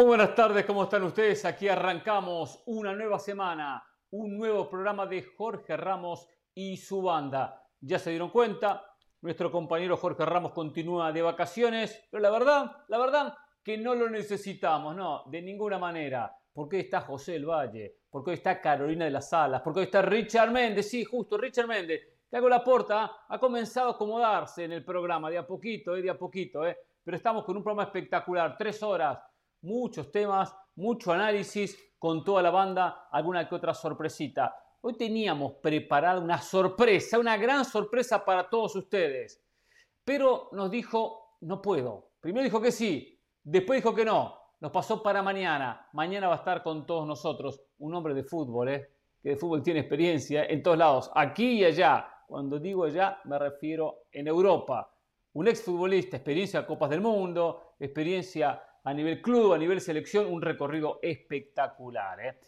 [0.00, 1.44] Muy buenas tardes, ¿cómo están ustedes?
[1.44, 7.68] Aquí arrancamos una nueva semana, un nuevo programa de Jorge Ramos y su banda.
[7.82, 8.82] Ya se dieron cuenta,
[9.20, 14.08] nuestro compañero Jorge Ramos continúa de vacaciones, pero la verdad, la verdad que no lo
[14.08, 16.34] necesitamos, no, de ninguna manera.
[16.50, 19.84] Porque hoy está José El Valle, porque hoy está Carolina de las Salas, porque hoy
[19.84, 22.00] está Richard Méndez, sí, justo, Richard Méndez.
[22.32, 26.08] hago La Porta ha comenzado a acomodarse en el programa, de a poquito, eh, de
[26.08, 26.74] a poquito, eh.
[27.04, 29.18] pero estamos con un programa espectacular, tres horas,
[29.62, 34.56] muchos temas, mucho análisis con toda la banda, alguna que otra sorpresita.
[34.80, 39.42] Hoy teníamos preparada una sorpresa, una gran sorpresa para todos ustedes.
[40.04, 42.12] Pero nos dijo, no puedo.
[42.20, 44.38] Primero dijo que sí, después dijo que no.
[44.60, 45.88] Nos pasó para mañana.
[45.92, 48.90] Mañana va a estar con todos nosotros un hombre de fútbol, ¿eh?
[49.22, 52.06] que de fútbol tiene experiencia en todos lados, aquí y allá.
[52.26, 54.94] Cuando digo allá, me refiero en Europa.
[55.32, 60.42] Un exfutbolista, experiencia en Copas del Mundo, experiencia a nivel club, a nivel selección, un
[60.42, 62.20] recorrido espectacular.
[62.20, 62.38] ¿eh?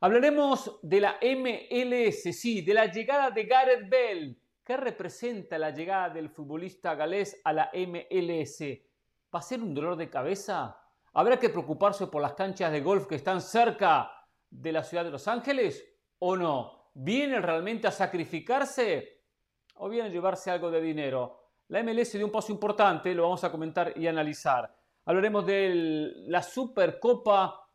[0.00, 4.38] Hablaremos de la MLS, sí, de la llegada de Gareth Bell.
[4.64, 8.60] ¿Qué representa la llegada del futbolista galés a la MLS?
[9.34, 10.80] ¿Va a ser un dolor de cabeza?
[11.12, 14.10] ¿Habrá que preocuparse por las canchas de golf que están cerca
[14.50, 15.84] de la ciudad de Los Ángeles?
[16.18, 16.90] ¿O no?
[16.94, 19.22] ¿Viene realmente a sacrificarse?
[19.76, 21.40] ¿O viene a llevarse algo de dinero?
[21.68, 24.74] La MLS dio un paso importante, lo vamos a comentar y analizar.
[25.06, 27.68] Hablaremos de la Supercopa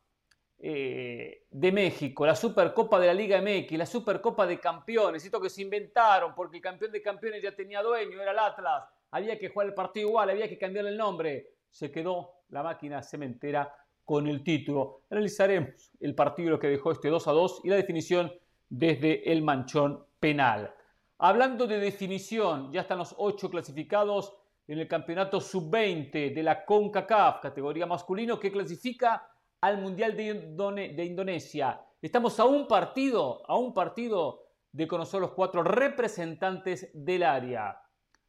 [0.58, 5.48] eh, de México, la Supercopa de la Liga MX, la Supercopa de Campeones, esto que
[5.48, 9.48] se inventaron porque el campeón de campeones ya tenía dueño, era el Atlas, había que
[9.48, 14.26] jugar el partido igual, había que cambiar el nombre, se quedó la máquina cementera con
[14.26, 15.02] el título.
[15.08, 18.32] Analizaremos el partido que dejó este 2 a 2 y la definición
[18.68, 20.74] desde el manchón penal.
[21.18, 24.34] Hablando de definición, ya están los ocho clasificados
[24.70, 29.28] en el campeonato sub-20 de la CONCACAF, categoría masculino, que clasifica
[29.62, 31.80] al Mundial de, Indonesia.
[32.00, 37.82] Estamos a un partido, a un partido de conocer los cuatro representantes del área.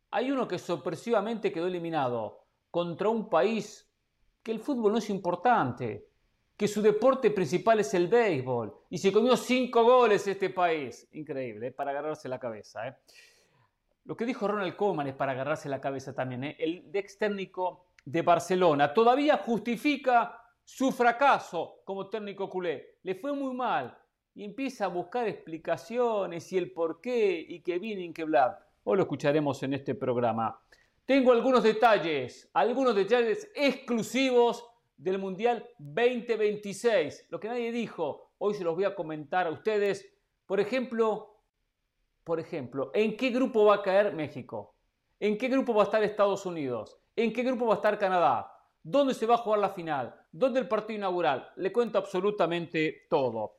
[0.10, 2.40] Hay uno que sorpresivamente quedó eliminado
[2.72, 3.88] contra un país
[4.42, 6.08] que el fútbol no es importante,
[6.58, 11.08] que su deporte principal es el béisbol y se comió cinco goles este país.
[11.12, 11.72] Increíble, ¿eh?
[11.72, 12.88] para agarrarse la cabeza.
[12.88, 12.96] ¿eh?
[14.06, 16.44] Lo que dijo Ronald Koeman es para agarrarse la cabeza también.
[16.44, 16.56] ¿eh?
[16.60, 22.98] El ex técnico de Barcelona todavía justifica su fracaso como técnico culé.
[23.04, 23.98] Le fue muy mal
[24.34, 28.66] y empieza a buscar explicaciones y el por qué y que viene y que bla.
[28.84, 30.60] Hoy lo escucharemos en este programa.
[31.06, 34.66] Tengo algunos detalles, algunos detalles exclusivos
[34.98, 37.28] del Mundial 2026.
[37.30, 40.08] Lo que nadie dijo, hoy se los voy a comentar a ustedes.
[40.46, 41.31] Por ejemplo,
[42.24, 44.76] por ejemplo, ¿en qué grupo va a caer México?
[45.20, 46.98] ¿En qué grupo va a estar Estados Unidos?
[47.16, 48.52] ¿En qué grupo va a estar Canadá?
[48.84, 50.16] ¿Dónde se va a jugar la final?
[50.32, 51.52] ¿Dónde el partido inaugural?
[51.58, 53.58] Le cuento absolutamente todo.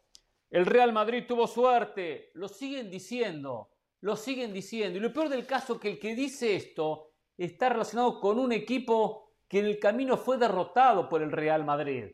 [0.50, 3.70] El Real Madrid tuvo suerte, lo siguen diciendo,
[4.00, 4.98] lo siguen diciendo.
[4.98, 8.52] Y lo peor del caso es que el que dice esto está relacionado con un
[8.52, 12.06] equipo que en el camino fue derrotado por el Real Madrid.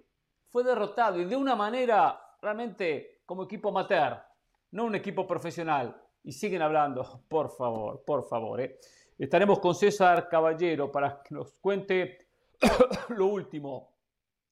[0.48, 4.22] Fue derrotado y de una manera realmente como equipo amateur,
[4.70, 8.60] no un equipo profesional y siguen hablando, por favor, por favor.
[8.60, 8.78] ¿eh?
[9.18, 12.28] Estaremos con César Caballero para que nos cuente
[13.08, 13.92] lo último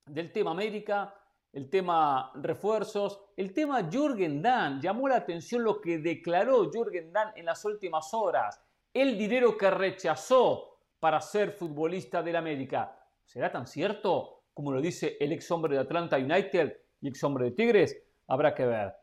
[0.07, 1.15] del tema América,
[1.53, 4.81] el tema refuerzos, el tema Jürgen Damm.
[4.81, 8.61] Llamó la atención lo que declaró Jürgen Damm en las últimas horas.
[8.93, 12.99] El dinero que rechazó para ser futbolista del América.
[13.25, 17.47] ¿Será tan cierto como lo dice el ex hombre de Atlanta United y ex hombre
[17.47, 17.97] de Tigres?
[18.27, 18.95] Habrá que ver.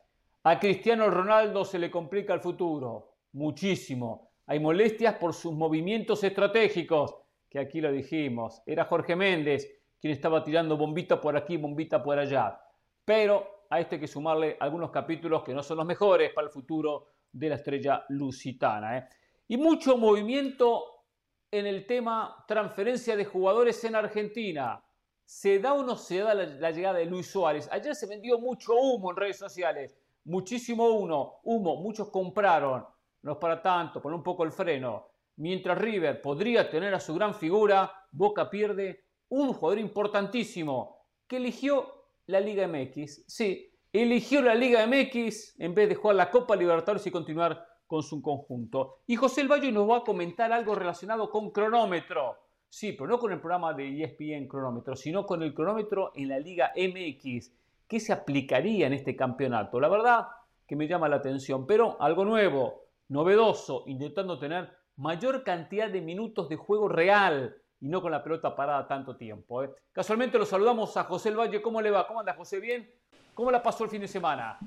[0.46, 4.32] A Cristiano Ronaldo se le complica el futuro, muchísimo.
[4.48, 7.16] Hay molestias por sus movimientos estratégicos,
[7.50, 8.62] que aquí lo dijimos.
[8.66, 12.60] Era Jorge Méndez quien estaba tirando bombita por aquí, bombita por allá.
[13.06, 16.52] Pero a este hay que sumarle algunos capítulos que no son los mejores para el
[16.52, 18.98] futuro de la estrella lusitana.
[18.98, 19.08] ¿eh?
[19.48, 21.06] Y mucho movimiento
[21.50, 24.84] en el tema transferencia de jugadores en Argentina.
[25.24, 27.70] ¿Se da o no se da la, la llegada de Luis Suárez?
[27.72, 32.86] Ayer se vendió mucho humo en redes sociales muchísimo uno, humo, muchos compraron,
[33.22, 35.08] no es para tanto, pon un poco el freno.
[35.38, 42.06] Mientras River podría tener a su gran figura, Boca pierde un jugador importantísimo que eligió
[42.28, 43.26] la Liga MX.
[43.28, 48.04] Sí, eligió la Liga MX en vez de jugar la Copa Libertadores y continuar con
[48.04, 49.02] su conjunto.
[49.08, 52.38] Y José El Valle nos va a comentar algo relacionado con cronómetro.
[52.70, 56.40] Sí, pero no con el programa de ESPN cronómetro, sino con el cronómetro en la
[56.40, 57.52] Liga MX
[57.94, 59.80] qué se aplicaría en este campeonato.
[59.80, 60.26] La verdad
[60.66, 66.50] que me llama la atención, pero algo nuevo, novedoso, intentando tener mayor cantidad de minutos
[66.50, 67.56] de juego real.
[67.80, 69.62] y no con la pelota parada tanto tiempo.
[69.62, 69.70] ¿eh?
[69.92, 71.62] Casualmente lo saludamos a José El Valle.
[71.62, 72.08] ¿Cómo le va?
[72.08, 72.60] ¿Cómo anda José?
[72.60, 72.90] ¿Bien?
[73.36, 74.58] ¿Cómo la pasó el fin de semana?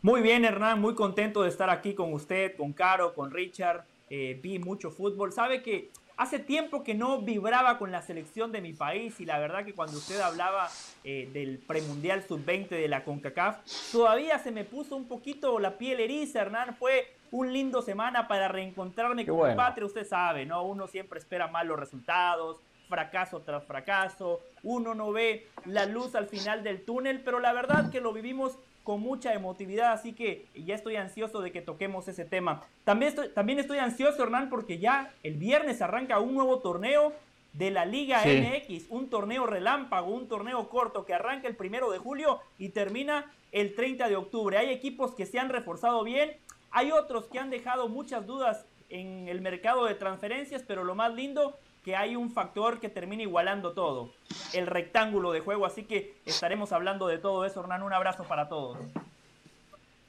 [0.00, 0.80] Muy bien, Hernán.
[0.80, 3.84] Muy contento de estar aquí con usted, con Caro, con Richard.
[4.08, 5.32] Eh, vi mucho fútbol.
[5.32, 9.38] Sabe que Hace tiempo que no vibraba con la selección de mi país y la
[9.38, 10.68] verdad que cuando usted hablaba
[11.04, 13.58] eh, del premundial sub-20 de la CONCACAF,
[13.92, 16.74] todavía se me puso un poquito la piel eriza, Hernán.
[16.74, 20.64] Fue un lindo semana para reencontrarme con mi patria, usted sabe, ¿no?
[20.64, 26.64] Uno siempre espera malos resultados, fracaso tras fracaso, uno no ve la luz al final
[26.64, 30.96] del túnel, pero la verdad que lo vivimos con mucha emotividad, así que ya estoy
[30.96, 32.64] ansioso de que toquemos ese tema.
[32.84, 37.12] También estoy, también estoy ansioso, Hernán, porque ya el viernes arranca un nuevo torneo
[37.52, 41.98] de la Liga MX, un torneo relámpago, un torneo corto que arranca el primero de
[41.98, 44.56] julio y termina el 30 de octubre.
[44.56, 46.38] Hay equipos que se han reforzado bien,
[46.70, 51.12] hay otros que han dejado muchas dudas en el mercado de transferencias, pero lo más
[51.12, 54.12] lindo que hay un factor que termina igualando todo,
[54.52, 58.48] el rectángulo de juego, así que estaremos hablando de todo eso, Hernán, un abrazo para
[58.48, 58.78] todos.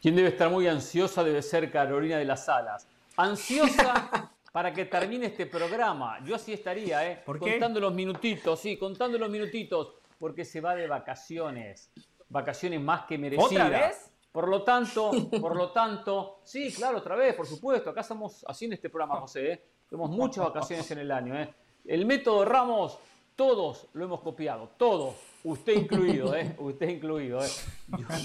[0.01, 2.87] Quien debe estar muy ansiosa debe ser Carolina de las Salas.
[3.17, 6.19] Ansiosa para que termine este programa.
[6.23, 7.23] Yo así estaría, ¿eh?
[7.25, 11.91] Contando los minutitos, sí, contando los minutitos, porque se va de vacaciones.
[12.29, 13.67] Vacaciones más que merecidas.
[13.67, 14.11] ¿Otra vez?
[14.31, 15.11] Por lo tanto,
[15.41, 17.89] por lo tanto, sí, claro, otra vez, por supuesto.
[17.89, 19.51] Acá estamos haciendo este programa, José.
[19.51, 19.65] ¿eh?
[19.89, 21.35] Tenemos muchas vacaciones en el año.
[21.35, 21.51] ¿eh?
[21.85, 22.99] El método Ramos,
[23.35, 26.55] todos lo hemos copiado, todos, usted incluido, ¿eh?
[26.59, 27.43] usted incluido.
[27.43, 27.49] ¿eh?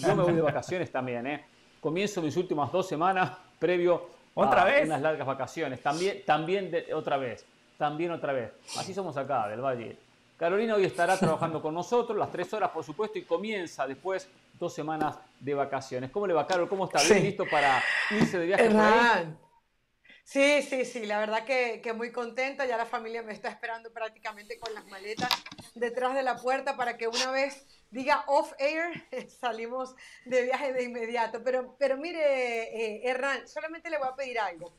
[0.01, 1.45] Yo, me voy de vacaciones también, ¿eh?
[1.81, 4.87] Comienzo mis últimas dos semanas previo ¿Otra a vez?
[4.87, 5.81] unas largas vacaciones.
[5.81, 7.47] También, también otra vez,
[7.79, 8.53] también otra vez.
[8.77, 9.97] Así somos acá, del Valle.
[10.37, 14.29] Carolina hoy estará trabajando con nosotros las tres horas, por supuesto, y comienza después
[14.59, 16.11] dos semanas de vacaciones.
[16.11, 16.69] ¿Cómo le va, Carol?
[16.69, 17.01] ¿Cómo está?
[17.03, 19.35] ¿Bien listo para irse de viaje?
[20.25, 22.65] Sí, sí, sí, la verdad que, que, muy contenta.
[22.65, 25.29] Ya la familia me está esperando prácticamente con las maletas
[25.75, 29.07] detrás de la puerta para que una vez diga off air,
[29.41, 29.95] salimos
[30.25, 31.43] de viaje de inmediato.
[31.45, 34.75] Pero, pero mire, eh, Hernán, solamente le voy a pedir algo.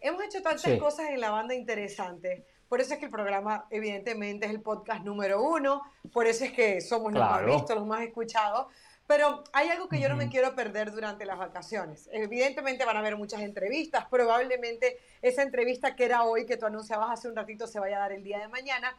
[0.00, 2.42] Hemos hecho tantas cosas en la banda interesantes.
[2.68, 5.82] Por eso es que el programa, evidentemente, es el podcast número uno.
[6.12, 8.66] Por eso es que somos los más vistos, los más escuchados.
[9.08, 12.10] Pero hay algo que yo no me quiero perder durante las vacaciones.
[12.12, 17.10] Evidentemente van a haber muchas entrevistas, probablemente esa entrevista que era hoy, que tú anunciabas
[17.10, 18.94] hace un ratito, se vaya a dar el día de mañana.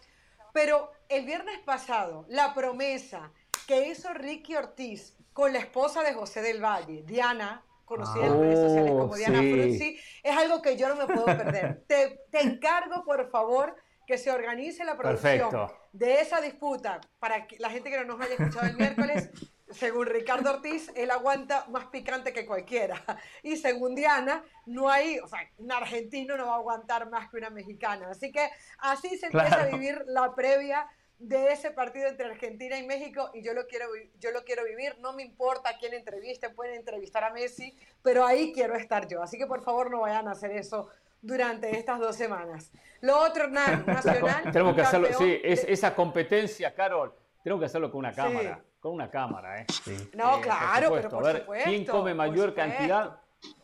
[0.52, 3.32] Pero el viernes pasado, la promesa
[3.68, 8.60] que hizo Ricky Ortiz con la esposa de José del Valle, Diana, conocida en redes
[8.60, 10.00] sociales como Diana sí.
[10.24, 11.84] es algo que yo no me puedo perder.
[11.88, 13.76] te, te encargo, por favor,
[14.08, 18.22] que se organice la producción de esa disputa para que la gente que no nos
[18.22, 19.30] haya escuchado el miércoles
[19.72, 23.04] según Ricardo Ortiz, él aguanta más picante que cualquiera.
[23.44, 27.38] Y según Diana, no hay, o sea, un argentino no va a aguantar más que
[27.38, 28.10] una mexicana.
[28.10, 28.50] Así que
[28.80, 30.88] así se empieza a vivir la previa
[31.20, 33.88] de ese partido entre Argentina y México y yo lo quiero
[34.20, 38.54] yo lo quiero vivir, no me importa quién entreviste, pueden entrevistar a Messi, pero ahí
[38.54, 39.22] quiero estar yo.
[39.22, 40.88] Así que por favor no vayan a hacer eso
[41.22, 42.72] durante estas dos semanas.
[43.02, 44.52] Lo otro, nacional.
[44.52, 47.14] tenemos que hacerlo, sí, es, esa competencia, Carol,
[47.44, 48.64] tenemos que hacerlo con una cámara.
[48.80, 49.66] Con una cámara, ¿eh?
[50.14, 53.22] No, eh, claro, pero por A ver, supuesto, ¿quién come mayor cantidad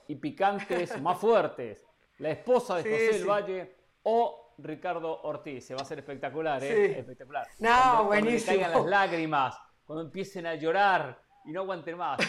[0.07, 1.81] y picantes más fuertes?
[2.17, 5.65] ¿La esposa de José del Valle o Ricardo Ortiz?
[5.65, 6.99] Se va a hacer espectacular, ¿eh?
[6.99, 7.47] Espectacular.
[7.59, 8.45] No, cuando, buenísimo.
[8.45, 12.19] Cuando caigan las lágrimas, cuando empiecen a llorar y no aguanten más.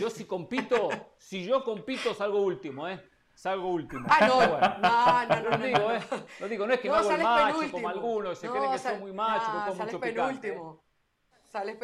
[0.00, 3.02] Yo si compito, si yo compito salgo último, ¿eh?
[3.34, 4.06] Salgo último.
[4.10, 6.00] Ah, no, no, no, no, no, digo, ¿eh?
[6.40, 8.78] No digo, no es que no, me hago el macho como algunos, se creen que
[8.78, 10.60] soy muy macho, que como mucho picante.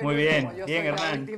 [0.02, 1.28] Muy bien, bien, Hernán.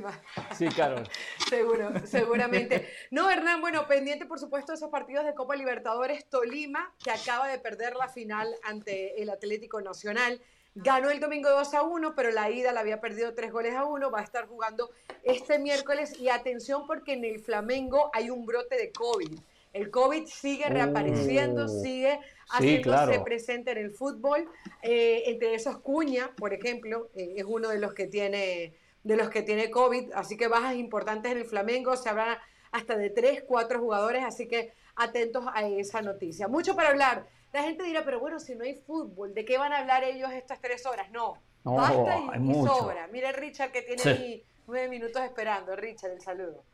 [0.57, 1.03] Sí, claro.
[1.49, 2.89] Seguro, seguramente.
[3.11, 7.47] No, Hernán, bueno, pendiente por supuesto de esos partidos de Copa Libertadores Tolima, que acaba
[7.47, 10.41] de perder la final ante el Atlético Nacional.
[10.75, 13.85] Ganó el domingo 2 a 1, pero la ida la había perdido 3 goles a
[13.85, 14.11] 1.
[14.11, 14.91] Va a estar jugando
[15.23, 16.19] este miércoles.
[16.19, 19.39] Y atención, porque en el Flamengo hay un brote de COVID.
[19.77, 21.67] El COVID sigue reapareciendo, oh.
[21.67, 22.19] sigue
[22.49, 24.49] haciéndose presente en el fútbol.
[24.81, 29.29] Eh, entre esos, Cuña, por ejemplo, eh, es uno de los que tiene de los
[29.29, 32.41] que tiene COVID, así que bajas importantes en el Flamengo, se habla
[32.71, 36.49] hasta de tres, cuatro jugadores, así que atentos a esa noticia.
[36.49, 37.25] Mucho para hablar.
[37.53, 40.29] La gente dirá, pero bueno, si no hay fútbol, ¿de qué van a hablar ellos
[40.33, 41.09] estas tres horas?
[41.11, 43.07] No, basta y, sobra.
[43.07, 45.75] Mira Richard que tiene ahí nueve minutos esperando.
[45.75, 46.65] Richard, el saludo.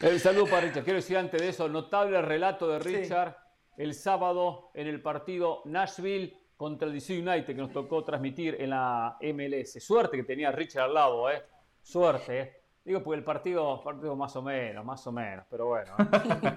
[0.00, 0.84] El saludo para Richard.
[0.84, 3.36] Quiero decir antes de eso, notable relato de Richard
[3.76, 8.70] el sábado en el partido Nashville contra el DC United que nos tocó transmitir en
[8.70, 9.82] la MLS.
[9.84, 11.42] Suerte que tenía Richard al lado, ¿eh?
[11.82, 12.62] Suerte, ¿eh?
[12.84, 15.94] Digo, pues el partido, partido más o menos, más o menos, pero bueno.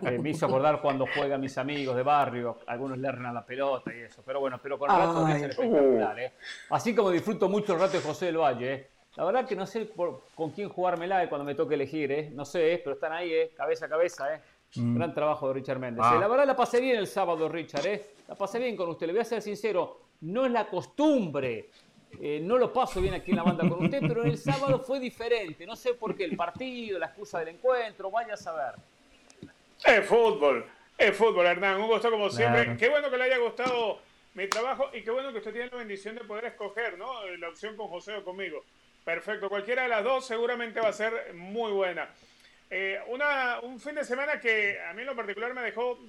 [0.01, 0.17] ¿eh?
[0.17, 3.99] me hizo acordar cuando juegan mis amigos de barrio, algunos le a la pelota y
[3.99, 4.23] eso.
[4.25, 6.19] Pero bueno, pero con el rato es espectacular.
[6.19, 6.33] ¿eh?
[6.71, 8.73] Así como disfruto mucho el rato de José del Valle.
[8.73, 8.89] ¿eh?
[9.15, 9.89] La verdad que no sé
[10.35, 12.29] con quién jugármela cuando me toque elegir, ¿eh?
[12.33, 12.81] No sé, ¿eh?
[12.83, 13.51] pero están ahí, ¿eh?
[13.55, 14.41] Cabeza a cabeza, ¿eh?
[14.75, 14.95] Mm.
[14.95, 16.03] Gran trabajo de Richard Méndez.
[16.05, 16.17] Ah.
[16.19, 18.05] La verdad la pasé bien el sábado, Richard, ¿eh?
[18.27, 19.07] La pasé bien con usted.
[19.07, 21.69] Le voy a ser sincero, no es la costumbre
[22.21, 24.79] eh, no lo paso bien aquí en la banda con usted, pero en el sábado
[24.79, 25.65] fue diferente.
[25.65, 28.75] No sé por qué, el partido, la excusa del encuentro, vaya a saber.
[29.83, 30.65] Es fútbol,
[30.97, 31.81] es fútbol, Hernán.
[31.81, 32.77] Un gusto como siempre.
[32.77, 33.99] Qué bueno que le haya gustado
[34.33, 37.25] mi trabajo y qué bueno que usted tiene la bendición de poder escoger, ¿no?
[37.37, 38.63] La opción con José o conmigo.
[39.05, 42.09] Perfecto, cualquiera de las dos seguramente va a ser muy buena.
[42.71, 45.99] Eh, una, un fin de semana que a mí en lo particular me dejó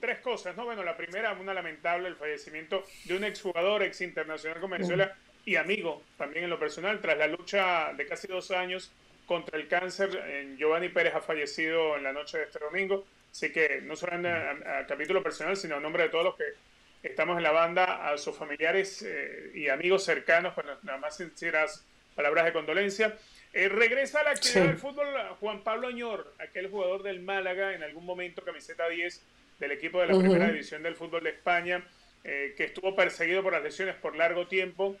[0.00, 0.64] tres cosas, ¿no?
[0.64, 5.56] Bueno, la primera, una lamentable, el fallecimiento de un exjugador, ex internacional con Venezuela, y
[5.56, 8.90] amigo también en lo personal, tras la lucha de casi dos años
[9.26, 13.82] contra el cáncer, Giovanni Pérez ha fallecido en la noche de este domingo, así que
[13.82, 16.44] no solo a, capítulo personal, sino a nombre de todos los que
[17.02, 21.84] estamos en la banda, a sus familiares eh, y amigos cercanos, con las más sinceras
[22.20, 23.16] palabras de condolencia.
[23.54, 25.06] Eh, regresa a la actividad del fútbol
[25.40, 29.22] Juan Pablo Añor, aquel jugador del Málaga, en algún momento camiseta 10
[29.58, 31.82] del equipo de la primera división del fútbol de España,
[32.24, 34.98] eh, que estuvo perseguido por las lesiones por largo tiempo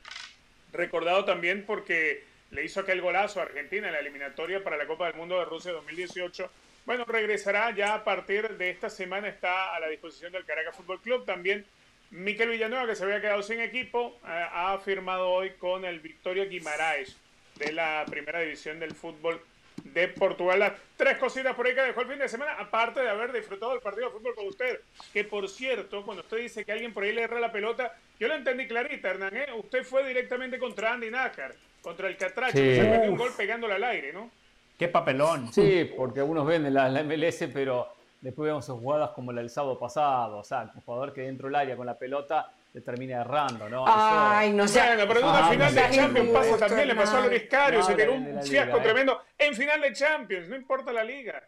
[0.72, 5.06] recordado también porque le hizo aquel golazo a Argentina en la eliminatoria para la Copa
[5.06, 6.50] del Mundo de Rusia 2018.
[6.86, 11.02] Bueno, regresará ya a partir de esta semana, está a la disposición del Caracas Fútbol
[11.02, 11.26] Club.
[11.26, 11.66] También
[12.10, 16.44] Miquel Villanueva, que se había quedado sin equipo, eh, ha firmado hoy con el Victoria
[16.44, 17.16] Guimaraes
[17.56, 19.40] de la primera división del fútbol
[19.84, 20.58] de Portugal.
[20.58, 23.72] Las tres cositas por ahí que dejó el fin de semana, aparte de haber disfrutado
[23.72, 24.80] del partido de fútbol con usted.
[25.12, 28.26] Que por cierto, cuando usted dice que alguien por ahí le erra la pelota, yo
[28.26, 29.36] lo entendí clarita, Hernán.
[29.36, 29.46] ¿eh?
[29.56, 32.76] Usted fue directamente contra Andy Nácar, contra el Catracho, sí.
[32.76, 34.30] se metió un gol pegándole al aire, ¿no?
[34.76, 35.52] Qué papelón.
[35.52, 39.78] Sí, porque algunos ven la, la MLS, pero después vemos jugadas como la del sábado
[39.78, 40.38] pasado.
[40.38, 43.84] O sea, un jugador que dentro del área con la pelota le termina errando, ¿no?
[43.86, 44.80] Ay, no sé.
[44.80, 47.94] Bueno, pero en una final de Champions pasa también, le pasó a Luis Cario, se
[47.94, 48.82] tiró un fiasco eh.
[48.82, 51.42] tremendo en final de Champions, no importa la liga.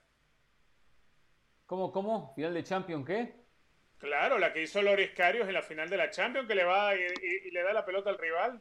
[1.67, 2.33] ¿Cómo, cómo?
[2.35, 3.35] ¿Final de Champions qué?
[3.99, 6.93] Claro, la que hizo Loris Carios en la final de la Champions, que le va
[6.95, 8.61] y, le da la pelota al rival.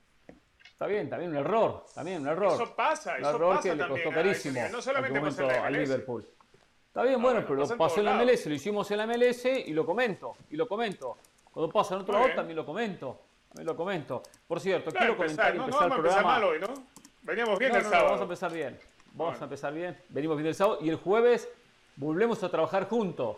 [0.63, 2.53] Está bien, también un error, también un error.
[2.53, 4.61] Eso pasa, un eso error pasa que le costó carísimo.
[4.71, 6.27] No solamente pasa en Liverpool.
[6.91, 9.71] Está bien, bueno, pero lo pasó en la MLS, lo hicimos en la MLS y
[9.71, 11.15] lo comento, y lo comento.
[11.49, 13.17] Cuando pasa en otro lado también lo comento.
[13.47, 14.21] También lo comento.
[14.45, 16.21] Por cierto, quiero comentar y empezar el programa.
[16.21, 16.67] Mal hoy, ¿no?
[17.21, 18.03] Veníamos bien el sábado.
[18.03, 18.77] Vamos a empezar bien.
[19.13, 19.97] Vamos a empezar bien.
[20.09, 21.47] Venimos bien el sábado y el jueves
[21.95, 23.37] volvemos a trabajar juntos.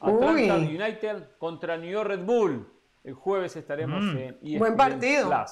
[0.00, 2.66] Atlanta United contra New York Red Bull.
[3.04, 4.16] El jueves estaremos mm.
[4.16, 5.44] en ESPN Buen partido.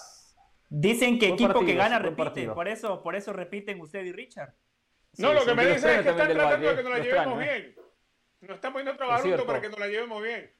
[0.70, 2.48] Dicen que equipo que gana repite.
[2.48, 4.54] Por eso, por eso repiten usted y Richard.
[5.18, 7.44] No, lo que me dicen es que están tratando de que nos la llevemos ¿eh?
[7.44, 7.74] bien.
[8.40, 10.50] Nos estamos yendo a trabajar para que nos la llevemos bien.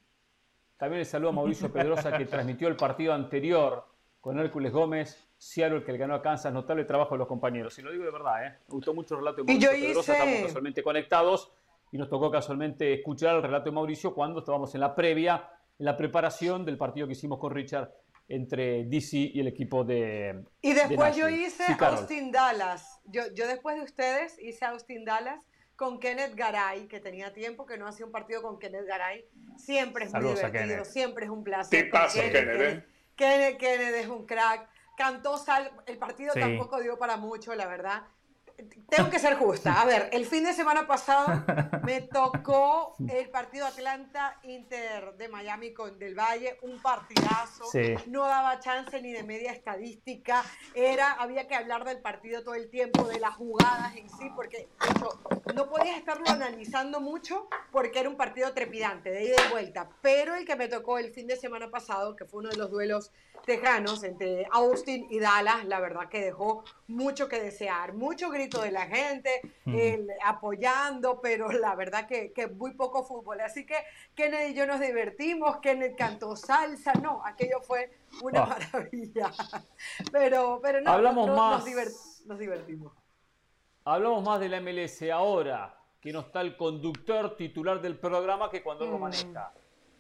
[0.77, 3.85] También le saludo a Mauricio Pedrosa que transmitió el partido anterior
[4.21, 6.53] con Hércules Gómez, Seattle, que le ganó a Kansas.
[6.53, 7.79] Notable trabajo de los compañeros.
[7.79, 8.59] Y lo digo de verdad, ¿eh?
[8.69, 10.13] me gustó mucho el relato de Mauricio Pedrosa.
[10.13, 11.53] Estamos casualmente conectados
[11.91, 15.87] y nos tocó casualmente escuchar el relato de Mauricio cuando estábamos en la previa, en
[15.87, 17.93] la preparación del partido que hicimos con Richard
[18.29, 20.45] entre DC y el equipo de.
[20.61, 23.01] Y después yo hice Austin Dallas.
[23.05, 25.45] Yo, yo después de ustedes hice Austin Dallas
[25.77, 29.25] con Kenneth Garay, que tenía tiempo que no hacía un partido con Kenneth Garay.
[29.57, 31.85] Siempre es muy divertido, siempre es un placer.
[31.85, 32.61] ¿Qué pasa, Kenneth?
[32.61, 32.85] ¿eh?
[33.17, 34.69] Kenneth, Kenneth, es un crack.
[34.97, 38.03] Cantó sal, el partido tampoco dio para mucho, la verdad
[38.89, 39.81] tengo que ser justa.
[39.81, 41.45] A ver, el fin de semana pasado
[41.85, 47.65] me tocó el partido Atlanta Inter de Miami con Del Valle, un partidazo.
[48.07, 50.45] No daba chance ni de media estadística.
[50.75, 54.69] Era, había que hablar del partido todo el tiempo, de las jugadas en sí, porque
[55.55, 59.89] no podías estarlo analizando mucho porque era un partido trepidante, de ida y vuelta.
[60.03, 62.71] Pero el que me tocó el fin de semana pasado, que fue uno de los
[62.71, 63.13] duelos
[63.45, 68.71] tejanos entre Austin y Dallas, la verdad que dejó mucho que desear, mucho grito de
[68.71, 69.41] la gente,
[70.25, 73.41] apoyando, pero la verdad que, que, muy poco fútbol.
[73.41, 73.77] Así que
[74.15, 77.91] Kennedy y yo nos divertimos, Kennedy cantó salsa, no, aquello fue
[78.23, 78.47] una ah.
[78.47, 79.33] maravilla.
[80.13, 81.65] Pero, pero no, Hablamos más,
[82.27, 82.93] nos, divertimos.
[83.85, 88.63] Hablamos más de la MLS ahora, que no está el conductor titular del programa que
[88.63, 89.01] cuando lo mm.
[89.01, 89.53] maneja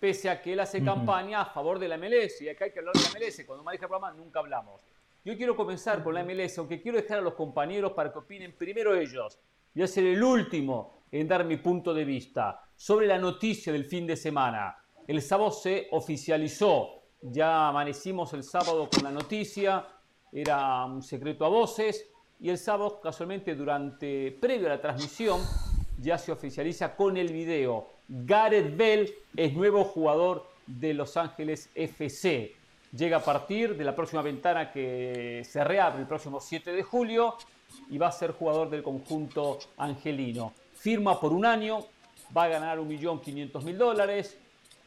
[0.02, 2.40] pese a que él hace campaña a favor de la MLS.
[2.40, 3.44] Y acá hay que hablar de la MLS.
[3.47, 4.82] Cuando maneja el programa nunca hablamos.
[5.25, 8.56] Yo quiero comenzar con la MLS, aunque quiero dejar a los compañeros para que opinen
[8.59, 9.38] primero ellos.
[9.73, 13.85] Voy a ser el último en dar mi punto de vista sobre la noticia del
[13.85, 14.76] fin de semana.
[15.06, 17.04] El sábado se oficializó.
[17.21, 19.87] Ya amanecimos el sábado con la noticia.
[20.32, 22.11] Era un secreto a voces.
[22.40, 25.40] Y el sábado, casualmente, durante, previo a la transmisión,
[25.97, 28.01] ya se oficializa con el video.
[28.14, 32.54] Gareth Bell es nuevo jugador de Los Ángeles FC.
[32.95, 37.37] Llega a partir de la próxima ventana que se reabre el próximo 7 de julio
[37.88, 40.52] y va a ser jugador del conjunto angelino.
[40.75, 41.87] Firma por un año,
[42.37, 44.37] va a ganar 1.500.000 dólares,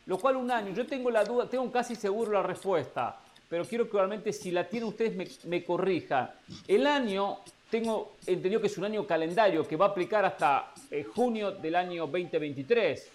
[0.05, 3.89] lo cual un año, yo tengo la duda, tengo casi seguro la respuesta, pero quiero
[3.89, 6.29] que realmente si la tienen ustedes me, me corrijan.
[6.67, 7.39] El año,
[7.79, 11.75] tengo entendido que es un año calendario que va a aplicar hasta eh, junio del
[11.75, 13.11] año 2023.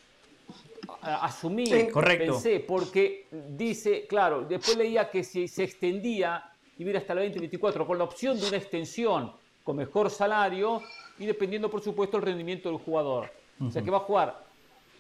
[1.03, 2.33] Asumí, correcto.
[2.33, 7.97] pensé, porque dice, claro, después leía que si se extendía, iba hasta el 2024, con
[7.97, 9.33] la opción de una extensión
[9.65, 10.83] con mejor salario
[11.19, 13.31] y dependiendo, por supuesto, el rendimiento del jugador.
[13.67, 14.45] O sea que va a jugar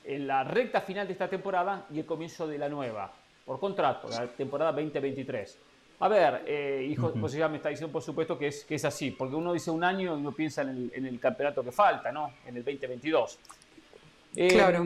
[0.04, 3.12] en la recta final de esta temporada y el comienzo de la nueva,
[3.44, 5.58] por contrato, la temporada 2023.
[6.00, 8.84] A ver, eh, hijo, pues ya me está diciendo, por supuesto, que es, que es
[8.84, 12.32] así, porque uno dice un año y uno piensa en el, campeonato que falta, ¿no?
[12.46, 13.38] En el 2022.
[14.36, 14.84] Eh, claro.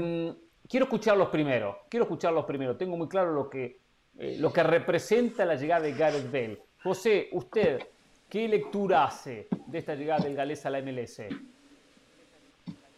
[0.68, 2.76] Quiero escucharlos primero, quiero escucharlos primero.
[2.76, 3.78] Tengo muy claro lo que,
[4.18, 6.62] eh, lo que representa la llegada de Gareth Bale.
[6.82, 7.82] José, usted,
[8.30, 11.20] ¿qué lectura hace de esta llegada del galés a la MLS?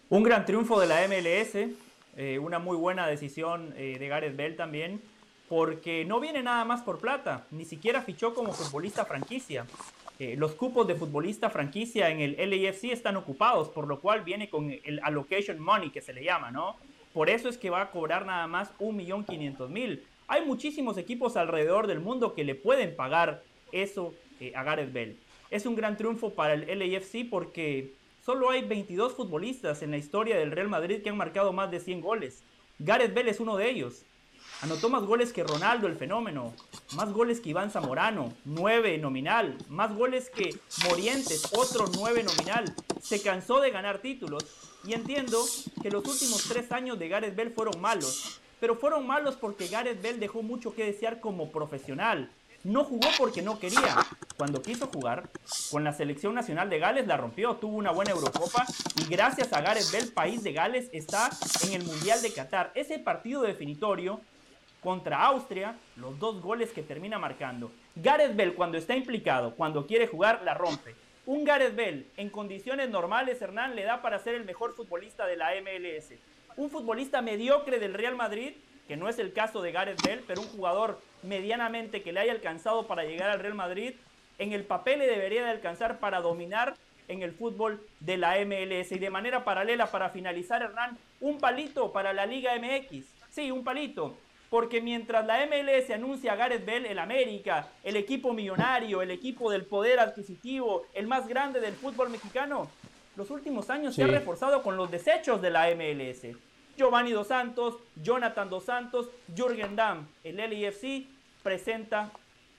[0.08, 1.68] Un gran triunfo de la MLS,
[2.16, 5.02] eh, una muy buena decisión eh, de Gareth Bell también,
[5.48, 9.66] porque no viene nada más por plata, ni siquiera fichó como futbolista franquicia.
[10.18, 14.48] Eh, los cupos de futbolista franquicia en el LAFC están ocupados, por lo cual viene
[14.48, 16.76] con el allocation money que se le llama, ¿no?
[17.12, 20.00] Por eso es que va a cobrar nada más 1.500.000.
[20.28, 24.14] Hay muchísimos equipos alrededor del mundo que le pueden pagar eso
[24.54, 25.18] a Gareth Bell.
[25.50, 27.94] Es un gran triunfo para el LAFC porque
[28.26, 31.78] Solo hay 22 futbolistas en la historia del Real Madrid que han marcado más de
[31.78, 32.42] 100 goles.
[32.80, 34.02] Gareth Bell es uno de ellos.
[34.62, 36.54] Anotó más goles que Ronaldo el fenómeno,
[36.94, 40.58] más goles que Iván Zamorano, 9 nominal, más goles que
[40.88, 42.74] Morientes, otro 9 nominal.
[43.02, 44.44] Se cansó de ganar títulos
[44.82, 45.44] y entiendo
[45.82, 50.00] que los últimos tres años de Gareth Bell fueron malos, pero fueron malos porque Gareth
[50.00, 52.30] Bell dejó mucho que desear como profesional.
[52.64, 53.94] No jugó porque no quería.
[54.38, 55.28] Cuando quiso jugar,
[55.70, 58.66] con la selección nacional de Gales la rompió, tuvo una buena Eurocopa
[58.96, 61.30] y gracias a Gareth Bell, país de Gales está
[61.62, 62.72] en el Mundial de Qatar.
[62.74, 64.20] Ese partido definitorio
[64.82, 67.70] contra Austria, los dos goles que termina marcando.
[67.94, 70.94] Gareth Bell cuando está implicado, cuando quiere jugar, la rompe.
[71.26, 75.36] Un Gareth Bell en condiciones normales, Hernán, le da para ser el mejor futbolista de
[75.36, 76.12] la MLS.
[76.56, 78.52] Un futbolista mediocre del Real Madrid
[78.86, 82.32] que no es el caso de Gareth Bell, pero un jugador medianamente que le haya
[82.32, 83.94] alcanzado para llegar al Real Madrid,
[84.38, 86.74] en el papel le debería de alcanzar para dominar
[87.08, 88.92] en el fútbol de la MLS.
[88.92, 93.06] Y de manera paralela, para finalizar, Hernán, un palito para la Liga MX.
[93.30, 94.16] Sí, un palito.
[94.50, 99.50] Porque mientras la MLS anuncia a Gareth Bell, el América, el equipo millonario, el equipo
[99.50, 102.68] del poder adquisitivo, el más grande del fútbol mexicano,
[103.16, 106.36] los últimos años se ha reforzado con los desechos de la MLS.
[106.76, 110.06] Giovanni Dos Santos, Jonathan Dos Santos, Jürgen Damm.
[110.22, 111.06] El LIFC
[111.42, 112.12] presenta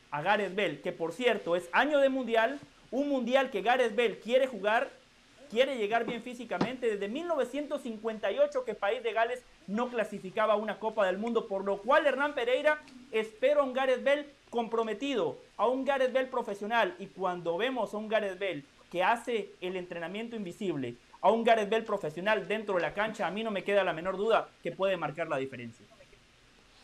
[0.10, 4.20] a Gareth Bell, que por cierto es año de mundial, un mundial que Gareth Bell
[4.20, 4.90] quiere jugar,
[5.50, 6.88] quiere llegar bien físicamente.
[6.90, 12.08] Desde 1958 que País de Gales no clasificaba una Copa del Mundo, por lo cual
[12.08, 16.96] Hernán Pereira espera a un Gareth Bell comprometido, a un Gareth Bell profesional.
[17.00, 21.70] Y cuando vemos a un Gareth Bell que hace el entrenamiento invisible, a un Gareth
[21.70, 24.72] Bell profesional dentro de la cancha, a mí no me queda la menor duda que
[24.72, 25.86] puede marcar la diferencia.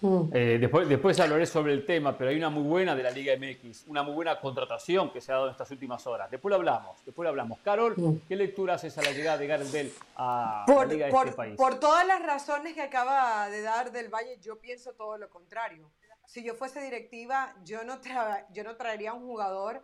[0.03, 0.29] Mm.
[0.33, 3.33] Eh, después, después hablaré sobre el tema, pero hay una muy buena de la Liga
[3.37, 6.29] MX, una muy buena contratación que se ha dado en estas últimas horas.
[6.29, 7.59] Después lo hablamos, después lo hablamos.
[7.59, 8.27] Carol, mm.
[8.27, 11.55] ¿qué lectura haces a la llegada de Gareth Bell a la Liga de este país?
[11.55, 15.89] Por todas las razones que acaba de dar del Valle, yo pienso todo lo contrario.
[16.25, 18.01] Si yo fuese directiva, yo no,
[18.51, 19.83] yo no traería un jugador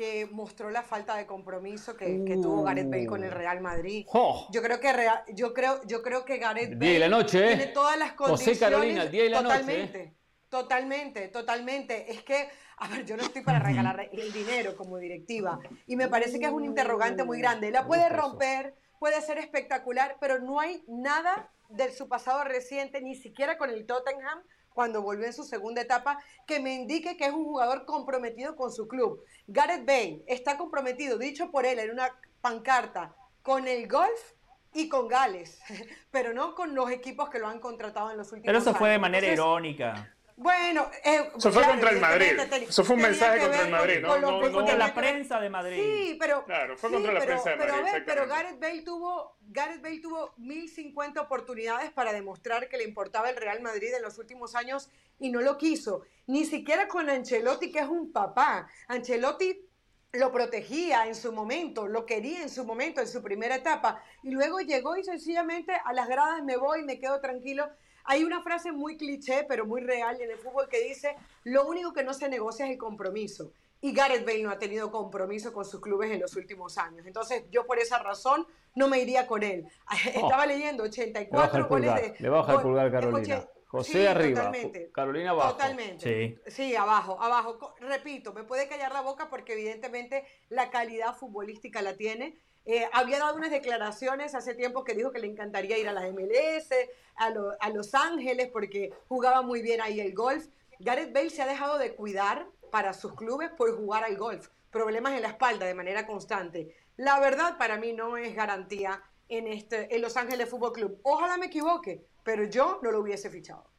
[0.00, 4.06] que mostró la falta de compromiso que, tuvo Gareth Bale con el Real Madrid.
[4.50, 4.94] Yo creo que
[5.34, 8.58] yo creo yo creo que Gareth Bale la noche, tiene todas las condiciones.
[8.58, 10.14] José Carolina, el día y la totalmente, noche.
[10.48, 12.10] Totalmente, totalmente.
[12.10, 16.08] Es que, a ver, yo no estoy para regalar el dinero como directiva y me
[16.08, 17.70] parece que es un interrogante muy grande.
[17.70, 23.16] La puede romper, puede ser espectacular, pero no hay nada de su pasado reciente, ni
[23.16, 24.42] siquiera con el Tottenham,
[24.74, 28.72] cuando volvió en su segunda etapa, que me indique que es un jugador comprometido con
[28.72, 29.24] su club.
[29.46, 34.32] Gareth Bale está comprometido, dicho por él en una pancarta, con el golf
[34.72, 35.60] y con Gales,
[36.10, 38.64] pero no con los equipos que lo han contratado en los últimos años.
[38.64, 40.14] Pero eso fue de manera irónica.
[40.40, 42.32] Bueno, eh, eso fue contra el Madrid.
[42.66, 44.18] Eso fue un mensaje contra el Madrid, ¿no?
[44.18, 45.76] no, contra la prensa de Madrid.
[45.76, 46.46] Sí, pero.
[46.46, 47.74] Claro, fue contra la prensa de Madrid.
[47.74, 52.78] Pero, a ver, pero Gareth Bale tuvo, Gareth Bale tuvo 1050 oportunidades para demostrar que
[52.78, 56.04] le importaba el Real Madrid en los últimos años y no lo quiso.
[56.26, 58.66] Ni siquiera con Ancelotti, que es un papá.
[58.88, 59.68] Ancelotti
[60.12, 64.30] lo protegía en su momento, lo quería en su momento, en su primera etapa, y
[64.30, 67.68] luego llegó y sencillamente a las gradas me voy, me quedo tranquilo.
[68.10, 71.92] Hay una frase muy cliché, pero muy real en el fútbol que dice, lo único
[71.92, 73.52] que no se negocia es el compromiso.
[73.80, 77.06] Y Gareth Bale no ha tenido compromiso con sus clubes en los últimos años.
[77.06, 79.64] Entonces, yo por esa razón no me iría con él.
[80.12, 82.16] Estaba leyendo 84 goles de...
[82.18, 83.46] Le baja el pulgar Carolina.
[83.68, 84.50] José arriba,
[84.92, 85.52] Carolina abajo.
[85.52, 86.40] Totalmente.
[86.48, 86.74] Sí.
[86.74, 87.76] abajo, abajo.
[87.78, 92.40] Repito, me puede callar la boca porque evidentemente la calidad futbolística la tiene.
[92.66, 96.12] Eh, había dado unas declaraciones hace tiempo que dijo que le encantaría ir a las
[96.12, 96.70] MLS,
[97.16, 100.46] a, a Los Ángeles, porque jugaba muy bien ahí el golf.
[100.78, 104.48] Gareth Bale se ha dejado de cuidar para sus clubes por jugar al golf.
[104.70, 106.74] Problemas en la espalda de manera constante.
[106.96, 111.00] La verdad, para mí no es garantía en, este, en Los Ángeles Fútbol Club.
[111.02, 113.70] Ojalá me equivoque, pero yo no lo hubiese fichado.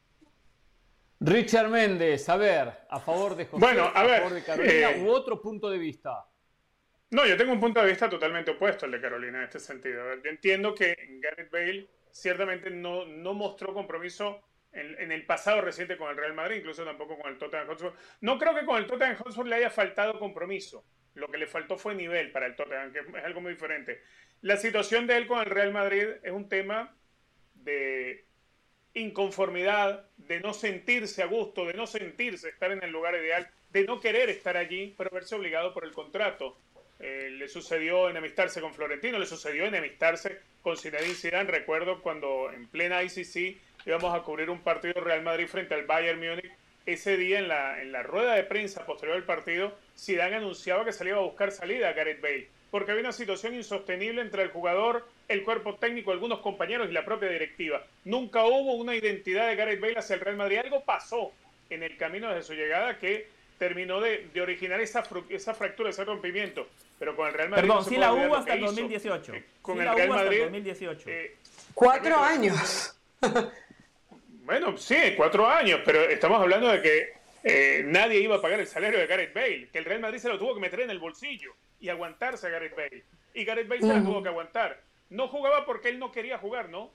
[1.19, 5.03] Richard Méndez, a ver, a favor de José, bueno, a, ver, favor de Carolina, eh,
[5.03, 6.25] u otro punto de vista.
[7.11, 10.15] No, yo tengo un punto de vista totalmente opuesto al de Carolina en este sentido.
[10.15, 15.97] yo entiendo que Gareth Bale ciertamente no, no mostró compromiso en, en, el pasado reciente
[15.97, 17.93] con el Real Madrid, incluso tampoco con el Tottenham Hotspur.
[18.21, 20.85] No creo que con el Tottenham Hotspur le haya faltado compromiso.
[21.15, 24.01] Lo que le faltó fue nivel para el Tottenham, que es algo muy diferente.
[24.41, 26.95] La situación de él con el Real Madrid es un tema
[27.55, 28.25] de
[28.93, 33.83] inconformidad, de no sentirse a gusto, de no sentirse estar en el lugar ideal, de
[33.83, 36.57] no querer estar allí, pero verse obligado por el contrato.
[37.01, 41.49] Eh, le sucedió enemistarse con Florentino, le sucedió enemistarse con Zinedine Zidane.
[41.49, 46.19] Recuerdo cuando en plena ICC íbamos a cubrir un partido Real Madrid frente al Bayern
[46.19, 46.51] Múnich.
[46.85, 50.93] Ese día en la, en la rueda de prensa posterior al partido, Zidane anunciaba que
[50.93, 55.07] salía a buscar salida a Gareth Bale, porque había una situación insostenible entre el jugador
[55.27, 57.85] el cuerpo técnico, algunos compañeros y la propia directiva.
[58.03, 60.57] Nunca hubo una identidad de Gareth Bale hacia el Real Madrid.
[60.57, 61.31] Algo pasó
[61.69, 63.27] en el camino desde su llegada que
[63.61, 66.67] terminó de, originar esa, esa fractura, ese rompimiento.
[66.97, 67.67] Pero con el Real Madrid.
[67.67, 69.33] Perdón, sí la hubo hasta el 2018.
[69.61, 70.41] con el Real Madrid.
[70.45, 71.09] 2018.
[71.11, 71.35] Eh,
[71.75, 72.97] cuatro años.
[74.45, 78.65] bueno, sí, cuatro años, pero estamos hablando de que eh, nadie iba a pagar el
[78.65, 80.97] salario de Gareth Bale, que el Real Madrid se lo tuvo que meter en el
[80.97, 83.03] bolsillo y aguantarse a Gareth Bale.
[83.35, 86.69] Y Gareth Bale se lo tuvo que aguantar no jugaba porque él no quería jugar,
[86.69, 86.89] ¿no?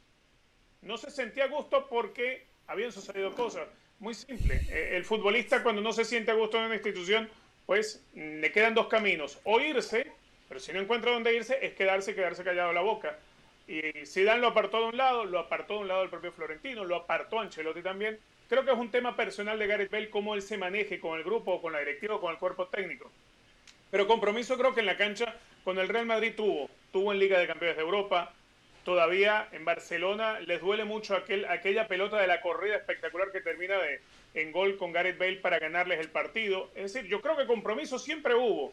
[0.81, 3.69] No se sentía a gusto porque habían sucedido cosas.
[3.99, 4.61] Muy simple.
[4.71, 7.29] Eh, el futbolista cuando no se siente a gusto en una institución,
[7.65, 9.39] pues le quedan dos caminos.
[9.45, 10.07] O irse,
[10.49, 13.19] pero si no encuentra dónde irse, es quedarse quedarse callado la boca.
[13.67, 16.85] Y Zidane lo apartó de un lado, lo apartó de un lado el propio Florentino,
[16.85, 18.19] lo apartó Ancelotti también.
[18.49, 21.25] Creo que es un tema personal de Gareth Bale cómo él se maneje con el
[21.25, 23.11] grupo, con la directiva, con el cuerpo técnico.
[23.91, 27.39] Pero compromiso creo que en la cancha con el Real Madrid tuvo estuvo en Liga
[27.39, 28.33] de Campeones de Europa,
[28.87, 33.75] todavía en Barcelona les duele mucho aquel, aquella pelota de la corrida espectacular que termina
[34.33, 36.71] en gol con Gareth Bale para ganarles el partido.
[36.77, 38.73] Es decir, yo creo que compromiso siempre hubo.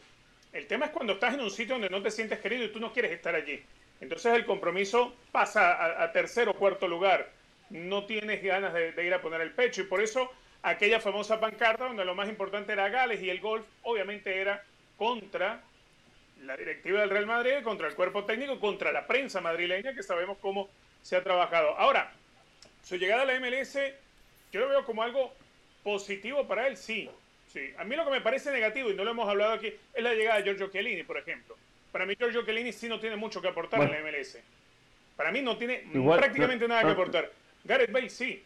[0.54, 2.80] El tema es cuando estás en un sitio donde no te sientes querido y tú
[2.80, 3.60] no quieres estar allí.
[4.02, 7.32] Entonces el compromiso pasa a, tercer o cuarto lugar.
[7.72, 11.40] No tienes ganas de, de, ir a poner el pecho y por eso aquella famosa
[11.40, 14.64] pancarta donde lo más importante era Gales y el golf obviamente era
[14.96, 15.64] contra
[16.46, 20.38] la directiva del Real Madrid, contra el cuerpo técnico, contra la prensa madrileña, que sabemos
[20.42, 20.70] cómo
[21.02, 21.78] se ha trabajado.
[21.78, 22.12] Ahora,
[22.84, 23.78] su llegada a la MLS,
[24.52, 25.34] yo lo veo como algo
[25.84, 27.10] positivo para él, sí.
[27.52, 27.74] sí.
[27.78, 30.14] A mí lo que me parece negativo, y no lo hemos hablado aquí, es la
[30.14, 31.58] llegada de Giorgio Chiellini, por ejemplo.
[31.92, 34.40] Para mí Giorgio Chiellini sí no tiene mucho que aportar a la MLS.
[35.16, 37.32] Para mí no tiene prácticamente nada que aportar.
[37.64, 38.44] Gareth Bale sí.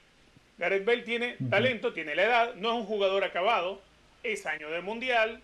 [0.57, 3.81] Gareth Bale tiene talento, tiene la edad, no es un jugador acabado,
[4.23, 5.41] es año de mundial,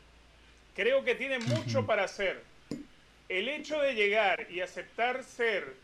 [0.75, 2.43] creo que tiene mucho para hacer.
[3.29, 5.75] El hecho de llegar y aceptar ser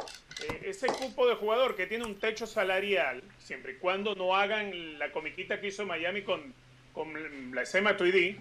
[0.42, 5.00] eh, ese cupo de jugador que tiene un techo salarial, siempre y cuando no hagan
[5.00, 6.54] la comiquita que hizo Miami con,
[6.94, 8.38] con la SEMA 2D,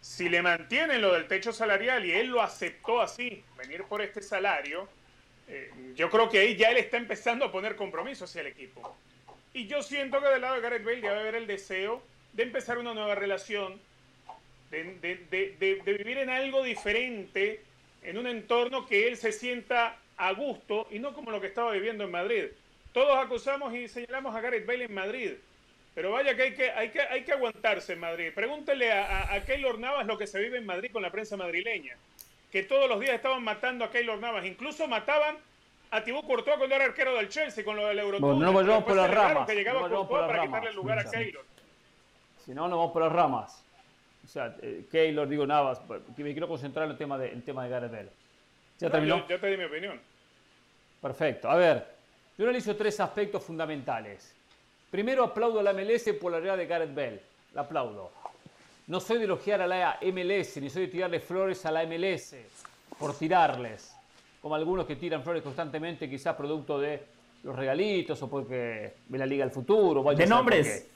[0.00, 4.22] si le mantienen lo del techo salarial y él lo aceptó así, venir por este
[4.22, 4.88] salario,
[5.48, 8.96] eh, yo creo que ahí ya él está empezando a poner compromiso hacia el equipo.
[9.52, 12.78] Y yo siento que del lado de Gareth Bale debe haber el deseo de empezar
[12.78, 13.80] una nueva relación,
[14.70, 17.60] de, vivir en algo diferente,
[18.02, 21.72] en un entorno que él se sienta a gusto y no como lo que estaba
[21.72, 22.44] viviendo en Madrid.
[22.92, 25.32] Todos acusamos y señalamos a Gareth Bale en Madrid,
[25.94, 28.32] pero vaya que hay que, hay que, hay que aguantarse en Madrid.
[28.34, 31.96] Pregúntele a, a, Keylor Navas lo que se vive en Madrid con la prensa madrileña,
[32.50, 35.36] que todos los días estaban matando a Keylor Navas, incluso mataban
[35.90, 38.18] a Thibaut Courtois cuando era arquero del Chelsea con lo del Euro.
[38.18, 39.46] no vayamos por las ramas.
[39.46, 41.44] Que llegaba no para quitarle el lugar a Keylor.
[42.44, 43.65] Si no, no vamos por las ramas
[44.26, 45.80] o sea, eh, Keylor, digo Navas,
[46.16, 48.08] que me quiero concentrar en el tema de, el tema de Gareth Bale.
[48.80, 49.24] ¿Ya terminó?
[49.28, 50.00] Ya, te di mi opinión.
[51.00, 51.48] Perfecto.
[51.48, 51.86] A ver,
[52.36, 54.34] yo analizo tres aspectos fundamentales.
[54.90, 57.20] Primero, aplaudo a la MLS por la realidad de Gareth Bale.
[57.54, 58.10] La aplaudo.
[58.88, 62.34] no soy de elogiar a la MLS, ni soy de tirarle flores a la MLS
[62.98, 63.94] por tirarles,
[64.42, 67.00] como algunos que tiran flores constantemente, quizás producto de
[67.44, 70.02] los regalitos o porque ve la Liga del Futuro.
[70.14, 70.88] De nombres.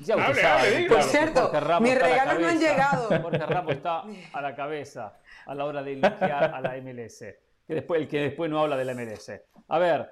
[0.00, 3.08] Ya Por cierto, mis regalos no han llegado.
[3.22, 7.18] Jorge Ramos está a la cabeza a la hora de elogiar a la MLS,
[7.66, 9.32] que después, el que después no habla de la MLS.
[9.68, 10.08] A ver,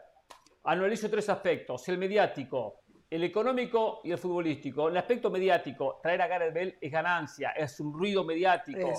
[0.64, 1.88] analizo tres aspectos.
[1.88, 4.88] El mediático, el económico y el futbolístico.
[4.88, 8.92] el aspecto mediático, traer a Gareth Bell es ganancia, es un ruido mediático.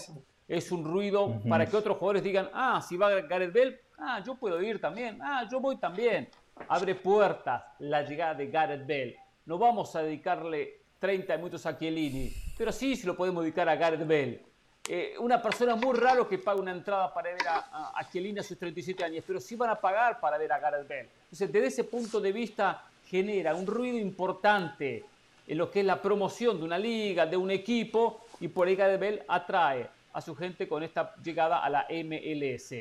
[0.47, 4.35] Es un ruido para que otros jugadores digan, ah, si va Gareth Bell, ah, yo
[4.35, 6.29] puedo ir también, ah, yo voy también.
[6.69, 9.15] Abre puertas la llegada de Gareth Bell.
[9.47, 13.77] No vamos a dedicarle 30 minutos a Chiellini, pero sí se lo podemos dedicar a
[13.77, 14.41] Gareth Bell.
[14.89, 18.43] Eh, una persona muy raro que paga una entrada para ver a, a, Chiellini a
[18.43, 21.07] sus 37 años, pero sí van a pagar para ver a Gareth Bell.
[21.23, 25.05] Entonces, desde ese punto de vista, genera un ruido importante
[25.47, 28.75] en lo que es la promoción de una liga, de un equipo, y por ahí
[28.75, 32.73] Gareth Bell atrae a su gente con esta llegada a la MLS.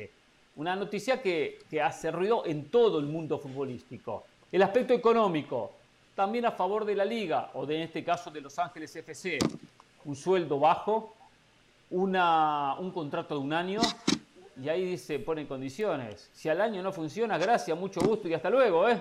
[0.57, 4.25] Una noticia que, que hace ruido en todo el mundo futbolístico.
[4.51, 5.76] El aspecto económico,
[6.17, 9.37] también a favor de la liga, o de, en este caso de Los Ángeles FC.
[10.05, 11.13] Un sueldo bajo,
[11.91, 13.81] una, un contrato de un año,
[14.59, 16.31] y ahí dice, pone condiciones.
[16.33, 18.99] Si al año no funciona, gracias, mucho gusto y hasta luego, ¿eh?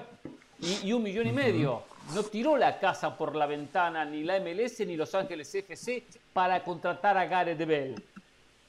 [0.61, 1.85] y, un millón y medio.
[2.15, 6.63] No tiró la casa por la ventana ni la MLS ni Los Ángeles FC para
[6.63, 8.05] contratar a Gareth Bell.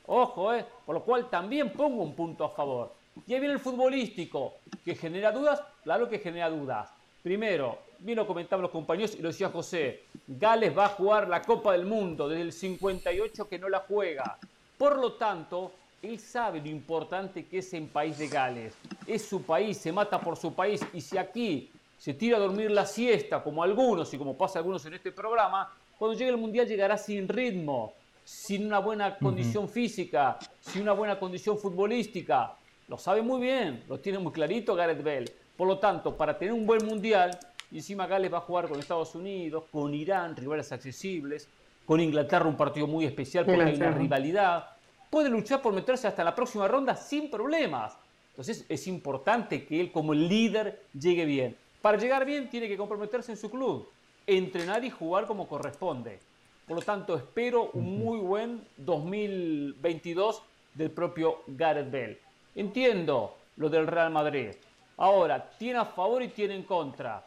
[0.05, 0.65] Ojo, ¿eh?
[0.85, 2.93] Por lo cual también pongo un punto a favor.
[3.27, 4.53] Y ahí viene el futbolístico,
[4.85, 6.89] que genera dudas, claro que genera dudas.
[7.21, 11.41] Primero, bien lo comentaban los compañeros y lo decía José, Gales va a jugar la
[11.41, 14.37] Copa del Mundo desde el 58 que no la juega.
[14.77, 18.73] Por lo tanto, él sabe lo importante que es en país de Gales.
[19.05, 22.69] Es su país, se mata por su país y si aquí se tira a dormir
[22.71, 26.67] la siesta, como algunos y como pasa algunos en este programa, cuando llegue el Mundial
[26.67, 32.53] llegará sin ritmo, sin una buena condición física, sin una buena condición futbolística.
[32.87, 35.31] Lo sabe muy bien, lo tiene muy clarito Gareth Bell.
[35.57, 37.37] Por lo tanto, para tener un buen Mundial,
[37.71, 41.47] y encima Gales va a jugar con Estados Unidos, con Irán, rivales accesibles,
[41.85, 44.69] con Inglaterra un partido muy especial porque hay una rivalidad,
[45.09, 47.97] puede luchar por meterse hasta la próxima ronda sin problemas.
[48.31, 51.57] Entonces es importante que él como líder llegue bien.
[51.81, 53.89] Para llegar bien tiene que comprometerse en su club,
[54.25, 56.19] entrenar y jugar como corresponde.
[56.67, 62.19] Por lo tanto, espero un muy buen 2022 del propio Gareth Bell.
[62.55, 64.49] Entiendo lo del Real Madrid.
[64.97, 67.23] Ahora, tiene a favor y tiene en contra.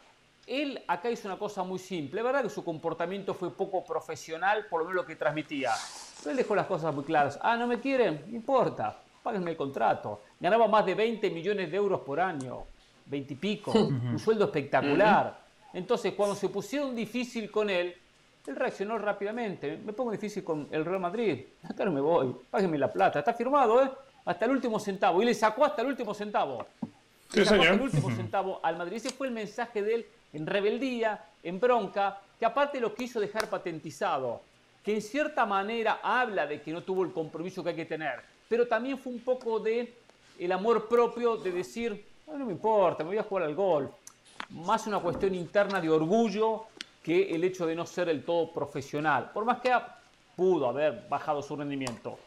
[0.47, 2.19] Él acá hizo una cosa muy simple.
[2.19, 5.71] Es verdad que su comportamiento fue poco profesional, por lo menos lo que transmitía.
[6.19, 7.39] Pero él dejó las cosas muy claras.
[7.41, 10.21] Ah, no me quieren, no importa, páguenme el contrato.
[10.39, 12.65] Ganaba más de 20 millones de euros por año,
[13.05, 15.41] 20 y pico, un sueldo espectacular.
[15.73, 17.95] Entonces, cuando se pusieron difícil con él,
[18.45, 19.77] él reaccionó rápidamente.
[19.77, 21.45] Me pongo difícil con el Real Madrid.
[21.63, 22.35] Acá no me voy.
[22.49, 23.19] Páguenme la plata.
[23.19, 23.91] Está firmado, ¿eh?
[24.25, 25.21] Hasta el último centavo.
[25.21, 26.65] Y le sacó hasta el último centavo.
[27.29, 27.61] Sí, señor.
[27.61, 28.97] Hasta el último centavo al Madrid.
[28.97, 33.49] Ese fue el mensaje de él en rebeldía, en bronca, que aparte lo quiso dejar
[33.49, 34.41] patentizado
[34.83, 38.21] que en cierta manera habla de que no tuvo el compromiso que hay que tener,
[38.49, 39.93] pero también fue un poco de
[40.39, 43.91] el amor propio de decir, no, me importa, me voy a jugar al golf.
[44.49, 46.65] Más una cuestión interna de orgullo
[47.03, 49.71] que el hecho de no ser el todo profesional, por más que
[50.35, 52.17] pudo haber bajado su rendimiento.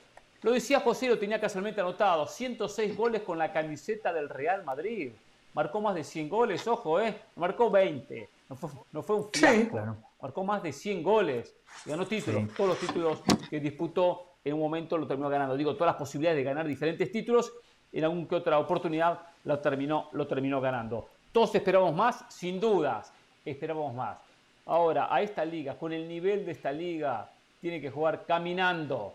[0.43, 5.11] Lo decía José, lo tenía casualmente anotado, 106 goles con la camiseta del Real Madrid.
[5.55, 7.17] Marcó más de 100 goles, ojo, ¿eh?
[7.37, 8.29] Marcó 20.
[8.49, 9.81] No fue, no fue un fiasco.
[10.21, 11.55] Marcó más de 100 goles
[11.87, 12.53] ganó títulos.
[12.57, 15.57] Todos los títulos que disputó en un momento lo terminó ganando.
[15.57, 17.53] Digo, todas las posibilidades de ganar diferentes títulos,
[17.93, 21.09] en alguna que otra oportunidad lo terminó, lo terminó ganando.
[21.33, 23.12] Todos esperábamos más, sin dudas,
[23.45, 24.19] esperábamos más.
[24.67, 29.14] Ahora, a esta liga, con el nivel de esta liga, tiene que jugar caminando.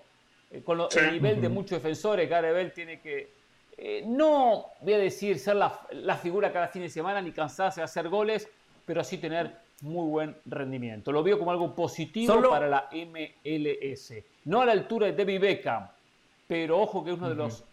[0.51, 3.38] Eh, con el nivel de muchos defensores, Garibel tiene que,
[3.81, 7.79] eh, no voy a decir ser la, la, figura cada fin de semana ni cansarse
[7.79, 8.49] de hacer goles,
[8.85, 11.11] pero así tener muy buen rendimiento.
[11.11, 14.13] Lo veo como algo positivo para la MLS.
[14.45, 15.87] No a la altura de Debbie Beckham,
[16.47, 17.63] pero ojo que es uno de los,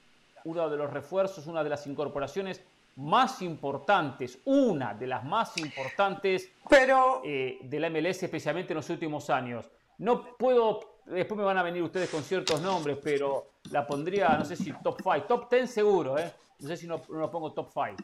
[0.44, 2.62] uno de los refuerzos, una de las incorporaciones
[2.96, 7.22] más importantes, una de las más importantes pero...
[7.24, 9.68] Eh, de la MLS, especialmente en los últimos años.
[9.98, 14.44] No puedo, después me van a venir ustedes con ciertos nombres, pero la pondría, no
[14.44, 16.32] sé si top 5, top 10 seguro, ¿eh?
[16.58, 17.96] No sé si no, no lo pongo top 5.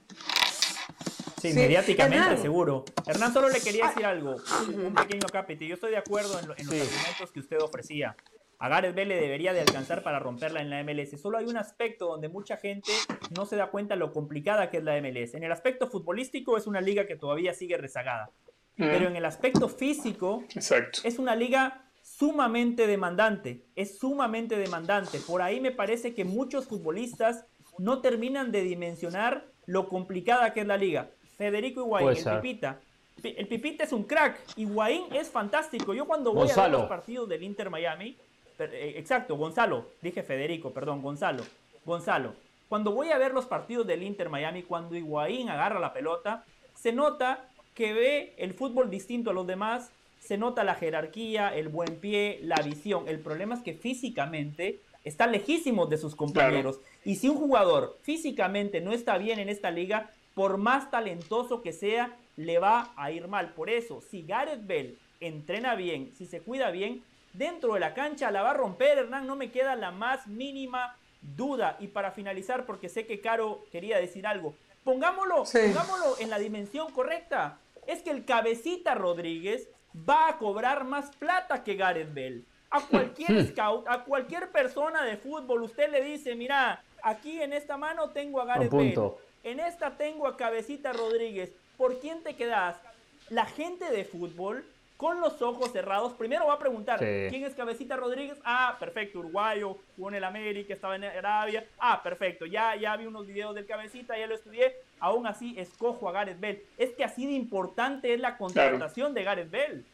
[1.41, 2.85] Sí, mediáticamente seguro.
[3.05, 4.37] Hernán, solo le quería decir algo,
[4.69, 5.71] un pequeño capítulo.
[5.71, 8.15] Yo estoy de acuerdo en, los argumentos que usted ofrecía.
[8.61, 11.21] A Gareth Bale debería de alcanzar para romperla en la MLS.
[11.21, 12.93] Solo hay un aspecto donde mucha gente
[13.37, 15.35] no se da cuenta lo complicada que es la MLS.
[15.35, 18.31] En el aspecto futbolístico es una liga que todavía sigue rezagada.
[18.77, 20.45] Pero en el aspecto físico
[21.03, 21.91] es una liga
[22.23, 25.19] sumamente demandante, es sumamente demandante.
[25.19, 27.47] Por ahí me parece que muchos futbolistas
[27.79, 31.11] no terminan de dimensionar lo complicada que es la liga.
[31.37, 32.79] Federico Higuaín, el Pipita.
[33.25, 34.39] El Pipita es un crack.
[34.55, 35.95] Higuaín es fantástico.
[35.95, 38.17] Yo cuando voy a ver los partidos del Inter Miami,
[38.61, 41.43] eh, exacto, Gonzalo, dije Federico, perdón, Gonzalo.
[41.85, 42.35] Gonzalo,
[42.69, 46.93] cuando voy a ver los partidos del Inter Miami, cuando Higuaín agarra la pelota, se
[46.93, 49.91] nota que ve el fútbol distinto a los demás,
[50.23, 53.09] se nota la jerarquía, el buen pie, la visión.
[53.09, 56.79] El problema es que físicamente está lejísimo de sus compañeros.
[57.05, 61.73] Y si un jugador físicamente no está bien en esta liga, por más talentoso que
[61.73, 63.53] sea, le va a ir mal.
[63.53, 68.31] Por eso, si Gareth Bell entrena bien, si se cuida bien, dentro de la cancha
[68.31, 71.77] la va a romper, Hernán, no me queda la más mínima duda.
[71.81, 74.55] Y para finalizar, porque sé que Caro quería decir algo,
[74.85, 77.59] pongámoslo, pongámoslo en la dimensión correcta.
[77.89, 82.45] Es que el cabecita Rodríguez va a cobrar más plata que Gareth Bell.
[82.71, 87.77] A cualquier scout, a cualquier persona de fútbol, usted le dice, mira, aquí en esta
[87.77, 89.13] mano tengo a Gareth Bell,
[89.45, 91.53] en esta tengo a Cabecita Rodríguez.
[91.77, 92.77] ¿Por quién te quedas?
[93.29, 94.65] La gente de fútbol
[94.97, 98.39] con los ojos cerrados, primero va a preguntar, ¿quién es Cabecita Rodríguez?
[98.45, 101.67] Ah, perfecto, uruguayo, jugó en el América, estaba en Arabia.
[101.79, 104.77] Ah, perfecto, ya, ya vi unos videos del Cabecita, ya lo estudié.
[105.03, 106.65] Aún así, escojo a Gareth Bell.
[106.79, 109.85] Es que así de importante es la contratación de Gareth Bell.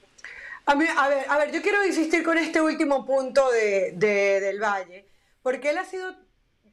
[0.67, 5.07] A, ver, a ver, yo quiero insistir con este último punto de, del Valle,
[5.43, 6.15] porque él ha sido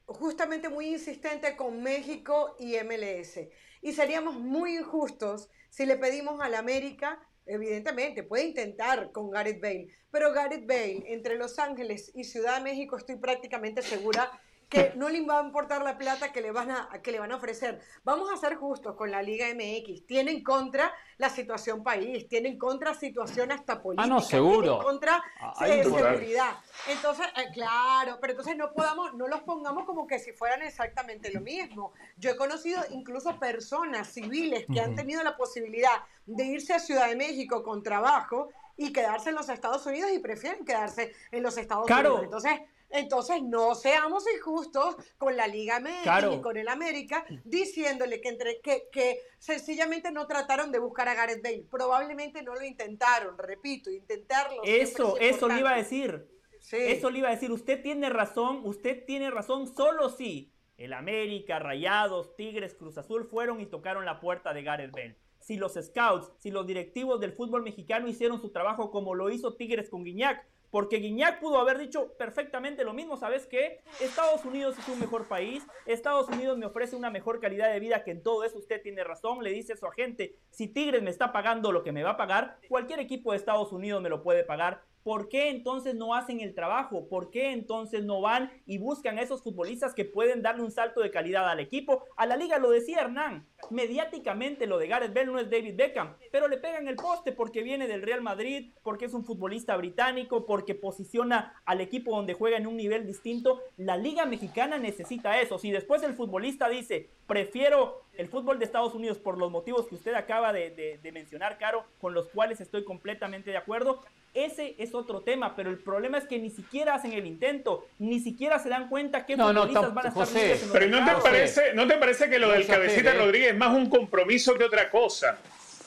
[0.06, 3.40] justamente muy insistente con México y MLS.
[3.82, 9.88] Y seríamos muy injustos si le pedimos al América Evidentemente, puede intentar con Gareth Bale,
[10.10, 14.32] pero Gareth Bale entre Los Ángeles y Ciudad de México estoy prácticamente segura
[14.70, 17.32] que no le va a importar la plata que le van a, que le van
[17.32, 17.82] a ofrecer.
[18.04, 20.06] Vamos a ser justos con la Liga MX.
[20.06, 24.04] Tienen contra la situación país, tienen contra situación hasta política.
[24.04, 24.80] Ah, no, seguro.
[24.80, 26.58] contra ah, seguridad.
[26.88, 31.32] Entonces, eh, claro, pero entonces no podamos, no los pongamos como que si fueran exactamente
[31.32, 31.94] lo mismo.
[32.18, 37.08] Yo he conocido incluso personas civiles que han tenido la posibilidad de irse a Ciudad
[37.08, 41.58] de México con trabajo y quedarse en los Estados Unidos y prefieren quedarse en los
[41.58, 42.24] Estados Unidos.
[42.24, 42.60] Entonces,
[42.96, 48.62] entonces, no seamos injustos con la Liga México y con el América, diciéndole que, entre,
[48.62, 51.66] que, que sencillamente no trataron de buscar a Gareth Bale.
[51.70, 54.62] Probablemente no lo intentaron, repito, intentarlo.
[54.64, 56.28] Eso, eso le iba a decir.
[56.72, 57.52] Eso le iba a decir.
[57.52, 63.62] Usted tiene razón, usted tiene razón solo si el América, Rayados, Tigres, Cruz Azul fueron
[63.62, 65.18] y tocaron la puerta de Gareth Bale.
[65.40, 69.56] Si los scouts, si los directivos del fútbol mexicano hicieron su trabajo como lo hizo
[69.56, 73.80] Tigres con Guiñac, porque Guiñac pudo haber dicho perfectamente lo mismo, ¿sabes qué?
[74.02, 78.04] Estados Unidos es un mejor país, Estados Unidos me ofrece una mejor calidad de vida
[78.04, 81.12] que en todo eso usted tiene razón, le dice a su agente, si Tigres me
[81.12, 84.22] está pagando lo que me va a pagar, cualquier equipo de Estados Unidos me lo
[84.22, 87.08] puede pagar, ¿Por qué entonces no hacen el trabajo?
[87.08, 91.00] ¿Por qué entonces no van y buscan a esos futbolistas que pueden darle un salto
[91.00, 92.06] de calidad al equipo?
[92.18, 96.16] A la liga lo decía Hernán, mediáticamente lo de Gareth Bell no es David Beckham,
[96.32, 100.48] pero le pegan el poste porque viene del Real Madrid, porque es un futbolista británico,
[100.48, 103.62] porque posiciona al equipo donde juega en un nivel distinto.
[103.78, 105.60] La liga mexicana necesita eso.
[105.60, 109.94] Si después el futbolista dice, prefiero el fútbol de Estados Unidos por los motivos que
[109.94, 114.02] usted acaba de, de mencionar, Caro, con los cuales estoy completamente de acuerdo,
[114.36, 118.20] ese es otro tema, pero el problema es que ni siquiera hacen el intento, ni
[118.20, 120.28] siquiera se dan cuenta que no, no, van a estar
[120.74, 123.90] Pero ¿no te, parece, ¿no te parece que lo del Cabecita Rodríguez es más un
[123.90, 125.40] compromiso que otra cosa?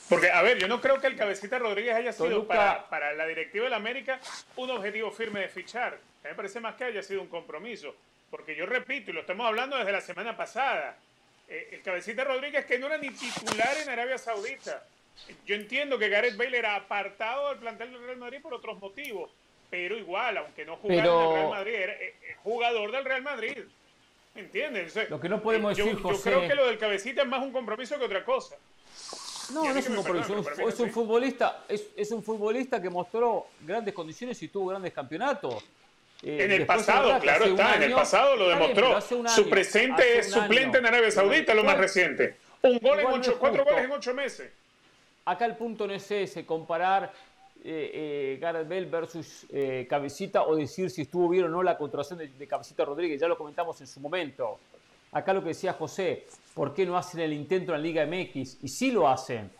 [0.09, 3.27] Porque, a ver, yo no creo que el Cabecita Rodríguez haya sido para, para, la
[3.27, 4.19] directiva de la América
[4.55, 5.93] un objetivo firme de fichar.
[5.93, 7.95] A mí me parece más que haya sido un compromiso.
[8.31, 10.97] Porque yo repito, y lo estamos hablando desde la semana pasada,
[11.47, 14.83] eh, el Cabecita Rodríguez que no era ni titular en Arabia Saudita
[15.45, 19.31] yo entiendo que Gareth Bale era apartado del plantel del Real Madrid por otros motivos,
[19.69, 23.21] pero igual, aunque no jugara en el Real Madrid, era eh, eh, jugador del Real
[23.21, 23.57] Madrid.
[24.35, 24.95] ¿Entiendes?
[25.09, 26.31] lo que no podemos eh, decir, yo, José...
[26.31, 28.55] Yo creo que lo del cabecita es más un compromiso que otra cosa.
[29.53, 33.93] No, no es un compromiso, es un futbolista, es, es, un futbolista que mostró grandes
[33.93, 35.63] condiciones y tuvo grandes campionatos.
[36.21, 39.01] en el pasado, claro está, en el pasado lo demostró.
[39.01, 42.37] Su presente es suplente en Arabia Saudita, lo más reciente.
[42.61, 44.51] Un gol en ocho, cuatro goles en ocho meses.
[45.29, 47.13] Acá el punto no es ese, comparar
[47.63, 51.77] eh, eh, Gareth Bell versus eh, Cabecita o decir si estuvo bien o no la
[51.77, 54.57] contratación de, Cabecita Rodríguez, ya lo comentamos en su momento.
[55.11, 56.25] Acá lo que decía José,
[56.55, 58.63] ¿por qué no hacen el intento en la Liga MX?
[58.63, 59.51] Y sí lo hacen.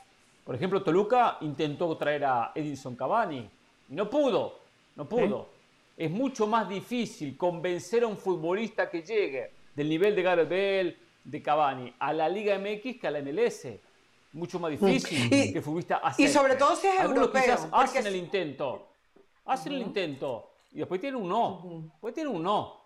[0.43, 3.47] Por ejemplo, Toluca intentó traer a Edinson Cavani
[3.91, 4.57] y no pudo,
[4.95, 5.49] no pudo.
[5.95, 10.97] Es mucho más difícil convencer a un futbolista que llegue del nivel de Gareth Bell,
[11.23, 13.67] de Cavani, a la Liga MX que a la MLS
[14.31, 17.69] mucho más difícil y, que futbolista Y sobre todo si es europeo.
[17.71, 18.87] hacen el intento.
[19.45, 21.89] hacen el intento y después tienen un no.
[21.91, 22.78] Después tienen un no.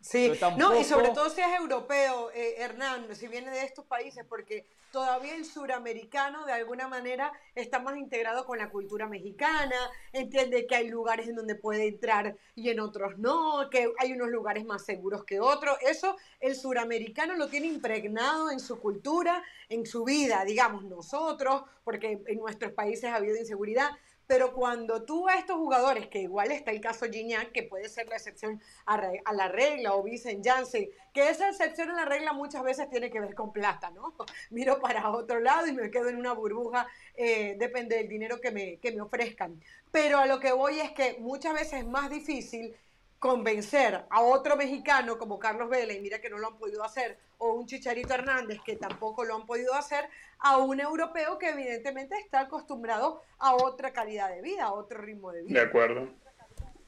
[0.00, 4.24] Sí, no, y sobre todo si es europeo, eh, Hernán, si viene de estos países,
[4.26, 9.76] porque todavía el suramericano de alguna manera está más integrado con la cultura mexicana,
[10.14, 14.30] entiende que hay lugares en donde puede entrar y en otros no, que hay unos
[14.30, 15.76] lugares más seguros que otros.
[15.82, 22.22] Eso el suramericano lo tiene impregnado en su cultura, en su vida, digamos nosotros, porque
[22.26, 23.90] en nuestros países ha habido inseguridad,
[24.30, 28.06] pero cuando tú a estos jugadores, que igual está el caso Gignac, que puede ser
[28.06, 28.96] la excepción a,
[29.32, 33.18] la regla, o Vincent Janssen, que esa excepción a la regla muchas veces tiene que
[33.18, 34.14] ver con plata, ¿no?
[34.50, 38.52] Miro para otro lado y me quedo en una burbuja, eh, depende del dinero que
[38.52, 39.60] me, que me ofrezcan.
[39.90, 42.76] Pero a lo que voy es que muchas veces es más difícil
[43.20, 47.18] convencer a otro mexicano como Carlos Vélez, y mira que no lo han podido hacer,
[47.36, 50.06] o un Chicharito Hernández, que tampoco lo han podido hacer,
[50.38, 55.30] a un europeo que evidentemente está acostumbrado a otra calidad de vida, a otro ritmo
[55.32, 55.60] de vida.
[55.60, 56.08] De acuerdo.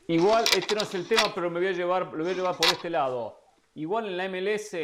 [0.07, 2.57] Igual, este no es el tema, pero me voy a llevar, lo voy a llevar
[2.57, 3.39] por este lado.
[3.75, 4.75] Igual en la MLS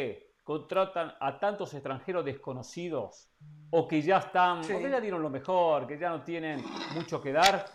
[0.43, 3.27] contratan a tantos extranjeros desconocidos
[3.71, 7.19] o que ya están, o que ya dieron lo mejor, que ya no tienen mucho
[7.19, 7.65] que dar,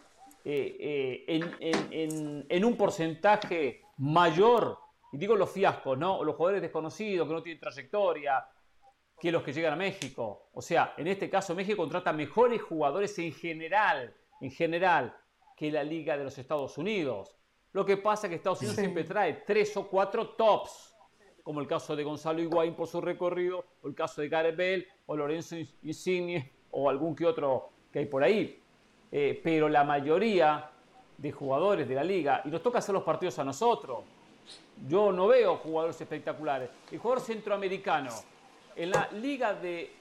[0.47, 4.79] eh, eh, en, un porcentaje mayor,
[5.13, 6.23] y digo los fiascos, ¿no?
[6.23, 8.47] los jugadores desconocidos que no tienen trayectoria,
[9.19, 10.51] que los que llegan a México.
[10.53, 15.17] O sea, en este caso México contrata mejores jugadores en general, en general,
[15.57, 17.35] que la Liga de los Estados Unidos.
[17.73, 20.95] Lo que pasa es que Estados Unidos siempre trae tres o cuatro tops,
[21.43, 24.89] como el caso de Gonzalo Higuaín por su recorrido, o el caso de Gareth Bale,
[25.07, 28.61] o Lorenzo Insigne, o algún que otro que hay por ahí.
[29.17, 30.69] Eh, pero la mayoría
[31.17, 34.01] de jugadores de la liga, y nos toca hacer los partidos a nosotros,
[34.89, 36.69] yo no veo jugadores espectaculares.
[36.91, 38.11] El jugador centroamericano
[38.75, 39.93] en la liga de,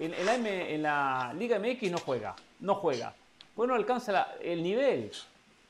[0.00, 3.14] en, la en, la liga MX no juega, no juega.
[3.54, 5.12] Bueno, alcanza el nivel.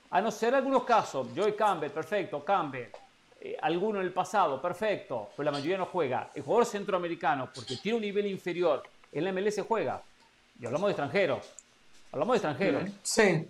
[0.08, 2.88] A no ser algunos casos, Joey Campbell, perfecto, Campbell,
[3.42, 6.30] eh, alguno en el pasado, perfecto, pero la mayoría no juega.
[6.34, 10.00] El jugador centroamericano, porque tiene un nivel inferior, en la MLS juega.
[10.58, 11.65] Y hablamos de extranjeros.
[12.16, 12.90] Hablamos de extranjeros.
[13.02, 13.46] Sí.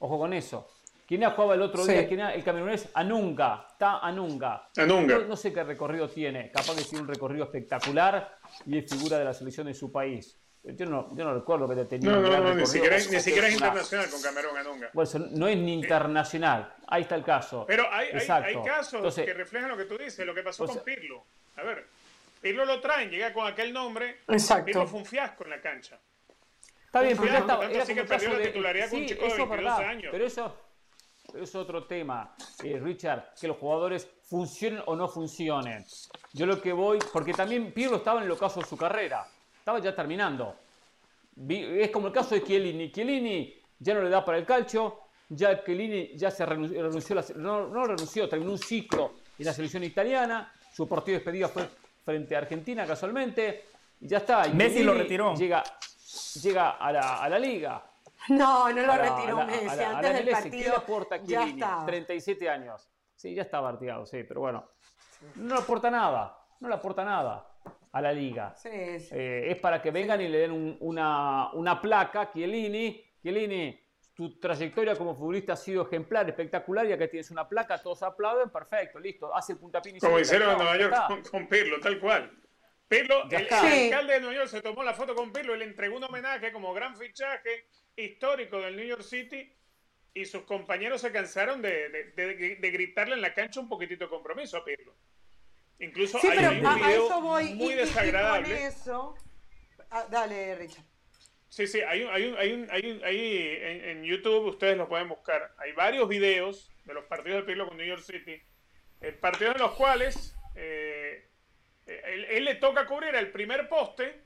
[0.00, 0.68] Ojo con eso.
[1.06, 2.08] ¿Quién ha jugado el otro día?
[2.08, 3.68] ¿Quién el camerunés Anunga.
[3.70, 4.68] Está Anunga.
[4.76, 5.18] Anunga.
[5.18, 6.50] No, sé qué recorrido tiene.
[6.50, 8.36] Capaz que tiene un recorrido espectacular
[8.66, 10.36] y es figura de la selección de su país.
[10.64, 13.54] Yo no, yo no recuerdo que tenía no, no, no, ni siquiera, ni siquiera es
[13.54, 14.90] internacional con Camerún Anunga.
[14.92, 16.74] Bueno, no es ni internacional.
[16.88, 17.64] Ahí está el caso.
[17.68, 21.24] Pero hay, hay, casos que reflejan lo que tú dices, lo que pasó con Pirlo.
[21.56, 21.86] A ver,
[22.40, 24.18] Pirlo lo traen, llega con aquel nombre.
[24.26, 24.64] Exacto.
[24.64, 26.00] Pirlo fue un fiasco en la cancha.
[26.90, 27.66] Está bien, pero ya estaba.
[27.66, 30.08] Era que perdió la titularidad con un chico de 22 años.
[30.10, 30.56] Pero eso,
[31.40, 32.34] es otro tema,
[32.64, 35.86] eh, Richard, que los jugadores funcionen o no funcionen.
[36.32, 39.24] Yo lo que voy, porque también Pirlo estaba en el ocaso de su carrera,
[39.56, 40.56] estaba ya terminando.
[41.48, 42.90] Es como el caso de Chiellini.
[42.90, 47.84] Chiellini ya no le da para el calcio, ya Chiellini ya se renunció, no, no
[47.84, 51.68] renunció, terminó un ciclo en la selección italiana, su partido de despedida fue
[52.04, 53.66] frente a Argentina casualmente,
[54.00, 54.48] y ya está.
[54.48, 55.36] Messi lo retiró.
[55.36, 55.62] Llega,
[56.34, 57.84] llega a la, a la liga.
[58.28, 59.82] No, no lo retiró Messi.
[59.82, 61.62] Antes del partido ¿Qué le aporta Chiellini?
[61.86, 62.90] 37 años.
[63.14, 64.70] Sí, ya está barteado, sí, pero bueno.
[65.36, 66.36] No le aporta nada.
[66.60, 67.46] No le aporta nada
[67.92, 68.54] a la liga.
[68.56, 69.08] Sí, sí.
[69.12, 72.30] Eh, es para que vengan y le den una, una placa.
[72.30, 73.78] Chiellini, Chiellini,
[74.14, 78.50] tu trayectoria como futbolista ha sido ejemplar, espectacular, y acá tienes una placa, todos aplauden,
[78.50, 82.30] perfecto, listo, hace el puntapié Como hicieron en Nueva York con, con Pirlo, tal cual.
[82.90, 85.96] Pirlo, el, alcalde de Nueva York se tomó la foto con Pirlo y le entregó
[85.96, 89.48] un homenaje como gran fichaje histórico del New York City
[90.12, 92.12] y sus compañeros se cansaron de,
[92.58, 94.96] gritarle en la cancha un poquitito de compromiso a Pirlo.
[95.78, 97.20] Incluso hay un video
[97.54, 98.66] muy desagradable.
[98.66, 99.14] eso...
[99.88, 100.84] Ah, dale, Richard.
[101.48, 105.08] Sí, sí, hay, un, hay, un, hay, un, hay, hay en, YouTube, ustedes lo pueden
[105.08, 105.54] buscar.
[105.58, 108.42] Hay varios videos de los partidos de Pirlo con New York City,
[109.00, 111.29] eh, partidos en los cuales eh,
[111.90, 114.22] él, le toca cubrir el primer poste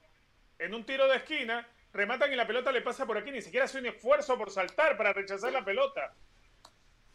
[0.59, 3.65] en un tiro de esquina, rematan y la pelota le pasa por aquí, ni siquiera
[3.65, 6.15] hace un esfuerzo por saltar para rechazar la pelota.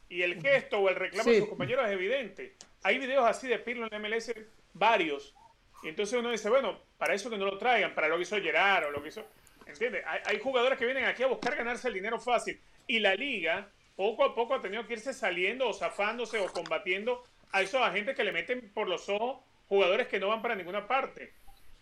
[0.09, 2.55] Y el gesto o el reclamo de sus compañeros es evidente.
[2.83, 4.33] Hay videos así de Pirlo en MLS,
[4.73, 5.35] varios.
[5.83, 8.41] Y entonces uno dice, bueno, para eso que no lo traigan, para lo que hizo
[8.41, 9.25] Gerard o lo que hizo...
[9.67, 10.03] ¿Entiendes?
[10.07, 12.59] Hay, hay jugadores que vienen aquí a buscar ganarse el dinero fácil.
[12.87, 17.23] Y la liga, poco a poco, ha tenido que irse saliendo o zafándose o combatiendo
[17.51, 20.85] a esos agentes que le meten por los ojos jugadores que no van para ninguna
[20.87, 21.33] parte.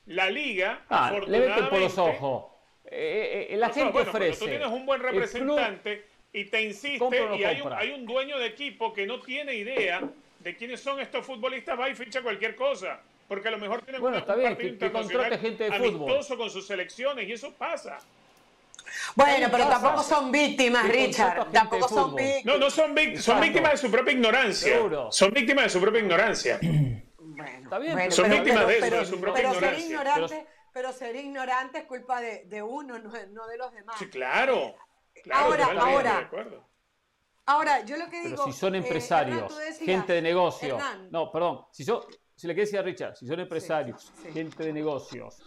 [0.05, 2.45] La liga, ah, le meten por los ojos.
[2.85, 4.39] Eh, eh, la gente ofrece.
[4.39, 8.45] tú tienes un buen representante y te insiste y hay un, hay un, dueño de
[8.45, 10.01] equipo que no tiene idea
[10.39, 13.01] de quiénes son estos futbolistas, va y ficha cualquier cosa.
[13.27, 16.37] Porque a lo mejor tienen bueno, está bien, que, gente de fútbol.
[16.37, 17.99] con sus selecciones y eso pasa.
[19.15, 21.51] Bueno, pero tampoco son víctimas, Richard.
[21.51, 22.45] Tampoco son víctimas.
[22.45, 24.79] No, no son, víctimas, son víctimas de su propia ignorancia.
[25.11, 26.59] Son víctimas de su propia ignorancia.
[27.37, 28.11] Bueno, está bien.
[28.11, 30.45] son víctimas de eso, de su propia ignorancia.
[30.73, 33.95] pero, ser ignorante es culpa de, de uno, no, no, de los demás.
[33.99, 34.75] Sí, claro.
[35.23, 36.29] claro ahora, ahora.
[37.45, 38.43] Ahora, yo lo que digo.
[38.43, 40.81] Pero si son eh, empresarios, gente de negocios.
[41.11, 41.65] no, perdón.
[41.71, 45.37] Si, yo, si le quieres decir a Richard, si son empresarios, gente de negocios,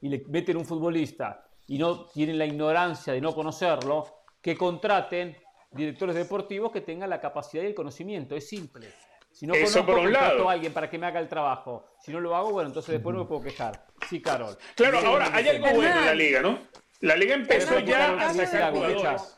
[0.00, 5.36] y le meten un futbolista y no tienen la ignorancia de no conocerlo, que contraten
[5.72, 8.36] directores deportivos que tengan la capacidad y el conocimiento.
[8.36, 8.92] Es simple.
[9.32, 10.48] Si no Eso conozco, por un lado.
[10.48, 11.86] a alguien para que me haga el trabajo.
[12.00, 13.86] Si no lo hago, bueno, entonces después no me puedo quejar.
[14.08, 14.56] Sí, Carol.
[14.74, 16.58] Claro, ahora hay algo bueno en la liga, ¿no?
[17.00, 19.36] La liga empezó ya a sacar jugadores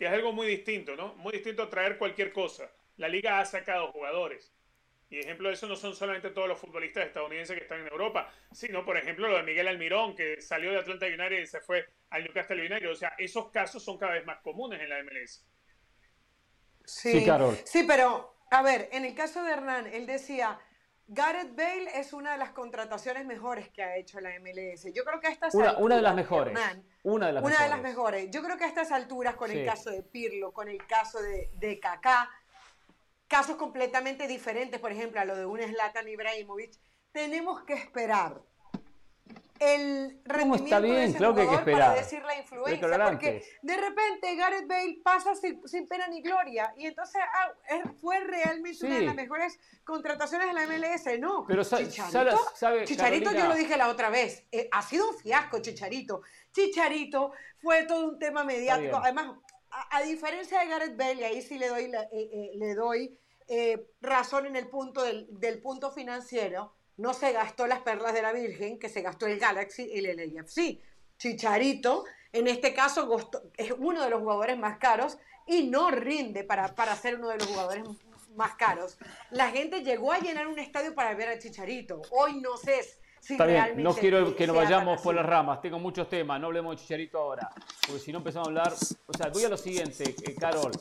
[0.00, 1.14] que es algo muy distinto, ¿no?
[1.16, 2.72] Muy distinto a traer cualquier cosa.
[2.96, 4.50] La liga ha sacado jugadores.
[5.10, 8.32] Y ejemplo de eso no son solamente todos los futbolistas estadounidenses que están en Europa,
[8.50, 11.86] sino por ejemplo lo de Miguel Almirón, que salió de Atlanta United y se fue
[12.08, 12.90] al Newcastle United.
[12.90, 15.44] O sea, esos casos son cada vez más comunes en la MLS.
[16.86, 17.58] Sí, sí, Carol.
[17.66, 20.58] sí pero a ver, en el caso de Hernán, él decía,
[21.06, 24.92] Gareth Bale es una de las contrataciones mejores que ha hecho la MLS.
[24.92, 26.58] Yo creo que a estas una, alturas, una de las mejores.
[27.04, 27.58] una de las una mejores.
[27.58, 28.30] de las mejores.
[28.30, 31.50] Yo creo que a estas alturas, con el caso de Pirlo, con el caso de,
[31.54, 32.28] de Kaká,
[33.28, 36.72] casos completamente diferentes, por ejemplo, a lo de un Zlatan Ibrahimovic,
[37.12, 38.42] tenemos que esperar
[39.60, 40.94] el rendimiento está bien?
[40.94, 45.34] de ese claro jugador que para decir la influencia, porque de repente Gareth Bale pasa
[45.34, 47.52] sin, pena ni gloria y entonces ah,
[48.00, 51.44] fue realmente una de las mejores contrataciones de la MLS, no.
[51.46, 55.60] Pero Chicharito, sabe, Chicharito yo lo dije la otra vez, eh, ha sido un fiasco
[55.60, 56.22] Chicharito.
[56.52, 59.36] Chicharito fue todo un tema mediático, además
[59.70, 63.18] a, diferencia de Gareth Bale y ahí sí le doy eh, eh, le doy
[64.00, 68.32] razón en el punto del, del punto financiero no se gastó las perlas de la
[68.32, 70.78] Virgen, que se gastó el Galaxy y el LAFC.
[71.18, 73.08] Chicharito, en este caso,
[73.56, 77.38] es uno de los jugadores más caros y no rinde para, para ser uno de
[77.38, 77.84] los jugadores
[78.36, 78.98] más caros.
[79.30, 82.02] La gente llegó a llenar un estadio para ver a Chicharito.
[82.10, 86.08] Hoy no sé Está bien, no quiero que nos vayamos por las ramas, tengo muchos
[86.08, 87.50] temas, no hablemos de Chicharito ahora,
[87.86, 90.72] porque si no empezamos a hablar, o sea, voy a lo siguiente, eh, Carol,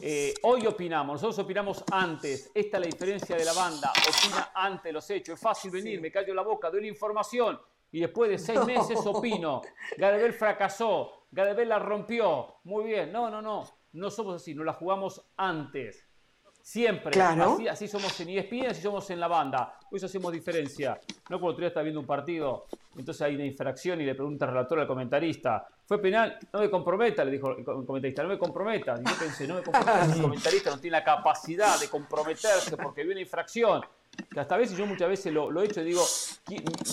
[0.00, 4.92] eh, hoy opinamos, nosotros opinamos antes, esta es la diferencia de la banda, opina antes
[4.92, 7.58] los hechos, es fácil venir, me callo la boca, doy la información
[7.90, 9.62] y después de seis meses opino,
[9.96, 14.72] Gadebel fracasó, Gadebel la rompió, muy bien, no, no, no, no somos así, nos la
[14.72, 16.04] jugamos antes.
[16.64, 17.20] Siempre.
[17.68, 19.78] Así, somos en ESPN, así somos en la banda.
[19.90, 20.98] Por eso hacemos diferencia.
[21.28, 22.64] No como otro día está viendo un partido,
[22.96, 26.38] entonces hay una infracción y le pregunta al relator al comentarista, ¿fue penal?
[26.54, 28.98] No me comprometa, le dijo el comentarista, no me comprometa.
[28.98, 33.02] Y yo pensé, no me comprometa, el comentarista no tiene la capacidad de comprometerse porque
[33.02, 33.82] viene una infracción.
[34.32, 36.02] Que hasta a veces yo muchas veces lo, he hecho y digo,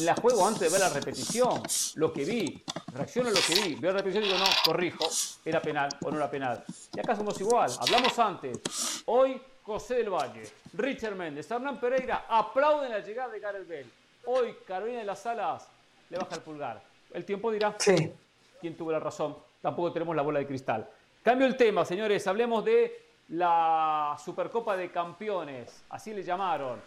[0.02, 1.62] la juego antes de ver la repetición,
[1.96, 2.62] lo que vi,
[2.94, 5.08] reacciono a lo que vi, veo la repetición y digo, no, corrijo,
[5.46, 6.62] era penal o no era penal.
[6.94, 8.60] Y acá somos igual, hablamos antes.
[9.06, 9.40] Hoy
[9.72, 10.44] José del Valle,
[10.74, 13.90] Richard Méndez, Hernán Pereira aplauden la llegada de Gareth Bell.
[14.26, 15.66] Hoy Carolina de las Salas
[16.10, 16.82] le baja el pulgar.
[17.14, 19.38] El tiempo dirá quién tuvo la razón.
[19.62, 20.90] Tampoco tenemos la bola de cristal.
[21.24, 22.28] Cambio el tema, señores.
[22.28, 25.86] Hablemos de la Supercopa de Campeones.
[25.90, 26.82] Así le llamaron.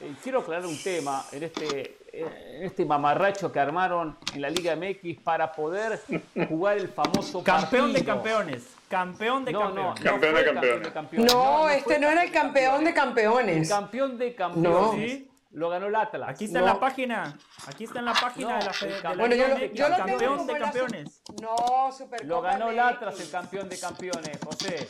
[0.00, 4.76] Eh, quiero aclarar un tema en este, en este mamarracho que armaron en la Liga
[4.76, 6.00] MX para poder
[6.48, 8.66] jugar el famoso campeón de campeones.
[8.88, 10.04] Campeón de campeones.
[10.04, 11.34] No, campeón, de campeones.
[11.34, 13.56] No, este no era el campeón de campeones.
[13.56, 15.22] El campeón de campeones.
[15.52, 16.28] Lo ganó el Atlas.
[16.28, 17.38] Aquí está en la página.
[17.66, 19.18] Aquí está en la página de la Federación.
[19.18, 21.22] Bueno, yo, lo, yo lo campeón de campeones.
[21.40, 24.86] No, Supercopa Lo ganó el Atlas, el campeón de campeones, José.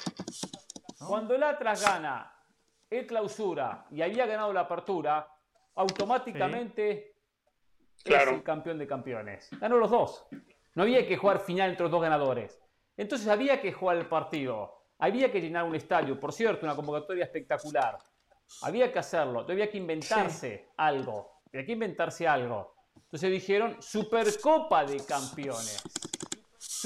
[0.98, 2.35] Cuando el Atlas gana
[2.90, 5.28] el clausura y había ganado la apertura,
[5.74, 7.14] automáticamente
[8.04, 9.48] es el campeón de campeones.
[9.60, 10.26] Ganó los dos.
[10.74, 12.60] No había que jugar final entre los dos ganadores.
[12.96, 14.82] Entonces había que jugar el partido.
[14.98, 16.18] Había que llenar un estadio.
[16.18, 17.98] Por cierto, una convocatoria espectacular.
[18.62, 19.40] Había que hacerlo.
[19.48, 21.40] Había que inventarse algo.
[21.48, 22.74] Había que inventarse algo.
[22.94, 25.82] Entonces dijeron Supercopa de Campeones.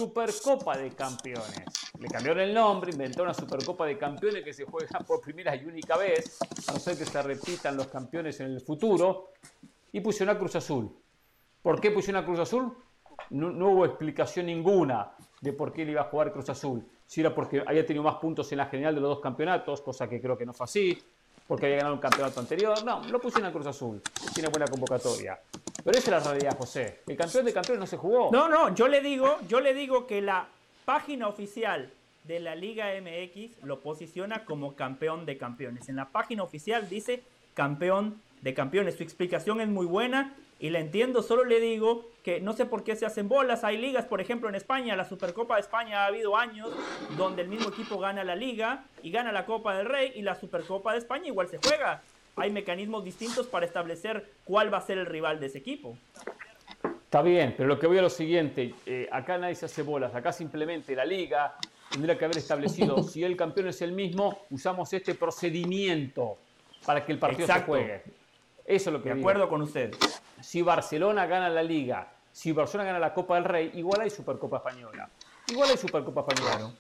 [0.01, 1.93] Supercopa de Campeones.
[1.99, 5.67] Le cambiaron el nombre, inventaron una Supercopa de Campeones que se juega por primera y
[5.67, 6.39] única vez,
[6.69, 9.33] a no ser que se repitan los campeones en el futuro,
[9.93, 10.91] y pusieron a Cruz Azul.
[11.61, 12.75] ¿Por qué pusieron a Cruz Azul?
[13.29, 16.83] No, no, hubo explicación ninguna de por qué le iba a jugar Cruz Azul.
[17.05, 20.09] Si era porque había tenido más puntos en la general de los dos campeonatos, cosa
[20.09, 20.99] que creo que no fue así,
[21.51, 22.85] porque había ganado un campeonato anterior.
[22.85, 24.01] No, lo pusieron a Cruz Azul.
[24.33, 25.37] Tiene buena convocatoria.
[25.83, 27.01] Pero esa es la realidad, José.
[27.09, 28.31] El campeón de campeones no se jugó.
[28.31, 30.47] No, no, yo le digo, yo le digo que la
[30.85, 31.91] página oficial
[32.23, 35.89] de la Liga MX lo posiciona como campeón de campeones.
[35.89, 37.25] En la página oficial dice
[37.55, 38.95] campeón de Campeones.
[38.95, 42.85] Su explicación es muy buena y la entiendo, solo le digo que no sé por
[42.85, 43.65] qué se hacen bolas.
[43.65, 46.69] Hay ligas, por ejemplo, en España, la Supercopa de España ha habido años
[47.17, 50.35] donde el mismo equipo gana la liga y gana la Copa del Rey y la
[50.35, 52.03] Supercopa de España igual se juega.
[52.37, 55.97] Hay mecanismos distintos para establecer cuál va a ser el rival de ese equipo.
[57.05, 60.15] Está bien, pero lo que voy a lo siguiente, eh, acá nadie se hace bolas,
[60.15, 61.57] acá simplemente la liga
[61.91, 66.37] tendría que haber establecido, si el campeón es el mismo, usamos este procedimiento
[66.85, 68.03] para que el partido se juegue.
[68.65, 69.93] Eso es lo que De acuerdo con usted.
[70.43, 74.59] Si Barcelona gana la Liga, si Barcelona gana la Copa del Rey, igual hay Supercopa
[74.59, 75.09] Española.
[75.49, 76.73] Igual hay Supercopa Española.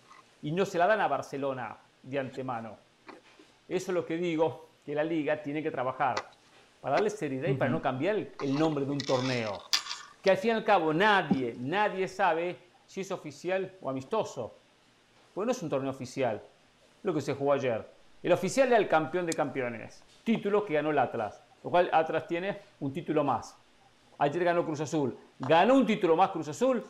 [0.42, 2.76] Y no se la dan a Barcelona de antemano.
[3.68, 6.16] Eso es lo que digo, que la Liga tiene que trabajar
[6.80, 9.62] para darle seriedad y para no cambiar el, nombre de un torneo.
[10.22, 12.56] Que al fin y al cabo nadie, nadie sabe
[12.86, 14.56] si es oficial o amistoso.
[15.34, 16.42] Pues no es un torneo oficial,
[17.02, 17.86] lo que se jugó ayer.
[18.22, 21.42] El oficial era el campeón de campeones, título que ganó el Atlas.
[21.62, 23.56] Lo cual Atlas tiene un título más.
[24.18, 25.16] Ayer ganó Cruz Azul.
[25.38, 26.84] Ganó un título más Cruz Azul.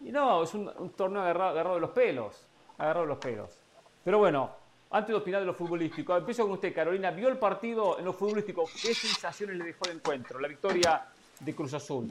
[0.00, 2.46] Y no, es un, torneo agarrado, de los pelos.
[2.78, 3.58] Agarrado de los pelos.
[4.02, 4.50] Pero bueno,
[4.90, 7.10] antes de opinar de lo futbolístico, empiezo con usted, Carolina.
[7.10, 8.64] ¿Vio el partido en lo futbolístico?
[8.64, 10.38] ¿Qué sensaciones le dejó el encuentro?
[10.38, 11.04] La victoria
[11.38, 12.10] de Cruz Azul.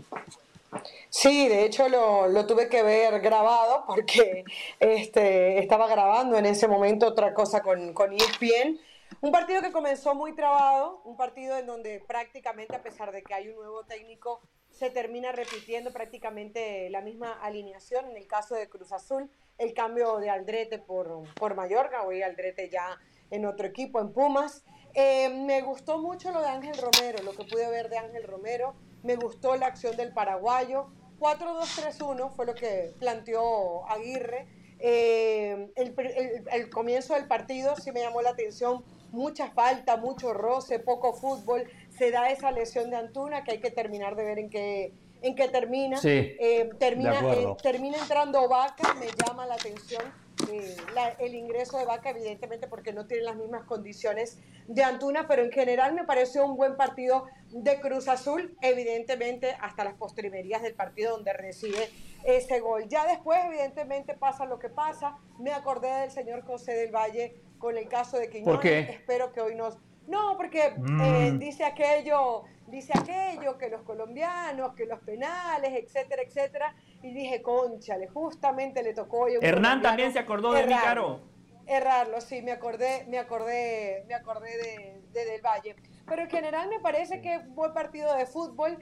[1.10, 4.44] Sí, de hecho lo, lo, tuve que ver grabado porque
[4.80, 8.80] este, estaba grabando en ese momento otra cosa con, con ESPN
[9.22, 13.34] un partido que comenzó muy trabado, un partido en donde prácticamente, a pesar de que
[13.34, 18.10] hay un nuevo técnico, se termina repitiendo prácticamente la misma alineación.
[18.10, 22.70] En el caso de Cruz Azul, el cambio de Aldrete por, por Mallorca, hoy Aldrete
[22.70, 22.98] ya
[23.30, 24.64] en otro equipo, en Pumas.
[24.94, 28.76] Eh, me gustó mucho lo de Ángel Romero, lo que pude ver de Ángel Romero.
[29.04, 30.88] Me gustó la acción del paraguayo.
[31.20, 34.48] 4-2-3-1 fue lo que planteó Aguirre.
[34.80, 40.34] Eh, el, el, el, comienzo del partido sí me llamó la atención mucha falta, mucho
[40.34, 44.40] roce, poco fútbol, se da esa lesión de Antuna que hay que terminar de ver
[44.40, 46.00] en qué, en qué termina.
[46.04, 50.04] Eh, termina, eh, termina entrando Vaca, me llama la atención
[50.52, 50.78] eh,
[51.20, 54.38] el ingreso de Vaca, evidentemente porque no tiene las mismas condiciones
[54.68, 59.84] de Antuna, pero en general me pareció un buen partido de Cruz Azul, evidentemente hasta
[59.84, 61.90] las postrimerías del partido donde recibe
[62.24, 62.88] ese gol.
[62.88, 65.18] Ya después, evidentemente, pasa lo que pasa.
[65.40, 68.54] Me acordé del señor José del Valle con el caso de Quiñones.
[68.54, 68.80] ¿Por qué?
[68.80, 69.78] Espero que hoy nos...
[70.08, 71.38] No, porque eh, mm.
[71.38, 76.76] dice aquello, dice aquello, que los colombianos, que los penales, etcétera, etcétera.
[77.04, 81.22] Y dije, conchale, justamente le tocó hoy Hernán también se acordó de mi caro.
[81.68, 85.76] Errarlo, sí, me acordé, me acordé, me acordé de, Del Valle.
[86.08, 88.80] Pero en general me parece que fue partido de fútbol.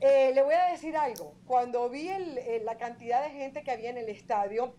[0.00, 1.34] Eh, le voy a decir algo.
[1.46, 2.08] Cuando vi
[2.64, 4.74] la cantidad de gente que había en el estadio,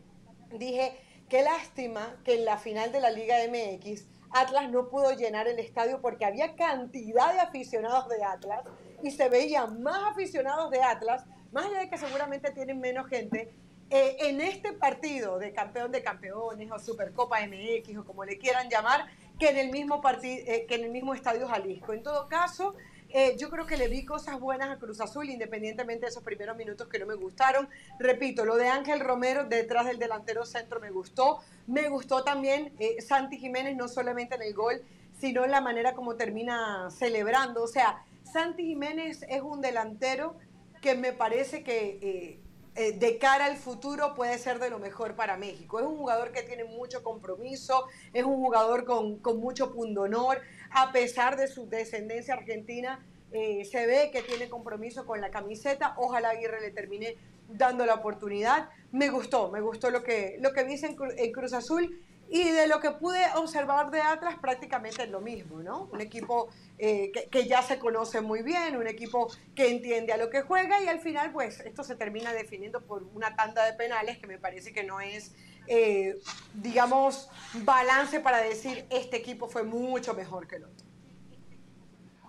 [0.51, 0.97] dije,
[1.29, 5.59] Qué lástima que en la final de la Liga MX Atlas no pudo llenar el
[5.59, 8.63] estadio porque había cantidad de aficionados de Atlas
[9.03, 13.53] y se veían más aficionados de Atlas, más allá de que seguramente tienen menos gente,
[13.91, 18.69] eh, en este partido de campeón de campeones o Supercopa MX o como le quieran
[18.69, 19.05] llamar,
[19.39, 21.93] que en el mismo, eh, que en el mismo estadio Jalisco.
[21.93, 22.75] En todo caso,
[23.11, 26.55] eh, yo creo que le vi cosas buenas a Cruz Azul, independientemente de esos primeros
[26.55, 27.67] minutos que no me gustaron.
[27.99, 31.39] Repito, lo de Ángel Romero detrás del delantero centro me gustó.
[31.65, 34.83] Me gustó también eh, Santi Jiménez, no solamente en el gol,
[35.19, 37.63] sino en la manera como termina celebrando.
[37.63, 40.35] O sea, Santi Jiménez es un delantero
[40.79, 42.39] que me parece que
[42.75, 45.79] eh, de cara al futuro puede ser de lo mejor para México.
[45.79, 50.41] Es un jugador que tiene mucho compromiso, es un jugador con, con mucho pundonor
[50.71, 55.93] a pesar de su descendencia argentina, eh, se ve que tiene compromiso con la camiseta.
[55.97, 57.15] Ojalá Aguirre le termine
[57.49, 58.69] dando la oportunidad.
[58.91, 62.01] Me gustó, me gustó lo que, lo que dice en, Cruz Azul
[62.31, 65.89] y de lo que pude observar de Atlas prácticamente es lo mismo, ¿no?
[65.91, 70.29] Un equipo eh, que, ya se conoce muy bien, un equipo que entiende a lo
[70.29, 74.19] que juega y al final pues esto se termina definiendo por una tanda de penales
[74.19, 75.33] que me parece que no es
[75.69, 76.19] eh,
[76.53, 77.29] digamos,
[77.63, 80.87] balance para decir este equipo fue mucho mejor que el otro.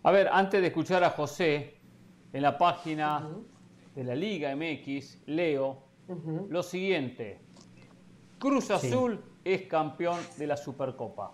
[0.03, 1.81] A ver, antes de escuchar a José,
[2.33, 3.29] en la página
[3.95, 5.83] de la Liga MX, leo
[6.49, 7.41] lo siguiente.
[8.39, 11.33] Cruz Azul es campeón de la Supercopa.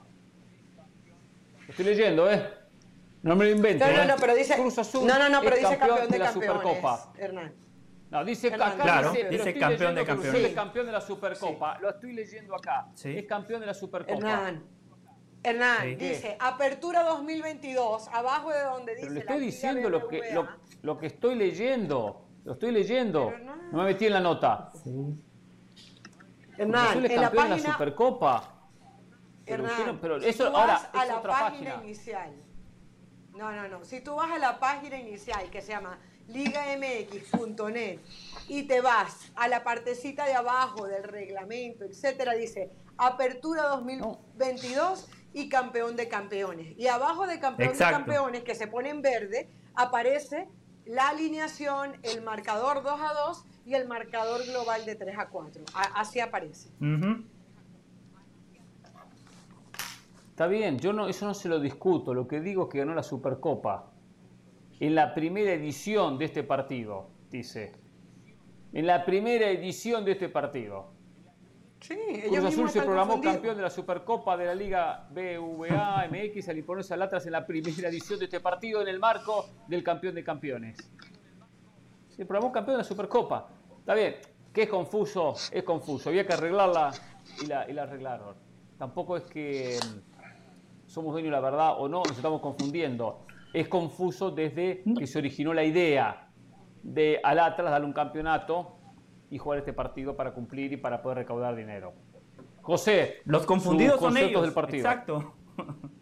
[1.69, 2.49] Estoy leyendo, ¿eh?
[3.23, 3.85] No me lo invento.
[3.85, 4.07] No, no, ¿eh?
[4.07, 6.25] no, pero dice, Cruz Azul no, no, no, pero es dice campeón, campeón de, la
[6.27, 7.13] campeones, Supercopa.
[7.19, 7.66] Hernán.
[8.17, 10.45] No, dice acá, claro, dice, dice campeón de campeones.
[10.45, 11.79] Es campeón de la Supercopa.
[11.81, 12.89] Lo estoy leyendo acá.
[13.03, 14.17] Es campeón de la Supercopa.
[14.17, 14.65] Hernán,
[15.43, 19.07] Hernán dice Apertura 2022, abajo de donde dice.
[19.07, 20.23] Pero le estoy diciendo lo que,
[20.83, 22.27] lo, que estoy leyendo.
[22.45, 23.33] Lo estoy leyendo.
[23.71, 24.73] No me metí en la nota.
[26.57, 28.53] Hernán, es campeón de la Supercopa.
[29.45, 32.33] Hernán, pero eso ahora a la página, inicial.
[33.35, 33.85] No, no, no.
[33.85, 35.99] Si tú vas a la página inicial que se llama
[36.29, 38.01] ligamx.net
[38.49, 45.49] y te vas a la partecita de abajo del reglamento, etcétera, dice Apertura 2022 y
[45.49, 46.79] Campeón de Campeones.
[46.79, 50.49] Y abajo de Campeón de Campeones, que se pone en verde, aparece
[50.87, 55.65] la alineación, el marcador 2 a 2 y el marcador global de 3 a 4.
[55.95, 56.71] así aparece.
[60.31, 62.15] Está bien, yo no, eso no se lo discuto.
[62.15, 63.91] Lo que digo es que ganó la Supercopa
[64.81, 67.73] en la primera edición de este partido, dice.
[68.73, 70.93] En la primera edición de este partido.
[71.81, 71.97] Sí,
[72.29, 76.95] Cruz Azul se programó campeón de la Supercopa de la Liga BVA MX al imponerse
[76.95, 80.25] al Atlas en la primera edición de este partido en el marco del campeón de
[80.25, 80.79] campeones.
[82.09, 83.49] Se programó campeón de la Supercopa.
[83.79, 84.17] Está bien,
[84.53, 86.09] que es confuso, es confuso.
[86.09, 86.93] Había que arreglarla
[87.43, 88.35] y la, y la arreglaron.
[88.79, 93.26] Tampoco es que mm, somos dueños de la verdad o no, nos estamos confundiendo.
[93.57, 96.29] Es confuso desde que se originó la idea
[96.83, 98.77] de al Atlas darle un campeonato
[99.31, 101.95] y jugar este partido para cumplir y para poder recaudar dinero.
[102.61, 104.43] José, los confundidos son ellos.
[104.43, 104.87] Del partido.
[104.87, 105.35] Exacto.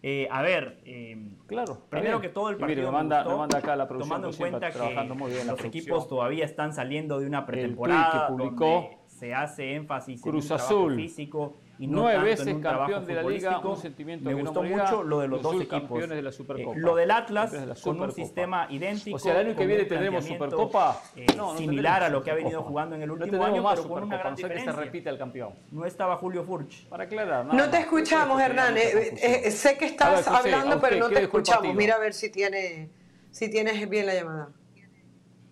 [0.00, 3.88] Eh, a ver, eh, claro, primero que todo el partido me manda, manda acá la
[3.88, 9.34] tomando en cuenta que los equipos todavía están saliendo de una pretemporada que publicó se
[9.34, 10.94] hace énfasis Cruz en un Azul.
[10.94, 15.28] físico y Nueve veces campeón de la liga, un sentimiento Me gustó mucho lo de
[15.28, 16.08] los dos equipos.
[16.08, 16.76] De la Supercopa.
[16.76, 17.52] Eh, lo del Atlas
[17.82, 19.16] con un sistema idéntico.
[19.16, 21.26] O sea, el año que viene tendremos Supercopa eh,
[21.56, 24.34] similar a lo que ha venido jugando en el último año, pero con una gran
[24.34, 24.72] diferencia.
[24.72, 25.54] que se repite el campeón.
[25.70, 26.88] No estaba Julio Furch.
[26.88, 27.44] Para aclarar.
[27.46, 28.74] No te escuchamos, Hernán.
[28.76, 31.74] Eh, sé que estás hablando, pero no te escuchamos.
[31.74, 32.90] Mira a ver si tiene
[33.30, 34.48] si tienes bien la llamada.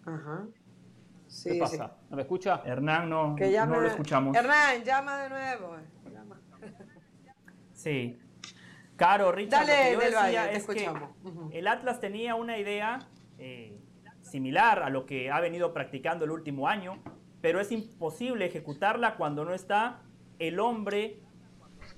[0.05, 0.47] Ajá.
[1.45, 1.93] ¿Qué pasa?
[2.09, 2.62] ¿No me escucha?
[2.64, 4.35] Hernán, no, no lo escuchamos.
[4.35, 5.77] Hernán, llama de nuevo.
[7.87, 8.18] Sí.
[8.97, 10.91] Caro, Richard, Dale, lo que yo decía es que
[11.53, 12.99] el Atlas tenía una idea
[13.39, 13.78] eh,
[14.22, 17.01] similar a lo que ha venido practicando el último año,
[17.41, 20.03] pero es imposible ejecutarla cuando no está
[20.41, 21.20] el hombre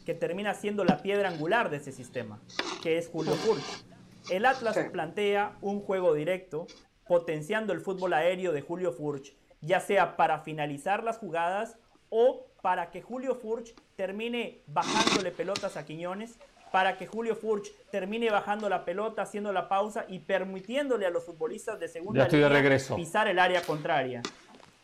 [0.05, 2.39] que termina siendo la piedra angular de ese sistema,
[2.83, 3.87] que es Julio Furch.
[4.29, 6.67] El Atlas plantea un juego directo,
[7.07, 11.79] potenciando el fútbol aéreo de Julio Furch, ya sea para finalizar las jugadas
[12.11, 16.39] o para que Julio Furch termine bajándole pelotas a Quiñones,
[16.73, 21.25] para que Julio Furch termine bajando la pelota, haciendo la pausa y permitiéndole a los
[21.25, 24.23] futbolistas de segunda línea pisar el área contraria.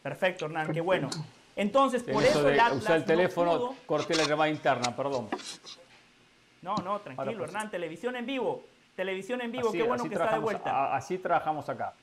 [0.03, 1.09] Perfecto, Hernán, qué bueno.
[1.57, 5.29] Entonces, por eso, el Atlas el teléfono, corté la llamada interna, perdón.
[6.63, 8.65] No, no, tranquilo, Hernán, televisión en vivo.
[8.97, 10.95] Televisión en vivo, qué bueno que está de vuelta.
[10.95, 11.95] así trabajamos acá.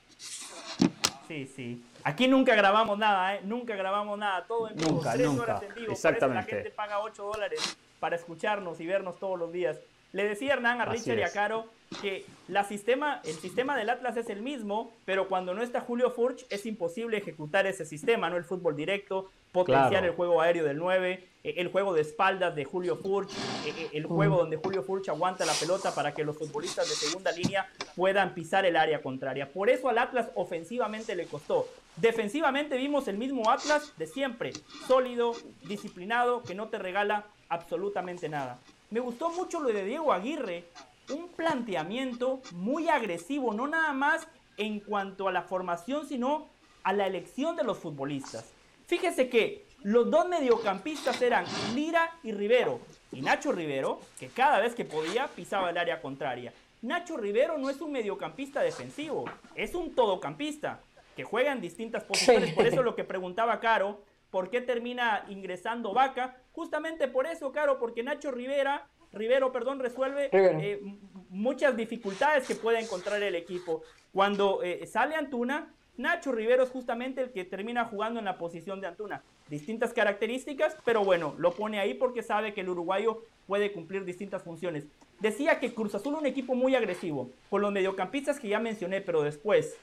[1.31, 1.83] Sí, sí.
[2.03, 3.41] Aquí nunca grabamos nada, ¿eh?
[3.45, 4.43] Nunca grabamos nada.
[4.45, 5.91] Todo en vivo, nunca, tres horas en vivo.
[5.93, 6.43] Exactamente.
[6.43, 9.79] Por eso la gente paga 8 dólares para escucharnos y vernos todos los días.
[10.11, 11.67] Le decía Hernán a Richard y a Caro
[12.01, 16.11] que la sistema, el sistema del Atlas es el mismo, pero cuando no está Julio
[16.11, 18.35] Furch es imposible ejecutar ese sistema, ¿no?
[18.35, 22.65] El fútbol directo, potenciar el juego aéreo del 9, eh, el juego de espaldas de
[22.65, 26.37] Julio Furch, eh, eh, el juego donde Julio Furch aguanta la pelota para que los
[26.37, 29.51] futbolistas de segunda línea puedan pisar el área contraria.
[29.51, 31.67] Por eso al Atlas ofensivamente le costó.
[31.97, 34.53] Defensivamente vimos el mismo Atlas de siempre,
[34.87, 35.33] sólido,
[35.63, 38.59] disciplinado, que no te regala absolutamente nada.
[38.89, 40.65] Me gustó mucho lo de Diego Aguirre,
[41.09, 44.27] un planteamiento muy agresivo, no nada más
[44.57, 46.47] en cuanto a la formación, sino
[46.83, 48.45] a la elección de los futbolistas.
[48.91, 52.81] Fíjese que los dos mediocampistas eran Lira y Rivero.
[53.13, 56.51] Y Nacho Rivero, que cada vez que podía pisaba el área contraria.
[56.81, 59.23] Nacho Rivero no es un mediocampista defensivo,
[59.55, 60.81] es un todocampista
[61.15, 62.53] que juega en distintas posiciones.
[62.53, 66.35] Por eso lo que preguntaba Caro, ¿por qué termina ingresando Vaca?
[66.51, 70.81] Justamente por eso, Caro, porque Nacho Rivera, Rivero, perdón, resuelve eh,
[71.29, 73.83] muchas dificultades que puede encontrar el equipo.
[74.11, 78.81] Cuando eh, sale Antuna, Nacho Rivero es justamente el que termina jugando en la posición
[78.81, 79.21] de Antuna.
[79.49, 84.41] Distintas características, pero bueno, lo pone ahí porque sabe que el uruguayo puede cumplir distintas
[84.41, 84.85] funciones.
[85.19, 89.21] Decía que Cruz Azul un equipo muy agresivo, con los mediocampistas que ya mencioné, pero
[89.21, 89.77] después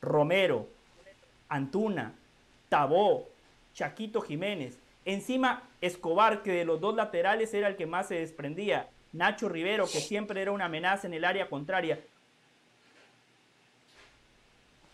[0.00, 0.68] Romero,
[1.48, 2.14] Antuna,
[2.68, 3.26] Tabó,
[3.74, 4.78] Chaquito Jiménez.
[5.04, 8.88] Encima Escobar, que de los dos laterales era el que más se desprendía.
[9.12, 11.98] Nacho Rivero, que siempre era una amenaza en el área contraria.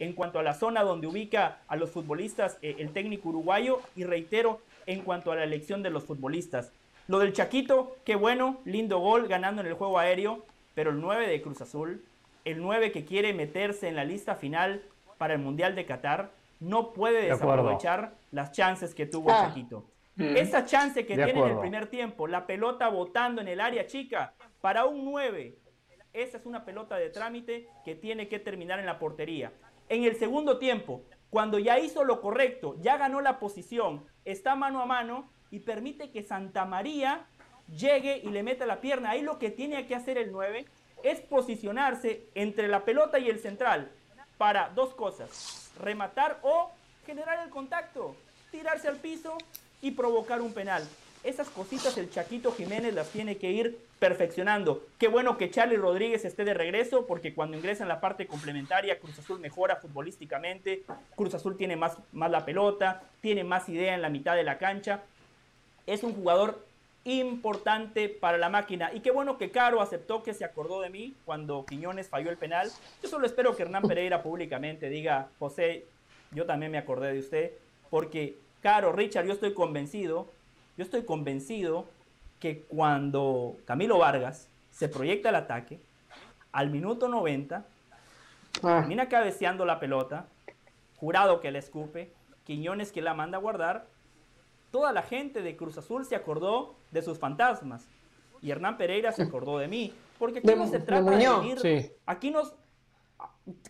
[0.01, 4.05] En cuanto a la zona donde ubica a los futbolistas eh, el técnico uruguayo, y
[4.05, 6.72] reitero, en cuanto a la elección de los futbolistas.
[7.07, 10.44] Lo del Chaquito, qué bueno, lindo gol ganando en el juego aéreo,
[10.74, 12.03] pero el 9 de Cruz Azul,
[12.44, 14.82] el 9 que quiere meterse en la lista final
[15.18, 16.30] para el Mundial de Qatar,
[16.61, 19.46] no puede desaprovechar las chances que tuvo ah.
[19.48, 19.84] Chaquito.
[20.16, 20.36] Mm.
[20.36, 24.34] Esa chance que tiene en el primer tiempo, la pelota botando en el área chica,
[24.61, 25.57] para un 9
[26.12, 29.53] Esa es una pelota de trámite que tiene que terminar en la portería.
[29.91, 34.80] En el segundo tiempo, cuando ya hizo lo correcto, ya ganó la posición, está mano
[34.80, 37.26] a mano y permite que Santa María
[37.76, 39.11] llegue y le meta la pierna.
[39.11, 40.64] Ahí lo que tiene que hacer el 9
[41.03, 43.91] es posicionarse entre la pelota y el central
[44.38, 46.70] para dos cosas, rematar o
[47.05, 48.14] generar el contacto,
[48.53, 49.36] tirarse al piso
[49.82, 50.86] y provocar un penal.
[51.23, 54.87] Esas cositas el Chaquito Jiménez las tiene que ir perfeccionando.
[54.99, 58.99] Qué bueno que Charlie Rodríguez esté de regreso porque cuando ingresa en la parte complementaria
[58.99, 60.83] Cruz Azul mejora futbolísticamente,
[61.16, 64.57] Cruz Azul tiene más, más la pelota, tiene más idea en la mitad de la
[64.57, 65.03] cancha.
[65.87, 66.64] Es un jugador
[67.05, 68.91] importante para la máquina.
[68.95, 72.39] Y qué bueno que Caro aceptó que se acordó de mí cuando Quiñones falló el
[72.39, 72.71] penal.
[73.03, 75.85] Yo solo espero que Hernán Pereira públicamente diga, José,
[76.33, 77.53] yo también me acordé de usted,
[77.91, 80.31] porque Caro, Richard, yo estoy convencido,
[80.81, 81.85] yo estoy convencido
[82.39, 85.78] que cuando Camilo Vargas se proyecta el ataque,
[86.53, 87.66] al minuto 90,
[88.62, 88.78] ah.
[88.81, 90.24] termina cabeceando la pelota,
[90.97, 92.14] jurado que le escupe,
[92.45, 93.89] Quiñones que la manda a guardar,
[94.70, 97.87] toda la gente de Cruz Azul se acordó de sus fantasmas.
[98.41, 99.93] Y Hernán Pereira se acordó de mí.
[100.18, 101.93] Porque aquí no se trata de, venir.
[102.07, 102.55] Aquí nos.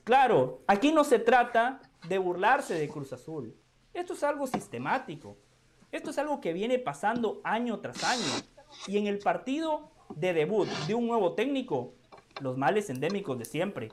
[0.04, 3.52] Claro, aquí no se trata de burlarse de Cruz Azul.
[3.92, 5.36] Esto es algo sistemático.
[5.92, 8.44] Esto es algo que viene pasando año tras año.
[8.86, 11.94] Y en el partido de debut de un nuevo técnico,
[12.40, 13.88] los males endémicos de siempre.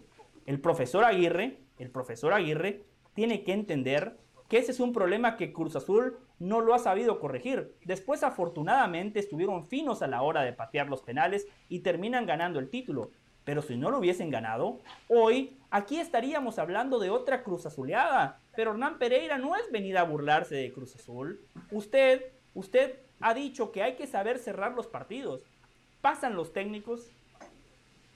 [0.45, 2.83] El profesor Aguirre, el profesor Aguirre
[3.13, 4.17] tiene que entender
[4.47, 7.75] que ese es un problema que Cruz Azul no lo ha sabido corregir.
[7.83, 12.69] Después, afortunadamente, estuvieron finos a la hora de patear los penales y terminan ganando el
[12.69, 13.11] título.
[13.43, 18.39] Pero si no lo hubiesen ganado, hoy aquí estaríamos hablando de otra Cruz Azuleada.
[18.55, 21.39] Pero Hernán Pereira no es venir a burlarse de Cruz Azul.
[21.71, 25.41] Usted, usted ha dicho que hay que saber cerrar los partidos.
[26.01, 27.09] Pasan los técnicos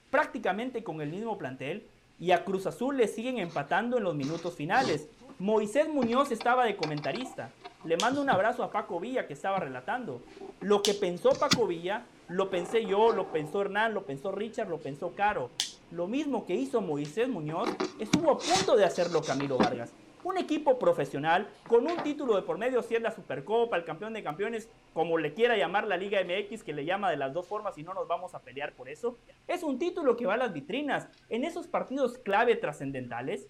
[0.09, 1.87] prácticamente con el mismo plantel
[2.19, 5.07] y a Cruz Azul le siguen empatando en los minutos finales.
[5.39, 7.49] Moisés Muñoz estaba de comentarista.
[7.83, 10.21] Le mando un abrazo a Paco Villa que estaba relatando.
[10.59, 14.77] Lo que pensó Paco Villa, lo pensé yo, lo pensó Hernán, lo pensó Richard, lo
[14.77, 15.49] pensó Caro.
[15.91, 17.67] Lo mismo que hizo Moisés Muñoz,
[17.99, 19.91] estuvo a punto de hacerlo Camilo Vargas.
[20.23, 24.13] Un equipo profesional con un título de por medio, si es la Supercopa, el campeón
[24.13, 27.45] de campeones, como le quiera llamar la Liga MX, que le llama de las dos
[27.45, 29.17] formas y no nos vamos a pelear por eso.
[29.49, 31.09] Es un título que va a las vitrinas.
[31.27, 33.47] En esos partidos clave trascendentales,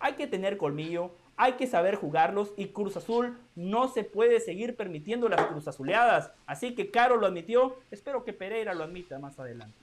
[0.00, 4.76] hay que tener colmillo, hay que saber jugarlos y Cruz Azul no se puede seguir
[4.76, 6.32] permitiendo las Cruz Azuleadas.
[6.46, 9.81] Así que Caro lo admitió, espero que Pereira lo admita más adelante.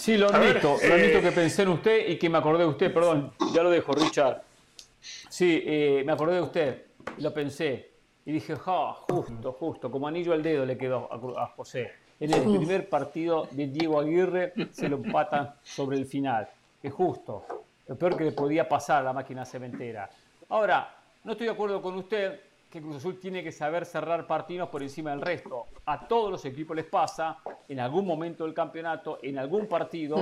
[0.00, 2.70] Sí, lo admito, lo admito eh, que pensé en usted y que me acordé de
[2.70, 4.40] usted, perdón, ya lo dejo, Richard.
[4.98, 6.84] Sí, eh, me acordé de usted,
[7.18, 7.90] lo pensé
[8.24, 11.92] y dije, ja, justo, justo, como anillo al dedo le quedó a, a José.
[12.18, 16.48] En el primer partido de Diego Aguirre se lo empatan sobre el final.
[16.82, 17.44] Es justo,
[17.86, 20.08] lo peor que le podía pasar a la máquina cementera.
[20.48, 22.40] Ahora, no estoy de acuerdo con usted
[22.70, 25.66] que Cruz Azul tiene que saber cerrar partidos por encima del resto.
[25.86, 30.18] A todos los equipos les pasa, en algún momento del campeonato, en algún partido,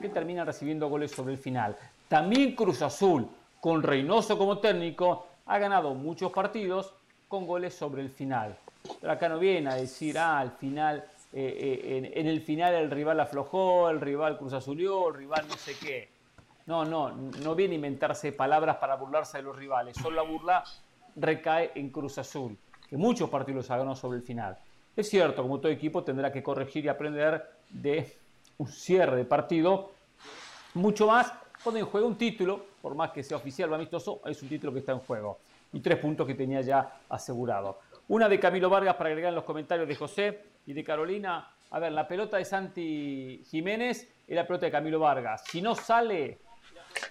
[0.00, 1.76] que terminan recibiendo goles sobre el final.
[2.08, 3.28] También Cruz Azul,
[3.60, 6.94] con Reynoso como técnico, ha ganado muchos partidos
[7.28, 8.56] con goles sobre el final.
[9.00, 12.90] Pero acá no viene a decir, ah, al final, eh, eh, en, el final el
[12.90, 16.08] rival aflojó, el rival Cruz Azulió, el rival no sé qué.
[16.64, 19.96] No, no, no viene a inventarse palabras para burlarse de los rivales.
[19.96, 20.64] Solo la burla
[21.16, 22.56] recae en Cruz Azul,
[22.88, 24.56] que muchos partidos ha ganado sobre el final.
[24.96, 28.16] Es cierto, como todo equipo tendrá que corregir y aprender de
[28.58, 29.92] un cierre de partido.
[30.74, 31.32] Mucho más
[31.62, 34.72] cuando en juego un título, por más que sea oficial o amistoso, es un título
[34.72, 35.38] que está en juego.
[35.72, 37.78] Y tres puntos que tenía ya asegurado.
[38.08, 41.48] Una de Camilo Vargas para agregar en los comentarios de José y de Carolina.
[41.70, 45.44] A ver, la pelota de Santi Jiménez es la pelota de Camilo Vargas.
[45.46, 46.40] Si no sale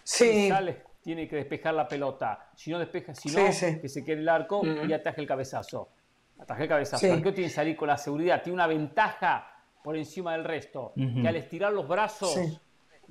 [0.03, 0.49] Sí.
[0.49, 2.49] Sale, tiene que despejar la pelota.
[2.55, 3.45] Si no despeja, si no,
[3.81, 5.89] que se quede el arco y ataje el cabezazo.
[6.39, 7.05] Ataje el cabezazo.
[7.05, 8.41] El arquero tiene que salir con la seguridad.
[8.41, 9.47] Tiene una ventaja
[9.83, 10.93] por encima del resto.
[10.95, 12.61] Que al estirar los brazos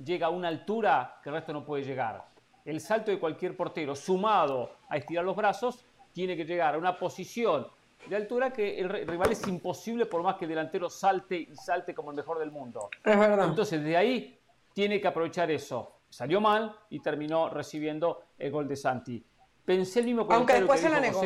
[0.03, 2.25] llega a una altura que el resto no puede llegar.
[2.63, 5.83] El salto de cualquier portero, sumado a estirar los brazos,
[6.13, 7.67] tiene que llegar a una posición
[8.07, 11.93] de altura que el rival es imposible por más que el delantero salte y salte
[11.93, 12.89] como el mejor del mundo.
[13.03, 13.47] Es verdad.
[13.47, 14.39] Entonces, de ahí
[14.73, 19.25] tiene que aprovechar eso salió mal y terminó recibiendo el gol de Santi.
[19.65, 21.21] Pensé el mismo Aunque después se la negó.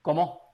[0.00, 0.44] ¿Cómo?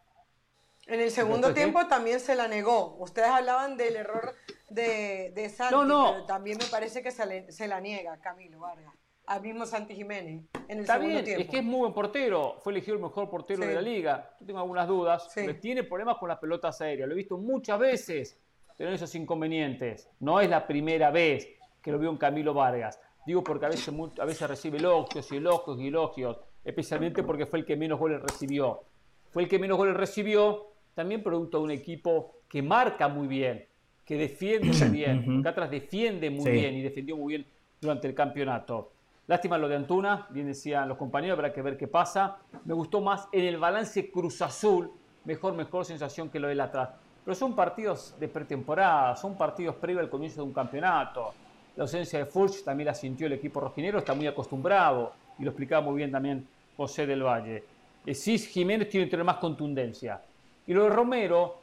[0.87, 2.97] En el segundo tiempo también se la negó.
[2.99, 4.35] Ustedes hablaban del error
[4.71, 6.13] de, de Santi, no, no.
[6.13, 8.95] pero también me parece que se, la niega Camilo Vargas.
[9.27, 11.43] Al mismo Santi Jiménez en el Está segundo bien, tiempo.
[11.43, 12.59] Es que es muy buen portero.
[12.61, 14.35] Fue elegido el mejor portero de la liga.
[14.41, 15.29] Yo tengo algunas dudas.
[15.61, 17.07] tiene problemas con las pelotas aéreas.
[17.07, 18.41] Lo he visto muchas veces
[18.77, 20.09] tener esos inconvenientes.
[20.19, 23.01] No es la primera vez que lo vio en Camilo Vargas.
[23.27, 27.61] Digo porque a veces, a veces recibe elogios y elogios y elogios, especialmente porque fue
[27.61, 28.83] el que menos goles recibió.
[29.31, 33.67] Fue el que menos goles recibió, también producto de un equipo que marca muy bien,
[34.05, 35.43] que defiende muy bien.
[35.43, 37.47] Catras defiende muy bien y defendió muy bien
[37.81, 38.93] durante el campeonato.
[39.27, 42.39] Lástima lo de Antuna, bien decían los compañeros, habrá que ver qué pasa.
[42.65, 44.91] Me gustó más en el balance Cruz Azul,
[45.25, 46.91] mejor, mejor sensación que lo del atrás.
[47.25, 51.33] Pero son partidos de pretemporada, son partidos previos al comienzo de un campeonato.
[51.77, 55.51] La ausencia de Furch también la sintió el equipo rojinero, está muy acostumbrado y lo
[55.51, 56.47] explicaba muy bien también
[56.77, 57.65] José del Valle.
[58.13, 60.21] Cis Jiménez tiene que tener más contundencia.
[60.67, 61.61] Y lo de Romero,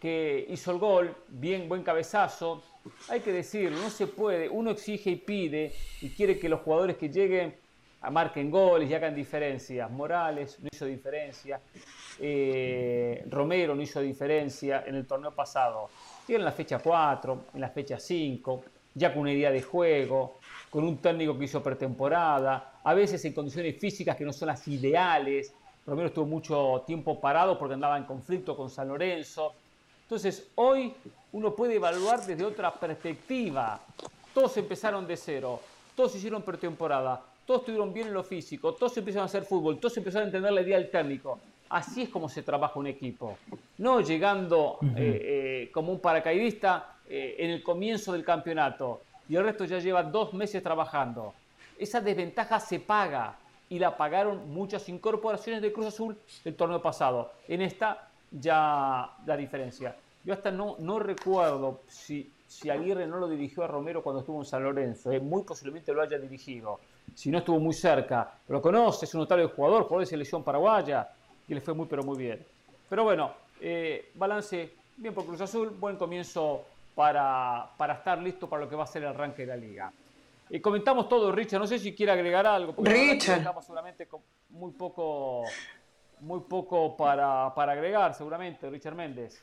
[0.00, 2.62] que hizo el gol, bien, buen cabezazo,
[3.08, 6.96] hay que decirlo, no se puede, uno exige y pide y quiere que los jugadores
[6.96, 7.54] que lleguen
[8.10, 9.90] marquen goles y hagan diferencias.
[9.90, 11.60] Morales no hizo diferencia,
[12.20, 15.90] eh, Romero no hizo diferencia en el torneo pasado.
[16.26, 18.64] Tiene en la fecha 4, en la fecha 5,
[18.98, 20.38] ya con una idea de juego,
[20.70, 24.66] con un técnico que hizo pretemporada, a veces en condiciones físicas que no son las
[24.68, 25.52] ideales.
[25.86, 29.54] Romero estuvo mucho tiempo parado porque andaba en conflicto con San Lorenzo.
[30.02, 30.92] Entonces, hoy
[31.32, 33.80] uno puede evaluar desde otra perspectiva.
[34.34, 35.60] Todos empezaron de cero,
[35.96, 39.96] todos hicieron pretemporada, todos estuvieron bien en lo físico, todos empezaron a hacer fútbol, todos
[39.96, 41.38] empezaron a entender la idea del técnico.
[41.70, 43.36] Así es como se trabaja un equipo.
[43.78, 49.44] No llegando eh, eh, como un paracaidista eh, en el comienzo del campeonato y el
[49.44, 51.34] resto ya lleva dos meses trabajando.
[51.78, 53.36] Esa desventaja se paga
[53.68, 57.32] y la pagaron muchas incorporaciones de Cruz Azul del torneo pasado.
[57.46, 59.94] En esta ya la diferencia.
[60.24, 64.40] Yo hasta no, no recuerdo si, si Aguirre no lo dirigió a Romero cuando estuvo
[64.40, 65.10] en San Lorenzo.
[65.20, 66.80] muy posiblemente lo haya dirigido.
[67.14, 68.32] Si no estuvo muy cerca.
[68.48, 71.08] Lo conoce, es un notable jugador, jugador de selección paraguaya
[71.46, 72.44] y le fue muy pero muy bien.
[72.88, 76.64] Pero bueno, eh, balance bien por Cruz Azul, buen comienzo
[76.98, 79.92] para, para, estar listo para lo que va a ser el arranque de la liga.
[80.50, 81.60] Y comentamos todo, Richard.
[81.60, 82.74] No sé si quiere agregar algo.
[82.76, 83.38] Richard.
[83.38, 85.44] Estamos seguramente con muy poco,
[86.18, 89.40] muy poco para, para agregar, seguramente, Richard Méndez.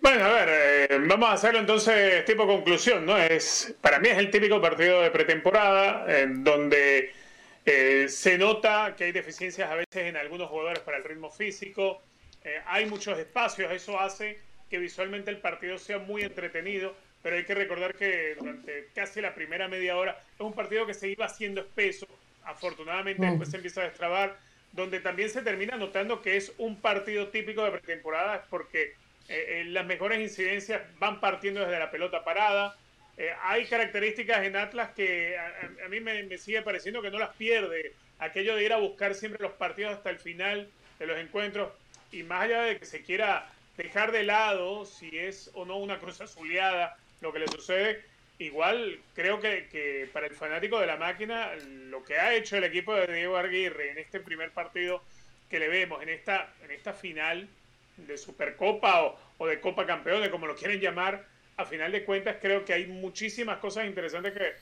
[0.00, 3.18] Bueno, a ver, eh, vamos a hacerlo entonces tipo conclusión, ¿no?
[3.18, 7.12] Es, para mí es el típico partido de pretemporada en donde
[7.66, 12.00] eh, se nota que hay deficiencias a veces en algunos jugadores para el ritmo físico.
[12.42, 14.40] Eh, hay muchos espacios, eso hace
[14.72, 19.34] que visualmente el partido sea muy entretenido, pero hay que recordar que durante casi la
[19.34, 22.06] primera media hora es un partido que se iba haciendo espeso.
[22.42, 24.38] Afortunadamente después se empieza a destrabar,
[24.72, 28.94] donde también se termina notando que es un partido típico de pretemporada, porque
[29.28, 32.74] eh, las mejores incidencias van partiendo desde la pelota parada
[33.18, 37.92] eh, hay características en Atlas que a, mí me, sigue pareciendo que no las pierde.
[38.18, 40.68] Aquello de ir a buscar siempre los partidos hasta el final
[40.98, 41.72] de los encuentros.
[42.10, 43.50] Y más allá de que se quiera
[43.82, 48.02] dejar de lado si es o no una cruz azuleada lo que le sucede,
[48.38, 51.52] igual creo que, que, para el fanático de la máquina,
[51.88, 55.02] lo que ha hecho el equipo de Diego Aguirre en este primer partido
[55.50, 57.48] que le vemos, en esta, en esta final
[57.96, 61.24] de Supercopa o, o de Copa Campeones, como lo quieren llamar,
[61.56, 64.52] a final de cuentas creo que hay muchísimas cosas interesantes que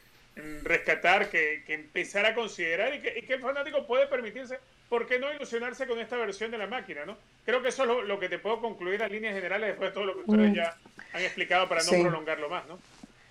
[0.62, 4.58] rescatar, que, empezar a considerar y que, el fanático puede permitirse,
[4.91, 7.07] ¿por qué no ilusionarse con esta versión de la máquina?
[7.07, 7.16] ¿no?
[7.47, 10.05] Creo que eso es lo, que te puedo concluir a líneas generales después de todo
[10.05, 10.55] lo que ustedes mm.
[10.55, 10.76] ya
[11.14, 12.66] han explicado para no prolongarlo más.
[12.66, 12.78] ¿no?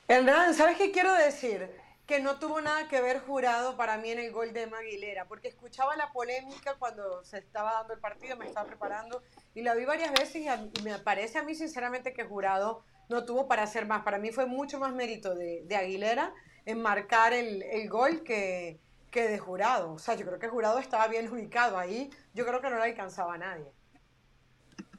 [0.07, 1.69] Hernán, ¿sabes qué quiero decir?
[2.07, 5.49] Que no tuvo nada que ver jurado para mí en el gol de Maguilera, porque
[5.49, 9.21] escuchaba la polémica cuando se estaba dando el partido, me estaba preparando
[9.53, 13.47] y la vi varias veces y me parece a mí sinceramente que jurado no tuvo
[13.47, 14.03] para hacer más.
[14.03, 16.33] Para mí fue mucho más mérito de, Aguilera
[16.65, 18.79] en marcar el, gol que,
[19.11, 19.93] que, de Jurado.
[19.93, 22.09] O sea, yo creo que Jurado estaba bien ubicado ahí.
[22.33, 23.71] Yo creo que no le alcanzaba a nadie.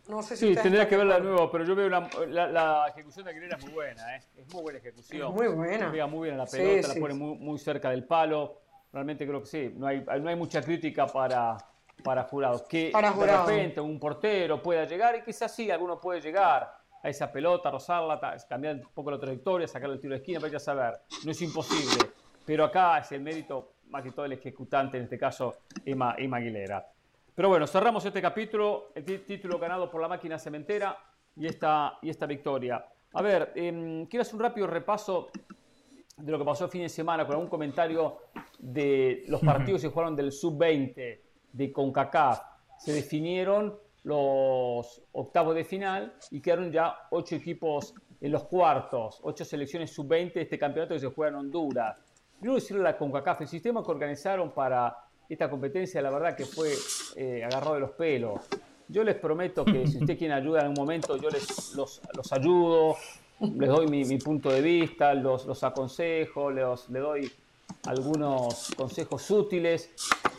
[0.08, 3.30] No sé si sí, tendría que verla de nuevo, pero yo veo la, ejecución de
[3.30, 4.20] Aguilera es muy buena, ¿eh?
[4.36, 5.32] es muy buena ejecución.
[5.32, 5.92] muy buena.
[5.92, 8.60] Pega muy bien la pelota, la pone muy, muy, cerca del palo.
[8.92, 11.56] Realmente creo que sí, no hay, no hay mucha crítica para,
[12.02, 12.66] para Jurado.
[12.66, 17.30] Que de repente un portero pueda llegar y quizás sí, alguno puede llegar a esa
[17.30, 21.00] pelota, rozarla, cambiar un poco la trayectoria, sacarle el tiro de esquina, para ya saber.
[21.24, 22.10] No es imposible.
[22.44, 26.38] Pero acá es el mérito, más que todo el ejecutante, en este caso, Emma, Emma
[26.38, 26.86] Aguilera.
[27.34, 30.96] Pero bueno, cerramos este capítulo, el título ganado por la máquina cementera
[31.36, 32.84] y esta, y esta victoria.
[33.12, 35.30] A ver, eh, quiero hacer un rápido repaso
[36.16, 38.18] de lo que pasó el fin de semana con algún comentario
[38.58, 41.20] de los partidos que jugaron del sub-20
[41.52, 42.40] de CONCACAF.
[42.78, 49.44] Se definieron los octavos de final y quedaron ya ocho equipos en los cuartos, ocho
[49.44, 51.98] selecciones sub-20 de este campeonato que se juega en Honduras.
[52.40, 54.96] Quiero decirle a la CONCACAF, el sistema que organizaron para
[55.28, 56.72] esta competencia, la verdad que fue
[57.16, 58.40] eh, agarrado de los pelos.
[58.88, 62.32] Yo les prometo que si usted quiere ayuda en un momento, yo les, los, los
[62.32, 62.96] ayudo.
[63.40, 67.32] les doy mi, punto de vista, los, los aconsejo, les, les doy
[67.86, 69.90] algunos consejos útiles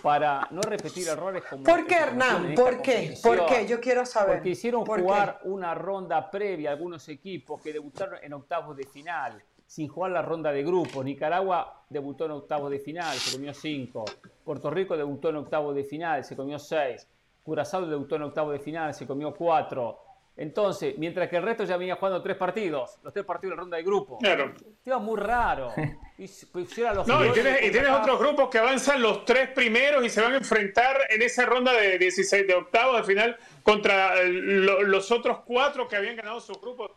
[0.01, 1.63] para no repetir errores como...
[1.63, 2.55] ¿Por qué, Hernán?
[2.55, 3.15] ¿Por qué?
[3.21, 3.67] ¿Por qué?
[3.67, 4.37] Yo quiero saber.
[4.37, 9.41] Porque hicieron jugar una ronda previa a algunos equipos que debutaron en octavos de final,
[9.72, 11.05] sin jugar la ronda de grupos.
[11.05, 14.03] Nicaragua debutó en octavos de final, se comió cinco.
[14.43, 17.07] Puerto Rico debutó en octavos de final, se comió seis.
[17.41, 19.97] Curazao debutó en octavos de final, se comió cuatro.
[20.36, 23.61] Entonces, mientras que el resto ya venía jugando tres partidos, los tres partidos de la
[23.61, 24.17] ronda de grupo.
[24.17, 24.51] Claro.
[24.84, 25.72] Iba muy raro.
[26.22, 26.30] Y,
[27.07, 30.34] no, y tienes, y tienes otros grupos que avanzan los tres primeros y se van
[30.34, 35.88] a enfrentar en esa ronda de 16 de octavos de final contra los otros cuatro
[35.88, 36.91] que habían ganado sus grupos.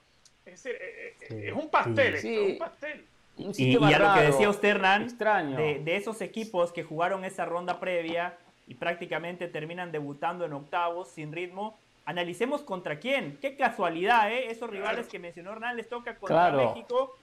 [0.54, 3.04] Es decir, eh, eh, es un pastel, es un pastel.
[3.36, 5.56] y, a lo que decía usted, Hernán, extraño.
[5.56, 8.38] De, de esos equipos que jugaron esa ronda previa
[8.68, 11.76] y prácticamente terminan debutando en octavos sin ritmo,
[12.06, 13.36] analicemos contra quién.
[13.40, 14.50] Qué casualidad, ¿eh?
[14.50, 17.16] Esos rivales que mencionó Hernán les toca contra México,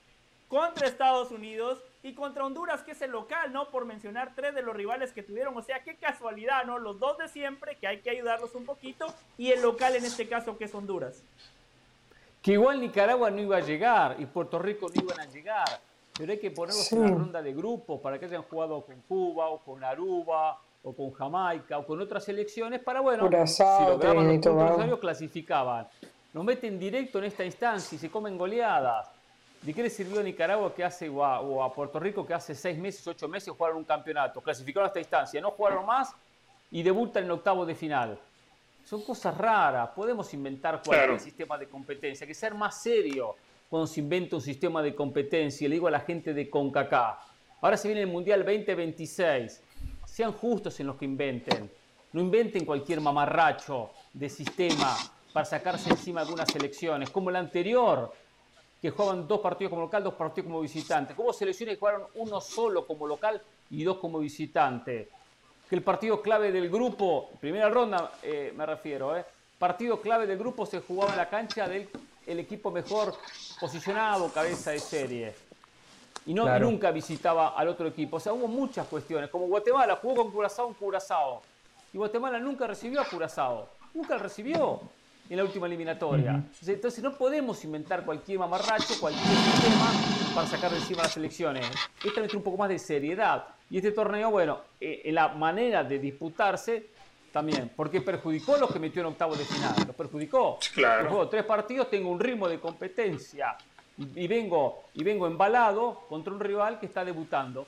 [0.49, 3.69] contra Estados Unidos y contra Honduras, que es el local, ¿no?
[3.69, 5.57] Por mencionar tres de los rivales que tuvieron.
[5.57, 6.79] O sea, qué casualidad, ¿no?
[6.79, 9.07] Los dos de siempre, que hay que ayudarlos un poquito,
[9.38, 11.23] y el local en este caso, que es Honduras.
[12.42, 15.80] Que igual Nicaragua no iba a llegar y Puerto Rico no iban a llegar.
[16.18, 19.50] Pero hay que ponerlos en la ronda de grupos para que hayan jugado con Cuba
[19.50, 24.48] o con Aruba o con Jamaica o con otras selecciones para, bueno, si lograban los
[24.48, 25.88] puntos clasificaban.
[26.34, 29.10] Nos meten directo en esta instancia y se comen goleadas.
[29.62, 32.78] ¿De qué le sirvió a Nicaragua que hace, o a, Puerto Rico que hace seis
[32.80, 34.42] meses, ocho meses jugaron un campeonato?
[34.42, 36.14] Clasificaron a esta instancia, no jugaron más
[36.72, 38.18] y debutan en el octavo de final.
[38.84, 39.89] Son cosas raras.
[39.95, 42.25] Podemos inventar cualquier sistema de competencia.
[42.25, 43.36] Hay que ser más serio
[43.69, 45.67] cuando se inventa un sistema de competencia.
[45.67, 47.19] Le digo a la gente de CONCACAF.
[47.61, 49.61] Ahora se viene el Mundial 2026
[50.11, 51.71] sean justos en lo que inventen.
[52.11, 54.97] No inventen cualquier mamarracho de sistema
[55.32, 58.11] para sacarse encima algunas elecciones, como el anterior,
[58.82, 61.13] que jugaban dos partidos como local, dos partidos como visitante.
[61.15, 65.09] Hubo selecciones que jugaron uno solo como local y dos como visitante.
[65.72, 69.24] Que el partido clave del grupo, primera ronda eh, me refiero, eh,
[69.57, 71.88] partido clave del grupo se jugaba en la cancha del
[72.28, 73.15] el equipo mejor
[73.57, 75.34] posicionado, cabeza de serie
[76.26, 78.17] y no nunca visitaba al otro equipo.
[78.17, 79.30] O sea, hubo muchas cuestiones.
[79.30, 81.41] Como Guatemala jugó con Curazao en Curazao.
[81.93, 83.69] Y Guatemala nunca recibió a Curazao.
[83.93, 84.82] Nunca recibió
[85.30, 86.43] en la última eliminatoria.
[86.65, 89.91] Entonces no podemos inventar cualquier mamarracho, cualquier sistema
[90.36, 91.65] para sacar de encima las elecciones.
[92.03, 93.45] Esta vez un poco más de seriedad.
[93.69, 96.89] Y este torneo, bueno, eh, en la manera de disputarse,
[97.32, 99.74] también, porque perjudicó a los que metió en octavos de final.
[99.88, 100.59] Los perjudicó.
[100.74, 101.09] Claro.
[101.09, 103.55] Juego tres partidos, tengo un ritmo de competencia
[104.15, 107.65] y, vengo, y vengo embalado contra un rival que está debutando.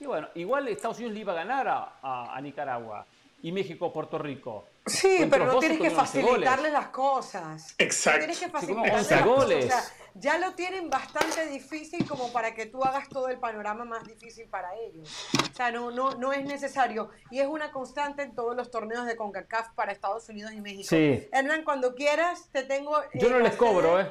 [0.00, 3.04] Y bueno, igual Estados Unidos le iba a ganar a, a, Nicaragua
[3.42, 4.66] y México Puerto Rico.
[4.88, 7.74] Sí, pero no tienes que facilitarle las cosas.
[7.78, 8.20] Exacto.
[8.20, 9.64] tienes que facilitarle las goles.
[9.64, 9.84] O sea,
[10.14, 14.48] ya lo tienen bastante difícil como para que tú hagas todo el panorama más difícil
[14.48, 15.08] para ellos.
[15.50, 17.10] O sea, no, no, no es necesario.
[17.30, 20.88] Y es una constante en todos los torneos de CONCACAF para Estados Unidos y México.
[20.88, 21.28] Sí.
[21.32, 22.96] Hernán, cuando quieras, te tengo...
[23.14, 24.10] Yo no les cobro, ¿eh?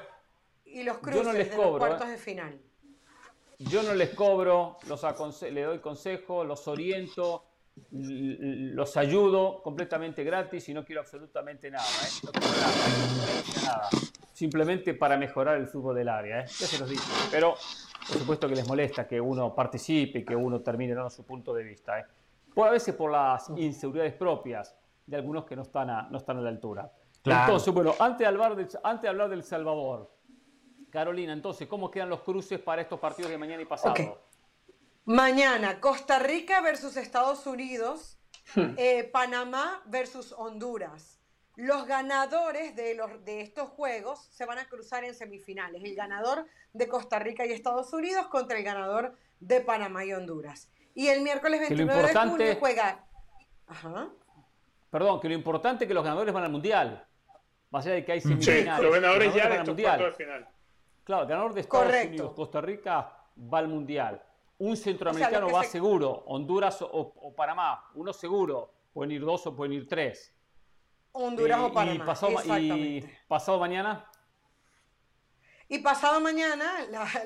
[0.71, 2.11] y los cruces no les de los cuartos ¿eh?
[2.11, 2.59] de final.
[3.59, 7.43] Yo no les cobro, los le doy consejo, los oriento,
[7.91, 11.85] los ayudo completamente gratis y no quiero absolutamente nada.
[11.85, 12.09] ¿eh?
[12.23, 13.89] No quiero nada,
[14.33, 16.41] Simplemente para mejorar el fútbol del área.
[16.41, 16.45] ¿eh?
[16.47, 17.03] Ya se los dije.
[17.31, 17.55] Pero
[18.07, 21.63] por supuesto que les molesta que uno participe, que uno termine dando su punto de
[21.63, 21.99] vista.
[21.99, 22.05] ¿eh?
[22.63, 24.75] a veces por las inseguridades propias
[25.05, 26.91] de algunos que no están a, no están a la altura.
[27.23, 30.09] Entonces, bueno, antes de, hablar de, antes de hablar del Salvador,
[30.89, 33.93] Carolina, entonces, ¿cómo quedan los cruces para estos partidos de mañana y pasado?
[35.07, 38.17] Mañana, Costa Rica versus Estados Unidos,
[38.55, 38.73] hmm.
[38.75, 41.21] eh, Panamá versus Honduras.
[41.55, 45.81] Los ganadores de, los, de estos juegos se van a cruzar en semifinales.
[45.85, 50.69] El ganador de Costa Rica y Estados Unidos contra el ganador de Panamá y Honduras.
[50.93, 53.05] Y el miércoles 29 de junio juega.
[53.65, 54.09] Ajá.
[54.89, 57.07] Perdón, que lo importante es que los ganadores van al mundial.
[57.73, 58.75] Va a ser que hay semifinales.
[58.75, 60.49] Sí, los ganadores ya de estos de final.
[61.05, 64.21] Claro, el ganador de Estados Unidos, Costa Rica, va al Mundial.
[64.59, 68.73] Un centroamericano va seguro, Honduras o, Panamá, uno seguro.
[68.91, 70.33] Pueden ir dos o pueden ir tres.
[71.11, 71.95] Honduras o Panamá.
[71.95, 74.09] Y pasado, y pasado mañana.
[75.69, 76.65] Y pasado mañana,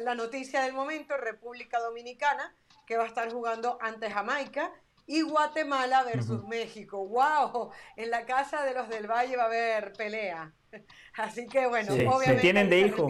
[0.01, 2.55] la, noticia del momento, República Dominicana,
[2.85, 4.73] que va a estar jugando ante Jamaica,
[5.05, 7.05] y Guatemala versus México.
[7.07, 7.71] ¡Wow!
[7.95, 10.53] En la casa de los del Valle va a haber pelea.
[11.15, 12.35] Así que bueno, obviamente.
[12.35, 13.09] Se tienen de hijo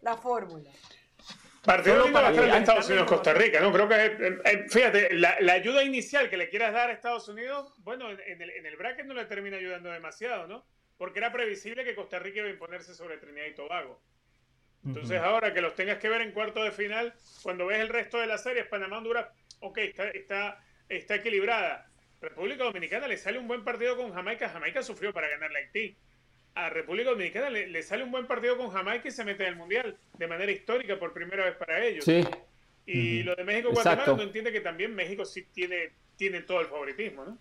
[0.00, 0.70] la fórmula.
[1.66, 3.72] Partido lindo Estados Unidos-Costa Rica, ¿no?
[3.72, 4.38] Creo que,
[4.68, 8.66] fíjate, la, ayuda inicial que le quieras dar a Estados Unidos, bueno, en el, en
[8.66, 10.64] el bracket no le termina ayudando demasiado, ¿no?
[10.96, 14.00] Porque era previsible que Costa Rica iba a imponerse sobre Trinidad y Tobago.
[14.86, 17.12] Entonces ahora que los tengas que ver en cuarto de final,
[17.42, 19.26] cuando ves el resto de las series, Panamá, Honduras,
[19.60, 21.90] ok, está, está, está equilibrada.
[22.20, 24.48] República Dominicana le sale un buen partido con Jamaica.
[24.48, 25.96] Jamaica sufrió para ganarle a Haití.
[26.56, 29.56] A República Dominicana le, sale un buen partido con Jamaica y se mete en el
[29.56, 32.04] Mundial de manera histórica por primera vez para ellos.
[32.04, 32.24] Sí.
[32.86, 37.24] Y lo de México-Guatemala no entiende que también México sí tiene, tiene todo el favoritismo,
[37.24, 37.38] ¿no?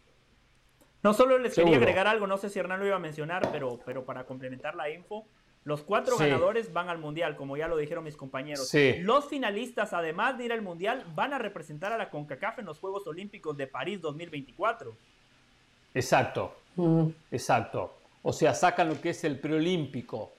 [1.02, 3.80] No solo les quería agregar algo, no sé si Hernán lo iba a mencionar, pero,
[3.86, 5.26] pero para complementar la info,
[5.66, 8.72] los cuatro ganadores van al Mundial, como ya lo dijeron mis compañeros.
[9.00, 12.80] Los finalistas, además de ir al Mundial, van a representar a la CONCACAF en los
[12.80, 14.96] Juegos Olímpicos de París 2024.
[15.94, 16.56] Exacto,
[17.32, 17.98] exacto.
[18.28, 20.32] O sea, sacan lo que es el preolímpico.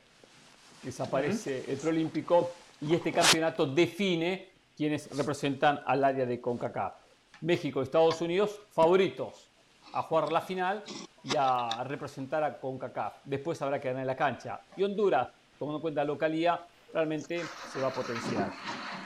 [0.83, 2.51] Desaparece el preolímpico
[2.81, 6.95] y este campeonato define quienes representan al área de CONCACAF.
[7.43, 9.49] México, Estados Unidos, favoritos
[9.93, 10.83] a jugar la final
[11.23, 13.19] y a representar a CONCACAF.
[13.25, 14.61] Después habrá que ganar en la cancha.
[14.77, 16.61] Y Honduras, tomando en cuenta la localía,
[16.93, 17.41] realmente
[17.73, 18.51] se va a potenciar.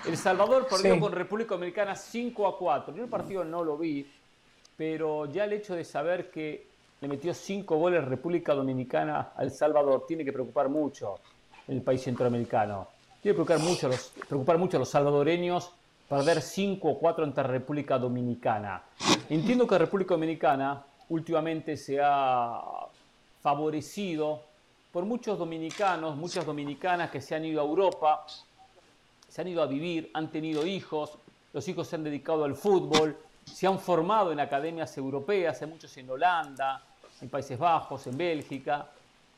[0.06, 2.94] El Salvador perdió con República Dominicana 5 a 4.
[2.94, 4.10] Yo el partido no lo vi,
[4.74, 6.69] pero ya el hecho de saber que
[7.00, 11.18] le metió 5 goles República Dominicana al Salvador tiene que preocupar mucho
[11.66, 12.88] el país centroamericano.
[13.22, 15.72] Tiene que preocupar mucho a los, preocupar mucho a los salvadoreños
[16.10, 18.82] perder 5 o 4 ante República Dominicana.
[19.28, 22.60] Entiendo que República Dominicana últimamente se ha
[23.40, 24.42] favorecido
[24.92, 28.26] por muchos dominicanos, muchas dominicanas que se han ido a Europa,
[29.28, 31.16] se han ido a vivir, han tenido hijos,
[31.52, 35.96] los hijos se han dedicado al fútbol, se han formado en academias europeas, hay muchos
[35.96, 36.82] en Holanda,
[37.22, 38.88] en Países Bajos, en Bélgica,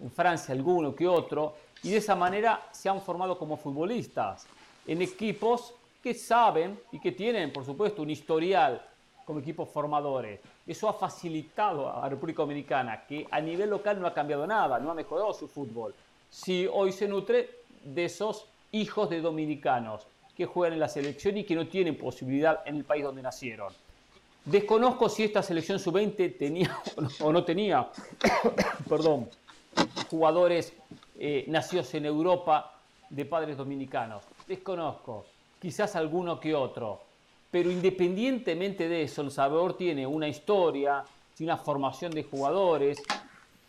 [0.01, 4.47] en Francia alguno que otro, y de esa manera se han formado como futbolistas
[4.87, 8.83] en equipos que saben y que tienen, por supuesto, un historial
[9.25, 10.41] como equipos formadores.
[10.67, 14.79] Eso ha facilitado a la República Dominicana, que a nivel local no ha cambiado nada,
[14.79, 15.95] no ha mejorado su fútbol.
[16.29, 17.51] Si hoy se nutre
[17.85, 20.07] de esos hijos de dominicanos
[20.37, 23.73] que juegan en la selección y que no tienen posibilidad en el país donde nacieron.
[24.45, 26.77] Desconozco si esta selección sub-20 tenía
[27.21, 27.89] o no tenía,
[28.89, 29.29] perdón,
[30.11, 30.73] jugadores
[31.19, 32.75] eh, nacidos en Europa
[33.09, 34.25] de padres dominicanos.
[34.49, 35.27] Desconozco
[35.61, 37.03] quizás alguno que otro.
[37.53, 41.05] Pero independientemente de eso, El Salvador tiene una historia,
[41.37, 43.01] tiene una formación de jugadores,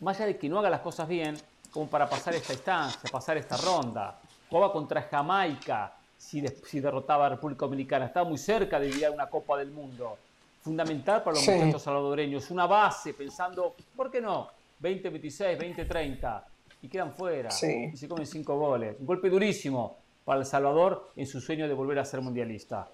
[0.00, 1.36] más allá de que no haga las cosas bien,
[1.70, 4.18] como para pasar esta instancia, pasar esta ronda.
[4.48, 8.06] Jugaba contra Jamaica si, si derrotaba a República Dominicana.
[8.06, 10.18] Estaba muy cerca de llegar a una Copa del Mundo.
[10.64, 12.50] Fundamental para los muchachos salvadoreños.
[12.50, 14.48] Una base pensando, ¿por qué no?
[14.80, 16.44] 20-26, 20-30.
[16.80, 17.50] Y quedan fuera.
[17.50, 18.96] Y se comen cinco goles.
[18.98, 22.88] Un golpe durísimo para El Salvador en su sueño de volver a ser mundialista.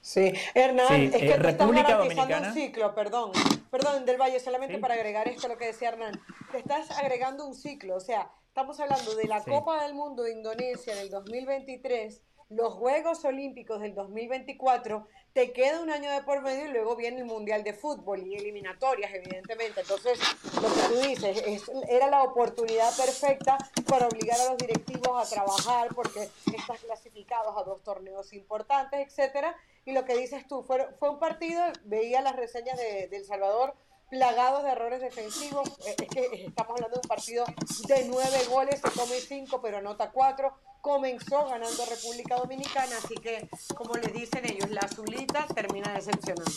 [0.00, 3.32] Sí, Hernán, es que eh, te estás garantizando un ciclo, perdón,
[3.70, 6.20] perdón, del Valle, solamente para agregar esto a lo que decía Hernán,
[6.50, 10.32] te estás agregando un ciclo, o sea, estamos hablando de la Copa del Mundo de
[10.32, 16.42] Indonesia en el 2023, los Juegos Olímpicos del 2024 te queda un año de por
[16.42, 19.80] medio y luego viene el Mundial de Fútbol y eliminatorias, evidentemente.
[19.80, 20.18] Entonces,
[20.54, 23.56] lo que tú dices, es, era la oportunidad perfecta
[23.88, 29.56] para obligar a los directivos a trabajar porque estás clasificados a dos torneos importantes, etcétera.
[29.84, 33.24] Y lo que dices tú, fue, fue un partido, veía las reseñas de, de El
[33.24, 33.74] Salvador,
[34.12, 35.66] plagados de errores defensivos.
[35.86, 37.46] Eh, es que estamos hablando de un partido
[37.88, 40.52] de nueve goles, se come cinco, pero anota cuatro.
[40.82, 46.50] Comenzó ganando República Dominicana, así que, como le dicen ellos, la azulita termina decepcionando.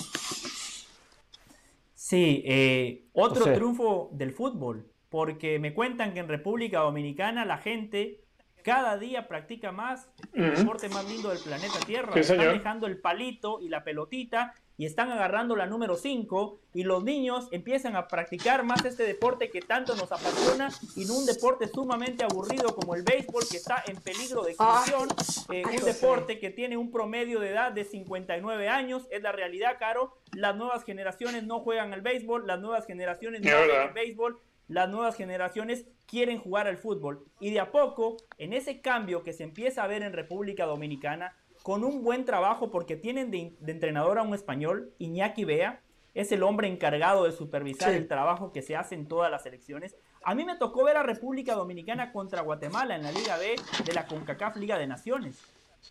[1.93, 8.19] Sí, eh, otro triunfo del fútbol, porque me cuentan que en República Dominicana la gente
[8.63, 12.19] cada día practica más el deporte más lindo del planeta Tierra.
[12.19, 17.03] Están dejando el palito y la pelotita y están agarrando la número 5 y los
[17.03, 21.67] niños empiezan a practicar más este deporte que tanto nos apasiona y no un deporte
[21.67, 25.07] sumamente aburrido como el béisbol que está en peligro de extinción,
[25.51, 29.77] eh, un deporte que tiene un promedio de edad de 59 años, es la realidad,
[29.79, 34.39] Caro, las nuevas generaciones no juegan al béisbol, las nuevas generaciones no juegan al béisbol,
[34.67, 37.25] las nuevas generaciones quieren jugar al fútbol.
[37.39, 41.35] Y de a poco, en ese cambio que se empieza a ver en República Dominicana,
[41.65, 45.81] con un buen trabajo porque tienen de, entrenador a un español, Iñaki Bea,
[46.13, 49.95] es el hombre encargado de supervisar el trabajo que se hace en todas las elecciones.
[50.23, 53.93] A mí me tocó ver a República Dominicana contra Guatemala en la Liga B de
[53.93, 55.41] la CONCACAF Liga de Naciones.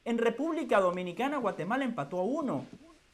[0.04, 2.66] En República Dominicana Guatemala empató a uno.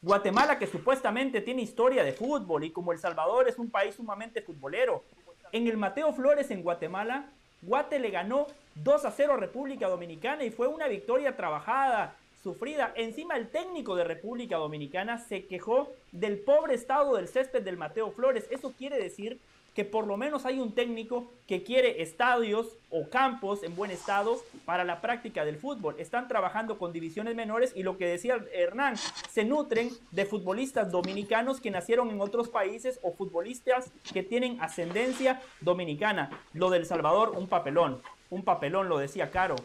[0.03, 4.43] Guatemala que supuestamente tiene historia de fútbol y como El Salvador es un país sumamente
[4.43, 5.03] futbolero.
[5.51, 7.25] En el Mateo Flores en Guatemala,
[7.63, 12.93] Guate le ganó 2 a 0 a República Dominicana y fue una victoria trabajada, sufrida.
[12.95, 18.11] Encima el técnico de República Dominicana se quejó del pobre estado del césped del Mateo
[18.11, 18.47] Flores.
[18.49, 19.39] Eso quiere decir
[19.75, 24.37] que por lo menos hay un técnico que quiere estadios o campos en buen estado
[24.65, 25.95] para la práctica del fútbol.
[25.97, 28.97] Están trabajando con divisiones menores y lo que decía Hernán,
[29.29, 35.41] se nutren de futbolistas dominicanos que nacieron en otros países o futbolistas que tienen ascendencia
[35.61, 36.29] dominicana.
[36.53, 39.55] Lo del Salvador, un papelón, un papelón, lo decía Caro.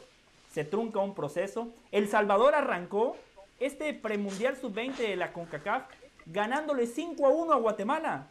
[0.57, 1.69] Se trunca un proceso.
[1.93, 3.15] El Salvador arrancó
[3.61, 5.83] este premundial sub-20 de la CONCACAF
[6.25, 8.29] ganándole 5 a 1 a Guatemala.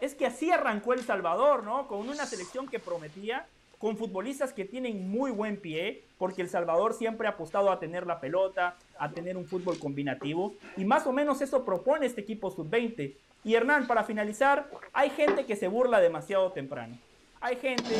[0.00, 1.86] Es que así arrancó El Salvador, ¿no?
[1.86, 3.46] Con una selección que prometía,
[3.78, 8.08] con futbolistas que tienen muy buen pie, porque El Salvador siempre ha apostado a tener
[8.08, 12.50] la pelota, a tener un fútbol combinativo, y más o menos eso propone este equipo
[12.50, 13.14] sub-20.
[13.44, 16.98] Y Hernán, para finalizar, hay gente que se burla demasiado temprano.
[17.40, 17.94] Hay gente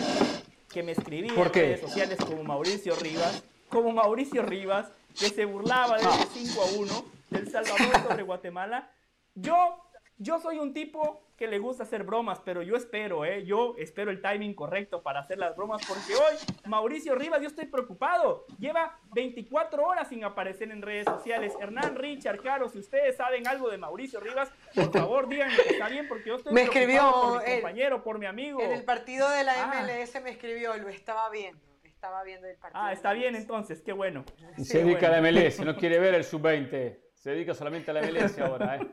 [0.68, 5.96] que me escribía en redes sociales como Mauricio Rivas, como Mauricio Rivas, que se burlaba
[5.98, 8.90] de ese 5 a 1 del Salvador sobre Guatemala.
[9.34, 9.84] Yo,
[10.18, 13.44] yo soy un tipo que le gusta hacer bromas, pero yo espero, ¿eh?
[13.44, 16.34] Yo espero el timing correcto para hacer las bromas, porque hoy
[16.66, 18.44] Mauricio Rivas, yo estoy preocupado.
[18.58, 21.54] Lleva 24 horas sin aparecer en redes sociales.
[21.60, 25.88] Hernán, Richard, Caro, si ustedes saben algo de Mauricio Rivas, por favor díganme que está
[25.88, 28.60] bien, porque yo estoy me escribió por mi compañero, por mi amigo.
[28.60, 29.82] En el partido de la ah.
[29.84, 31.68] MLS me escribió, lo estaba viendo.
[31.98, 32.80] Estaba viendo el partido.
[32.80, 34.24] Ah, está bien entonces, qué bueno.
[34.62, 36.96] se dedica a la MLS, no quiere ver el sub-20.
[37.12, 38.86] Se dedica solamente a la MLS ahora, ¿eh?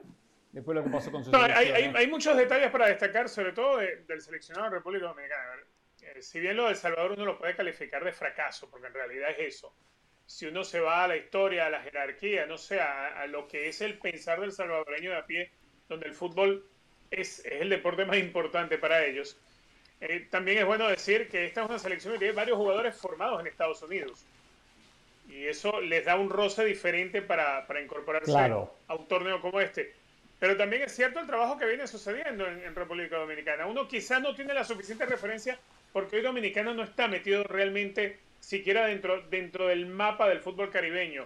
[0.52, 3.78] Después lo que pasó con su no, hay, hay, muchos detalles para destacar, sobre todo
[3.78, 5.52] del seleccionado de República Dominicana.
[6.02, 9.30] Eh, si bien lo del Salvador uno lo puede calificar de fracaso, porque en realidad
[9.38, 9.76] es eso.
[10.26, 13.68] Si uno se va a la historia, a la jerarquía, no sé, a, lo que
[13.68, 15.52] es el pensar del salvadoreño de a pie,
[15.88, 16.68] donde el fútbol
[17.12, 19.40] es, es el deporte más importante para ellos.
[20.08, 23.42] Eh, también es bueno decir que esta es una selección que tiene varios jugadores formados
[23.42, 24.24] en Estados Unidos.
[25.28, 29.94] Y eso les da un roce diferente para, para incorporarse a un torneo como este.
[30.40, 33.66] Pero también es cierto el trabajo que viene sucediendo en, República Dominicana.
[33.66, 35.58] Uno quizás no tiene la suficiente referencia
[35.92, 41.26] porque hoy Dominicano no está metido realmente siquiera dentro, dentro del mapa del fútbol caribeño.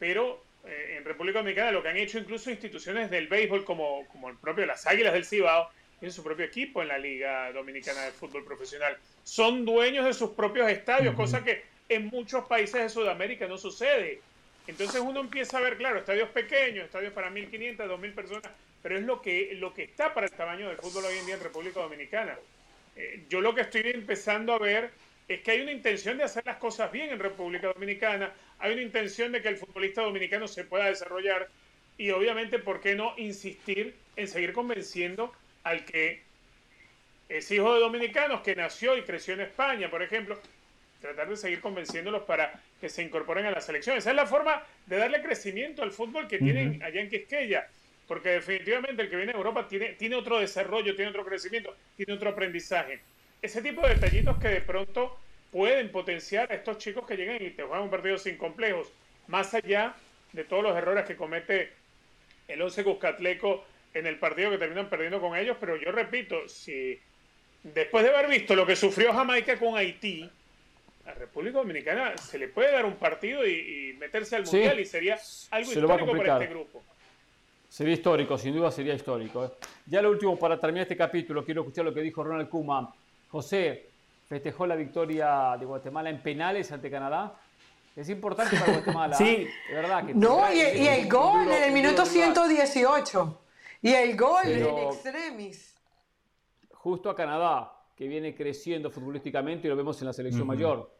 [0.00, 4.28] Pero eh, en República Dominicana lo que han hecho incluso instituciones del béisbol como, como
[4.28, 8.12] el propio las Águilas del Cibao, tienen su propio equipo en la Liga Dominicana de
[8.12, 8.96] Fútbol Profesional.
[9.24, 14.20] Son dueños de sus propios estadios, cosa que en muchos países de Sudamérica no sucede.
[14.66, 18.52] Entonces uno empieza a ver, claro, estadios pequeños, estadios para 1.500, 2.000 personas,
[18.82, 21.34] pero es lo que, lo que está para el tamaño del fútbol hoy en día
[21.34, 22.38] en República Dominicana.
[22.94, 24.90] Eh, yo lo que estoy empezando a ver
[25.26, 28.82] es que hay una intención de hacer las cosas bien en República Dominicana, hay una
[28.82, 31.48] intención de que el futbolista dominicano se pueda desarrollar
[31.96, 35.32] y obviamente, ¿por qué no insistir en seguir convenciendo
[35.68, 36.22] al que
[37.28, 40.40] es hijo de dominicanos, que nació y creció en España, por ejemplo,
[41.00, 43.96] tratar de seguir convenciéndolos para que se incorporen a la selección.
[43.96, 47.68] Esa es la forma de darle crecimiento al fútbol que tienen allá en Quisqueya,
[48.06, 52.14] porque definitivamente el que viene a Europa tiene, tiene otro desarrollo, tiene otro crecimiento, tiene
[52.14, 53.00] otro aprendizaje.
[53.42, 55.18] Ese tipo de detallitos que de pronto
[55.52, 58.90] pueden potenciar a estos chicos que llegan y te juegan un partido sin complejos,
[59.26, 59.94] más allá
[60.32, 61.70] de todos los errores que comete
[62.48, 66.98] el Once Cuscatleco en el partido que terminan perdiendo con ellos, pero yo repito, si
[67.62, 70.30] después de haber visto lo que sufrió Jamaica con Haití,
[71.06, 75.18] a República Dominicana se le puede dar un partido y, meterse al Mundial y sería
[75.50, 76.82] algo histórico para este grupo.
[77.68, 79.44] Sería histórico, sin duda sería histórico.
[79.44, 79.50] ¿eh?
[79.86, 82.94] Ya lo último, para terminar este capítulo, quiero escuchar lo que dijo Ronald Kuma.
[83.28, 83.86] José,
[84.28, 87.34] festejó la victoria de Guatemala en penales ante Canadá.
[87.94, 89.16] Es importante para Guatemala.
[89.18, 90.06] sí, de verdad.
[90.06, 93.40] Que no, y, el gol en el minuto 118.
[93.82, 95.76] Y el gol en extremis.
[96.70, 100.94] Justo a Canadá, que viene creciendo futbolísticamente y lo vemos en la selección mayor.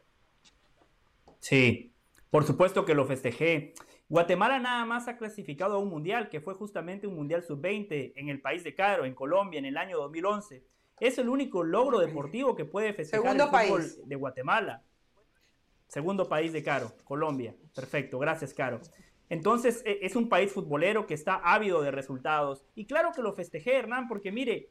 [1.39, 1.93] Sí,
[2.29, 3.73] por supuesto que lo festejé.
[4.07, 8.29] Guatemala nada más ha clasificado a un mundial, que fue justamente un mundial sub-20 en
[8.29, 10.63] el país de Caro, en Colombia, en el año 2011.
[10.99, 14.83] Es el único logro deportivo que puede festejar el fútbol de Guatemala.
[15.87, 17.55] Segundo país de Caro, Colombia.
[17.73, 18.81] Perfecto, gracias Caro.
[19.29, 22.65] Entonces e, es un país futbolero que está ávido de resultados.
[22.75, 24.69] Y claro que lo festejé, Hernán, porque mire,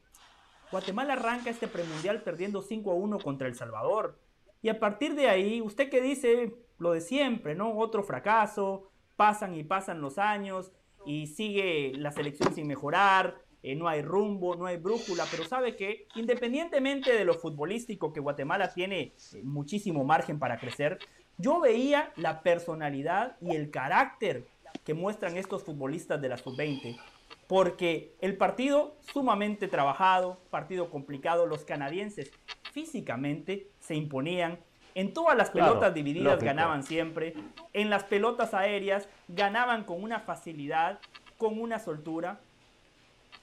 [0.71, 4.19] Guatemala arranca este premundial perdiendo 5 a 1 contra El Salvador.
[4.61, 7.77] Y a partir de ahí, usted que dice lo de siempre, ¿no?
[7.77, 10.71] Otro fracaso, pasan y pasan los años
[11.05, 15.75] y sigue la selección sin mejorar, eh, no hay rumbo, no hay brújula, pero sabe
[15.75, 20.99] que independientemente de lo futbolístico que Guatemala tiene eh, muchísimo margen para crecer,
[21.39, 24.45] yo veía la personalidad y el carácter
[24.85, 26.99] que muestran estos futbolistas de la sub-20
[27.47, 32.31] porque el partido sumamente trabajado, partido complicado, los canadienses
[32.71, 34.59] físicamente se imponían,
[34.93, 37.33] en todas las pelotas divididas ganaban siempre,
[37.73, 40.99] en las pelotas aéreas ganaban con una facilidad,
[41.39, 42.39] con una soltura,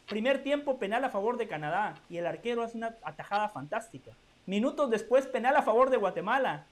[0.08, 4.12] Primer tiempo penal a favor de Canadá y el arquero hace una atajada fantástica.
[4.46, 6.66] Minutos después penal a favor de Guatemala.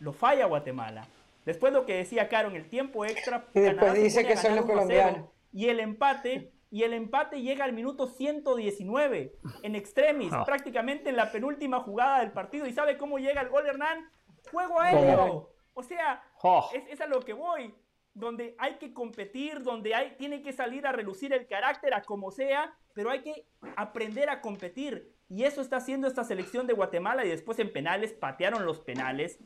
[0.00, 1.06] Lo falla Guatemala.
[1.44, 5.28] Después lo que decía Caro en el tiempo extra, Canadá dice que son los colombianos.
[5.52, 10.44] Y el empate y el empate llega al minuto 119 en extremis, ah.
[10.44, 12.66] prácticamente en la penúltima jugada del partido.
[12.66, 14.10] ¿Y sabe cómo llega el gol Hernán?
[14.50, 15.50] Juego aéreo.
[15.72, 16.68] O sea, oh.
[16.74, 17.74] es, es, a lo que voy.
[18.12, 22.30] Donde hay que competir, donde hay, tiene que salir a relucir el carácter a como
[22.30, 23.46] sea, pero hay que
[23.76, 25.14] aprender a competir.
[25.30, 29.38] Y eso está haciendo esta selección de Guatemala y después en penales patearon los penales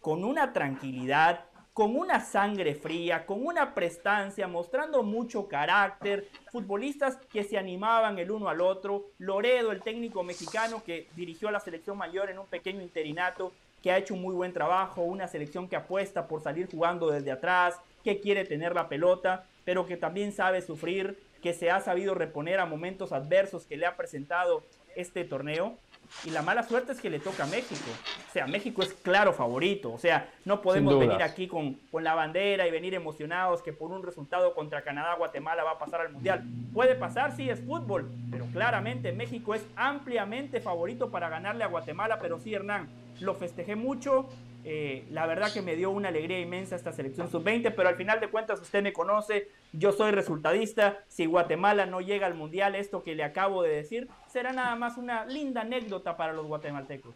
[0.00, 7.44] con una tranquilidad, con una sangre fría, con una prestancia, mostrando mucho carácter, futbolistas que
[7.44, 11.96] se animaban el uno al otro, Loredo, el técnico mexicano que dirigió a la selección
[11.96, 13.52] mayor en un pequeño interinato,
[13.82, 17.30] que ha hecho un muy buen trabajo, una selección que apuesta por salir jugando desde
[17.30, 22.14] atrás, que quiere tener la pelota, pero que también sabe sufrir, que se ha sabido
[22.14, 24.62] reponer a momentos adversos que le ha presentado
[24.96, 25.78] este torneo.
[26.24, 27.90] Y la mala suerte es que le toca a México.
[28.28, 29.92] O sea, México es claro favorito.
[29.92, 33.90] O sea, no podemos venir aquí con, con la bandera y venir emocionados que por
[33.90, 36.44] un resultado contra Canadá, Guatemala va a pasar al Mundial.
[36.74, 38.10] Puede pasar, sí, es fútbol.
[38.30, 42.18] Pero claramente México es ampliamente favorito para ganarle a Guatemala.
[42.20, 42.88] Pero sí, Hernán,
[43.20, 44.28] lo festejé mucho.
[44.64, 48.20] Eh, la verdad que me dio una alegría inmensa esta selección sub-20, pero al final
[48.20, 53.02] de cuentas usted me conoce, yo soy resultadista, si Guatemala no llega al Mundial, esto
[53.02, 57.14] que le acabo de decir, será nada más una linda anécdota para los guatemaltecos.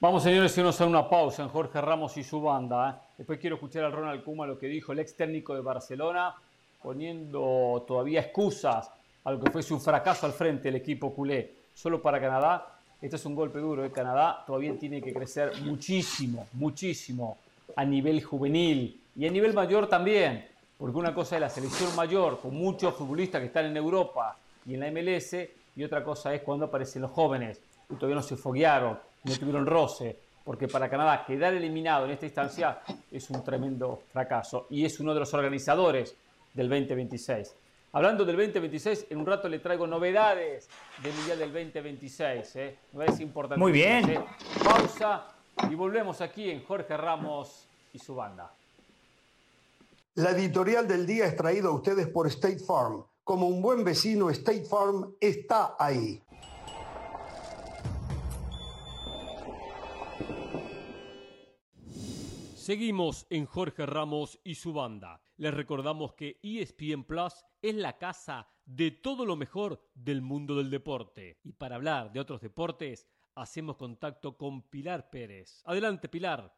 [0.00, 2.90] Vamos señores, si nos a una pausa en Jorge Ramos y su banda.
[2.90, 3.12] ¿eh?
[3.18, 6.34] Después quiero escuchar a Ronald Kuma lo que dijo el ex técnico de Barcelona,
[6.82, 8.92] poniendo todavía excusas
[9.24, 13.16] a lo que fue su fracaso al frente del equipo culé, solo para Canadá este
[13.16, 13.82] es un golpe duro.
[13.82, 13.92] de ¿eh?
[13.92, 17.38] Canadá todavía tiene que crecer muchísimo, muchísimo
[17.76, 20.46] a nivel juvenil y a nivel mayor también.
[20.76, 24.74] Porque una cosa es la selección mayor, con muchos futbolistas que están en Europa y
[24.74, 25.34] en la MLS,
[25.74, 27.60] y otra cosa es cuando aparecen los jóvenes,
[27.90, 32.26] y todavía no se foguearon, no tuvieron roce, porque para Canadá quedar eliminado en esta
[32.26, 32.78] instancia
[33.10, 36.14] es un tremendo fracaso, y es uno de los organizadores
[36.54, 37.54] del 2026.
[37.92, 40.68] Hablando del 2026, en un rato le traigo novedades
[41.02, 42.56] del Mundial del 2026.
[42.56, 42.78] ¿eh?
[42.92, 43.58] Novedades importantes.
[43.58, 44.10] Muy bien.
[44.10, 44.20] ¿eh?
[44.62, 45.26] Pausa
[45.70, 48.52] y volvemos aquí en Jorge Ramos y su banda.
[50.16, 53.04] La editorial del día es traída a ustedes por State Farm.
[53.24, 56.20] Como un buen vecino, State Farm está ahí.
[62.68, 65.22] Seguimos en Jorge Ramos y su banda.
[65.38, 67.32] Les recordamos que ESPN Plus
[67.62, 71.38] es la casa de todo lo mejor del mundo del deporte.
[71.44, 75.62] Y para hablar de otros deportes, hacemos contacto con Pilar Pérez.
[75.64, 76.54] Adelante, Pilar.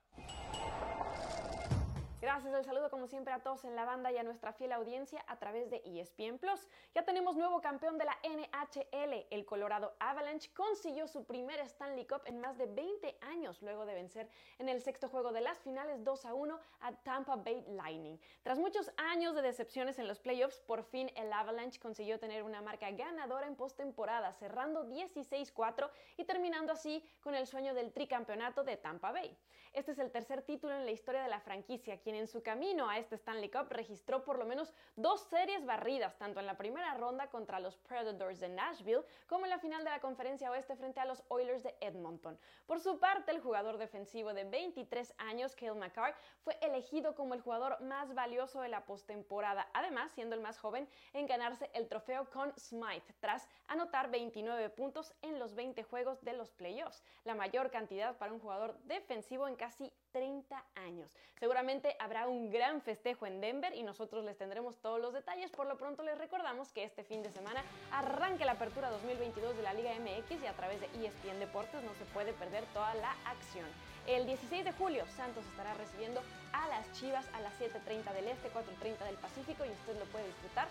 [2.31, 5.25] Gracias, el saludo como siempre a todos en la banda y a nuestra fiel audiencia
[5.27, 6.69] a través de ESPN Plus.
[6.95, 12.23] Ya tenemos nuevo campeón de la NHL, el Colorado Avalanche consiguió su primer Stanley Cup
[12.27, 14.31] en más de 20 años luego de vencer
[14.61, 18.17] en el sexto juego de las finales 2 a 1 a Tampa Bay Lightning.
[18.45, 22.63] Tras muchos años de decepciones en los playoffs, por fin el Avalanche consiguió tener una
[22.63, 28.77] marca ganadora en postemporada, cerrando 16-4 y terminando así con el sueño del tricampeonato de
[28.77, 29.37] Tampa Bay.
[29.73, 32.89] Este es el tercer título en la historia de la franquicia, quien en su camino
[32.89, 36.95] a este Stanley Cup registró por lo menos dos series barridas, tanto en la primera
[36.95, 41.01] ronda contra los Predators de Nashville como en la final de la conferencia oeste frente
[41.01, 42.39] a los Oilers de Edmonton.
[42.67, 47.41] Por su parte, el jugador defensivo de 23 años, Cale McCarr, fue elegido como el
[47.41, 52.29] jugador más valioso de la postemporada, además siendo el más joven en ganarse el trofeo
[52.31, 57.71] con Smythe, tras anotar 29 puntos en los 20 juegos de los playoffs, la mayor
[57.71, 61.11] cantidad para un jugador defensivo en casi 30 años.
[61.39, 65.51] Seguramente habrá un gran festejo en Denver y nosotros les tendremos todos los detalles.
[65.51, 67.63] Por lo pronto les recordamos que este fin de semana
[67.93, 71.95] arranque la apertura 2022 de la Liga MX y a través de ESPN Deportes no
[71.95, 73.67] se puede perder toda la acción.
[74.07, 76.23] El 16 de julio Santos estará recibiendo
[76.53, 80.27] a las Chivas a las 7.30 del Este, 4.30 del Pacífico y usted lo puede
[80.27, 80.69] disfrutar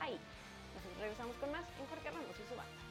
[0.00, 0.18] ahí.
[0.74, 2.90] Nosotros regresamos con más en Jorge Ramos y su banda.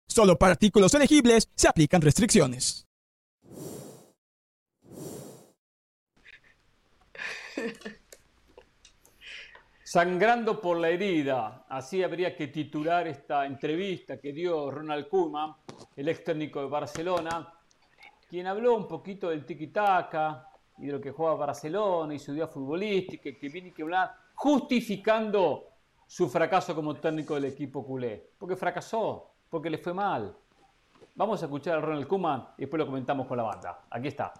[0.11, 2.85] Solo para artículos elegibles se aplican restricciones.
[9.83, 15.55] Sangrando por la herida, así habría que titular esta entrevista que dio Ronald Koeman,
[15.95, 17.53] el ex técnico de Barcelona,
[18.27, 20.45] quien habló un poquito del tiki-taka
[20.79, 25.69] y de lo que juega Barcelona y su día futbolística, que viene que hablar, justificando
[26.05, 30.33] su fracaso como técnico del equipo culé, porque fracasó, porque le fue mal.
[31.13, 33.81] Vamos a escuchar a Ronald Koeman y después lo comentamos con la banda.
[33.91, 34.33] Aquí está.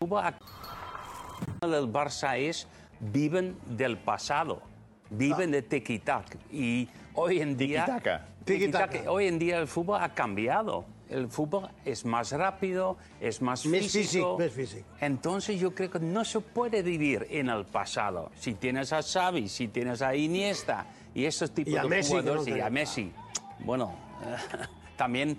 [0.00, 2.66] El Barça es
[2.98, 4.62] viven del pasado,
[5.10, 6.02] viven de tiki
[6.50, 8.00] y hoy en día
[8.44, 9.04] Tiki-taka.
[9.08, 10.84] hoy en día el fútbol ha cambiado.
[11.08, 14.36] El fútbol es más rápido, es más físico.
[14.36, 14.84] físic, més físic.
[15.00, 18.30] Entonces yo creo que no se puede vivir en el pasado.
[18.36, 22.16] Si tienes a Xavi, si tienes a Iniesta y esos tipos Y de Messi, que
[22.16, 22.70] no jugadores y a.
[22.70, 23.12] Messi,
[23.60, 23.94] bueno,
[24.96, 25.38] también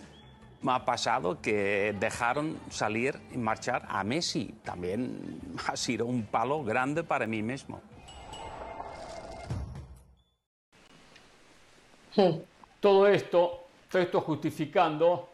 [0.62, 4.56] me ha pasado que dejaron salir y marchar a Messi.
[4.64, 7.82] También ha sido un palo grande para mí mismo.
[12.80, 15.30] Todo esto, todo esto justificando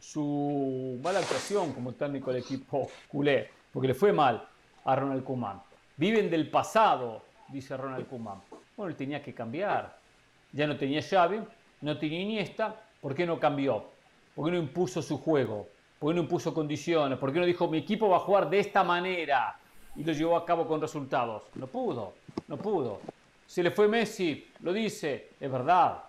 [0.00, 4.48] su mala actuación como técnico del equipo culé, porque le fue mal
[4.84, 5.62] a Ronald Koeman.
[5.96, 8.40] Viven del pasado, dice Ronald Koeman.
[8.76, 9.96] Bueno, él tenía que cambiar.
[10.52, 11.40] Ya no tenía Xavi,
[11.82, 13.84] no tenía Iniesta, ¿por qué no cambió?
[14.34, 15.68] ¿Por qué no impuso su juego?
[15.98, 17.18] ¿Por qué no impuso condiciones?
[17.18, 19.58] ¿Por qué no dijo mi equipo va a jugar de esta manera?
[19.94, 21.42] Y lo llevó a cabo con resultados.
[21.54, 22.14] No pudo,
[22.48, 23.00] no pudo.
[23.46, 26.04] Se le fue Messi, lo dice, es verdad.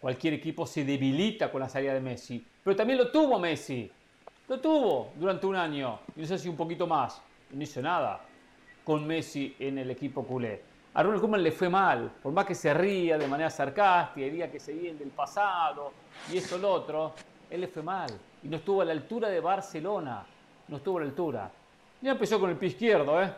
[0.00, 2.44] Cualquier equipo se debilita con la salida de Messi.
[2.64, 3.90] Pero también lo tuvo Messi.
[4.48, 5.98] Lo tuvo durante un año.
[6.16, 7.20] Y no sé si un poquito más.
[7.50, 8.20] No hizo nada
[8.84, 10.62] con Messi en el equipo culé.
[10.96, 12.10] A Ronald Koeman le fue mal.
[12.22, 15.92] Por más que se ría de manera sarcástica, diría que se viene del pasado
[16.32, 17.12] y eso lo otro,
[17.50, 18.08] él le fue mal.
[18.42, 20.24] Y no estuvo a la altura de Barcelona.
[20.68, 21.50] No estuvo a la altura.
[22.00, 23.30] Ya empezó con el pie izquierdo, ¿eh?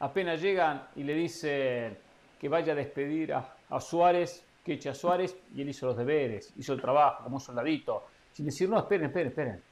[0.00, 1.96] Apenas llegan y le dicen
[2.38, 5.96] que vaya a despedir a, a Suárez, que eche a Suárez, y él hizo los
[5.96, 9.62] deberes, hizo el trabajo como un soldadito, sin decir, no, esperen, esperen, esperen.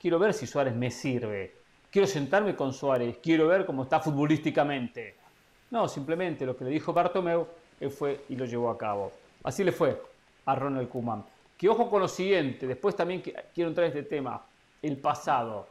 [0.00, 1.58] Quiero ver si Suárez me sirve.
[1.92, 5.27] Quiero sentarme con Suárez, quiero ver cómo está futbolísticamente.
[5.70, 7.46] No, simplemente lo que le dijo Bartomeu,
[7.80, 9.12] él fue y lo llevó a cabo.
[9.44, 10.00] Así le fue
[10.46, 11.24] a Ronald Koeman.
[11.56, 13.22] Que ojo con lo siguiente, después también
[13.54, 14.42] quiero entrar en este tema,
[14.80, 15.66] el pasado.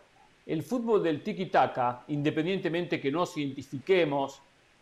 [0.46, 4.42] El fútbol del tiki-taka, independientemente que nos identifiquemos,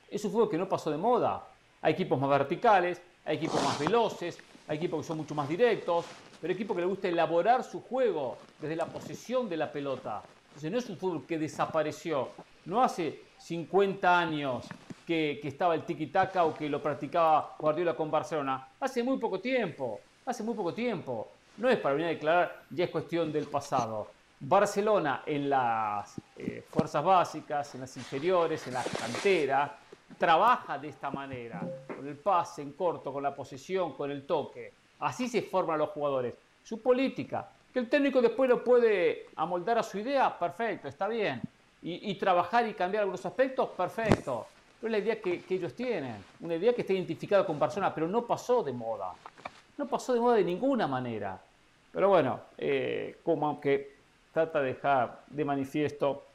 [0.10, 1.48] es un fútbol que no pasó de moda.
[1.82, 4.38] Hay equipos más verticales, hay equipos más veloces,
[4.68, 6.06] hay equipos que son mucho más directos,
[6.42, 10.22] pero equipos que le gusta elaborar su juego desde la posesión de la pelota.
[10.48, 12.30] Entonces no es un fútbol que desapareció.
[12.66, 14.66] No hace 50 años
[15.06, 18.68] que, que estaba el tiki-taka o que lo practicaba Guardiola con Barcelona.
[18.80, 21.30] Hace muy poco tiempo, hace muy poco tiempo.
[21.58, 24.08] No es para venir a declarar, ya es cuestión del pasado.
[24.40, 29.78] Barcelona en las eh, fuerzas básicas, en las inferiores, en la cantera,
[30.18, 34.74] trabaja de esta manera, con el pase en corto, con la posesión, con el toque.
[35.00, 36.34] Así se forman los jugadores.
[36.64, 41.42] Su política, que el técnico después lo puede amoldar a su idea, perfecto, está bien.
[41.82, 44.48] Y, y trabajar y cambiar algunos aspectos, perfecto.
[44.86, 47.92] Pero es la idea que, que ellos tienen, una idea que está identificada con Barcelona,
[47.92, 49.14] pero no pasó de moda.
[49.80, 51.42] No pasó de moda de ninguna manera.
[51.92, 53.96] Pero bueno, eh, como aunque
[54.32, 56.26] trata de dejar de manifiesto,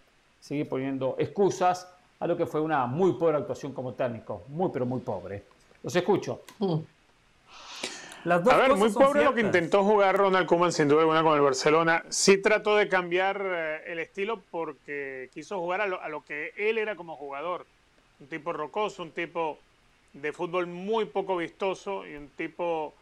[0.40, 4.42] seguir poniendo excusas a lo que fue una muy pobre actuación como técnico.
[4.48, 5.44] Muy, pero muy pobre.
[5.84, 6.40] Los escucho.
[8.24, 11.02] Las dos A ver, cosas muy pobre lo que intentó jugar Ronald Koeman sin duda
[11.02, 12.02] alguna con el Barcelona.
[12.08, 16.52] Sí trató de cambiar eh, el estilo porque quiso jugar a lo, a lo que
[16.56, 17.64] él era como jugador.
[18.20, 19.58] Un tipo rocoso, un tipo
[20.12, 22.94] de fútbol muy poco vistoso y un tipo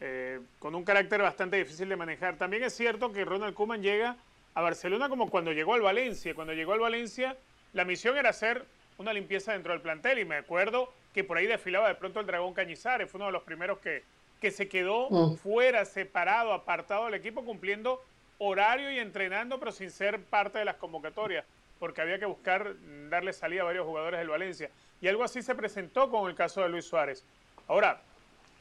[0.00, 2.36] eh, con un carácter bastante difícil de manejar.
[2.36, 4.16] También es cierto que Ronald Koeman llega
[4.54, 6.34] a Barcelona como cuando llegó al Valencia.
[6.34, 7.36] Cuando llegó al Valencia,
[7.72, 8.64] la misión era hacer
[8.98, 12.26] una limpieza dentro del plantel y me acuerdo que por ahí desfilaba de pronto el
[12.26, 14.02] Dragón Cañizares, fue uno de los primeros que,
[14.40, 15.36] que se quedó Mm.
[15.36, 18.02] fuera, separado, apartado del equipo, cumpliendo
[18.38, 21.44] horario y entrenando, pero sin ser parte de las convocatorias,
[21.78, 22.74] porque había que buscar
[23.08, 24.70] darle salida a varios jugadores del Valencia.
[25.00, 27.24] Y algo así se presentó con el caso de Luis Suárez.
[27.68, 28.00] Ahora,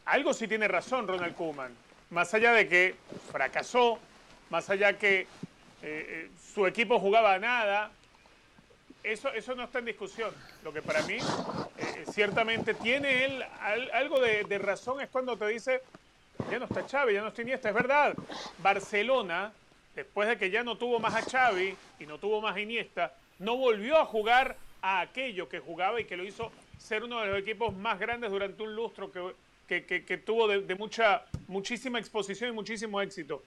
[0.06, 1.74] algo sí tiene razón Ronald Koeman,
[2.10, 2.96] más allá de que
[3.32, 4.00] fracasó,
[4.50, 5.28] más allá que eh,
[5.82, 7.92] eh, su equipo jugaba a nada,
[9.04, 10.34] eso, eso no está en discusión.
[10.64, 13.46] Lo que para mí eh, ciertamente tiene él
[13.94, 15.82] algo de, de, razón es cuando te dice,
[16.50, 18.16] ya no está Xavi, ya no está Iniesta, es verdad.
[18.60, 19.52] Barcelona,
[19.96, 23.14] después de que ya no tuvo más a Xavi y no tuvo más a Iniesta,
[23.40, 27.28] no volvió a jugar a aquello que jugaba y que lo hizo ser uno de
[27.28, 32.54] los equipos más grandes durante un lustro que, que, tuvo de, mucha, muchísima exposición y
[32.54, 33.42] muchísimo éxito.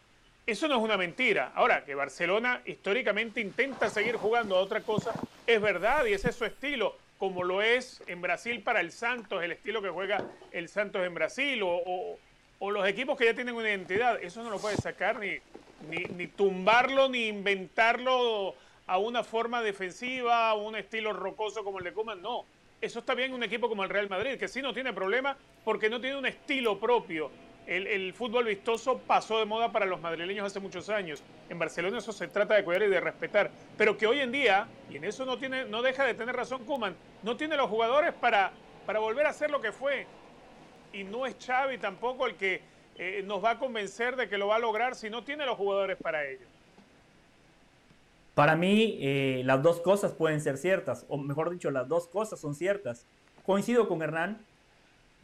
[0.47, 1.53] Eso no es una mentira.
[1.55, 5.12] Ahora, que Barcelona históricamente intenta seguir jugando a otra cosa,
[5.47, 9.43] es verdad y ese es su estilo, como lo es en Brasil para el Santos,
[9.43, 12.19] el estilo que juega el Santos en Brasil, o,
[12.59, 14.19] o, los equipos que ya tienen una identidad.
[14.23, 15.39] Eso no lo puede sacar ni,
[15.89, 18.55] ni, ni tumbarlo, ni inventarlo
[18.87, 22.47] a una forma defensiva, a un estilo rocoso como el de Kuman, no.
[22.81, 25.37] Eso está bien en un equipo como el Real Madrid, que sí no tiene problema
[25.65, 27.31] porque no tiene un estilo propio.
[27.67, 31.23] El, fútbol vistoso pasó de moda para los madrileños hace muchos años.
[31.51, 33.51] En Barcelona eso se trata de cuidar y de respetar.
[33.77, 36.65] Pero que hoy en día, y en eso no, tiene, no deja de tener razón
[36.65, 38.53] Kuman, no tiene los jugadores para,
[38.87, 40.07] para volver a ser lo que fue.
[40.95, 42.63] Y no es Xavi tampoco el que
[42.99, 45.57] eh, nos va a convencer de que lo va a lograr si no tiene los
[45.57, 46.47] jugadores para ello.
[48.35, 52.39] Para mí, eh, las dos cosas pueden ser ciertas, o mejor dicho, las dos cosas
[52.39, 53.07] son ciertas.
[53.45, 54.39] Coincido con Hernán,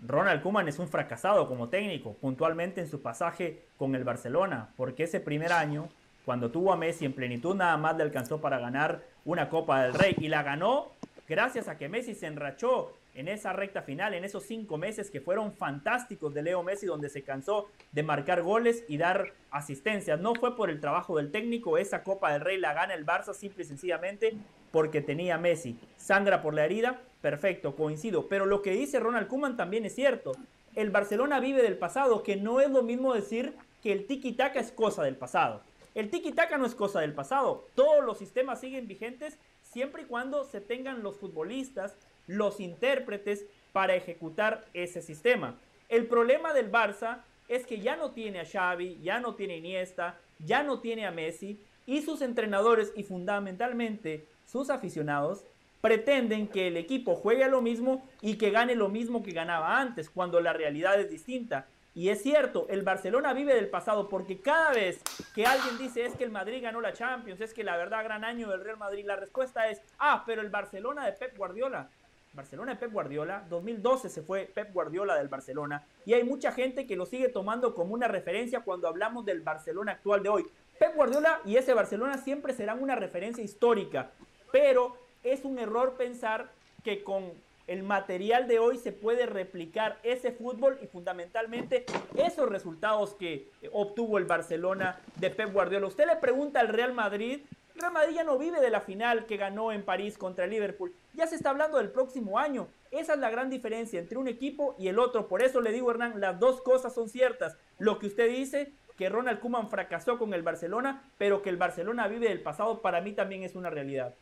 [0.06, 5.04] Ronald Kuman es un fracasado como técnico, puntualmente en su pasaje con el Barcelona, porque
[5.04, 5.88] ese primer año,
[6.24, 9.94] cuando tuvo a Messi en plenitud, nada más le alcanzó para ganar una Copa del
[9.94, 10.92] Rey y la ganó
[11.28, 15.20] gracias a que Messi se enrachó en esa recta final, en esos cinco meses que
[15.20, 20.20] fueron fantásticos de Leo Messi, donde se cansó de marcar goles y dar asistencias.
[20.20, 23.32] No fue por el trabajo del técnico, esa Copa del Rey la gana el Barça
[23.34, 24.34] simple y sencillamente
[24.72, 25.78] porque tenía Messi.
[25.96, 28.28] Sangra por la herida, perfecto, coincido.
[28.28, 30.32] Pero lo que dice Ronald Kuman también es cierto.
[30.74, 34.72] El Barcelona vive del pasado, que no es lo mismo decir que el tiki-taka es
[34.72, 35.62] cosa del pasado.
[35.94, 37.68] El tiki-taka no es cosa del pasado.
[37.76, 41.96] Todos los sistemas siguen vigentes siempre y cuando se tengan los futbolistas,
[42.26, 45.58] los intérpretes para ejecutar ese sistema.
[45.88, 49.58] El problema del Barça es que ya no tiene a Xavi, ya no tiene a
[49.58, 55.44] Iniesta, ya no tiene a Messi y sus entrenadores y fundamentalmente sus aficionados
[55.80, 60.08] pretenden que el equipo juegue lo mismo y que gane lo mismo que ganaba antes,
[60.08, 61.66] cuando la realidad es distinta.
[61.94, 65.02] Y es cierto, el Barcelona vive del pasado porque cada vez
[65.34, 68.24] que alguien dice es que el Madrid ganó la Champions, es que la verdad gran
[68.24, 71.90] año del Real Madrid, la respuesta es, ah, pero el Barcelona de Pep Guardiola.
[72.34, 76.86] Barcelona de Pep Guardiola, 2012 se fue Pep Guardiola del Barcelona y hay mucha gente
[76.86, 80.46] que lo sigue tomando como una referencia cuando hablamos del Barcelona actual de hoy.
[80.78, 84.10] Pep Guardiola y ese Barcelona siempre serán una referencia histórica,
[84.50, 86.50] pero es un error pensar
[86.82, 87.32] que con
[87.66, 91.86] el material de hoy se puede replicar ese fútbol y fundamentalmente
[92.16, 95.86] esos resultados que obtuvo el Barcelona de Pep Guardiola.
[95.86, 97.40] Usted le pregunta al Real Madrid
[97.76, 100.94] Real Madrid ya no vive de la final que ganó en París contra el Liverpool.
[101.14, 102.68] Ya se está hablando del próximo año.
[102.90, 105.28] Esa es la gran diferencia entre un equipo y el otro.
[105.28, 107.56] Por eso le digo, Hernán, las dos cosas son ciertas.
[107.78, 112.08] Lo que usted dice, que Ronald Koeman fracasó con el Barcelona, pero que el Barcelona
[112.08, 114.14] vive del pasado, para mí también es una realidad.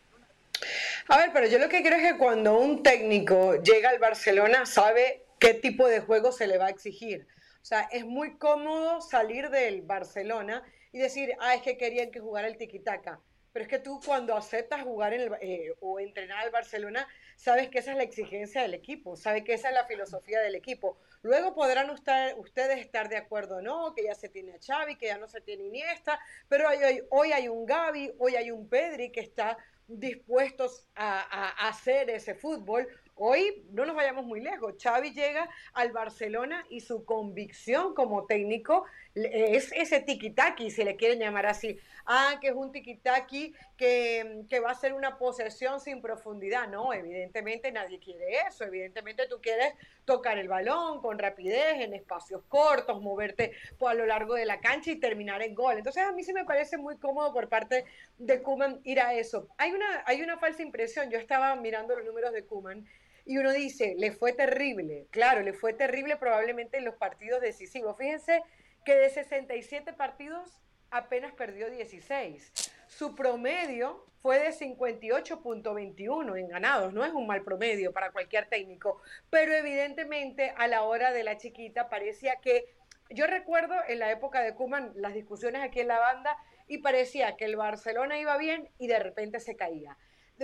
[1.09, 4.67] A ver, pero yo lo que creo es que cuando un técnico llega al Barcelona
[4.67, 7.27] sabe qué tipo de juego se le va a exigir.
[7.61, 10.63] O sea, es muy cómodo salir del Barcelona
[10.93, 13.21] y decir, ah, es que querían que jugara el tiquitaca
[13.53, 17.07] pero es que tú cuando aceptas jugar en el, eh, o entrenar al Barcelona,
[17.37, 20.55] sabes que esa es la exigencia del equipo, sabes que esa es la filosofía del
[20.55, 20.99] equipo.
[21.23, 23.95] Luego podrán ustedes estar de acuerdo, ¿no?
[23.95, 26.19] Que ya se tiene a Xavi, que ya no se tiene Iniesta,
[26.49, 29.57] pero hoy, hoy hay un Gaby, hoy hay un Pedri que está
[29.87, 32.89] dispuestos a, a, hacer ese fútbol.
[33.15, 34.75] Hoy no nos vayamos muy lejos.
[34.83, 38.85] Xavi llega al Barcelona y su convicción como técnico
[39.15, 41.79] es ese tiki-taki, si le quieren llamar así.
[42.07, 46.69] Ah, que es un tiki-taki que, que, va a ser una posesión sin profundidad.
[46.69, 48.65] No, evidentemente nadie quiere eso.
[48.65, 49.75] Evidentemente tú quieres
[50.05, 53.53] tocar el balón con rapidez, en espacios cortos, moverte
[53.87, 55.77] a lo largo de la cancha y terminar en gol.
[55.77, 57.85] Entonces a mí sí me parece muy cómodo por parte
[58.19, 59.49] de Kuman ir a eso.
[59.59, 61.11] Hay una, hay una falsa impresión.
[61.11, 62.87] Yo estaba mirando los números de Kuman
[63.25, 65.07] y uno dice, le fue terrible.
[65.11, 67.97] Claro, le fue terrible probablemente en los partidos decisivos.
[67.97, 68.43] Fíjense
[68.85, 70.61] que de 67 partidos
[70.91, 72.53] apenas perdió 16.
[72.87, 79.01] Su promedio fue de 58.21 en ganados, no es un mal promedio para cualquier técnico,
[79.31, 82.67] pero evidentemente a la hora de la chiquita parecía que,
[83.11, 86.37] yo recuerdo en la época de Kuman las discusiones aquí en la banda
[86.69, 89.97] y parecía que el Barcelona iba bien y de repente se caía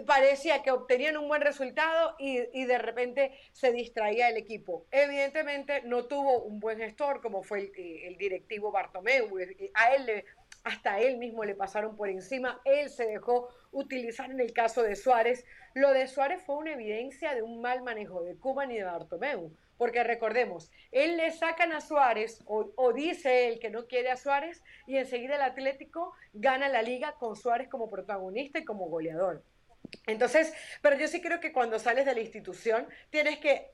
[0.03, 4.87] parecía que obtenían un buen resultado y, de repente se distraía el equipo.
[4.91, 9.29] Evidentemente no tuvo un buen gestor como fue el, directivo Bartomeu.
[9.75, 10.25] A él le,
[10.65, 14.97] hasta él mismo le pasaron por encima, él se dejó utilizar en el caso de
[14.97, 15.45] Suárez.
[15.75, 19.53] Lo de Suárez fue una evidencia de un mal manejo de Cuban y de Bartomeu,
[19.77, 24.17] porque recordemos, él le sacan a Suárez o, o, dice él que no quiere a
[24.17, 29.45] Suárez y enseguida el Atlético gana la liga con Suárez como protagonista y como goleador.
[30.07, 30.53] Entonces,
[30.83, 33.73] pero yo sí creo que cuando sales de la institución tienes que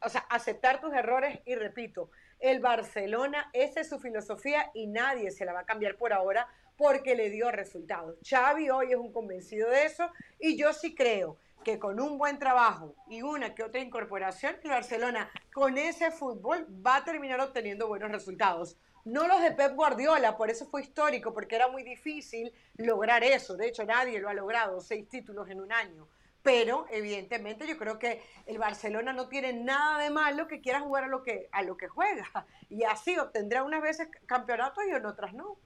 [0.00, 2.10] o sea, aceptar tus errores y repito,
[2.40, 6.48] el Barcelona, esa es su filosofía y nadie se la va a cambiar por ahora
[6.76, 8.18] porque le dio resultados.
[8.28, 12.38] Xavi hoy es un convencido de eso y yo sí creo que con un buen
[12.38, 17.88] trabajo y una que otra incorporación, el Barcelona con ese fútbol va a terminar obteniendo
[17.88, 18.76] buenos resultados.
[19.04, 23.56] No los de Pep Guardiola, por eso fue histórico, porque era muy difícil lograr eso.
[23.56, 26.08] De hecho, nadie lo ha logrado, seis títulos en un año.
[26.42, 31.04] Pero, evidentemente, yo creo que el Barcelona no tiene nada de malo que quiera jugar
[31.04, 32.26] a lo que, a lo que juega.
[32.68, 35.58] Y así obtendrá unas veces campeonatos y en otras no.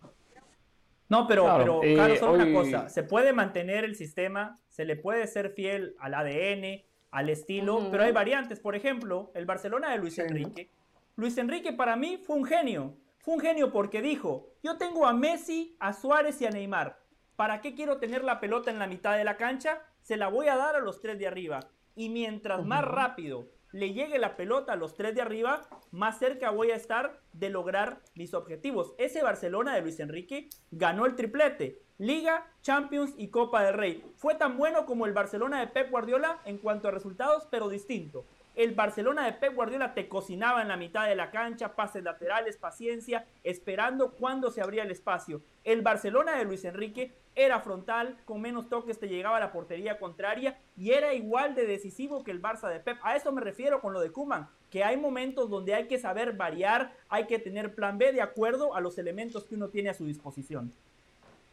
[1.08, 2.88] No, pero, claro, pero eh, solo una cosa.
[2.88, 8.04] Se puede mantener el sistema, se le puede ser fiel al ADN, al estilo, pero
[8.04, 8.60] hay variantes.
[8.60, 10.70] Por ejemplo, el Barcelona de Luis Enrique.
[11.16, 12.96] Luis Enrique para mí fue un genio.
[13.28, 16.98] Fue un genio porque dijo, yo tengo a Messi, a Suárez y a Neymar.
[17.36, 19.82] ¿Para qué quiero tener la pelota en la mitad de la cancha?
[20.00, 21.68] Se la voy a dar a los tres de arriba.
[21.94, 26.48] Y mientras más rápido le llegue la pelota a los tres de arriba, más cerca
[26.48, 28.94] voy a estar de lograr mis objetivos.
[28.96, 31.82] Ese Barcelona de Luis Enrique ganó el triplete.
[31.98, 34.10] Liga, Champions y Copa del Rey.
[34.16, 38.24] Fue tan bueno como el Barcelona de Pep Guardiola en cuanto a resultados, pero distinto.
[38.58, 42.56] El Barcelona de Pep Guardiola te cocinaba en la mitad de la cancha, pases laterales,
[42.56, 45.42] paciencia, esperando cuando se abría el espacio.
[45.62, 50.00] El Barcelona de Luis Enrique era frontal, con menos toques te llegaba a la portería
[50.00, 52.98] contraria y era igual de decisivo que el Barça de Pep.
[53.02, 56.32] A eso me refiero con lo de Kuman, que hay momentos donde hay que saber
[56.32, 59.94] variar, hay que tener plan B de acuerdo a los elementos que uno tiene a
[59.94, 60.72] su disposición.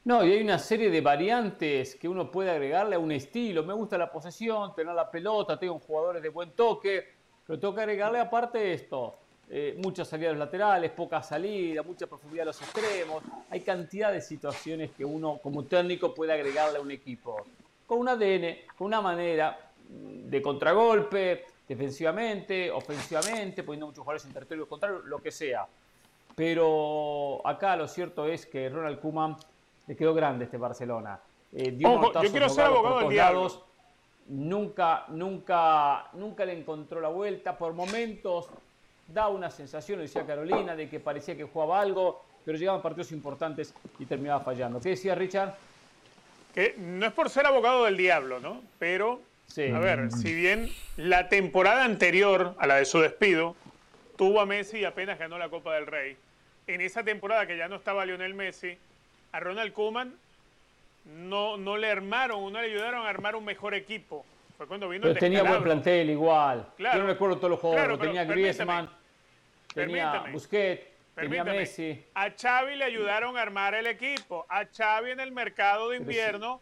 [0.06, 3.64] No, y hay una serie de variantes que uno puede agregarle a un estilo.
[3.64, 7.04] Me gusta la posesión, tener la pelota, tengo jugadores de buen toque,
[7.46, 9.16] pero tengo que agregarle aparte esto.
[9.50, 13.24] Eh, muchas salidas laterales, poca salida, mucha profundidad a los extremos.
[13.50, 17.44] Hay cantidad de situaciones que uno como técnico puede agregarle a un equipo.
[17.88, 19.58] Con un ADN, con una manera
[19.90, 25.66] mm, de contragolpe, defensivamente, ofensivamente, poniendo muchos jugadores en territorio contrario, lo que sea.
[26.36, 29.36] Pero acá lo cierto es que Ronald Koeman
[29.88, 31.20] le quedó grande este Barcelona.
[31.54, 33.66] Eh, yo quiero ser abogado del diablo.
[34.28, 37.58] Nunca, nunca, nunca le encontró la vuelta.
[37.58, 38.50] Por momentos
[39.08, 43.74] da una sensación, decía Carolina, de que parecía que jugaba algo, pero llegaban partidos importantes
[44.00, 44.82] y terminaba fallando.
[44.82, 45.54] ¿Qué decía Richard?
[46.54, 48.62] Que no es por ser abogado del diablo, ¿no?
[48.80, 49.22] Pero,
[49.58, 53.56] a ver, si bien la temporada anterior a la de su despido
[54.16, 56.18] tuvo a Messi y apenas ganó la Copa del Rey,
[56.68, 58.78] en esa temporada que ya no estaba Lionel Messi,
[59.36, 60.14] a Ronald Koeman
[61.04, 64.26] no, no le armaron, no le ayudaron a armar un mejor equipo.
[64.58, 66.66] Fue cuando vino pero tenía buen plantel igual.
[66.80, 68.00] Yo no recuerdo todos los jugadores.
[68.00, 68.90] tenía Griezmann,
[69.74, 70.84] tenía Busquets,
[71.14, 72.02] tenía Messi.
[72.16, 74.46] A Xavi le ayudaron a armar el equipo.
[74.48, 76.62] A Xavi en el mercado de invierno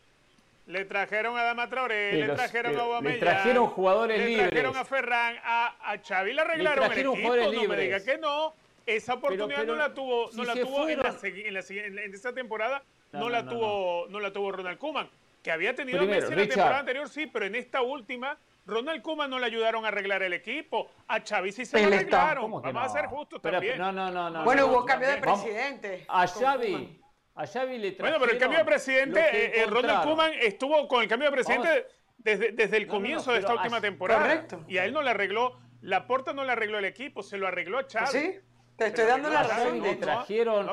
[0.66, 3.20] le trajeron a Dama Traoré, le trajeron a Aubameyang.
[3.20, 4.38] Le trajeron jugadores libres.
[4.46, 7.36] Le trajeron a Ferran, a, a Xavi le arreglaron el equipo.
[7.36, 8.63] No me diga que no.
[8.86, 13.48] Esa oportunidad no la tuvo, no la tuvo en, la, en, esta temporada, no, la
[13.48, 14.20] tuvo, no.
[14.20, 15.10] la tuvo Ronald Koeman,
[15.42, 19.30] que había tenido Primero, en la temporada anterior, sí, pero en esta última Ronald Koeman
[19.30, 20.92] no le ayudaron a arreglar el equipo.
[21.08, 22.52] A Xavi sí se lo arreglaron.
[22.62, 23.78] Vamos a ser justos también.
[23.78, 24.44] No, no, no, no.
[24.44, 26.06] Bueno, hubo cambio de presidente.
[26.08, 27.02] A Xavi,
[27.36, 31.04] a Xavi le Bueno, pero el cambio de presidente, eh, eh, Ronald Koeman estuvo con
[31.04, 31.88] el cambio de presidente
[32.18, 34.22] desde, desde el comienzo de esta última temporada.
[34.22, 34.64] Correcto.
[34.68, 37.48] Y a él no le arregló, la porta no le arregló el equipo, se lo
[37.48, 38.08] arregló a Xavi.
[38.08, 38.40] ¿Sí?
[38.78, 39.82] Te estoy dando la razón.
[39.82, 40.70] Le trajeron,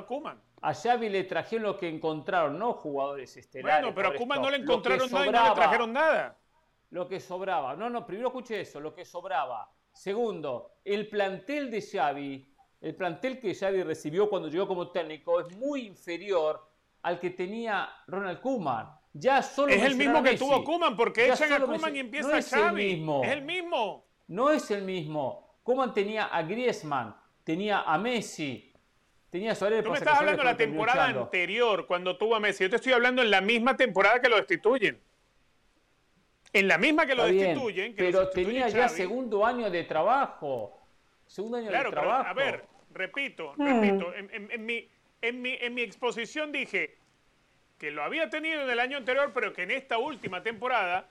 [0.63, 3.83] a Xavi le trajeron lo que encontraron, no jugadores estelares.
[3.83, 6.37] Bueno, pero a Kuman no le encontraron nada y no le trajeron nada.
[6.91, 7.77] Lo que sobraba.
[7.77, 9.71] No, no, primero escuché eso, lo que sobraba.
[9.93, 15.57] Segundo, el plantel de Xavi, el plantel que Xavi recibió cuando llegó como técnico es
[15.57, 16.67] muy inferior
[17.03, 18.99] al que tenía Ronald Koeman.
[19.13, 22.37] Ya solo es el mismo que tuvo Kuman porque echan a Kuman y empieza no
[22.37, 22.83] es Xavi.
[22.83, 23.25] El mismo.
[23.25, 24.05] Es el mismo.
[24.29, 25.59] No es el mismo.
[25.63, 27.15] Koeman tenía a Griezmann,
[27.45, 28.73] tenía a Messi,
[29.31, 29.85] tenía a Suárez.
[29.85, 32.65] Tú me estás hablando de la temporada anterior, cuando tuvo a Messi.
[32.65, 35.01] Yo te estoy hablando en la misma temporada que lo destituyen.
[36.53, 37.95] En la misma que lo destituyen.
[37.97, 40.77] pero tenía ya segundo año de trabajo.
[41.27, 42.29] Segundo año de trabajo.
[42.29, 44.13] a ver, repito, repito.
[44.15, 44.89] En, mi,
[45.23, 46.99] en, mi, en mi exposición dije
[47.79, 51.09] que lo había tenido en el año anterior, pero que en esta última temporada,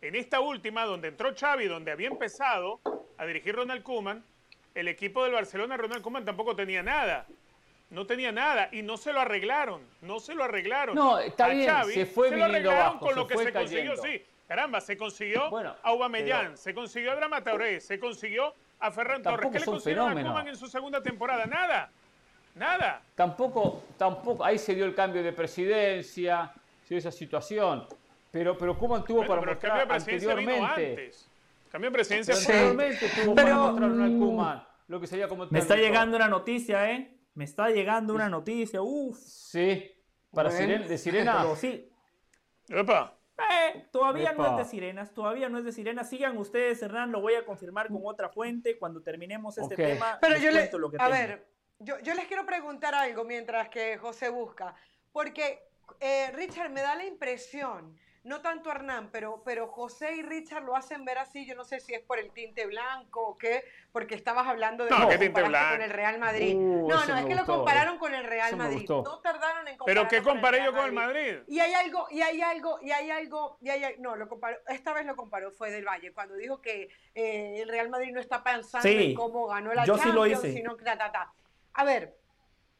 [0.00, 2.80] en esta última, donde entró Xavi, donde había empezado
[3.16, 4.22] a dirigir Ronald Koeman,
[4.74, 7.26] el equipo del Barcelona, Ronald Koeman tampoco tenía nada.
[7.90, 10.96] no tenía nada y no se lo arreglaron, no se lo arreglaron.
[10.96, 14.22] No, está bien, se fue se lo arreglaron con lo que se consiguió, sí.
[14.48, 17.42] Caramba, se consiguió a Aubameyang, se consiguió a Drama
[17.78, 19.50] se consiguió a Ferran Torres.
[19.52, 21.46] ¿Qué le consiguieron a Koeman en su segunda temporada?
[21.46, 21.90] Nada,
[22.54, 23.00] nada.
[23.14, 26.52] Tampoco, tampoco, ahí se dio el cambio de presidencia,
[26.82, 27.86] se dio esa situación.
[28.32, 31.12] Pero, pero Koeman tuvo para mostrar anteriormente.
[31.74, 32.36] Cambio de presidencia.
[33.24, 37.18] Tuvo para mostrar al Koeman lo que sería como Me está llegando una noticia, ¿eh?
[37.34, 39.18] Me está llegando una noticia, uff.
[39.18, 39.92] Sí,
[40.32, 41.44] para de Sirena.
[41.56, 41.90] sí.
[42.68, 43.18] Epa.
[43.36, 46.08] Eh, todavía no es de sirenas, todavía no es de sirenas.
[46.08, 50.18] Sigan ustedes, Hernán, lo voy a confirmar con otra fuente cuando terminemos este tema.
[50.20, 51.44] Pero yo le, lo que a ver,
[51.80, 54.76] yo, yo, les quiero preguntar algo mientras que José busca,
[55.10, 55.66] porque
[55.98, 60.74] eh, Richard me da la impresión no tanto Hernán, pero, pero José y Richard lo
[60.74, 64.14] hacen ver así, yo no sé si es por el tinte blanco o qué, porque
[64.14, 65.72] estabas hablando de no, ¿qué tinte blanco?
[65.72, 66.56] con el Real Madrid.
[66.56, 68.86] Uh, no, no, es que lo compararon con el Real Madrid.
[68.88, 70.06] No tardaron en comparar.
[70.06, 71.36] ¿Pero qué comparé yo con el Madrid?
[71.46, 74.94] Y hay algo, y hay algo, y hay algo, y hay, no, lo comparó, esta
[74.94, 78.42] vez lo comparó, fue del Valle, cuando dijo que eh, el Real Madrid no está
[78.42, 80.52] pensando en cómo ganó la yo Champions, sí lo hice.
[80.54, 81.32] sino que ta, ta, ta.
[81.74, 82.16] A ver,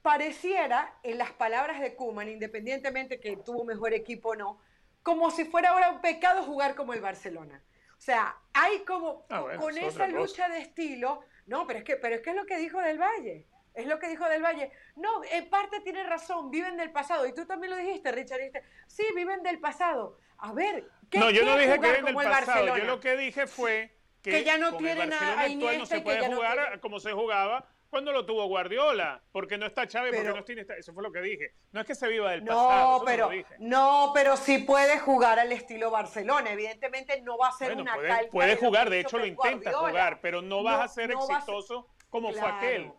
[0.01, 4.59] pareciera, en las palabras de Kuman, independientemente que tuvo mejor equipo o no,
[5.05, 7.63] como si fuera ahora un pecado jugar como el Barcelona.
[7.97, 12.17] O sea, hay como ah, con esa lucha de estilo, no, pero es que pero
[12.17, 13.47] es que es lo que dijo Del Valle.
[13.75, 14.73] Es lo que dijo Del Valle.
[14.97, 17.27] No, en parte tiene razón, viven del pasado.
[17.27, 18.39] Y tú también lo dijiste, Richard.
[18.39, 20.19] Dijiste, sí, viven del pasado.
[20.39, 22.79] A ver, ¿qué No, yo no dije que viven del pasado.
[22.79, 26.81] Yo lo que dije fue que, ya no tienen a, Iniesta no se puede jugar
[26.81, 30.93] como se jugaba cuando lo tuvo Guardiola, porque no está Chávez, porque no tiene eso
[30.93, 31.53] fue lo que dije.
[31.71, 33.31] No es que se viva del pasado, no, pero
[33.61, 36.51] no, pero sí puede jugar al estilo Barcelona.
[36.51, 40.43] Evidentemente no va a ser una puede, puede jugar, de, hecho lo intenta jugar, pero
[40.43, 42.87] no vas a ser exitoso como fue aquel.
[42.87, 42.97] O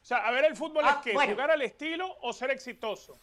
[0.00, 3.18] sea, a ver, el fútbol es ah, que jugar al estilo o ser exitoso.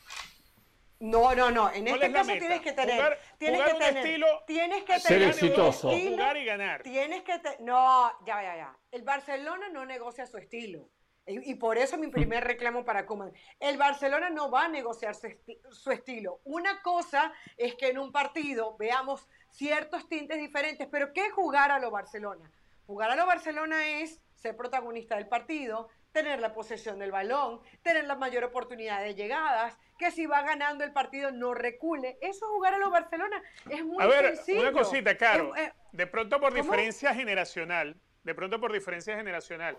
[1.00, 1.72] No, no, no.
[1.72, 6.36] En este caso tienes que tener, tienes que tener, estilo, tienes que ser exitoso, jugar
[6.36, 6.84] y ganar.
[6.84, 8.78] Tienes que, no, ya, ya, ya.
[8.92, 10.90] El Barcelona no negocia su estilo.
[11.28, 13.34] Y, por eso mi primer reclamo para Koeman.
[13.60, 16.40] El Barcelona no va a negociar su, estilo.
[16.46, 21.72] Una cosa es que en un partido veamos ciertos tintes diferentes, pero ¿qué es jugar
[21.72, 22.50] a lo Barcelona?
[22.86, 28.06] Jugar a lo Barcelona es ser protagonista del partido, tener la posesión del balón, tener
[28.06, 32.18] la mayor oportunidad de llegadas, que si va ganando el partido no recule.
[32.22, 34.62] Eso es jugar a lo Barcelona es muy a ver, sencillo.
[34.62, 35.52] Una cosita, Caro.
[35.92, 39.78] de pronto por diferencia generacional, de pronto por diferencia generacional,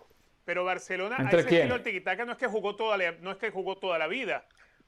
[0.49, 3.37] pero Barcelona, a ese estilo del tiquitaca no es que jugó toda la, no es
[3.37, 4.47] que jugó toda la vida.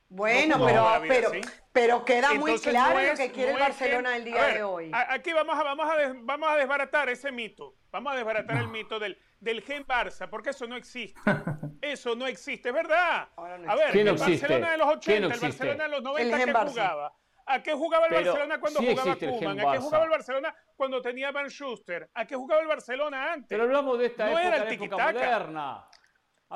[0.08, 0.58] Bueno,
[1.06, 1.32] pero,
[1.70, 4.90] pero, queda muy claro lo que quiere el Barcelona el día de hoy.
[4.90, 7.74] Aquí vamos a, vamos, a vamos a desbaratar ese mito.
[7.92, 11.20] Vamos a desbaratar el mito del, del gen Barça, porque eso no existe.
[11.82, 13.28] Eso no existe, es verdad.
[13.36, 17.14] a ver, el Barcelona de los 80, el Barcelona de los 90 que jugaba.
[17.50, 19.60] ¿A qué jugaba el Barcelona cuando jugaba Koeman?
[19.60, 22.08] ¿A qué jugaba el Barcelona cuando tenía Van Schuster?
[22.14, 23.48] ¿A qué jugaba el Barcelona antes?
[23.48, 25.88] Pero hablamos de esta no época, era el época moderna.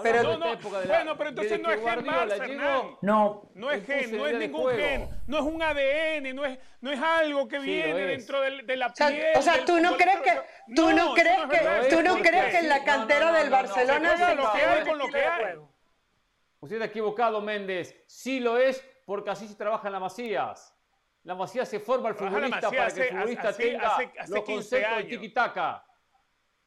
[0.03, 0.57] Pero no, no,
[0.87, 5.09] bueno, pero entonces no es gen Barça, No, no es gen, no es ningún gen,
[5.27, 8.93] no es un ADN, no es, no es algo que viene dentro de, de, la
[8.93, 9.37] piel.
[9.37, 10.41] O sea, tú no crees que,
[10.75, 14.53] tú no, crees que, tú no crees que en la cantera del Barcelona se lo
[14.53, 15.57] que hay con lo que hay.
[16.61, 18.05] Usted está equivocado, Méndez.
[18.07, 20.75] Sí lo es porque así se trabaja en la Macías.
[21.25, 23.99] La Masía se forma el futbolista para que el futbolista tenga
[24.29, 25.85] los conceptos de tiki-taka.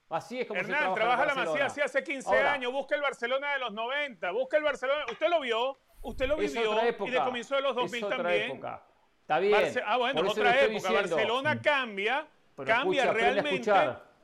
[0.10, 2.72] Así es como Hernán, se trabaja, trabaja la Masía así hace 15 años.
[2.72, 4.32] Busca el Barcelona de los 90.
[4.32, 5.06] Busca el Barcelona.
[5.12, 5.78] Usted lo vio.
[6.02, 6.82] Usted lo vivió.
[7.06, 8.52] y de comienzo de los 2000 es otra también.
[8.52, 8.84] Época.
[9.22, 9.84] Está bien.
[9.86, 10.92] ah, bueno, otra época.
[10.92, 12.28] Barcelona cambia.
[12.66, 13.72] cambia realmente.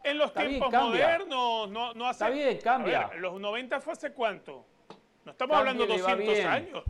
[0.03, 1.69] En los tiempos modernos.
[1.69, 3.11] No, no hace, Está bien, cambia.
[3.17, 4.65] los 90 fue hace cuánto?
[5.25, 6.83] No estamos hablando de 200 años.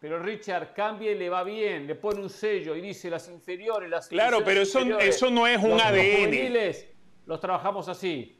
[0.00, 3.90] Pero Richard cambia y le va bien, le pone un sello y dice las inferiores,
[3.90, 6.52] las Claro, pero eso, eso no es un ADN.
[6.52, 6.84] Los,
[7.26, 8.38] los trabajamos así.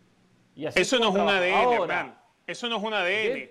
[0.54, 2.14] Y así eso no es un ADN,
[2.46, 3.50] Eso no es un ADN.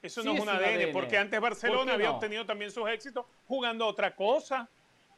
[0.00, 4.14] Eso no es un ADN, porque antes Barcelona había obtenido también sus éxitos jugando otra
[4.14, 4.68] cosa.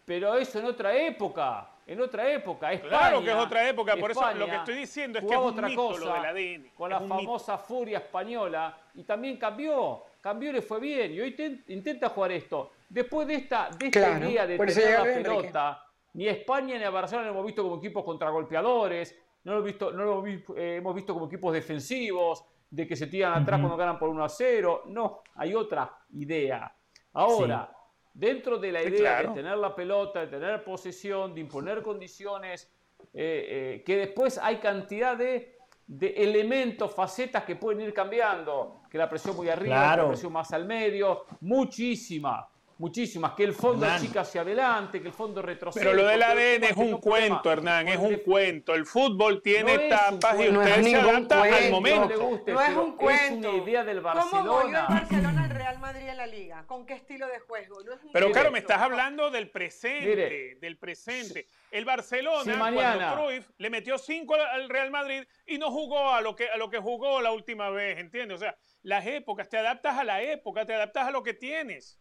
[0.07, 2.73] Pero eso en otra época, en otra época.
[2.73, 5.39] España, claro que es otra época, por eso lo que estoy diciendo es que es
[5.41, 6.71] un otra mito cosa, lo del ADN.
[6.75, 11.13] Con la famosa furia española y también cambió cambió y le fue bien.
[11.13, 12.73] Y hoy intenta jugar esto.
[12.89, 17.29] Después de esta, de esta idea de tener la pelota, ni España ni a Barcelona
[17.29, 21.15] lo hemos visto como equipos contragolpeadores, no lo hemos visto, no lo eh, hemos visto
[21.15, 24.83] como equipos defensivos, de que se tiran atrás cuando ganan por 1 a 0.
[24.87, 26.73] No, hay otra idea.
[27.13, 27.71] Ahora,
[28.15, 32.73] dentro de la idea de tener la pelota, de tener posesión, de imponer condiciones,
[33.13, 35.57] eh, eh, que después hay cantidad de
[35.91, 40.53] de elementos, facetas que pueden ir cambiando, que la presión muy arriba, la presión más
[40.53, 42.49] al medio, muchísima
[42.81, 45.85] muchísimas, que el fondo chica hacia adelante, que el fondo retrocede.
[45.85, 48.74] Pero lo del ADN es un cuento, Hernán, es un cuento.
[48.74, 52.40] El fútbol tiene etapas y usted se adapta al momento.
[52.47, 53.24] no es un cuento.
[53.24, 54.31] Es una idea del Barcelona.
[54.31, 56.66] ¿Cómo volvió el Barcelona al Real Madrid en la Liga?
[56.66, 57.78] ¿Con qué estilo de juego?
[58.12, 61.47] Pero claro, me estás hablando del presente, del presente.
[61.70, 66.35] El Barcelona, cuando Cruyff le metió cinco al Real Madrid y no jugó a lo
[66.35, 68.36] que, a lo que jugó la última vez, ¿entiendes?
[68.36, 72.01] O sea, las épocas, te adaptas a la época, te adaptas a lo que tienes.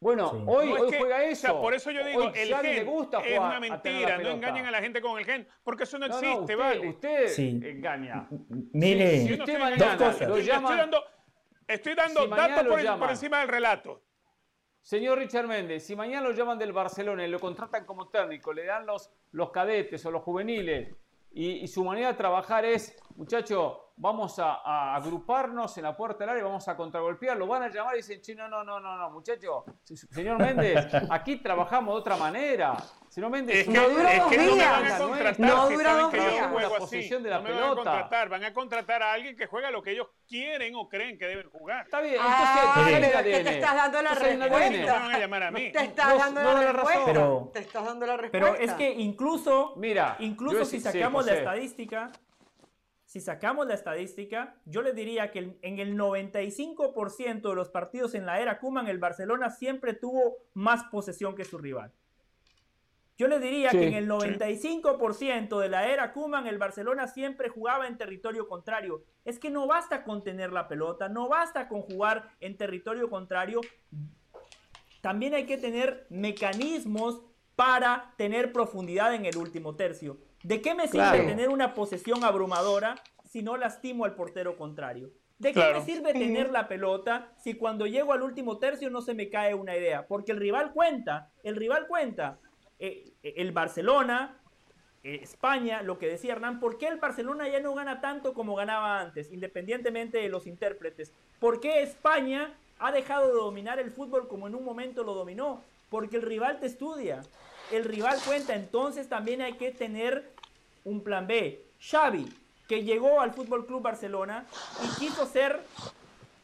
[0.00, 1.60] Bueno, hoy, juega eso.
[1.60, 4.18] por eso yo digo, el gen gusta es una mentira.
[4.18, 6.88] No engañen a la gente con el gen, porque eso no, existe, usted, ¿vale?
[6.88, 8.28] Usted engaña.
[8.72, 10.28] Mire, si usted mañana dos cosas.
[10.28, 11.04] Lo llama, estoy dando,
[11.66, 14.02] estoy dando datos por, por, encima del relato.
[14.80, 18.64] Señor Richard Méndez, si mañana lo llaman del Barcelona y lo contratan como técnico, le
[18.64, 20.94] dan los, los cadetes o los juveniles
[21.32, 26.30] y, y su manera de trabajar es, muchacho, vamos a, agruparnos en la puerta del
[26.30, 28.96] área y vamos a contragolpear, lo van a llamar y dicen, no, no, no, no,
[28.96, 32.76] no, muchacho, señor Méndez, aquí trabajamos de otra manera.
[33.08, 35.00] Señor Méndez, no dura dos días,
[35.38, 36.52] no dura dos días.
[36.52, 37.60] La posición de la pelota.
[37.60, 40.88] Van a, contratar, van a contratar a alguien que juega lo que ellos quieren o
[40.88, 41.86] creen que deben jugar.
[41.86, 44.86] Está bien, ah, entonces, es que te estás dando la respuesta.
[44.86, 45.72] No van a llamar a mí.
[45.72, 47.04] Te estás dando la respuesta.
[47.06, 48.52] Pero, te estás dando la respuesta.
[48.52, 52.12] Pero es que incluso, Mira, incluso si sacamos la estadística,
[53.08, 58.26] si sacamos la estadística, yo le diría que en el 95% de los partidos en
[58.26, 61.90] la era Kuman, el Barcelona siempre tuvo más posesión que su rival.
[63.16, 67.86] Yo le diría que en el 95% de la era Kuman, el Barcelona siempre jugaba
[67.86, 69.02] en territorio contrario.
[69.24, 73.62] Es que no basta con tener la pelota, no basta con jugar en territorio contrario.
[75.00, 77.22] También hay que tener mecanismos
[77.56, 80.18] para tener profundidad en el último tercio.
[80.48, 85.10] ¿De qué me sirve tener una posesión abrumadora si no lastimo al portero contrario?
[85.38, 89.12] ¿De qué me sirve tener la pelota si cuando llego al último tercio no se
[89.12, 90.06] me cae una idea?
[90.06, 92.38] Porque el rival cuenta, el rival cuenta.
[92.78, 94.40] Eh, eh, el Barcelona,
[95.04, 98.54] eh, España, lo que decía Hernán, ¿por qué el Barcelona ya no gana tanto como
[98.54, 101.12] ganaba antes, independientemente de los intérpretes?
[101.40, 105.62] ¿Por qué España ha dejado de dominar el fútbol como en un momento lo dominó?
[105.90, 107.20] Porque el rival te estudia
[107.70, 108.54] el rival cuenta.
[108.54, 110.30] Entonces también hay que tener
[110.88, 111.64] un plan B.
[111.80, 112.28] Xavi,
[112.66, 114.44] que llegó al Fútbol Club Barcelona
[114.84, 115.60] y quiso ser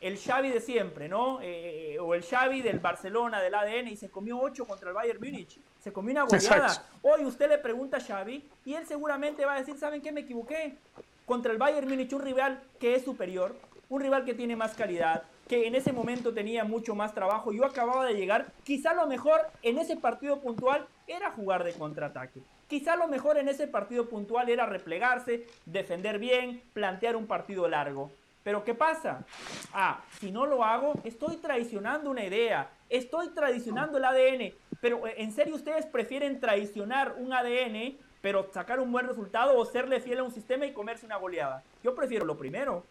[0.00, 1.38] el Xavi de siempre, ¿no?
[1.40, 5.18] Eh, o el Xavi del Barcelona, del ADN, y se comió 8 contra el Bayern
[5.18, 5.58] Múnich.
[5.80, 6.86] Se comió una goleada.
[7.02, 10.12] Hoy usted le pregunta a Xavi y él seguramente va a decir, ¿saben qué?
[10.12, 10.76] Me equivoqué.
[11.24, 13.56] Contra el Bayern Múnich, un rival que es superior,
[13.88, 17.52] un rival que tiene más calidad, que en ese momento tenía mucho más trabajo.
[17.52, 18.52] Yo acababa de llegar.
[18.62, 22.42] Quizá lo mejor en ese partido puntual era jugar de contraataque.
[22.68, 28.10] Quizá lo mejor en ese partido puntual era replegarse, defender bien, plantear un partido largo.
[28.42, 29.24] Pero ¿qué pasa?
[29.72, 34.52] Ah, si no lo hago, estoy traicionando una idea, estoy traicionando el ADN.
[34.80, 39.64] Pero eh, ¿en serio ustedes prefieren traicionar un ADN, pero sacar un buen resultado o
[39.64, 41.62] serle fiel a un sistema y comerse una goleada?
[41.82, 42.84] Yo prefiero lo primero.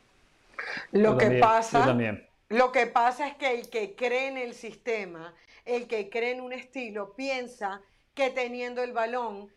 [0.91, 2.27] Lo que pasa también.
[2.49, 5.33] Lo que pasa es que el que cree en el sistema,
[5.65, 7.81] el que cree en un estilo, piensa
[8.13, 9.51] que teniendo el balón,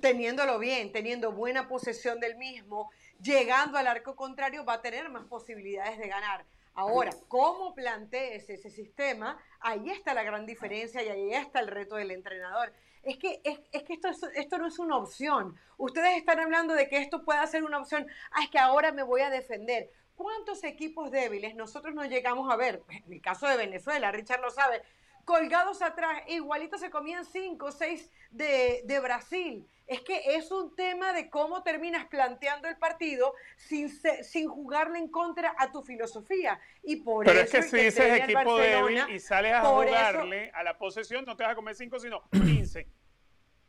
[0.00, 2.90] teniéndolo bien, teniendo buena posesión del mismo,
[3.20, 6.44] llegando al arco contrario, va a tener más posibilidades de ganar.
[6.74, 11.96] Ahora, cómo plantees ese sistema, ahí está la gran diferencia y ahí está el reto
[11.96, 12.72] del entrenador.
[13.02, 15.56] Es que, es, que esto, esto no es una opción.
[15.78, 18.06] Ustedes están hablando de que esto pueda ser una opción.
[18.30, 19.90] Ah, es que ahora me voy a defender.
[20.14, 22.82] ¿Cuántos equipos débiles nosotros no llegamos a ver?
[22.88, 24.82] En el caso de Venezuela, Richard lo sabe,
[25.30, 29.64] colgados atrás, igualito se comían cinco o seis de, de, Brasil.
[29.86, 33.88] Es que es un tema de cómo terminas planteando el partido sin,
[34.24, 36.60] sin jugarle en contra a tu filosofía.
[36.82, 40.76] Y por Pero es que si dices equipo débil y sales a jugarle a la
[40.76, 42.88] posesión, no te vas a comer cinco, sino 15.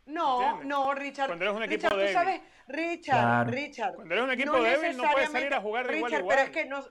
[0.08, 1.28] No, no, Richard.
[1.28, 2.14] Cuando eres un equipo Richard, débil.
[2.14, 3.96] Tú sabes, Richard, Richard.
[3.96, 6.36] Cuando eres un equipo débil no puedes salir a jugar de igual a igual.
[6.36, 6.84] Pero es que no,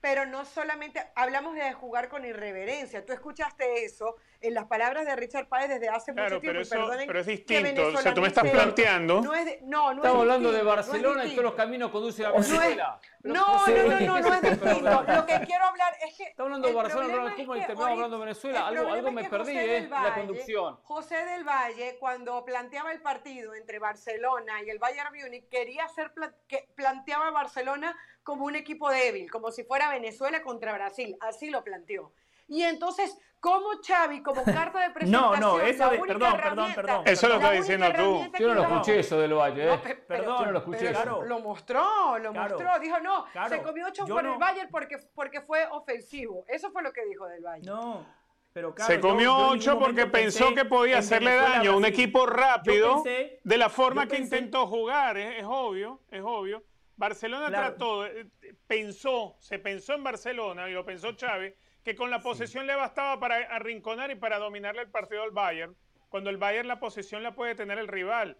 [0.00, 3.04] pero no solamente hablamos de jugar con irreverencia.
[3.04, 6.62] Tú escuchaste eso en las palabras de Richard Páez desde hace mucho tiempo.
[6.70, 7.88] Pero, pero es distinto.
[7.88, 9.20] O sea, tú me estás planteando.
[9.20, 13.00] No, es no, no Estamos hablando de Barcelona y todos los caminos conducen a Venezuela.
[13.22, 15.02] No, no, no, no, no, es distinto.
[15.02, 16.24] Lo que quiero hablar es que.
[16.24, 18.66] Estamos hablando de Barcelona, y terminamos hablando de Venezuela.
[18.66, 19.88] Algo, algo me perdí, ¿eh?
[19.90, 20.78] la conducción.
[20.82, 26.12] José del Valle, cuando planteaba el partido entre Barcelona y el Bayern Múnich, quería hacer.
[26.46, 31.16] que planteaba a Barcelona como un equipo débil, como si fuera Venezuela contra Brasil.
[31.20, 32.12] Así lo planteó.
[32.46, 34.42] Y entonces, ¿cómo Xavi, como
[34.72, 37.02] carta de presentación, no, no, eso de, perdón, perdón, perdón.
[37.06, 38.32] Eso lo estás diciendo tú.
[38.38, 39.78] Yo no lo escuché eso del Valle, ¿eh?
[40.06, 40.92] Perdón, yo no lo escuché.
[40.92, 42.56] pero lo mostró, lo Claro.
[42.58, 42.78] mostró.
[42.80, 43.48] Dijo, no, Claro.
[43.48, 46.44] se comió ocho por no- el Bayern porque, porque fue ofensivo.
[46.48, 47.64] Eso fue lo que dijo del Valle.
[47.64, 48.04] No,
[48.52, 52.26] pero claro, Se comió yo ocho porque pensó que podía hacerle daño a un equipo
[52.26, 56.64] rápido pensé- de la forma que pensé- intentó jugar, es, es obvio, es obvio.
[56.96, 57.66] Barcelona Claro.
[57.68, 58.26] trató, eh,
[58.66, 63.18] pensó, se pensó en Barcelona y lo pensó Chávez, que con la posesión le bastaba
[63.18, 65.76] para arrinconar y para dominarle el partido al Bayern,
[66.08, 68.38] cuando el Bayern la posesión la puede tener el rival.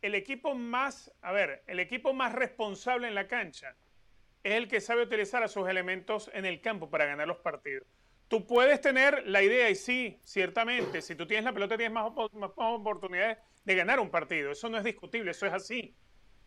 [0.00, 3.76] El equipo más, a ver, el equipo más responsable en la cancha
[4.42, 7.86] es el que sabe utilizar a sus elementos en el campo para ganar los partidos.
[8.28, 12.12] Tú puedes tener la idea, y sí, ciertamente, si tú tienes la pelota tienes más,
[12.32, 14.50] más oportunidades de ganar un partido.
[14.50, 15.94] Eso no es discutible, eso es así.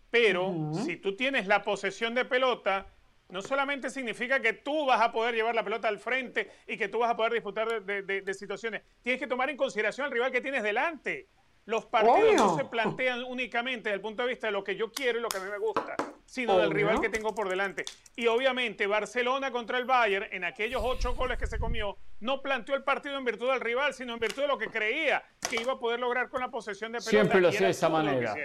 [0.10, 2.88] Pero si tú tienes la posesión de pelota,
[3.30, 6.88] no solamente significa que tú vas a poder llevar la pelota al frente y que
[6.88, 8.84] tú vas a poder disfrutar de, de- de- de situaciones.
[9.02, 11.28] Tienes que tomar en consideración al rival que tienes delante.
[11.68, 14.92] Los partidos no se plantean únicamente desde el punto de vista de lo que yo
[14.92, 17.84] quiero y lo que a mí me gusta, sino del rival que tengo por delante.
[18.16, 22.76] Y obviamente Barcelona contra el Bayern, en aquellos ocho goles que se comió, no planteó
[22.76, 25.74] el partido en virtud del rival, sino en virtud de lo que creía que iba
[25.74, 27.10] a poder lograr con la posesión de pelota.
[27.10, 28.36] Siempre lo hacía de esa manera.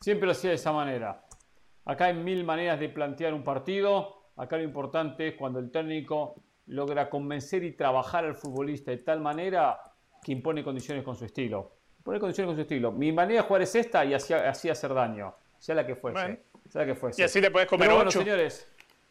[0.00, 1.22] Siempre lo hacía de esa manera.
[1.84, 4.16] Acá hay mil maneras de plantear un partido.
[4.36, 6.34] Acá lo importante es cuando el técnico
[6.66, 9.80] logra convencer y trabajar al futbolista de tal manera
[10.22, 11.72] que impone condiciones con su estilo.
[11.98, 12.92] Impone condiciones con su estilo.
[12.92, 15.34] Mi manera de jugar es esta y así, así hacer daño.
[15.58, 16.20] Sea la que fuese.
[16.20, 16.36] Bueno.
[16.68, 17.20] Sea la que fuese.
[17.20, 18.20] Y así te puedes comer Pero bueno, ocho.
[18.20, 18.68] señores,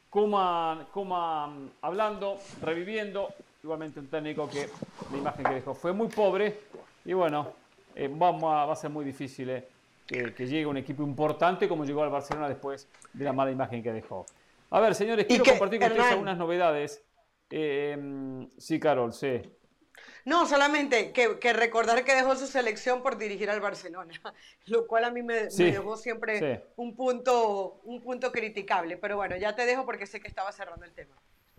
[0.10, 3.30] Kuman, Kuman hablando, reviviendo.
[3.62, 4.70] Igualmente un técnico que
[5.12, 6.62] la imagen que dejó fue muy pobre.
[7.04, 7.52] Y bueno,
[7.94, 9.68] eh, vamos a- va a ser muy difícil eh,
[10.10, 13.84] que, que llegue un equipo importante como llegó al Barcelona después de la mala imagen
[13.84, 14.26] que dejó.
[14.72, 17.06] A ver, señores, quiero que, compartir con ustedes Hernán- algunas novedades.
[17.52, 19.40] Eh, mm, sí, Carol, sí.
[20.26, 24.12] No, solamente que, que recordar que dejó su selección por dirigir al Barcelona,
[24.66, 26.64] lo cual a mí me, me Sí, dejó siempre sí.
[26.78, 28.98] un, punto, un punto criticable.
[28.98, 31.16] Pero bueno, ya te dejo porque sé que estaba cerrando el tema.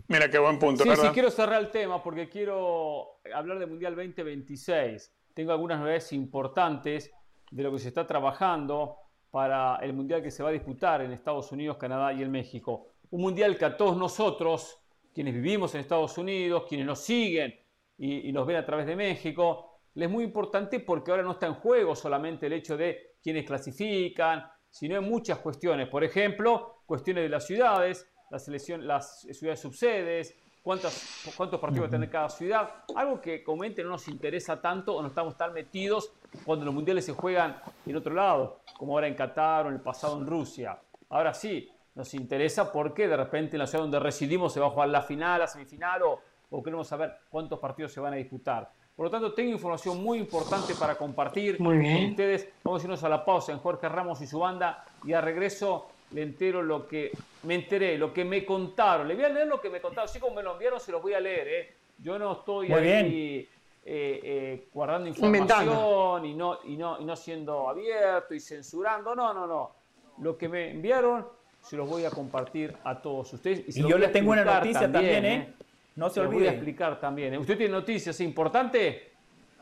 [0.07, 1.05] Mira qué buen punto, Sí, ¿verdad?
[1.05, 5.09] sí, quiero cerrar el tema porque quiero hablar del Mundial 2026.
[5.33, 7.11] Tengo algunas novedades importantes
[7.51, 8.97] de lo que se está trabajando
[9.29, 12.87] para el Mundial que se va a disputar en Estados Unidos, Canadá y en México.
[13.11, 14.77] Un Mundial que a todos nosotros,
[15.13, 17.53] quienes vivimos en Estados Unidos, quienes nos siguen
[17.97, 21.47] y, nos ven a través de México, les es muy importante porque ahora no está
[21.47, 25.89] en juego solamente el hecho de quienes clasifican, sino en muchas cuestiones.
[25.89, 31.87] Por ejemplo, cuestiones de las ciudades, la selección, las ciudades subsedes, cuántas, cuántos partidos va
[31.87, 32.69] a tener cada ciudad.
[32.95, 36.13] Algo que comúnmente no nos interesa tanto o no estamos tan metidos
[36.45, 39.81] cuando los mundiales se juegan en otro lado, como ahora en Qatar o en el
[39.81, 40.77] pasado en Rusia.
[41.09, 44.69] Ahora sí, nos interesa porque de repente en la ciudad donde residimos se va a
[44.69, 48.71] jugar la final, la semifinal o, o queremos saber cuántos partidos se van a disputar.
[48.95, 51.97] Por lo tanto, tengo información muy importante para compartir Muy bien.
[51.97, 52.49] con ustedes.
[52.63, 55.87] Vamos a irnos a la pausa en Jorge Ramos y su banda y a regreso
[56.11, 57.11] le entero lo que
[57.43, 59.07] me enteré, lo que me contaron.
[59.07, 60.09] Le voy a leer lo que me contaron.
[60.09, 61.47] Así como me lo enviaron, se los voy a leer.
[61.47, 61.75] ¿eh?
[61.97, 63.49] Yo no estoy Muy ahí eh,
[63.83, 65.71] eh, guardando Inventando.
[65.71, 69.15] información y no, y, no, y no siendo abierto y censurando.
[69.15, 69.71] No, no, no.
[70.19, 71.25] Lo que me enviaron
[71.61, 73.75] se los voy a compartir a todos ustedes.
[73.75, 75.53] Y yo les tengo una noticia también, ¿eh?
[75.95, 77.33] No se Se voy a explicar también.
[77.33, 77.37] ¿eh?
[77.37, 79.01] ¿Usted tiene noticias importantes?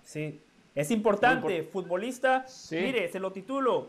[0.04, 0.42] Sí.
[0.76, 2.48] Es importante, futbolista.
[2.48, 2.78] Sí.
[2.78, 3.88] Mire, se lo titulo.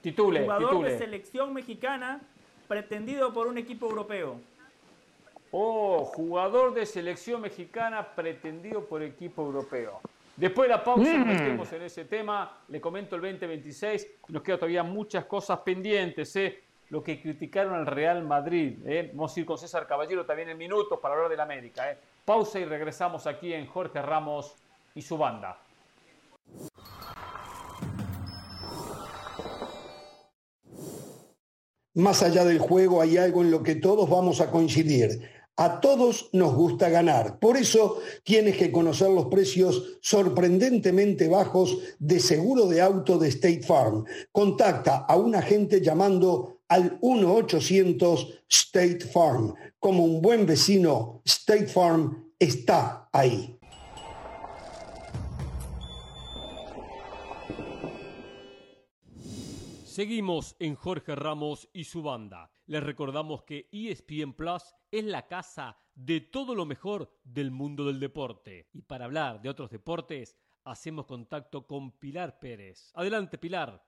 [0.00, 0.92] Titule, Jugador titule.
[0.92, 2.20] de selección mexicana
[2.68, 4.36] pretendido por un equipo europeo.
[5.52, 10.00] Oh, jugador de selección mexicana pretendido por equipo europeo.
[10.36, 14.58] Después de la pausa nos metemos en ese tema, le comento el 2026, nos quedan
[14.58, 16.62] todavía muchas cosas pendientes, ¿eh?
[16.90, 18.78] lo que criticaron al Real Madrid.
[18.84, 19.10] ¿eh?
[19.14, 21.90] Vamos a ir con César Caballero también en minutos para hablar del América.
[21.90, 21.98] ¿eh?
[22.24, 24.54] Pausa y regresamos aquí en Jorge Ramos
[24.94, 25.58] y su banda.
[31.94, 35.35] Más allá del juego hay algo en lo que todos vamos a coincidir.
[35.58, 37.38] A todos nos gusta ganar.
[37.38, 43.62] Por eso tienes que conocer los precios sorprendentemente bajos de seguro de auto de State
[43.62, 44.04] Farm.
[44.32, 49.54] Contacta a un agente llamando al 1-800 State Farm.
[49.78, 53.58] Como un buen vecino, State Farm está ahí.
[59.86, 62.50] Seguimos en Jorge Ramos y su banda.
[62.66, 68.00] Les recordamos que ESPN Plus es la casa de todo lo mejor del mundo del
[68.00, 68.68] deporte.
[68.72, 72.90] Y para hablar de otros deportes, hacemos contacto con Pilar Pérez.
[72.94, 73.84] Adelante, Pilar.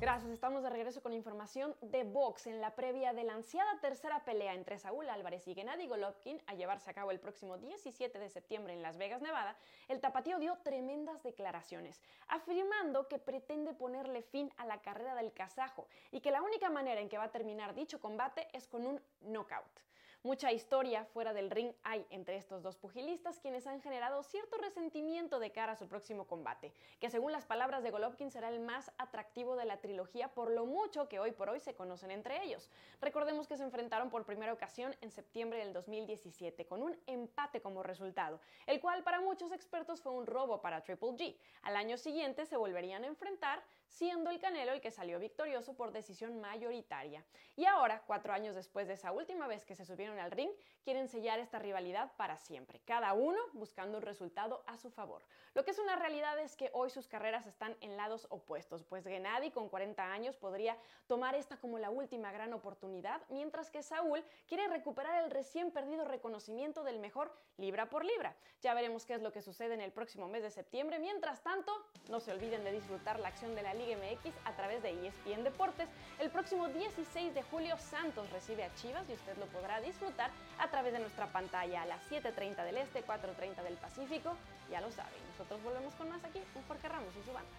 [0.00, 4.24] Gracias, estamos de regreso con información de box en la previa de la ansiada tercera
[4.24, 8.28] pelea entre Saúl Álvarez y Gennady Golovkin a llevarse a cabo el próximo 17 de
[8.28, 9.56] septiembre en Las Vegas, Nevada.
[9.88, 15.86] El tapatío dio tremendas declaraciones, afirmando que pretende ponerle fin a la carrera del kazajo
[16.10, 19.00] y que la única manera en que va a terminar dicho combate es con un
[19.20, 19.80] knockout.
[20.24, 25.38] Mucha historia fuera del ring hay entre estos dos pugilistas quienes han generado cierto resentimiento
[25.38, 28.90] de cara a su próximo combate, que según las palabras de Golovkin será el más
[28.96, 32.70] atractivo de la trilogía por lo mucho que hoy por hoy se conocen entre ellos.
[33.02, 37.82] Recordemos que se enfrentaron por primera ocasión en septiembre del 2017 con un empate como
[37.82, 41.36] resultado, el cual para muchos expertos fue un robo para Triple G.
[41.60, 45.92] Al año siguiente se volverían a enfrentar siendo el Canelo el que salió victorioso por
[45.92, 47.24] decisión mayoritaria.
[47.56, 50.50] Y ahora, cuatro años después de esa última vez que se subieron al ring,
[50.82, 55.22] quieren sellar esta rivalidad para siempre, cada uno buscando un resultado a su favor.
[55.54, 59.04] Lo que es una realidad es que hoy sus carreras están en lados opuestos, pues
[59.04, 64.24] Gennady con 40 años podría tomar esta como la última gran oportunidad, mientras que Saúl
[64.48, 68.34] quiere recuperar el recién perdido reconocimiento del mejor libra por libra.
[68.60, 70.98] Ya veremos qué es lo que sucede en el próximo mes de septiembre.
[70.98, 71.72] Mientras tanto,
[72.08, 75.44] no se olviden de disfrutar la acción de la Liga MX a través de ESPN
[75.44, 75.88] Deportes.
[76.18, 80.68] El próximo 16 de julio Santos recibe a Chivas y usted lo podrá disfrutar a
[80.68, 84.36] través de nuestra pantalla a las 7.30 del Este, 4.30 del Pacífico.
[84.70, 87.50] Ya lo saben, nosotros volvemos con más aquí en Jorge Ramos y su banda.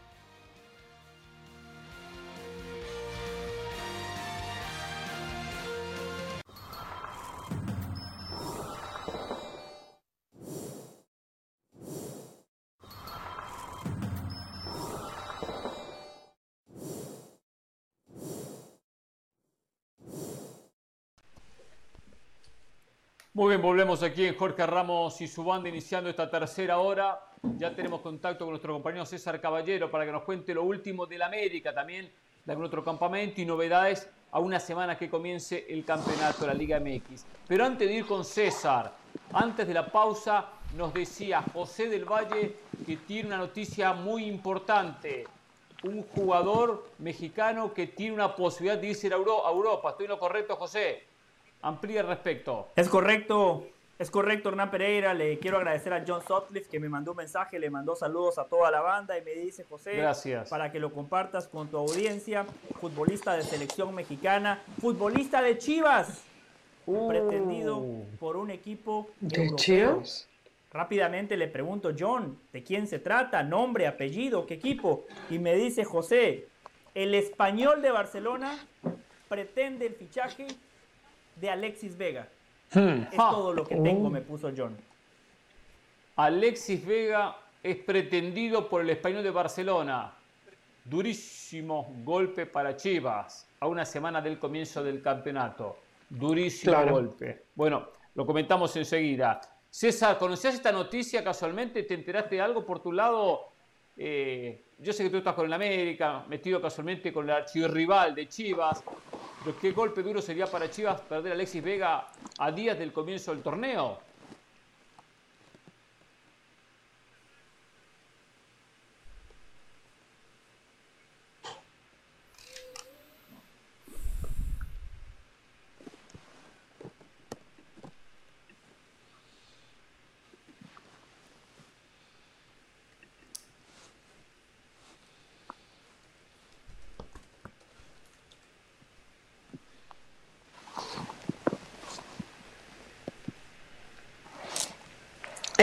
[23.36, 27.20] Muy bien, volvemos aquí en Jorge Ramos y su banda iniciando esta tercera hora.
[27.58, 31.22] Ya tenemos contacto con nuestro compañero César Caballero para que nos cuente lo último del
[31.22, 32.10] América, también
[32.46, 36.54] de algún otro campamento y novedades a una semana que comience el campeonato de la
[36.54, 37.26] Liga MX.
[37.46, 38.94] Pero antes de ir con César,
[39.34, 42.56] antes de la pausa, nos decía José del Valle
[42.86, 45.26] que tiene una noticia muy importante.
[45.84, 49.90] Un jugador mexicano que tiene una posibilidad de irse a Europa.
[49.90, 51.15] ¿Estoy en lo correcto, José?
[51.62, 52.70] Amplía al respecto.
[52.76, 53.66] Es correcto,
[53.98, 55.14] es correcto, Hernán Pereira.
[55.14, 58.46] Le quiero agradecer a John Sutcliffe que me mandó un mensaje, le mandó saludos a
[58.46, 60.50] toda la banda y me dice, José, Gracias.
[60.50, 62.46] para que lo compartas con tu audiencia,
[62.80, 66.22] futbolista de selección mexicana, futbolista de Chivas,
[66.88, 67.08] Uh.
[67.08, 67.84] pretendido
[68.20, 69.56] por un equipo ¿De europeo.
[70.04, 70.30] Chivas?
[70.72, 73.42] Rápidamente le pregunto, John, ¿de quién se trata?
[73.42, 75.06] Nombre, apellido, qué equipo.
[75.32, 76.48] Y me dice José,
[76.94, 78.60] el español de Barcelona
[79.30, 80.46] pretende el fichaje
[81.36, 82.28] de Alexis Vega.
[82.74, 83.04] Hmm.
[83.12, 84.76] Es todo lo que tengo, me puso John.
[86.16, 90.14] Alexis Vega es pretendido por el español de Barcelona.
[90.84, 95.78] Durísimo golpe para Chivas a una semana del comienzo del campeonato.
[96.10, 96.92] Durísimo Claro.
[96.94, 97.44] golpe.
[97.56, 99.42] Bueno, lo comentamos enseguida.
[99.70, 101.84] César, ¿conocías esta noticia casualmente?
[101.84, 103.50] ¿Te enteraste de algo por tu lado?
[103.98, 108.28] Eh, yo sé que tú estás con el América, metido casualmente con el archirrival de
[108.30, 108.84] Chivas.
[109.54, 112.08] Qué golpe duro sería para Chivas perder a Alexis Vega
[112.40, 114.00] a días del comienzo del torneo.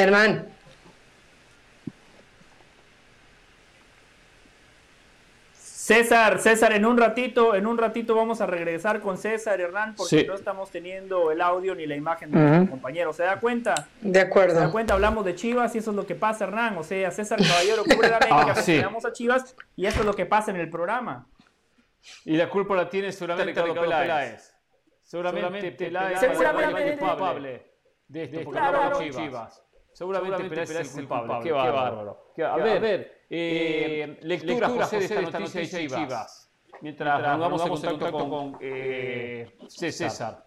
[0.02, 0.46] Hernán,
[5.54, 10.20] César, César, en un ratito, en un ratito vamos a regresar con César Hernán porque
[10.20, 10.26] Sí.
[10.26, 13.12] no estamos teniendo el audio ni la imagen de nuestro compañero.
[13.12, 13.88] ¿Se da cuenta?
[14.00, 14.70] de ¿Se da acuerdo.
[14.72, 14.94] cuenta?
[14.94, 16.76] Hablamos de Chivas y eso es lo que pasa, Hernán.
[16.78, 18.78] O sea, César Caballero cubre la América, Ah, sí.
[18.80, 21.26] a Chivas y eso es lo que pasa en el programa.
[22.24, 24.02] Y la culpa la tiene seguramente Ricardo Ricardo Peláez.
[24.06, 24.54] Peláez.
[25.02, 27.66] Seguramente Peláez Seguramente- es el culpable
[28.06, 29.62] de esto, porque Claro, Chivas.
[29.92, 31.34] Seguramente, Peláez es el culpable.
[31.38, 31.96] Qué Qué bárbaro.
[31.96, 32.26] bárbaro.
[32.34, 36.50] Qué- A ver, eh, lectura, José, de esta noticia de Chivas.
[36.80, 40.46] Mientras nos vamos en contacto con eh, César.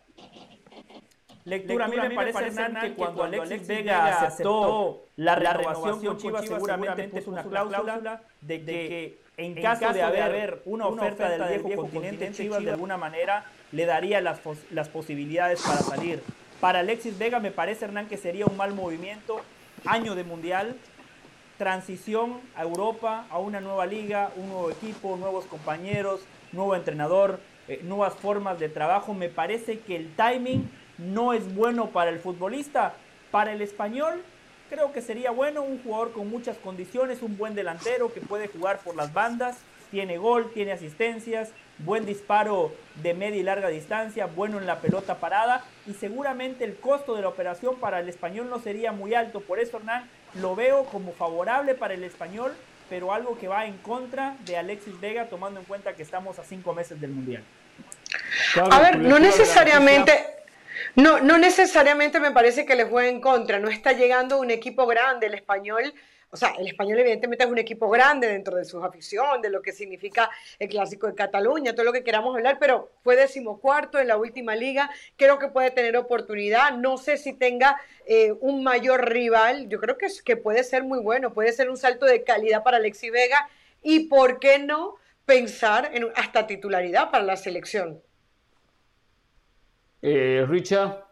[1.46, 6.46] Lectura, a mí me parece, Hernán, que cuando Alexis Vega aceptó la renovación con Chivas,
[6.48, 12.32] seguramente puso una cláusula de que en caso de haber una oferta del viejo continente,
[12.32, 14.42] Chivas de alguna manera le daría las,
[14.72, 16.24] las posibilidades para salir.
[16.60, 19.42] Para Alexis Vega me parece, Hernán, que sería un mal movimiento,
[19.86, 20.76] año de mundial,
[21.58, 26.22] transición a Europa, a una nueva liga, un nuevo equipo, nuevos compañeros,
[26.52, 29.14] nuevo entrenador, eh, nuevas formas de trabajo.
[29.14, 32.94] Me parece que el timing no es bueno para el futbolista.
[33.32, 34.24] Para el español,
[34.70, 38.80] creo que sería bueno un jugador con muchas condiciones, un buen delantero que puede jugar
[38.80, 39.58] por las bandas,
[39.92, 45.20] tiene gol, tiene asistencias, buen disparo de media y larga distancia, bueno en la pelota
[45.20, 49.42] parada y seguramente el costo de la operación para el español no sería muy alto.
[49.42, 52.54] Por eso, Hernán, lo veo como favorable para el español,
[52.90, 56.44] pero algo que va en contra de Alexis Vega, tomando en cuenta que estamos a
[56.44, 57.44] cinco meses del Mundial.
[58.72, 60.32] A ver, no necesariamente...
[60.96, 63.60] No, no necesariamente me parece que le juegue en contra.
[63.60, 65.28] No está llegando un equipo grande.
[65.28, 65.94] El español
[66.32, 69.62] o sea, el español evidentemente es un equipo grande dentro de su afición, de lo
[69.62, 70.30] que significa
[70.60, 74.56] el clásico de Cataluña, todo lo que queramos hablar, pero fue decimocuarto en la última
[74.56, 79.80] liga, creo que puede tener oportunidad, no sé si tenga eh, un mayor rival, yo
[79.80, 83.10] creo que, que puede ser muy bueno, puede ser un salto de calidad para Alexi
[83.10, 83.50] Vega
[83.82, 84.96] y por qué no
[85.26, 88.02] pensar en hasta titularidad para la selección.
[90.02, 91.05] Eh, Richard.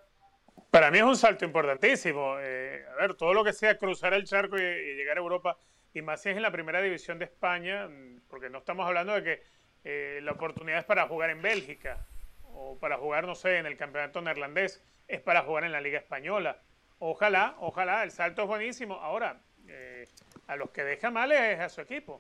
[0.74, 2.38] Para mí es un salto importantísimo.
[2.40, 5.56] Eh, a ver, todo lo que sea cruzar el charco y, llegar a Europa,
[5.94, 9.14] y más si es en la primera división de España, mm, porque no estamos hablando
[9.14, 9.44] de que
[9.84, 12.08] eh, la oportunidad es para jugar en Bélgica
[12.56, 16.00] o para jugar, no sé, en el campeonato neerlandés, es para jugar en la Liga
[16.00, 16.58] Española.
[16.98, 18.96] Ojalá, ojalá, el salto es buenísimo.
[18.96, 20.08] Ahora, eh,
[20.48, 22.18] a los que deja mal es a su equipo.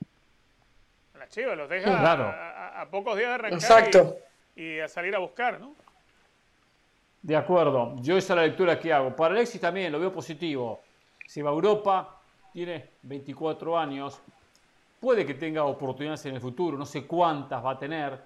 [1.15, 3.91] A la Chivas, los deja a, pocos días de arrancar
[4.55, 5.75] y a salir a buscar, ¿no?
[7.23, 9.15] De acuerdo, yo esa es la lectura que hago.
[9.15, 10.81] Para Alexis también lo veo positivo.
[11.25, 12.19] Si va a Europa,
[12.51, 14.19] tiene 24 años,
[14.99, 18.19] puede que tenga oportunidades en el futuro, no sé cuántas va a tener.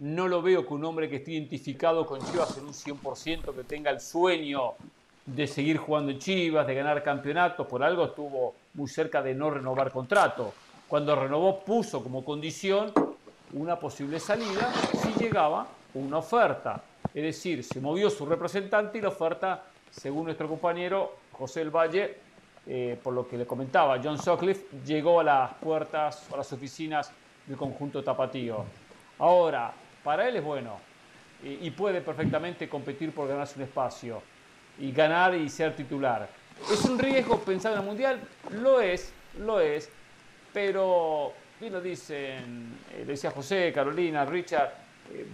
[0.00, 3.64] No lo veo que un hombre que esté identificado con Chivas en un 100%, que
[3.64, 4.74] tenga el sueño
[5.24, 9.48] de seguir jugando en Chivas, de ganar campeonatos, por algo estuvo muy cerca de no
[9.48, 10.52] renovar contrato.
[10.88, 12.92] Cuando renovó puso como condición
[13.54, 14.70] una posible salida
[15.00, 16.82] si llegaba una oferta.
[17.14, 22.16] Es decir, se movió su representante y la oferta, según nuestro compañero José El Valle,
[22.66, 27.10] eh, por lo que le comentaba, John Sutcliffe llegó a las puertas, a las oficinas
[27.46, 28.64] del conjunto tapatío.
[29.18, 29.72] Ahora,
[30.04, 30.78] para él es bueno
[31.42, 34.22] y, puede perfectamente competir por ganarse un espacio
[34.78, 36.28] y ganar y ser titular.
[36.70, 38.20] ¿Es un riesgo pensar en el Mundial?
[38.52, 39.90] Lo es, lo es,
[40.52, 44.72] pero, bien lo dicen, eh, decía José, Carolina, Richard,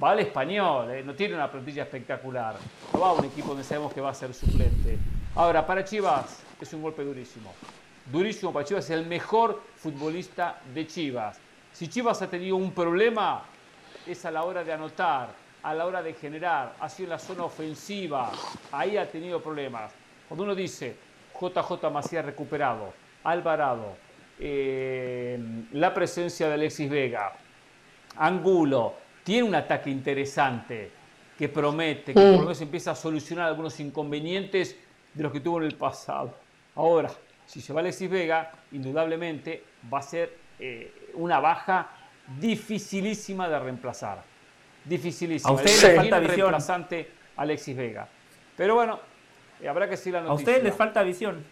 [0.03, 2.57] va al español, eh, no tiene una plantilla espectacular.
[2.93, 4.99] No va a un equipo donde sabemos que va a ser suplente.
[5.35, 7.53] Ahora, para Chivas es un golpe durísimo.
[8.11, 11.39] Durísimo para Chivas, es el mejor futbolista de Chivas.
[11.73, 13.43] Si Chivas ha tenido un problema,
[14.07, 15.29] es a la hora de anotar,
[15.63, 18.33] a la hora de generar, ha sido en la zona ofensiva,
[18.73, 19.93] ahí ha tenido problemas.
[20.27, 20.97] Cuando uno dice
[21.41, 22.93] JJ Macías recuperado,
[23.25, 23.97] Alvarado,
[24.39, 25.39] eh,
[25.73, 27.33] la presencia de Alexis Vega,
[28.17, 28.95] Angulo,
[29.29, 30.91] tiene un ataque interesante
[31.37, 34.75] que promete, que por lo menos empieza a solucionar algunos inconvenientes
[35.13, 36.35] de los que tuvo en el pasado.
[36.75, 37.11] Ahora,
[37.45, 41.91] si se va Alexis Vega, indudablemente va a ser eh, una baja
[42.41, 44.23] dificilísima de reemplazar.
[44.83, 45.51] Dificilísima.
[45.51, 46.39] A usted le falta visión.
[46.39, 48.09] reemplazante Alexis Vega.
[48.57, 48.99] Pero bueno,
[49.61, 50.33] eh, habrá que seguir la noticia.
[50.33, 51.45] A ustedes les falta visión.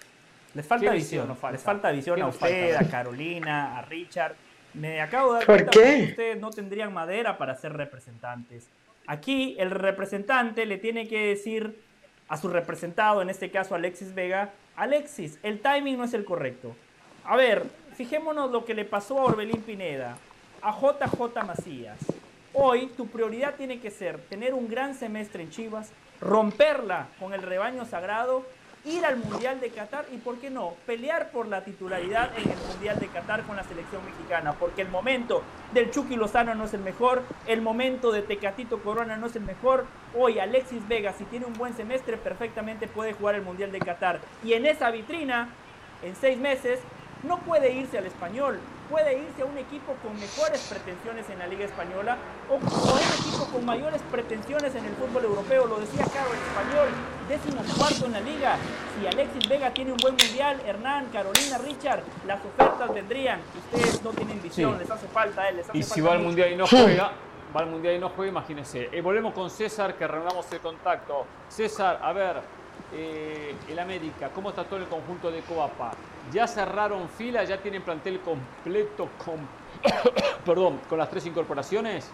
[0.54, 1.28] Les falta visión.
[1.52, 4.34] Les falta visión a usted, a Carolina, a Richard.
[4.76, 8.68] Me acabo de dar cuenta que ustedes no tendrían madera para ser representantes.
[9.06, 11.80] Aquí el representante le tiene que decir
[12.28, 16.76] a su representado, en este caso Alexis Vega, Alexis, el timing no es el correcto.
[17.24, 17.62] A ver,
[17.96, 20.18] fijémonos lo que le pasó a Orbelín Pineda,
[20.60, 21.98] a JJ Macías.
[22.52, 25.90] Hoy tu prioridad tiene que ser tener un gran semestre en Chivas,
[26.20, 28.44] romperla con el rebaño sagrado
[28.86, 32.58] ir al Mundial de Qatar y, ¿por qué no?, pelear por la titularidad en el
[32.68, 35.42] Mundial de Qatar con la selección mexicana, porque el momento
[35.74, 39.42] del Chucky Lozano no es el mejor, el momento de Tecatito Corona no es el
[39.42, 39.86] mejor.
[40.14, 44.20] Hoy Alexis Vega, si tiene un buen semestre, perfectamente puede jugar el Mundial de Qatar.
[44.44, 45.48] Y en esa vitrina,
[46.02, 46.78] en seis meses,
[47.22, 48.58] no puede irse al español,
[48.90, 52.16] puede irse a un equipo con mejores pretensiones en la Liga Española
[52.48, 55.66] o, a un equipo con mayores pretensiones en el fútbol europeo.
[55.66, 56.88] Lo decía Caro el español,
[57.28, 58.56] décimo cuarto en la Liga.
[58.98, 63.40] Si Alexis Vega tiene un buen mundial, Hernán, Carolina, Richard, las ofertas vendrían.
[63.72, 65.62] Ustedes no tienen visión, les hace falta él.
[65.72, 67.12] y si va al mundial y no juega,
[67.54, 68.88] va al mundial y no juega, imagínense.
[68.92, 71.26] Eh, volvemos con César, que renovamos el contacto.
[71.48, 72.36] César, a ver,
[72.92, 75.92] eh, el América, ¿cómo está todo el conjunto de Coapa?
[76.32, 79.48] Ya cerraron fila, ya tienen plantel completo con,
[80.44, 82.10] perdón, con las tres incorporaciones.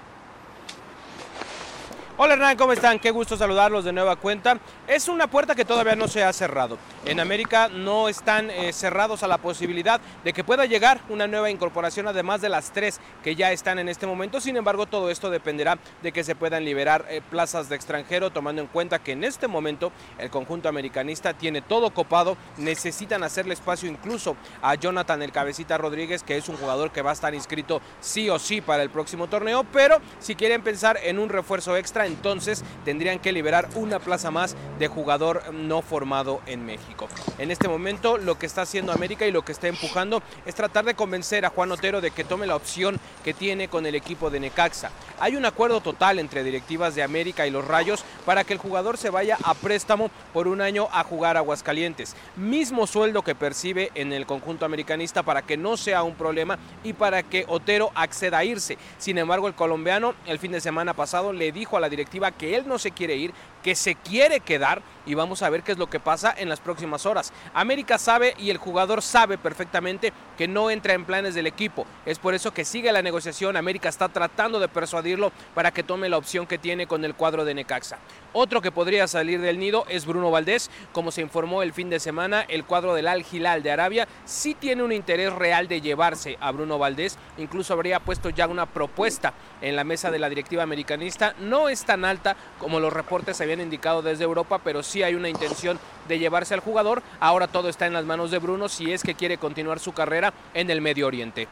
[2.25, 3.01] Hola Hernán, ¿cómo están?
[3.01, 4.61] Qué gusto saludarlos de nueva cuenta.
[4.87, 6.79] Es una puerta que todavía no se ha cerrado.
[7.05, 11.51] en América no están eh, cerrados a la posibilidad de que pueda llegar una nueva
[11.51, 14.41] incorporación, además de las tres que ya están en este momento.
[14.41, 18.63] Sin embargo, todo esto dependerá de que se puedan liberar eh, plazas de extranjero, tomando
[18.63, 23.89] en cuenta que en este momento el conjunto americanista tiene todo copado, necesitan hacerle espacio
[23.89, 27.83] incluso a Jonathan el Cabecita Rodríguez, que es un jugador que va a estar inscrito
[28.01, 32.12] sí o sí para el próximo torneo, pero si quieren pensar en un refuerzo extra,
[32.13, 37.09] entonces tendrían que liberar una plaza más de jugador no formado en México.
[37.39, 40.85] En este momento lo que está haciendo América y lo que está empujando es tratar
[40.85, 44.31] de convencer a Juan Otero de que tome la opción que tiene con el equipo
[44.31, 44.91] de Necaxa.
[45.19, 48.99] Hay un acuerdo total entre directivas de América y los Rayos para que el jugador
[48.99, 52.15] se vaya a préstamo por un año a jugar a Aguascalientes.
[52.37, 56.93] Mismo sueldo que percibe en el conjunto americanista para que no sea un problema y
[56.93, 58.79] para que Otero acceda a irse.
[58.99, 62.57] Sin embargo, el colombiano el fin de semana pasado le dijo a la directiva que
[62.57, 63.33] él no se quiere ir,
[63.63, 66.61] que se quiere quedar y vamos a ver qué es lo que pasa en las
[66.61, 67.33] próximas horas.
[67.55, 71.87] América sabe y el jugador sabe perfectamente que no entra en planes del equipo.
[72.07, 73.57] Es por eso que sigue la negociación.
[73.57, 77.45] América está tratando de persuadirlo para que tome la opción que tiene con el cuadro
[77.45, 77.99] de Necaxa.
[78.33, 80.71] Otro que podría salir del nido es Bruno Valdés.
[80.93, 84.55] Como se informó el fin de semana, el cuadro del Al Hilal de Arabia sí
[84.55, 87.19] tiene un interés real de llevarse a Bruno Valdés.
[87.39, 91.35] Incluso habría puesto ya una propuesta en la mesa de la directiva americanista.
[91.41, 95.29] No es tan alta como los reportes habían indicado desde Europa, pero sí hay una
[95.29, 97.03] intención de llevarse al jugador.
[97.21, 100.33] Ahora todo está en las manos de Bruno si es que quiere continuar su carrera
[100.55, 101.49] en el Medio Oriente.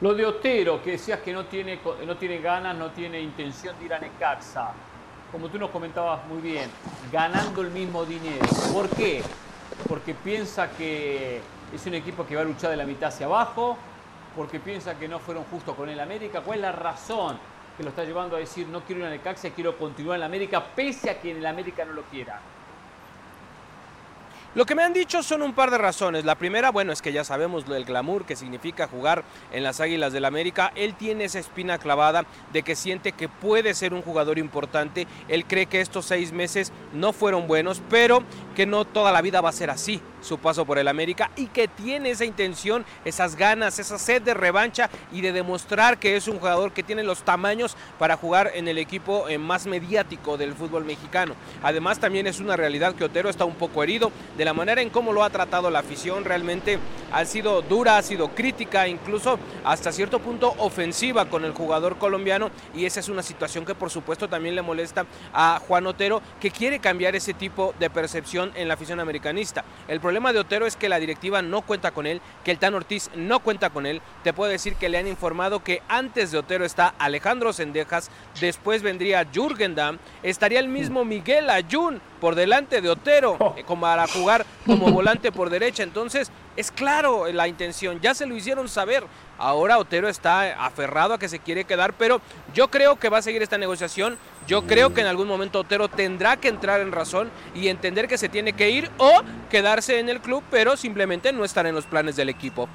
[0.00, 3.84] Lo de Otero, que decías que no tiene, no tiene ganas, no tiene intención de
[3.84, 4.72] ir a Necaxa.
[5.30, 6.70] Como tú nos comentabas muy bien,
[7.12, 8.46] ganando el mismo dinero.
[8.72, 9.22] ¿Por qué?
[9.86, 11.40] Porque piensa que
[11.74, 13.76] es un equipo que va a luchar de la mitad hacia abajo,
[14.34, 16.40] porque piensa que no fueron justos con el América.
[16.40, 17.38] ¿Cuál es la razón
[17.80, 20.26] que lo está llevando a decir no quiero ir a Necaxa, quiero continuar en la
[20.26, 22.38] América, pese a que en el América no lo quiera?
[24.54, 26.26] Lo que me han dicho son un par de razones.
[26.26, 30.12] La primera, bueno, es que ya sabemos del glamour que significa jugar en las Águilas
[30.12, 30.72] del América.
[30.74, 35.06] Él tiene esa espina clavada de que siente que puede ser un jugador importante.
[35.28, 38.24] Él cree que estos seis meses no fueron buenos, pero
[38.54, 41.46] que no toda la vida va a ser así su paso por el América y
[41.46, 46.28] que tiene esa intención, esas ganas, esa sed de revancha y de demostrar que es
[46.28, 50.54] un jugador que tiene los tamaños para jugar en el equipo eh, más mediático del
[50.54, 51.34] fútbol mexicano.
[51.62, 54.90] Además también es una realidad que Otero está un poco herido de la manera en
[54.90, 56.78] cómo lo ha tratado la afición, realmente
[57.12, 62.50] ha sido dura, ha sido crítica, incluso hasta cierto punto ofensiva con el jugador colombiano
[62.74, 66.50] y esa es una situación que por supuesto también le molesta a Juan Otero que
[66.50, 69.64] quiere cambiar ese tipo de percepción en la afición americanista.
[69.88, 72.74] El problema de Otero es que la directiva no cuenta con él, que el Tan
[72.74, 74.02] Ortiz no cuenta con él.
[74.24, 78.10] Te puedo decir que le han informado que antes de Otero está Alejandro Sendejas,
[78.40, 83.54] después vendría Jürgen Damm, estaría el mismo Miguel Ayun por delante de Otero oh.
[83.56, 85.84] eh, como para jugar como volante por derecha.
[85.84, 89.04] Entonces, es claro la intención, ya se lo hicieron saber.
[89.38, 92.20] Ahora Otero está aferrado a que se quiere quedar, pero
[92.52, 94.18] yo creo que va a seguir esta negociación.
[94.50, 98.18] Yo creo que en algún momento Otero tendrá que entrar en razón y entender que
[98.18, 101.86] se tiene que ir o quedarse en el club, pero simplemente no estar en los
[101.86, 102.68] planes del equipo.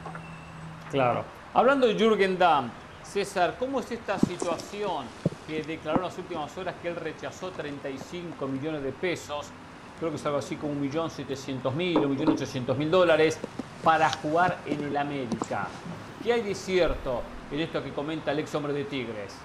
[0.90, 1.26] Claro.
[1.54, 2.72] Hablando de Jürgen Damm,
[3.04, 5.04] César, ¿cómo es esta situación
[5.50, 9.48] que declaró en las últimas horas que él rechazó 35 millones de pesos?
[10.00, 13.38] Creo que es algo así como 1.700.000 o 1.800.000 dólares
[13.84, 15.68] para jugar en el América.
[16.24, 17.22] ¿Qué hay de cierto
[17.52, 19.36] en esto que comenta el ex hombre de Tigres?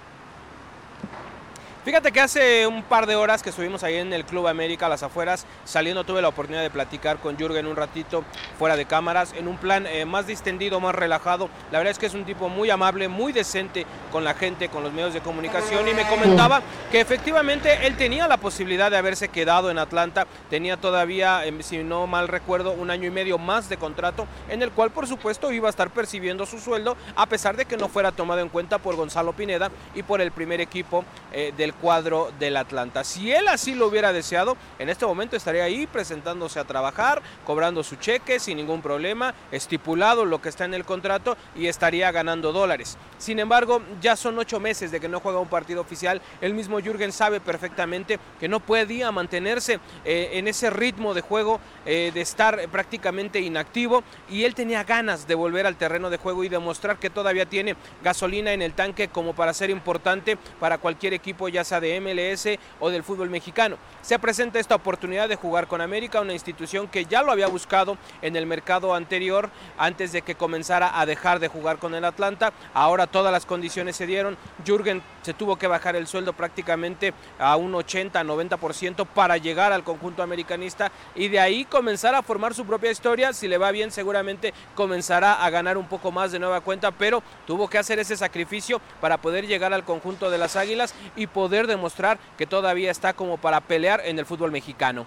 [1.82, 4.88] Fíjate que hace un par de horas que estuvimos ahí en el Club América, a
[4.90, 8.22] las afueras, saliendo tuve la oportunidad de platicar con Jürgen un ratito
[8.58, 11.48] fuera de cámaras, en un plan eh, más distendido, más relajado.
[11.72, 14.82] La verdad es que es un tipo muy amable, muy decente con la gente, con
[14.82, 16.60] los medios de comunicación y me comentaba
[16.92, 21.78] que efectivamente él tenía la posibilidad de haberse quedado en Atlanta, tenía todavía, em, si
[21.78, 25.50] no mal recuerdo, un año y medio más de contrato, en el cual por supuesto
[25.50, 28.76] iba a estar percibiendo su sueldo, a pesar de que no fuera tomado en cuenta
[28.76, 33.04] por Gonzalo Pineda y por el primer equipo eh, del cuadro del Atlanta.
[33.04, 37.82] Si él así lo hubiera deseado, en este momento estaría ahí presentándose a trabajar, cobrando
[37.82, 42.52] su cheque sin ningún problema, estipulado lo que está en el contrato y estaría ganando
[42.52, 42.98] dólares.
[43.18, 46.20] Sin embargo, ya son ocho meses de que no juega un partido oficial.
[46.40, 51.60] El mismo Jürgen sabe perfectamente que no podía mantenerse eh, en ese ritmo de juego,
[51.86, 56.44] eh, de estar prácticamente inactivo y él tenía ganas de volver al terreno de juego
[56.44, 61.14] y demostrar que todavía tiene gasolina en el tanque como para ser importante para cualquier
[61.14, 63.76] equipo ya ya sea de MLS o del fútbol mexicano.
[64.00, 67.98] Se presenta esta oportunidad de jugar con América, una institución que ya lo había buscado
[68.22, 72.52] en el mercado anterior antes de que comenzara a dejar de jugar con el Atlanta.
[72.72, 74.38] Ahora todas las condiciones se dieron.
[74.64, 80.22] Jürgen se tuvo que bajar el sueldo prácticamente a un 80-90% para llegar al conjunto
[80.22, 83.34] americanista y de ahí comenzar a formar su propia historia.
[83.34, 87.22] Si le va bien, seguramente comenzará a ganar un poco más de nueva cuenta, pero
[87.46, 91.49] tuvo que hacer ese sacrificio para poder llegar al conjunto de las Águilas y poder
[91.50, 95.06] demostrar que todavía está como para pelear en el fútbol mexicano.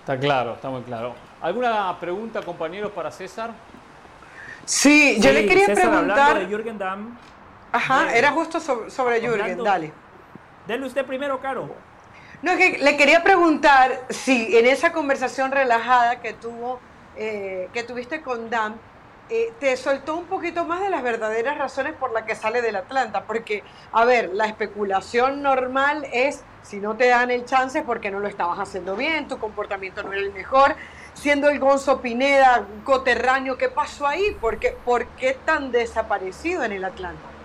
[0.00, 1.14] Está claro, está muy claro.
[1.40, 3.50] ¿Alguna pregunta, compañeros, para César?
[4.64, 6.38] Sí, yo le quería preguntar.
[6.38, 7.16] de Jürgen Damm.
[7.72, 9.92] Ajá, era justo sobre, Jürgen, dale.
[10.66, 11.74] Denle usted primero, Caro.
[12.42, 16.80] No, es que le quería preguntar si en esa conversación relajada que tuvo,
[17.16, 18.76] eh, que tuviste con Dan,
[19.30, 22.76] eh, te soltó un poquito más de las verdaderas razones por las que sale del
[22.76, 23.24] Atlanta.
[23.24, 28.20] Porque, a ver, la especulación normal es si no te dan el chance porque no
[28.20, 30.76] lo estabas haciendo bien, tu comportamiento no era el mejor.
[31.14, 34.36] Siendo el Gonzo Pineda coterráneo, ¿qué pasó ahí?
[34.40, 37.37] ¿Por qué, ¿Por qué tan desaparecido en el Atlanta?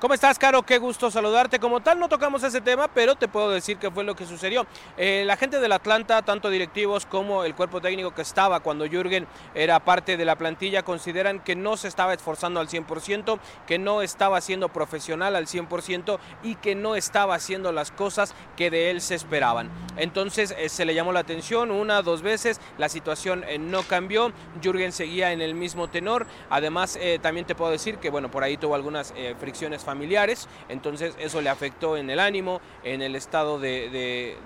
[0.00, 0.62] ¿Cómo estás, Caro?
[0.62, 1.58] Qué gusto saludarte.
[1.58, 4.64] Como tal, no tocamos ese tema, pero te puedo decir que fue lo que sucedió.
[4.96, 9.26] Eh, la gente del Atlanta, tanto directivos como el cuerpo técnico que estaba cuando Jürgen
[9.56, 14.00] era parte de la plantilla, consideran que no se estaba esforzando al 100%, que no
[14.00, 19.00] estaba siendo profesional al 100% y que no estaba haciendo las cosas que de él
[19.00, 19.68] se esperaban.
[19.96, 24.30] Entonces eh, se le llamó la atención una, dos veces, la situación eh, no cambió,
[24.62, 26.28] Jürgen seguía en el mismo tenor.
[26.50, 31.40] Además, también te puedo decir que, bueno, por ahí tuvo algunas fricciones familiares, entonces eso
[31.40, 34.36] le afectó en el ánimo, en el estado de, de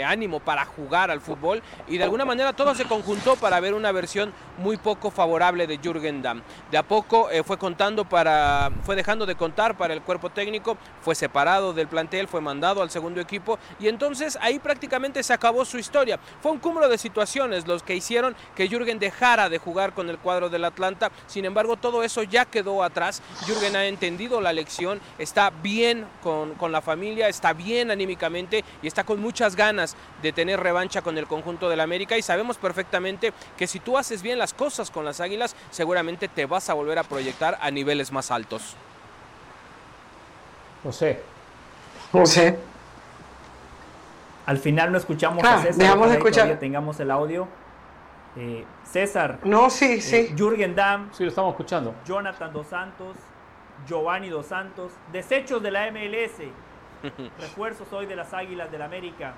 [0.00, 3.92] ánimo para jugar al fútbol y de alguna manera todo se conjuntó para ver una
[3.92, 6.42] versión muy poco favorable de Jürgen Damm.
[6.70, 10.76] De a poco eh, fue contando para, fue dejando de contar para el cuerpo técnico,
[11.02, 15.64] fue separado del plantel, fue mandado al segundo equipo y entonces ahí prácticamente se acabó
[15.64, 16.18] su historia.
[16.40, 20.18] Fue un cúmulo de situaciones los que hicieron que Jürgen dejara de jugar con el
[20.18, 21.10] cuadro del Atlanta.
[21.26, 23.22] Sin embargo, todo eso ya quedó atrás.
[23.46, 28.86] Jürgen ha entendido la lección, está bien con, con la familia, está bien anímicamente y
[28.86, 29.81] está con muchas ganas
[30.22, 34.22] de tener revancha con el conjunto del América y sabemos perfectamente que si tú haces
[34.22, 38.12] bien las cosas con las Águilas, seguramente te vas a volver a proyectar a niveles
[38.12, 38.76] más altos.
[40.82, 41.22] José.
[42.10, 42.58] José.
[44.46, 45.76] Al final no escuchamos a ah, César.
[45.76, 46.58] Dejamos de escuchar.
[46.58, 47.46] tengamos el audio.
[48.36, 49.38] Eh, César.
[49.44, 50.16] No, sí, sí.
[50.16, 51.10] Eh, Jürgen Damm.
[51.12, 51.94] Sí, lo estamos escuchando.
[52.04, 53.16] Jonathan Dos Santos.
[53.86, 54.92] Giovanni Dos Santos.
[55.12, 56.42] Desechos de la MLS.
[57.40, 59.34] Refuerzos hoy de las Águilas del América.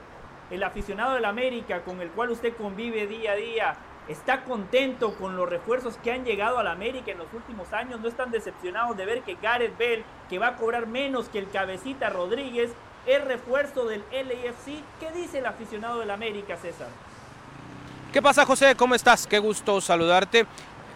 [0.51, 3.77] El aficionado del América con el cual usted convive día a día
[4.09, 8.09] está contento con los refuerzos que han llegado al América en los últimos años, no
[8.09, 12.11] están decepcionados de ver que Gareth Bell, que va a cobrar menos que el cabecita
[12.11, 12.71] Rodríguez,
[13.07, 14.83] es refuerzo del LAFC.
[15.01, 16.89] ¿Qué dice el aficionado del América, César?
[18.12, 18.75] ¿Qué pasa, José?
[18.77, 19.27] ¿Cómo estás?
[19.27, 20.47] Qué gusto saludarte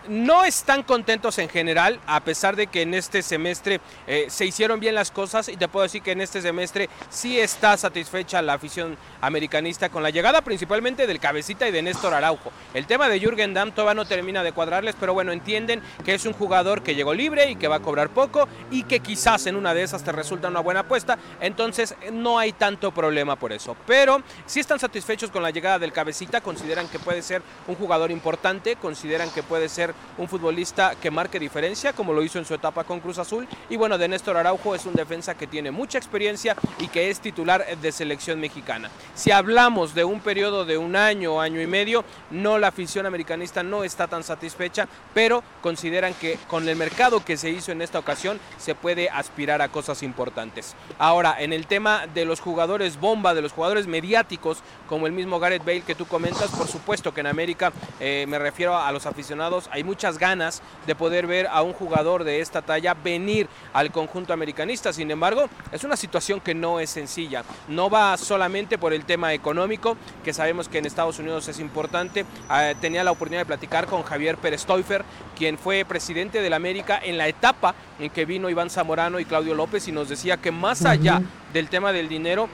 [0.09, 4.81] no están contentos en general, a pesar de que en este semestre eh, se hicieron
[4.81, 8.55] bien las cosas y te puedo decir que en este semestre sí está satisfecha la
[8.55, 12.53] afición americanista con la llegada principalmente del cabecita y de Néstor Araujo.
[12.75, 16.33] El tema de Jürgen Damm no termina de cuadrarles, pero bueno, entienden que es un
[16.33, 19.75] jugador que llegó libre y que va a cobrar poco y que quizás en una
[19.75, 23.77] de esas te resulta una buena apuesta, entonces no hay tanto problema por eso.
[23.87, 28.11] Pero si están satisfechos con la llegada del cabecita, consideran que puede ser un jugador
[28.11, 32.55] importante, consideran que puede ser un futbolista que marque diferencia, como lo hizo en su
[32.55, 33.47] etapa con Cruz Azul.
[33.70, 37.20] Y bueno, de Néstor Araujo es un defensa que tiene mucha experiencia y que es
[37.20, 38.91] titular de selección mexicana.
[39.15, 43.62] Si hablamos de un periodo de un año, año y medio, no la afición americanista
[43.62, 47.99] no está tan satisfecha, pero consideran que con el mercado que se hizo en esta
[47.99, 50.75] ocasión se puede aspirar a cosas importantes.
[50.99, 55.39] Ahora, en el tema de los jugadores bomba, de los jugadores mediáticos, como el mismo
[55.39, 59.07] Gareth Bale que tú comentas, por supuesto que en América, eh, me refiero a los
[59.07, 63.91] aficionados, hay muchas ganas de poder ver a un jugador de esta talla venir al
[63.91, 64.93] conjunto americanista.
[64.93, 67.45] Sin embargo, es una situación que no es sencilla.
[67.69, 72.25] No va solamente por el tema económico, que sabemos que en Estados Unidos es importante.
[72.49, 75.05] Ah, tenía la oportunidad de platicar con Javier Pérez Teufer,
[75.37, 79.55] quien fue presidente del América en la etapa en que vino Iván Zamorano y Claudio
[79.55, 81.23] López y nos decía que más allá
[81.53, 82.49] del tema del dinero,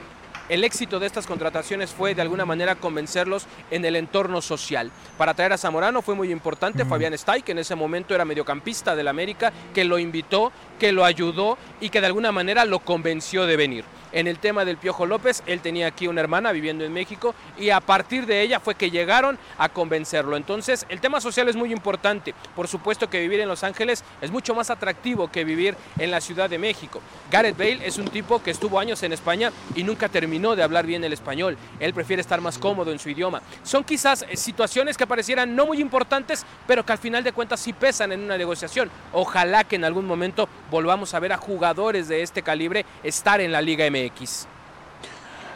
[0.49, 4.91] el éxito de estas contrataciones fue de alguna manera convencerlos en el entorno social.
[5.17, 8.95] Para traer a Zamorano fue muy importante Fabián Stay, que en ese momento era mediocampista
[8.95, 13.45] del América, que lo invitó, que lo ayudó y que de alguna manera lo convenció
[13.45, 13.85] de venir.
[14.15, 15.43] en el tema del Piojo López.
[15.45, 18.89] Él tenía aquí una hermana viviendo en México y a partir de ella fue que
[18.89, 20.37] llegaron a convencerlo.
[20.37, 22.33] Entonces, el tema social es muy importante.
[22.55, 26.21] Por supuesto que vivir en Los Ángeles es mucho más atractivo que vivir en la
[26.21, 27.01] Ciudad de México.
[27.29, 30.85] Gareth Bale es un tipo que estuvo años en España y nunca terminó de hablar
[30.85, 31.57] bien el español.
[31.81, 33.41] Él prefiere estar más cómodo en su idioma.
[33.63, 37.59] Son quizás eh, situaciones que parecieran no muy importantes, pero que al final de cuentas
[37.59, 38.89] sí pesan en una negociación.
[39.11, 43.51] Ojalá que en algún momento volvamos a ver a jugadores de este calibre estar en
[43.51, 44.47] la Liga MX.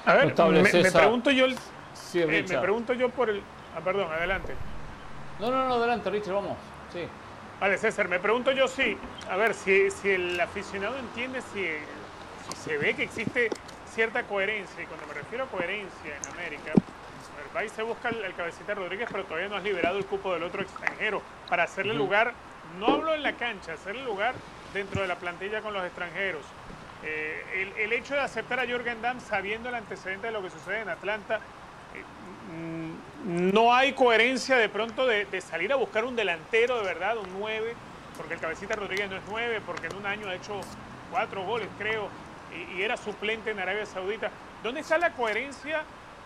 [0.06, 3.42] A ver, me, pregunto yo, eh, me pregunto yo por el,
[3.76, 4.56] ah, perdón, adelante.
[5.40, 6.58] No, no, no, adelante, Richard, vamos.
[6.92, 7.02] Sí.
[7.60, 8.98] Vale, César, me pregunto yo si,
[9.30, 11.68] a ver, si, si el aficionado entiende si,
[12.64, 13.50] se ve que existe
[13.94, 16.72] cierta coherencia, y cuando me refiero a coherencia en América,
[17.56, 20.44] va y se busca el, cabecita Rodríguez, pero todavía no has liberado el cupo del
[20.44, 22.34] otro extranjero para hacerle lugar,
[22.80, 24.34] no hablo en la cancha, hacerle lugar
[24.74, 26.44] dentro de la plantilla con los extranjeros.
[27.04, 30.82] Eh, el, hecho de aceptar a Jorgen Damm sabiendo el antecedente de lo que sucede
[30.82, 31.40] en Atlanta,
[31.96, 32.04] eh,
[32.54, 37.40] mm, no hay coherencia de pronto de, salir a buscar un delantero de verdad, un
[37.40, 37.74] 9,
[38.18, 40.60] porque el cabecita Rodríguez no es 9, porque en un año ha hecho
[41.10, 42.10] cuatro goles, creo,
[42.76, 44.30] y, era suplente en Arabia Saudita.
[44.62, 45.84] ¿Dónde está la coherencia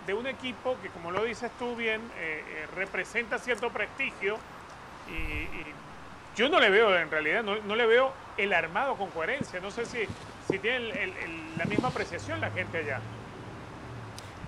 [0.07, 4.37] de un equipo que, como lo dices tú bien, eh, representa cierto prestigio
[5.07, 5.82] y,
[6.35, 9.59] yo no le veo, en realidad, no, le veo el armado con coherencia.
[9.59, 9.99] No sé si,
[10.49, 10.59] si
[11.57, 12.99] la misma apreciación la gente allá.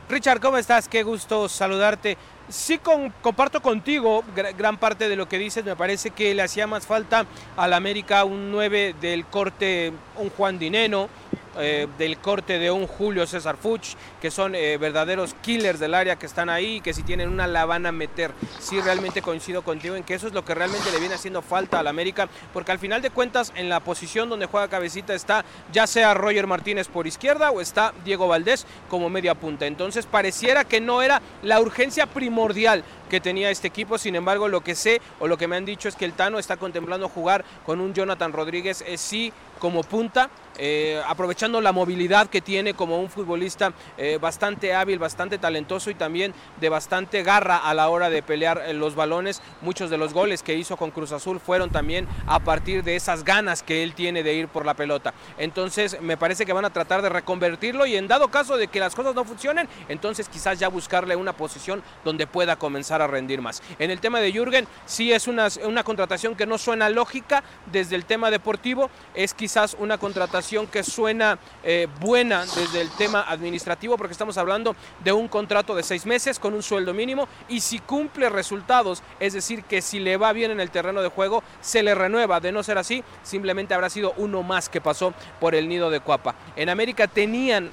[0.10, 0.88] Richard, ¿cómo estás?
[0.88, 2.18] Qué gusto saludarte.
[2.48, 5.66] Sí, comparto contigo gran parte de lo que dices.
[5.66, 7.26] Me parece que le hacía más falta
[7.58, 11.10] al América un 9 del corte, un Juan Dineno,
[11.58, 16.18] eh, del corte de un Julio César Fuchs, que son eh, verdaderos killers del área
[16.18, 18.32] que están ahí, que si tienen una la van a meter.
[18.60, 21.80] Sí, realmente coincido contigo en que eso es lo que realmente le viene haciendo falta
[21.80, 25.88] al América, porque al final de cuentas en la posición donde juega Cabecita está ya
[25.88, 29.66] sea Roger Martínez por izquierda o está Diego Valdés como media punta.
[29.66, 33.98] Entonces pareciera que no era la urgencia primordial primordial que tenía este equipo.
[33.98, 36.40] Sin embargo, lo que sé o lo que me han dicho es que el Tano
[36.40, 42.28] está contemplando jugar con un Jonathan Rodríguez eh, sí como punta, eh, aprovechando la movilidad
[42.28, 47.58] que tiene como un futbolista eh, bastante hábil, bastante talentoso y también de bastante garra
[47.58, 49.42] a la hora de pelear los balones.
[49.62, 53.24] Muchos de los goles que hizo con Cruz Azul fueron también a partir de esas
[53.24, 55.14] ganas que él tiene de ir por la pelota.
[55.38, 58.80] Entonces me parece que van a tratar de reconvertirlo y en dado caso de que
[58.80, 63.42] las cosas no funcionen, entonces quizás ya buscarle una posición donde pueda comenzar a rendir
[63.42, 63.62] más.
[63.80, 67.96] En el tema de Jürgen, sí es una, una contratación que no suena lógica desde
[67.96, 73.98] el tema deportivo, es quizás una contratación que suena eh, buena desde el tema administrativo,
[73.98, 77.80] porque estamos hablando de un contrato de seis meses con un sueldo mínimo y si
[77.80, 81.84] cumple resultados, es decir, que si le va bien en el terreno de juego, se
[81.84, 82.40] le renueva.
[82.40, 86.00] De no ser así, simplemente habrá sido uno más que pasó por el nido de
[86.00, 86.36] Cuapa.
[86.56, 87.72] En América tenían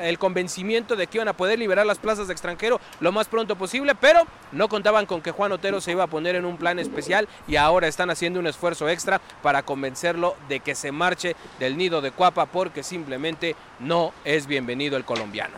[0.00, 3.56] el convencimiento de que iban a poder liberar las plazas de extranjero lo más pronto
[3.56, 4.22] posible, pero
[4.52, 7.56] no contaban con que Juan Otero se iba a poner en un plan especial y
[7.56, 12.12] ahora están haciendo un esfuerzo extra para convencerlo de que se marche del nido de
[12.12, 15.54] Cuapa porque simplemente no es bienvenido el colombiano.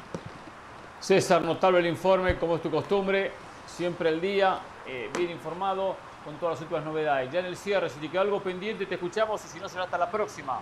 [1.00, 3.32] César, notable el informe, como es tu costumbre,
[3.66, 7.30] siempre el día, eh, bien informado con todas las últimas novedades.
[7.30, 9.84] Ya en el cierre, si te queda algo pendiente, te escuchamos y si no, será
[9.84, 10.60] hasta la próxima.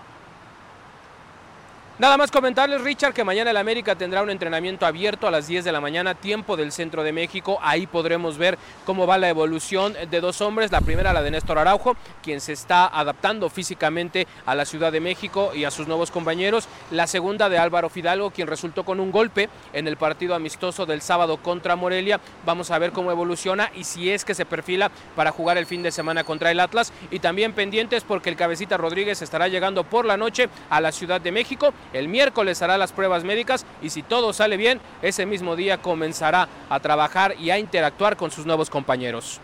[2.02, 5.64] Nada más comentarles, Richard, que mañana el América tendrá un entrenamiento abierto a las 10
[5.64, 7.60] de la mañana, tiempo del centro de México.
[7.62, 10.72] Ahí podremos ver cómo va la evolución de dos hombres.
[10.72, 14.98] La primera, la de Néstor Araujo, quien se está adaptando físicamente a la Ciudad de
[14.98, 16.66] México y a sus nuevos compañeros.
[16.90, 21.02] La segunda, de Álvaro Fidalgo, quien resultó con un golpe en el partido amistoso del
[21.02, 22.18] sábado contra Morelia.
[22.44, 25.84] Vamos a ver cómo evoluciona y si es que se perfila para jugar el fin
[25.84, 26.92] de semana contra el Atlas.
[27.12, 31.20] Y también pendientes porque el cabecita Rodríguez estará llegando por la noche a la Ciudad
[31.20, 35.56] de México el miércoles hará las pruebas médicas y si todo sale bien, ese mismo
[35.56, 39.40] día comenzará a trabajar y a interactuar con sus nuevos compañeros.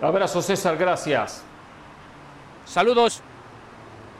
[0.00, 1.44] Abrazo César, gracias.
[2.64, 3.22] Saludos.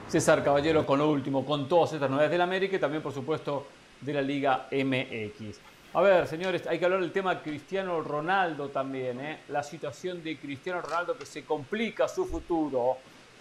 [0.08, 3.66] César Caballero con lo último, con todas estas novedades del América y también por supuesto
[4.00, 5.60] de la Liga MX.
[5.92, 9.40] A ver, señores, hay que hablar del tema Cristiano Ronaldo también, ¿eh?
[9.48, 12.98] la situación de Cristiano Ronaldo que se complica su futuro.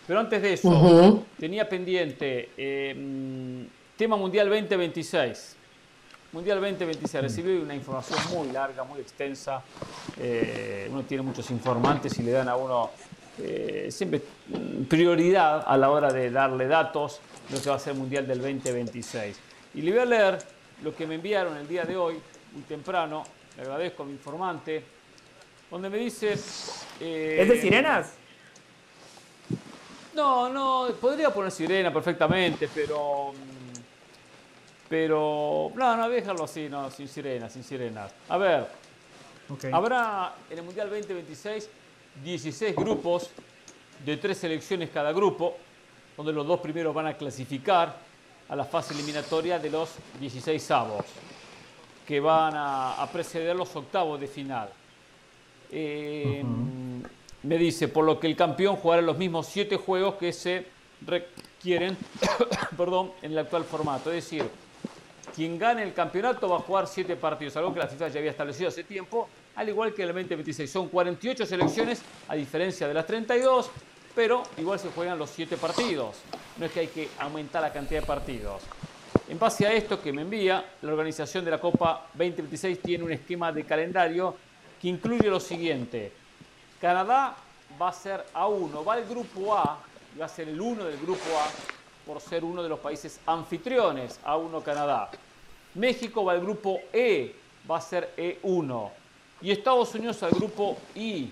[0.10, 2.96] Pero antes de eso, tenía pendiente eh,
[3.96, 5.56] tema Mundial 2026.
[6.32, 7.22] Mundial 2026.
[7.22, 9.62] Recibí una información muy larga, muy extensa.
[10.20, 12.90] Eh, uno tiene muchos informantes y le dan a uno
[13.38, 14.24] eh, siempre
[14.90, 18.26] prioridad a la hora de darle datos de lo que va a ser el Mundial
[18.26, 19.40] del 2026.
[19.76, 20.40] Y le voy a leer
[20.82, 22.16] lo que me enviaron el día de hoy,
[22.54, 23.26] muy temprano.
[23.58, 24.84] Le agradezco a mi informante,
[25.70, 26.34] donde me dice...
[26.34, 28.19] ¿Es de sirenas?
[30.20, 33.32] No, no, podría poner sirena perfectamente, pero.
[34.90, 38.12] Pero, no, no, déjalo así, no, sin sirenas, sin sirenas.
[38.28, 38.68] A ver,
[39.72, 41.70] habrá en el Mundial 2026
[42.22, 43.30] 16 grupos
[44.04, 45.56] de tres selecciones cada grupo,
[46.18, 47.96] donde los dos primeros van a clasificar
[48.50, 51.06] a la fase eliminatoria de los 16 avos,
[52.06, 54.70] que van a, preceder los octavos de final.
[55.72, 56.44] Eh,
[57.44, 60.66] me dice, por lo que el campeón jugará los mismos siete juegos que se
[61.06, 61.98] requieren
[62.78, 64.12] perdón, en el actual formato.
[64.12, 64.50] Es decir,
[65.36, 68.32] quien gane el campeonato va a jugar siete partidos, algo que la FIFA ya había
[68.32, 70.70] establecido hace tiempo, al igual que el 2026.
[70.70, 73.70] Son 48 selecciones, a diferencia de las 32,
[74.16, 76.18] pero igual se juegan los siete partidos.
[76.58, 78.62] No es que hay que aumentar la cantidad de partidos.
[79.28, 83.12] En base a esto que me envía, la organización de la Copa 2026 tiene un
[83.12, 84.36] esquema de calendario
[84.82, 86.12] que incluye lo siguiente.
[86.80, 87.36] Canadá
[87.80, 89.80] va a ser A1, va al grupo A,
[90.20, 91.48] va a ser el 1 del grupo A
[92.06, 95.12] por ser uno de los países anfitriones, A1 Canadá.
[95.76, 97.36] México va al grupo E,
[97.70, 98.90] va a ser E1.
[99.42, 101.32] Y Estados Unidos al grupo I,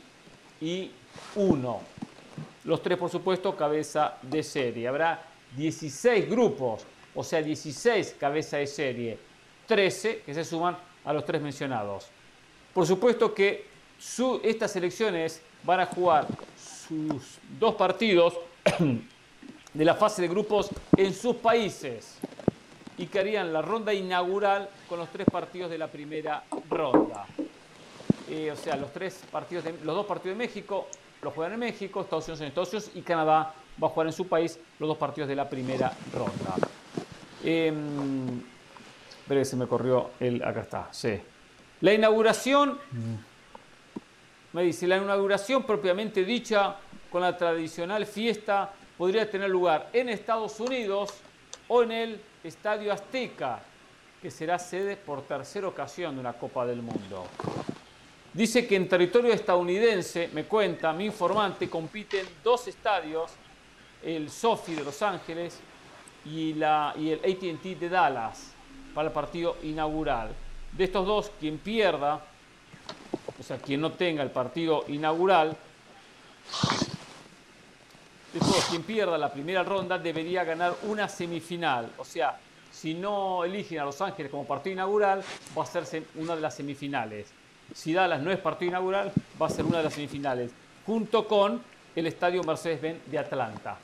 [0.61, 1.80] I1.
[2.66, 4.88] Los tres, por supuesto, cabeza de serie.
[4.88, 5.24] Habrá
[5.56, 6.85] 16 grupos,
[7.16, 9.17] o sea, 16 cabeza de serie.
[9.66, 12.08] 13 que se suman a los tres mencionados.
[12.74, 13.66] Por supuesto que
[14.43, 16.27] estas selecciones van a jugar
[16.88, 18.35] sus dos partidos
[19.74, 22.17] de la fase de grupos en sus países
[22.98, 27.26] y que harían la ronda inaugural con los tres partidos de la primera ronda.
[28.30, 30.88] Eh, o sea, los, tres partidos los dos partidos de México
[31.22, 34.14] los juegan en México, Estados Unidos en Estados Unidos y Canadá va a jugar en
[34.14, 36.56] su país los dos partidos de la primera ronda.
[37.43, 37.74] Eh,
[39.43, 40.43] se me corrió el.
[40.43, 41.19] Acá está, sí.
[41.82, 42.80] La inauguración.
[44.58, 46.77] Me dice, la inauguración propiamente dicha
[47.11, 51.14] con la tradicional fiesta podría tener lugar en Estados Unidos
[51.68, 53.60] o en el Estadio Azteca,
[54.19, 57.27] que será sede por tercera ocasión de una Copa del Mundo.
[58.34, 63.30] Dice que en territorio estadounidense, me cuenta mi informante, compiten dos estadios,
[64.02, 65.60] el SoFi de Los Ángeles
[66.26, 68.53] y, la, y el ATT de Dallas,
[68.95, 70.32] para el partido inaugural.
[70.72, 72.26] De estos dos, quien pierda
[73.40, 75.56] o sea, quien no tenga el partido inaugural,
[78.33, 81.91] de todos, quien pierda la primera ronda debería ganar una semifinal.
[81.98, 82.38] O sea,
[82.72, 85.24] si no eligen a Los Ángeles como partido inaugural,
[85.57, 87.27] va a ser una de las semifinales.
[87.74, 90.51] Si Dallas no es partido inaugural, va a ser una de las semifinales,
[90.85, 91.61] junto con
[91.95, 93.77] el estadio Mercedes-Benz de Atlanta.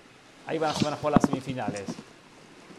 [0.45, 1.85] Ahí van a, van a jugar las semifinales.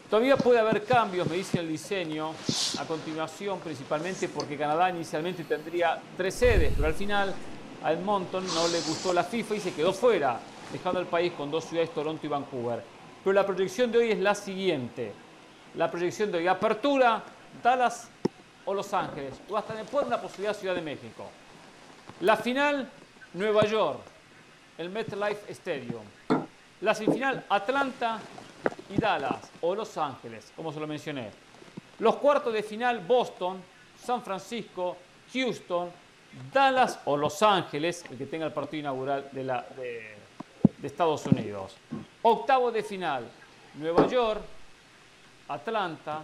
[0.09, 2.31] Todavía puede haber cambios, me dice el diseño,
[2.79, 7.33] a continuación, principalmente porque Canadá inicialmente tendría tres sedes, pero al final
[7.83, 10.39] a Edmonton no le gustó la FIFA y se quedó fuera,
[10.71, 12.83] dejando al país con dos ciudades, Toronto y Vancouver.
[13.23, 15.11] Pero la proyección de hoy es la siguiente.
[15.73, 17.23] La proyección de hoy, apertura,
[17.63, 18.07] Dallas
[18.65, 21.31] o Los Ángeles, o hasta después una posibilidad Ciudad de México.
[22.21, 22.87] La final,
[23.33, 24.01] Nueva York,
[24.77, 26.03] el MetLife Stadium.
[26.81, 28.19] La semifinal, Atlanta
[28.89, 31.31] y Dallas o Los Ángeles, como se lo mencioné.
[31.99, 33.61] Los cuartos de final, Boston,
[33.97, 34.97] San Francisco,
[35.33, 35.89] Houston,
[36.51, 40.15] Dallas o Los Ángeles, el que tenga el partido inaugural de,
[40.83, 41.75] Estados Unidos.
[42.21, 43.27] Octavo de final,
[43.75, 44.41] Nueva York,
[45.47, 46.21] Atlanta,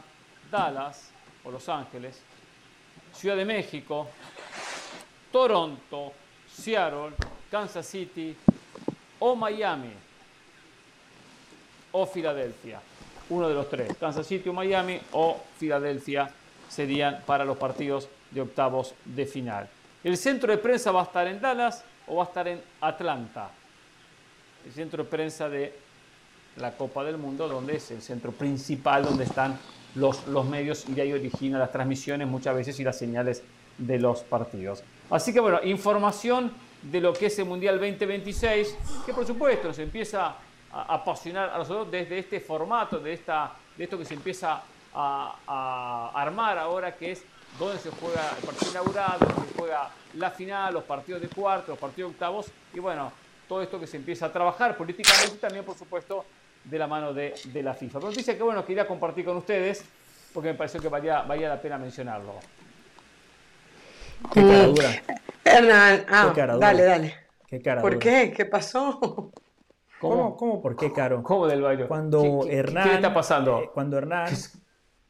[0.52, 1.10] Dallas
[1.44, 2.22] o Los Ángeles,
[3.14, 4.08] Ciudad de México,
[5.32, 6.14] Toronto,
[6.48, 7.14] Seattle,
[7.50, 8.36] Kansas City
[9.20, 10.11] o Miami
[11.92, 12.80] o Filadelfia.
[13.30, 16.30] Uno de los tres, Kansas City o Miami o Filadelfia
[16.70, 19.70] serían para los partidos de octavos de final.
[20.04, 23.50] El centro de prensa va a estar en Dallas o va a estar en Atlanta.
[24.66, 25.74] El centro de prensa de
[26.58, 29.58] la Copa del Mundo, donde es el centro principal, donde están
[29.96, 33.44] los, los medios y de ahí originan las transmisiones muchas veces y las señales
[33.78, 34.84] de los partidos.
[35.10, 39.80] Así que bueno, información de lo que es el Mundial 2026, que por supuesto nos
[39.80, 40.36] empieza
[40.74, 44.62] apasionar a nosotros desde este formato, de, esta, de esto que se empieza
[44.94, 47.24] a, armar ahora, que es
[47.60, 51.72] donde se juega el partido inaugural, donde se juega la final, los partidos de cuarto,
[51.72, 53.12] los partidos de octavos, y bueno,
[53.48, 56.26] todo esto que se empieza a trabajar políticamente y también, por supuesto,
[56.64, 58.00] de la mano de, la FIFA.
[58.00, 59.84] Pero dice que bueno, quería compartir con ustedes,
[60.34, 62.36] porque me pareció que valía, valía la pena mencionarlo.
[64.34, 65.04] Qué cara dura.
[65.44, 67.16] Hernán, ah, dale, dale.
[67.48, 68.32] Qué cara ¿Por qué?
[68.36, 69.32] ¿Qué pasó?
[70.02, 70.36] ¿Cómo?
[70.36, 70.62] ¿Cómo?
[70.62, 71.22] ¿Por qué, Caro?
[71.24, 71.88] ¿Cómo del baile?
[71.88, 72.90] Cuando Hernán...
[72.90, 73.62] ¿Qué está pasando?
[73.62, 74.34] Eh, cuando Hernán...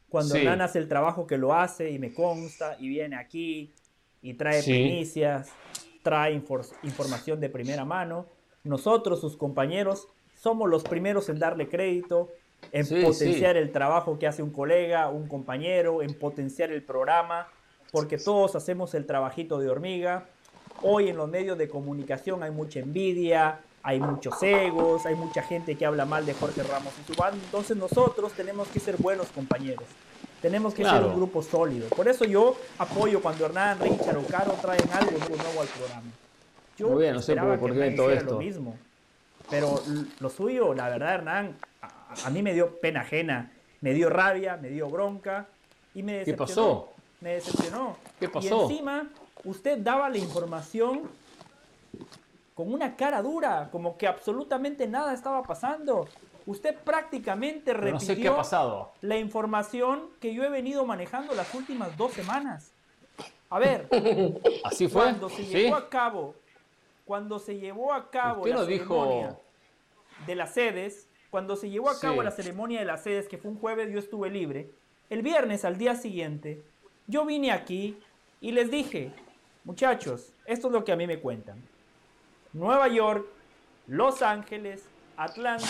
[0.08, 3.72] Cuando Hernán hace el trabajo que lo hace y me consta y viene aquí
[4.20, 5.50] y trae primicias,
[6.02, 8.26] trae información de primera mano,
[8.62, 12.28] nosotros, sus compañeros, somos los primeros en darle crédito
[12.70, 17.48] en potenciar el trabajo que hace un colega, un compañero, en potenciar el programa,
[17.90, 20.28] porque todos hacemos el trabajito de hormiga.
[20.82, 25.76] Hoy en los medios de comunicación hay mucha envidia, hay muchos egos, hay mucha gente
[25.76, 27.38] que habla mal de Jorge Ramos y su banda.
[27.44, 29.84] Entonces nosotros tenemos que ser buenos compañeros.
[30.40, 31.88] Tenemos que ser un grupo sólido.
[31.88, 36.10] Por eso yo apoyo cuando Hernán, Richard o Caro traen algo nuevo al programa.
[36.76, 38.32] Yo Muy bien, no sé por qué todo esto.
[38.32, 38.76] Lo mismo.
[39.50, 39.82] Pero
[40.18, 41.56] lo suyo, la verdad, Hernán,
[42.24, 43.52] a, mí me dio pena ajena.
[43.80, 45.46] Me dio rabia, me dio bronca
[45.94, 46.46] y me decepcionó.
[46.46, 46.92] ¿Qué pasó?
[47.20, 47.96] Me decepcionó.
[48.18, 48.60] ¿Qué pasó?
[48.60, 49.08] Y encima,
[49.44, 51.02] usted daba la información
[52.54, 56.06] con una cara dura, como que absolutamente nada estaba pasando.
[56.46, 58.36] Usted prácticamente repitió
[59.00, 62.72] la información que yo he venido manejando las últimas dos semanas.
[63.48, 63.88] A ver,
[64.64, 65.02] así fue.
[65.02, 66.34] Cuando se llevó a cabo,
[67.04, 69.38] cuando se llevó a cabo la ceremonia
[70.26, 73.50] de las sedes, cuando se llevó a cabo la ceremonia de las sedes, que fue
[73.50, 74.70] un jueves, yo estuve libre.
[75.10, 76.62] El viernes, al día siguiente,
[77.06, 77.98] yo vine aquí
[78.40, 79.12] y les dije,
[79.64, 81.62] muchachos, esto es lo que a mí me cuentan.
[82.52, 83.26] Nueva York,
[83.86, 84.84] Los Ángeles,
[85.16, 85.66] Atlanta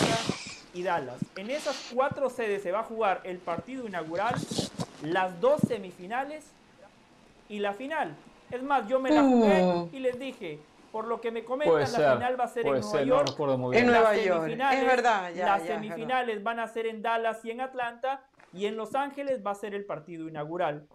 [0.75, 1.19] y Dallas.
[1.36, 4.35] En esas cuatro sedes se va a jugar el partido inaugural,
[5.02, 6.44] las dos semifinales
[7.49, 8.15] y la final.
[8.51, 9.89] Es más, yo me la jugué uh.
[9.93, 10.59] y les dije,
[10.91, 13.36] por lo que me comentan, la final va a ser en Nueva York.
[13.73, 14.49] en Nueva York.
[14.49, 18.94] Es verdad, Las semifinales van a ser en Dallas y en Atlanta y en Los
[18.94, 20.86] Ángeles va a ser el partido inaugural.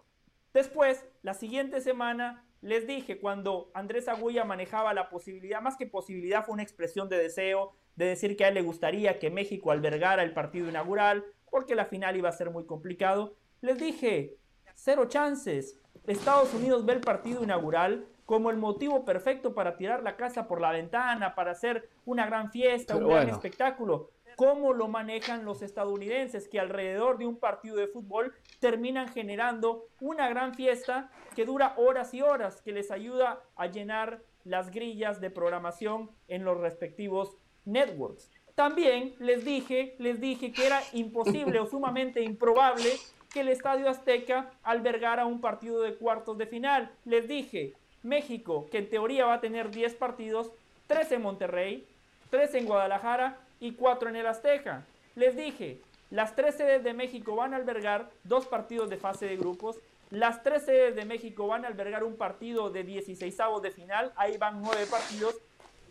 [0.52, 6.44] Después, la siguiente semana, les dije cuando Andrés Agulla manejaba la posibilidad, más que posibilidad,
[6.44, 10.22] fue una expresión de deseo de decir que a él le gustaría que México albergara
[10.22, 13.36] el partido inaugural, porque la final iba a ser muy complicado.
[13.60, 14.36] Les dije,
[14.74, 15.80] cero chances.
[16.06, 20.60] Estados Unidos ve el partido inaugural como el motivo perfecto para tirar la casa por
[20.60, 26.46] la ventana, para hacer una gran fiesta, un gran espectáculo cómo lo manejan los estadounidenses,
[26.46, 32.14] que alrededor de un partido de fútbol terminan generando una gran fiesta que dura horas
[32.14, 37.34] y horas, que les ayuda a llenar las grillas de programación en los respectivos
[37.64, 38.30] networks.
[38.54, 42.90] También les dije, les dije que era imposible o sumamente improbable
[43.34, 46.92] que el Estadio Azteca albergara un partido de cuartos de final.
[47.04, 50.52] Les dije, México, que en teoría va a tener 10 partidos,
[50.86, 51.88] 3 en Monterrey,
[52.30, 54.84] 3 en Guadalajara y cuatro en el Azteca.
[55.14, 55.80] Les dije,
[56.10, 59.76] las tres sedes de México van a albergar dos partidos de fase de grupos.
[60.10, 64.12] Las tres sedes de México van a albergar un partido de 16 de final.
[64.16, 65.36] Ahí van nueve partidos.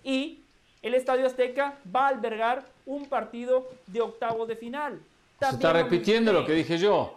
[0.04, 0.44] Y
[0.82, 5.00] el Estadio Azteca va a albergar un partido de octavos de final.
[5.40, 7.17] Se está repitiendo lo que dije yo.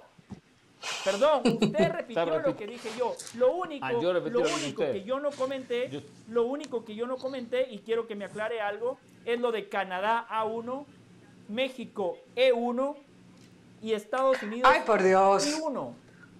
[1.05, 3.15] Perdón, usted repitió lo que dije yo.
[3.37, 7.69] Lo único, ah, lo único que yo no comenté, lo único que yo no comenté
[7.71, 10.85] y quiero que me aclare algo es lo de Canadá A1,
[11.49, 12.97] México E1
[13.83, 15.47] y Estados Unidos Ay, por Dios.
[15.47, 15.93] E1.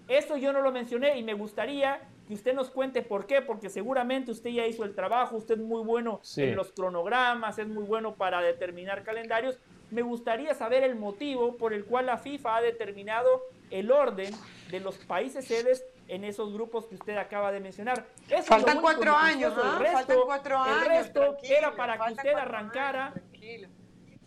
[0.09, 3.69] Eso yo no lo mencioné y me gustaría que usted nos cuente por qué, porque
[3.69, 7.85] seguramente usted ya hizo el trabajo, usted es muy bueno en los cronogramas, es muy
[7.85, 9.59] bueno para determinar calendarios.
[9.91, 14.35] Me gustaría saber el motivo por el cual la FIFA ha determinado el orden
[14.71, 18.07] de los países sedes en esos grupos que usted acaba de mencionar.
[18.45, 19.79] Faltan cuatro años, ¿no?
[19.79, 20.83] Resto, cuatro años.
[20.83, 23.15] El resto era para que usted arrancara.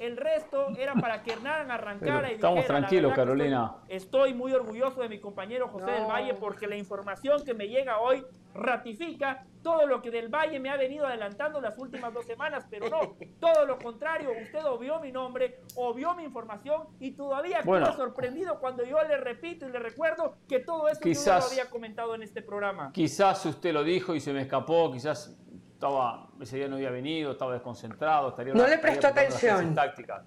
[0.03, 3.75] El resto era para que Hernán arrancara y Estamos tranquilos, Carolina.
[3.87, 7.99] Estoy, muy orgulloso de mi compañero José del Valle porque la información que me llega
[7.99, 8.23] hoy
[8.53, 12.89] ratifica todo lo que del Valle me ha venido adelantando las últimas dos semanas, pero
[12.89, 18.59] no, todo lo contrario, usted obvió mi nombre, obvió mi información y todavía bueno, sorprendido
[18.59, 22.13] cuando yo le repito y le recuerdo que todo eso quizás, yo lo había comentado
[22.13, 22.91] en este programa.
[22.91, 25.37] Quizás usted lo dijo y se me escapó, quizás
[25.83, 29.75] estaba, ese día no había venido, estaba desconcentrado, estaría No le prestó atención.
[29.75, 30.23] Táctica.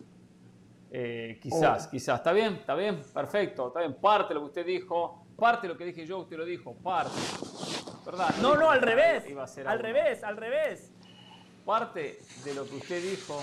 [0.90, 1.90] Eh, quizás, oh.
[1.90, 2.18] quizás.
[2.18, 3.94] Está bien, está bien, perfecto, está bien.
[3.94, 6.74] Parte de lo que usted dijo, parte de lo que dije yo, usted lo dijo,
[6.74, 7.16] parte.
[8.42, 9.24] No, no, al revés.
[9.64, 10.92] Al revés, al revés.
[11.64, 13.42] Parte de lo que usted dijo,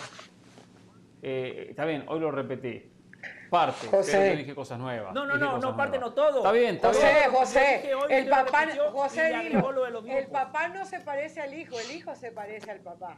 [1.21, 2.92] eh, está bien, hoy lo repetí.
[3.53, 4.11] Parte, José.
[4.13, 5.13] pero yo dije cosas nuevas.
[5.13, 6.37] No, no, no, no, parte no todo.
[6.37, 7.31] Está bien, está José, bien.
[7.31, 9.47] José, el papá, José
[10.07, 13.15] el papá no se parece al hijo, el hijo se parece al papá.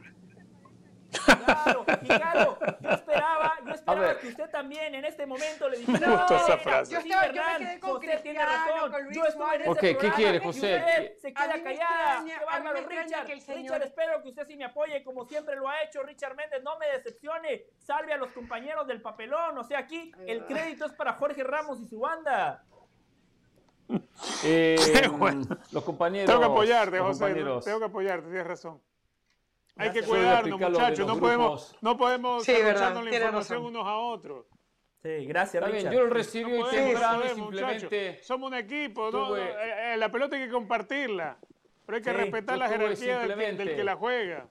[1.10, 6.06] Claro, y claro, yo esperaba, yo esperaba que usted también en este momento le dijera,
[6.06, 6.92] no, esa frase.
[6.92, 10.10] Yo, estaba, yo me quedé con José tiene razón, yo estuve en ese okay, ¿qué
[10.10, 10.76] quiere, José?
[10.76, 15.24] usted se queda callada, qué bárbaro, Richard, Richard, espero que usted sí me apoye como
[15.24, 19.56] siempre lo ha hecho, Richard Méndez, no me decepcione, salve a los compañeros del papelón,
[19.58, 22.64] o sea, aquí el crédito es para Jorge Ramos y su banda.
[24.44, 24.76] Eh,
[25.72, 26.26] los compañeros.
[26.26, 27.34] Tengo que apoyarte, José.
[27.64, 28.80] Tengo que apoyarte, tienes razón.
[29.76, 31.06] Hay que cuidarnos, muchachos.
[31.06, 34.46] No podemos, no podemos la información unos a otros.
[35.02, 35.90] Sí, gracias, Está Richard.
[35.90, 38.22] bien, yo lo recibí No temprano y podemos, simplemente...
[38.24, 39.28] Somos un equipo, ¿no?
[39.28, 41.38] tuve- Eh, eh, la pelota hay que compartirla.
[41.84, 44.48] Pero hay que Sí, respetar la jerarquía del que, simplemente- del que la juega.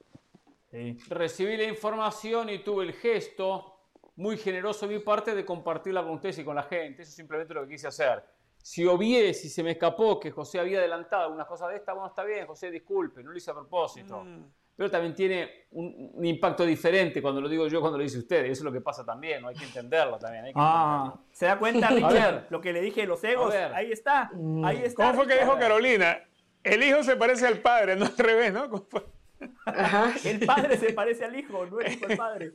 [0.70, 0.96] Sí.
[1.08, 3.80] recibí la información y tuve el gesto
[4.16, 7.02] muy generoso de mi parte de compartirla con ustedes y con la gente.
[7.02, 8.24] Eso es simplemente lo que quise hacer.
[8.62, 12.08] Si obvié, si se me escapó que José había adelantado algunas cosas de esta, bueno,
[12.08, 14.24] está bien, José, disculpe, no lo hice a propósito.
[14.24, 14.44] Mm.
[14.76, 18.44] Pero también tiene un, un impacto diferente cuando lo digo yo, cuando lo dice usted.
[18.44, 19.48] Y eso es lo que pasa también, ¿no?
[19.48, 20.44] hay que entenderlo también.
[20.44, 21.26] hay que Ah, entenderlo.
[21.32, 22.46] ¿se da cuenta, A Richard?
[22.50, 23.54] Lo que le dije de los egos.
[23.54, 24.30] Ahí está.
[24.64, 25.12] Ahí está.
[25.12, 26.20] ¿Cómo fue que dijo Carolina?
[26.62, 28.68] El hijo se parece al padre, no al revés, ¿no?
[28.68, 29.04] ¿Cómo fue?
[29.66, 30.12] Ajá.
[30.24, 32.52] El padre se parece al hijo, no el hijo al padre.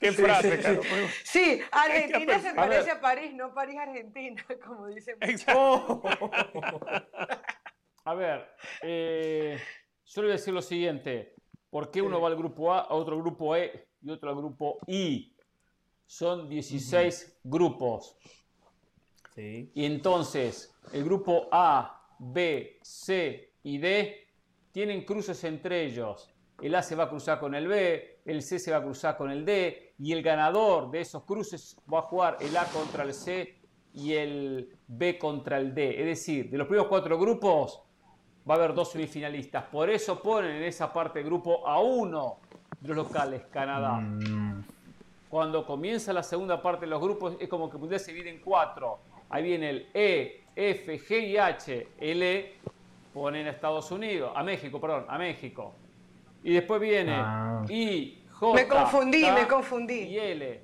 [0.00, 0.80] Qué frase, Caro.
[1.22, 5.16] Sí, Argentina se parece a París, no París Argentina, como dicen.
[5.20, 6.02] Exacto.
[8.06, 8.46] A ver,
[8.82, 9.58] eh,
[10.06, 11.33] yo le voy a decir lo siguiente.
[11.74, 14.78] ¿Por qué uno va al grupo A, a otro grupo E y otro al grupo
[14.86, 15.34] I?
[16.06, 18.16] Son 16 grupos.
[19.34, 19.72] Sí.
[19.74, 24.24] Y entonces, el grupo A, B, C y D
[24.70, 26.32] tienen cruces entre ellos.
[26.62, 29.16] El A se va a cruzar con el B, el C se va a cruzar
[29.16, 33.02] con el D, y el ganador de esos cruces va a jugar el A contra
[33.02, 33.58] el C
[33.92, 36.00] y el B contra el D.
[36.02, 37.83] Es decir, de los primeros cuatro grupos
[38.48, 39.64] va a haber dos semifinalistas.
[39.64, 42.36] Por eso ponen en esa parte del grupo a uno
[42.80, 44.02] de los locales, Canadá.
[45.28, 48.30] Cuando comienza la segunda parte de los grupos, es como que el mundial se divide
[48.30, 49.00] en cuatro.
[49.30, 51.88] Ahí viene el E, F, G y H.
[51.98, 52.54] El E
[53.12, 55.72] ponen a Estados Unidos, a México, perdón, a México.
[56.44, 57.64] Y después viene Ah.
[57.68, 59.94] I, J, Me confundí, K me confundí.
[60.02, 60.60] y L.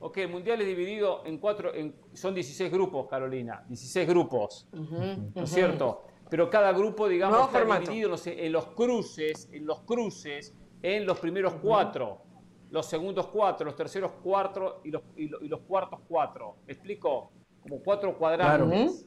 [0.00, 5.44] Ok, el mundial es dividido en cuatro, en- son 16 grupos, Carolina, 16 grupos, ¿no
[5.44, 6.02] es cierto?
[6.30, 7.82] Pero cada grupo, digamos, está formato.
[7.82, 12.22] dividido no sé, en los cruces, en los cruces, en los primeros cuatro,
[12.70, 16.56] los segundos cuatro, los terceros cuatro y los, y lo- y los cuartos cuatro.
[16.66, 17.30] ¿Me explico?
[17.62, 19.06] Como cuatro cuadrantes.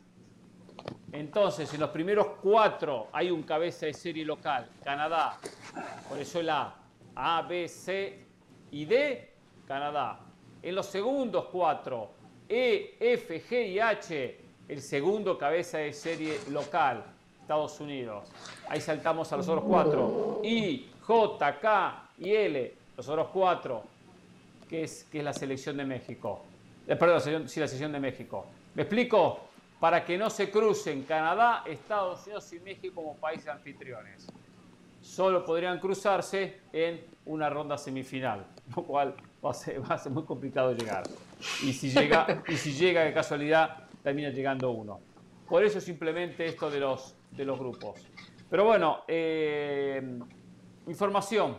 [1.11, 5.37] Entonces, en los primeros cuatro hay un cabeza de serie local, Canadá.
[6.07, 6.75] Por eso el A.
[7.15, 8.25] A, B, C
[8.71, 9.33] y D,
[9.67, 10.19] Canadá.
[10.61, 12.11] En los segundos cuatro,
[12.47, 17.03] E, F, G y H, el segundo cabeza de serie local,
[17.41, 18.29] Estados Unidos.
[18.67, 20.41] Ahí saltamos a los otros cuatro.
[20.43, 23.83] I, J, K y L, los otros cuatro,
[24.69, 26.43] que es, que es la selección de México.
[26.85, 28.45] Eh, perdón, sí, la selección de México.
[28.75, 29.39] ¿Me explico?
[29.79, 34.27] Para que no se crucen Canadá, Estados Unidos y México como países anfitriones.
[35.01, 40.11] Solo podrían cruzarse en una ronda semifinal, lo cual va a ser, va a ser
[40.11, 41.03] muy complicado llegar.
[41.63, 45.01] Y si llega, y si llega de casualidad, termina llegando uno.
[45.49, 48.07] Por eso simplemente esto de los, de los grupos.
[48.49, 50.01] Pero bueno, eh,
[50.87, 51.57] información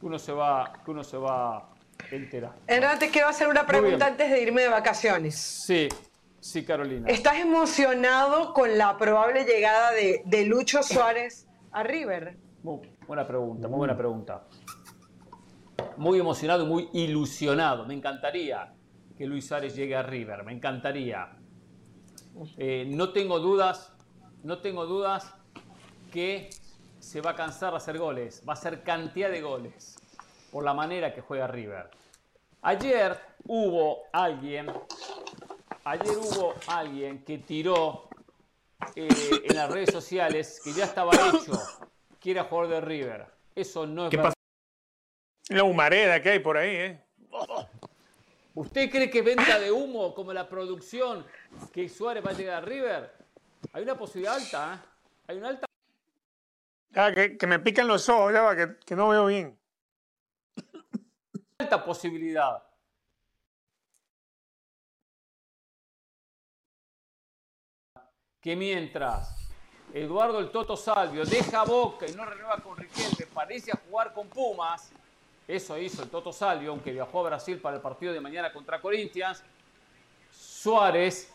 [0.00, 1.68] que uno se va, que uno se va
[2.10, 2.54] enterar.
[2.66, 5.34] Hernán, te quiero hacer una pregunta antes de irme de vacaciones.
[5.34, 5.86] Sí,
[6.40, 7.06] sí, Carolina.
[7.10, 12.38] ¿Estás emocionado con la probable llegada de, de Lucho Suárez a River?
[12.62, 14.46] Muy buena pregunta, muy buena pregunta.
[15.98, 17.84] Muy emocionado y muy ilusionado.
[17.84, 18.72] Me encantaría
[19.18, 21.36] que Luis Suárez llegue a River, me encantaría.
[22.56, 23.92] Eh, no tengo dudas,
[24.42, 25.34] no tengo dudas
[26.12, 26.50] que
[26.98, 29.96] se va a cansar de hacer goles, va a hacer cantidad de goles
[30.50, 31.90] por la manera que juega River.
[32.62, 34.70] Ayer hubo alguien,
[35.84, 38.08] ayer hubo alguien que tiró
[38.94, 39.08] eh,
[39.44, 41.52] en las redes sociales que ya estaba hecho
[42.20, 43.26] que era jugador de River.
[43.54, 44.32] Eso no es ¿Qué verdad.
[45.48, 47.04] La humareda que hay por ahí, ¿eh?
[48.54, 51.26] ¿Usted cree que venta de humo como la producción
[51.72, 53.12] que Suárez va a llegar a River?
[53.72, 54.88] Hay una posibilidad alta, ¿eh?
[55.28, 55.66] Hay una alta
[56.94, 59.58] Ah, que, que me pican los ojos, ya va, que, que no veo bien.
[61.58, 62.62] alta posibilidad.
[68.40, 69.36] Que mientras
[69.94, 74.28] Eduardo el Toto Salvio deja Boca y no renueva con Riquelme, parece a jugar con
[74.28, 74.90] Pumas,
[75.56, 78.80] eso hizo el Toto Salvio, aunque viajó a Brasil para el partido de mañana contra
[78.80, 79.42] Corinthians,
[80.30, 81.30] Suárez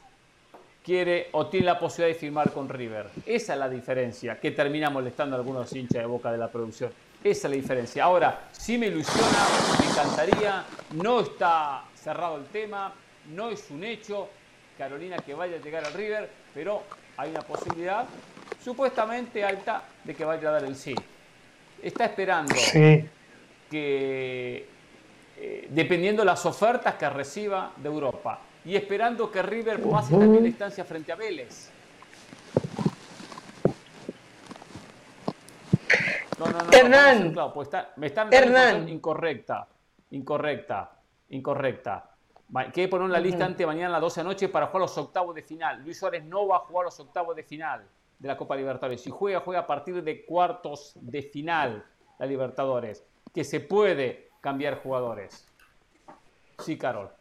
[0.84, 3.10] quiere o tiene la posibilidad de firmar con River.
[3.26, 6.92] Esa es la diferencia que termina molestando a algunos hinchas de boca de la producción.
[7.24, 8.04] Esa es la diferencia.
[8.06, 9.46] Ahora, sí me ilusiona,
[9.80, 10.64] me encantaría,
[10.94, 12.94] no está cerrado el tema,
[13.36, 14.30] no es un hecho,
[14.78, 16.84] Carolina que vaya a llegar al River, pero
[17.18, 18.06] hay una posibilidad
[18.64, 20.96] supuestamente alta de que vaya a dar el sí.
[21.84, 22.56] Está esperando
[23.70, 24.68] que,
[25.38, 30.50] eh, dependiendo las ofertas que reciba de Europa, y esperando que River pase también la
[30.50, 31.72] instancia frente a Vélez.
[36.40, 37.32] No, no, no, Hernán.
[37.34, 38.90] claros, pues está- me están dando Hernán.
[38.90, 39.68] incorrecta,
[40.12, 40.92] incorrecta,
[41.30, 42.12] incorrecta.
[42.74, 44.98] que poner la lista ante mañana a las 12 de la noche para jugar los
[44.98, 45.82] octavos de final.
[45.84, 47.84] Luis Suárez no va a jugar los octavos de final
[48.20, 49.02] de la Copa Libertadores.
[49.02, 51.84] Si juega, juega a partir de cuartos de final
[52.18, 53.04] la Libertadores.
[53.38, 55.46] Que se puede cambiar jugadores.
[56.66, 57.12] Sí, Carol.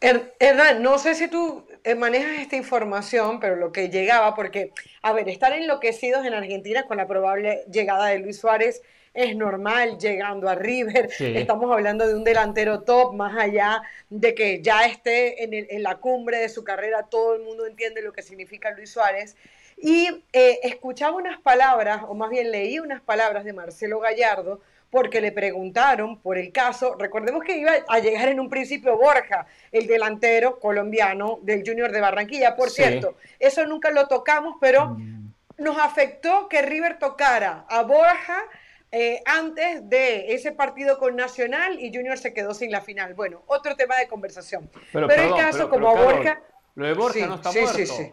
[0.00, 5.12] Hernán, no sé si tú eh, manejas esta información, pero lo que llegaba, porque, a
[5.12, 8.82] ver, estar enloquecidos en Argentina con la probable llegada de Luis Suárez
[9.14, 11.08] es normal llegando a River.
[11.20, 16.38] Estamos hablando de un delantero top, más allá de que ya esté en, la cumbre
[16.38, 19.36] de su carrera, todo el mundo entiende lo que significa Luis Suárez.
[19.76, 25.20] Y eh, escuchaba unas palabras, o más bien leí unas palabras de Marcelo Gallardo, porque
[25.20, 29.86] le preguntaron por el caso, recordemos que iba a llegar en un principio Borja, el
[29.86, 35.32] delantero colombiano del Junior de Barranquilla, por cierto, eso nunca lo tocamos, pero mm.
[35.58, 38.44] nos afectó que River tocara a Borja
[38.92, 43.14] eh, antes de ese partido con Nacional y Junior se quedó sin la final.
[43.14, 44.68] Bueno, otro tema de conversación.
[44.92, 46.42] Pero, el caso, como Borja...
[46.74, 47.72] Lo de Borja no está muerto.
[47.74, 48.12] Sí, sí.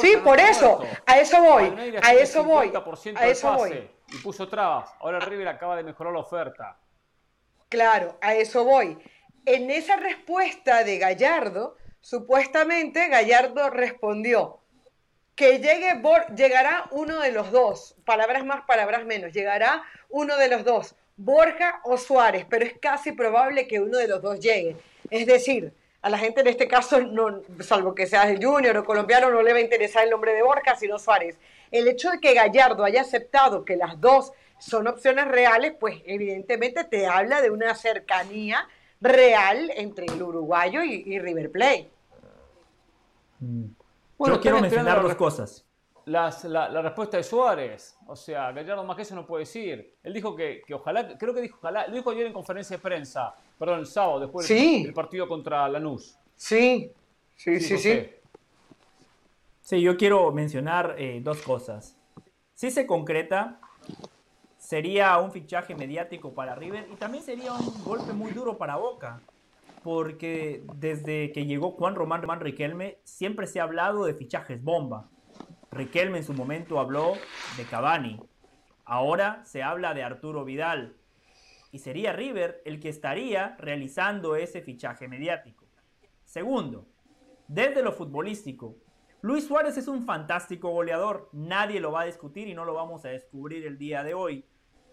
[0.00, 1.64] sí, por eso, a eso voy,
[2.02, 2.72] a eso voy,
[3.16, 3.90] a eso voy.
[4.12, 4.90] Y puso trabas.
[5.00, 6.78] Ahora River acaba de mejorar la oferta.
[7.68, 8.98] Claro, a eso voy.
[9.46, 14.60] En esa respuesta de Gallardo, supuestamente Gallardo respondió,
[15.34, 16.02] que llegue
[16.36, 21.80] llegará uno de los dos, palabras más, palabras menos, llegará uno de los dos, Borja
[21.84, 24.76] o Suárez, pero es casi probable que uno de los dos llegue.
[25.10, 25.72] Es decir,
[26.02, 29.42] a la gente en este caso, no, salvo que seas el junior o colombiano, no
[29.42, 31.38] le va a interesar el nombre de Borja, sino Suárez.
[31.70, 36.84] El hecho de que Gallardo haya aceptado que las dos son opciones reales, pues evidentemente
[36.84, 38.68] te habla de una cercanía
[39.00, 41.90] real entre el uruguayo y, River Plate.
[43.40, 43.64] Mm.
[44.18, 45.64] Bueno, Yo quiero mencionar dos cosas.
[46.04, 49.94] la, respuesta de Suárez, o sea, Gallardo más que eso no puede decir.
[50.02, 53.34] Él dijo que, ojalá, creo que dijo ojalá, lo dijo ayer en conferencia de prensa,
[53.58, 56.18] perdón, el sábado, después del, partido contra Lanús.
[56.36, 56.92] Sí,
[57.34, 57.92] sí, sí, sí.
[57.92, 58.10] Sí,
[59.78, 61.96] yo quiero mencionar eh, dos cosas.
[62.54, 63.60] Si se concreta,
[64.58, 69.20] sería un fichaje mediático para River y también sería un golpe muy duro para Boca
[69.82, 75.08] porque desde que llegó Juan Román Román Riquelme siempre se ha hablado de fichajes bomba.
[75.70, 77.14] Riquelme en su momento habló
[77.56, 78.20] de Cavani.
[78.84, 80.96] Ahora se habla de Arturo Vidal.
[81.72, 85.64] Y sería River el que estaría realizando ese fichaje mediático.
[86.24, 86.86] Segundo,
[87.46, 88.76] desde lo futbolístico,
[89.22, 91.28] Luis Suárez es un fantástico goleador.
[91.32, 94.46] Nadie lo va a discutir y no lo vamos a descubrir el día de hoy.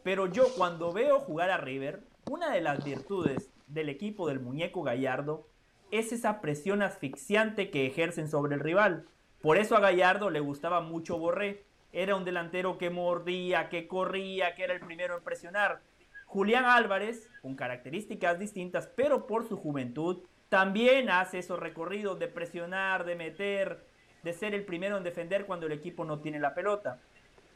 [0.03, 4.83] Pero yo cuando veo jugar a River, una de las virtudes del equipo del muñeco
[4.83, 5.47] Gallardo
[5.91, 9.06] es esa presión asfixiante que ejercen sobre el rival.
[9.41, 11.64] Por eso a Gallardo le gustaba mucho Borré.
[11.93, 15.81] Era un delantero que mordía, que corría, que era el primero en presionar.
[16.25, 23.06] Julián Álvarez, con características distintas, pero por su juventud, también hace esos recorridos de presionar,
[23.06, 23.86] de meter,
[24.27, 26.99] de ser el primero en defender cuando el equipo no tiene la pelota.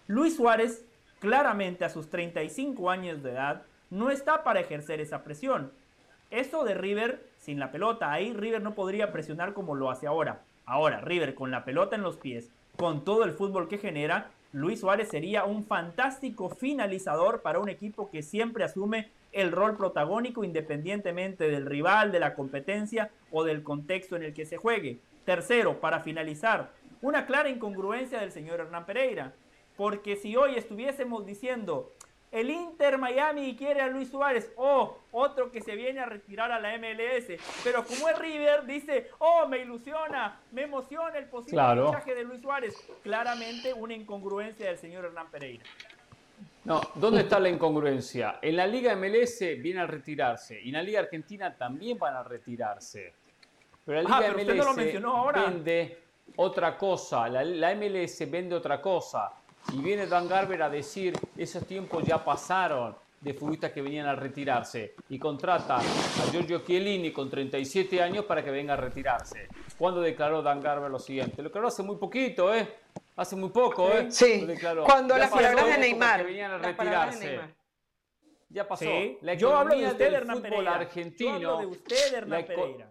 [0.07, 0.85] Luis Suárez,
[1.19, 5.73] claramente a sus 35 años de edad, no está para ejercer esa presión.
[6.29, 10.43] Eso de River sin la pelota, ahí River no podría presionar como lo hace ahora.
[10.65, 14.79] Ahora, River con la pelota en los pies, con todo el fútbol que genera, Luis
[14.79, 21.49] Suárez sería un fantástico finalizador para un equipo que siempre asume el rol protagónico independientemente
[21.49, 24.99] del rival, de la competencia o del contexto en el que se juegue.
[25.25, 29.33] Tercero, para finalizar, una clara incongruencia del señor Hernán Pereira,
[29.75, 31.91] porque si hoy estuviésemos diciendo
[32.31, 34.51] el Inter Miami quiere a Luis Suárez.
[34.55, 37.37] Oh, otro que se viene a retirar a la MLS.
[37.63, 42.41] Pero como es River, dice, oh, me ilusiona, me emociona el posible fichaje de Luis
[42.41, 42.73] Suárez.
[43.03, 45.65] Claramente una incongruencia del señor Hernán Pereira.
[46.63, 48.39] No, ¿dónde está la incongruencia?
[48.41, 52.23] En la Liga MLS viene a retirarse y en la Liga Argentina también van a
[52.23, 53.13] retirarse.
[53.85, 55.97] Pero la Liga MLS vende
[56.35, 59.31] otra cosa, la, la MLS vende otra cosa.
[59.73, 64.15] Y viene Dan Garber a decir, esos tiempos ya pasaron de futbolistas que venían a
[64.15, 69.47] retirarse y contrata a Giorgio Chiellini con 37 años para que venga a retirarse.
[69.77, 71.37] ¿Cuándo declaró Dan Garber lo siguiente?
[71.37, 72.67] Lo declaró hace muy poquito, ¿eh?
[73.15, 74.11] Hace muy poco, ¿eh?
[74.11, 74.47] Sí,
[74.83, 76.21] cuando las palabras de Neymar.
[76.21, 77.39] Que venían a retirarse.
[78.49, 78.85] Ya pasó.
[79.21, 80.75] La Yo hablo de usted, Hernán Pereira.
[80.75, 81.39] argentino.
[81.39, 82.89] Yo hablo de usted, Hernán Pereira.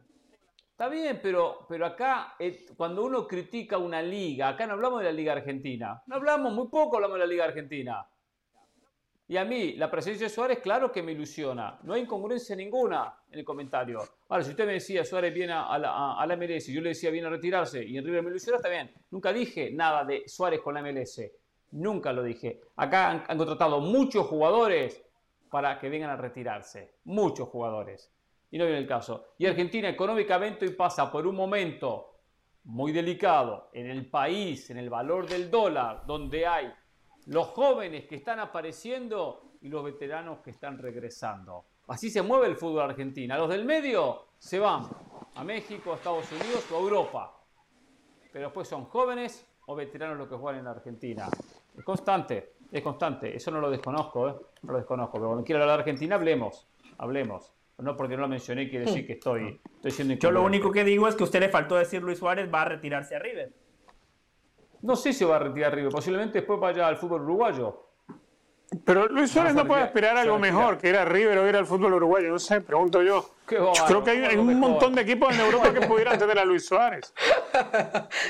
[0.81, 5.05] Está bien, pero, pero acá, eh, cuando uno critica una liga, acá no hablamos de
[5.05, 6.03] la liga argentina.
[6.07, 8.09] No hablamos, muy poco hablamos de la liga argentina.
[9.29, 11.79] Y a mí, la presencia de Suárez, claro que me ilusiona.
[11.83, 13.99] No hay incongruencia ninguna en el comentario.
[14.31, 17.11] Ahora, si usted me decía Suárez viene a la, a, la MLS yo le decía
[17.11, 18.91] viene a retirarse y en River me ilusiona, está bien.
[19.11, 21.31] Nunca dije nada de Suárez con la MLS.
[21.73, 22.59] Nunca lo dije.
[22.77, 25.05] Acá han contratado muchos jugadores
[25.51, 26.95] para que vengan a retirarse.
[27.05, 28.11] Muchos jugadores.
[28.51, 29.29] Y no viene el caso.
[29.39, 32.11] Y Argentina económicamente hoy pasa por un momento
[32.65, 36.73] muy delicado en el país, en el valor del dólar, donde hay
[37.27, 41.67] los jóvenes que están apareciendo y los veteranos que están regresando.
[41.89, 43.37] Así se mueve el fútbol argentino.
[43.37, 44.89] Los del medio se van
[45.35, 47.37] a México, a Estados Unidos o a Europa.
[48.33, 51.29] Pero después son jóvenes o veteranos los que juegan en la Argentina.
[51.77, 53.35] Es constante, es constante.
[53.35, 54.35] Eso no lo desconozco, ¿eh?
[54.63, 55.15] No lo desconozco.
[55.15, 56.69] Pero cuando quiera hablar de Argentina, hablemos.
[56.99, 57.53] Hablemos.
[57.81, 60.85] No porque no lo mencioné quiere decir que estoy, estoy siendo Yo lo único que
[60.85, 63.53] digo es que a usted le faltó decir Luis Suárez va a retirarse a River.
[64.83, 65.93] No sé si va a retirar a River.
[65.93, 67.91] Posiblemente después vaya al fútbol uruguayo.
[68.85, 71.67] Pero Luis Suárez no, puede aspirar a algo mejor, que era River o ir al
[71.67, 72.29] fútbol uruguayo.
[72.31, 73.35] No sé, pregunto yo.
[73.51, 76.67] yo creo que hay, un montón de equipos en Europa que pudieran tener a Luis
[76.67, 77.13] Suárez.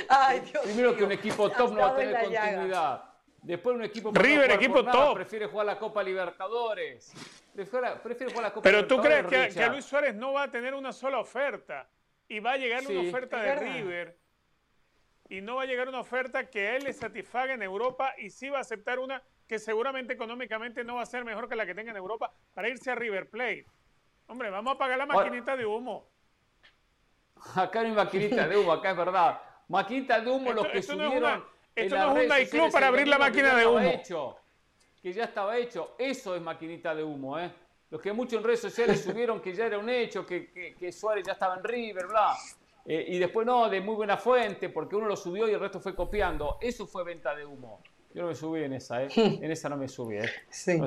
[0.09, 3.05] Ay, Dios Primero que un equipo top no va a tener continuidad.
[3.43, 5.15] Después un equipo River, equipo top.
[5.15, 7.13] prefiere jugar la Copa Libertadores.
[7.55, 10.75] Prefiere, jugar la Copa Pero tú crees que, a Luis Suárez no va a tener
[10.75, 11.89] una sola oferta
[12.29, 14.17] y va a llegar una oferta de River
[15.29, 18.31] y no va a llegar una oferta que a él le satisfaga en Europa y
[18.31, 21.67] sí va a aceptar una que seguramente económicamente no va a ser mejor que la
[21.67, 23.67] que tenga en Europa para irse a River Plate.
[24.27, 26.09] Hombre, vamos a pagar la maquinita de humo.
[27.57, 29.41] Acá no hay maquinita de humo, acá es verdad.
[29.69, 31.45] Maquinita de humo, los que subieron.
[31.75, 33.81] esto no es un nightclub para abrir la máquina de humo.
[33.81, 34.37] Hecho,
[35.03, 35.95] que ya estaba hecho.
[35.99, 37.51] Eso es maquinita de humo, ¿eh?
[37.91, 41.27] Los que muchos en redes sociales subieron que ya era un hecho, que, que, Suárez
[41.27, 42.37] ya estaba en River, bla.
[42.87, 45.81] Eh, y después no, de muy buena fuente, porque uno lo subió y el resto
[45.81, 46.59] fue copiando.
[46.61, 47.83] Eso fue venta de humo.
[48.13, 49.09] Yo no me subí en esa, ¿eh?
[49.17, 50.31] En esa no me subí, ¿eh?
[50.51, 50.81] Sí.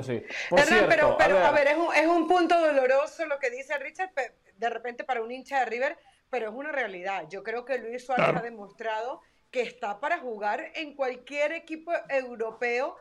[0.88, 4.10] pero, a ver, es, un, es, un, punto doloroso lo que dice Richard,
[4.56, 7.26] de repente para un hincha de River, pero es una realidad.
[7.30, 12.96] Yo creo que Luis Suárez ha demostrado que está para jugar en cualquier equipo europeo.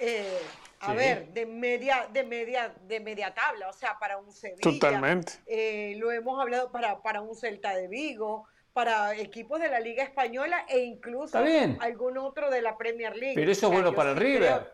[0.00, 0.40] Eh,
[0.80, 4.60] a ver, de media, de media, de media tabla, o sea, para un Sevilla.
[4.62, 5.34] Totalmente.
[5.46, 10.02] Eh, lo hemos hablado para, para un Celta de Vigo, para equipos de la Liga
[10.02, 11.38] Española e incluso
[11.80, 13.34] algún otro de la Premier League.
[13.34, 14.72] Pero eso es bueno para el River.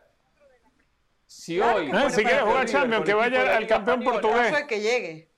[1.27, 1.91] Si hoy.
[2.11, 4.53] si quiere jugar Champions, que vaya al campeón portugués.
[4.53, 5.29] Caso que llegue.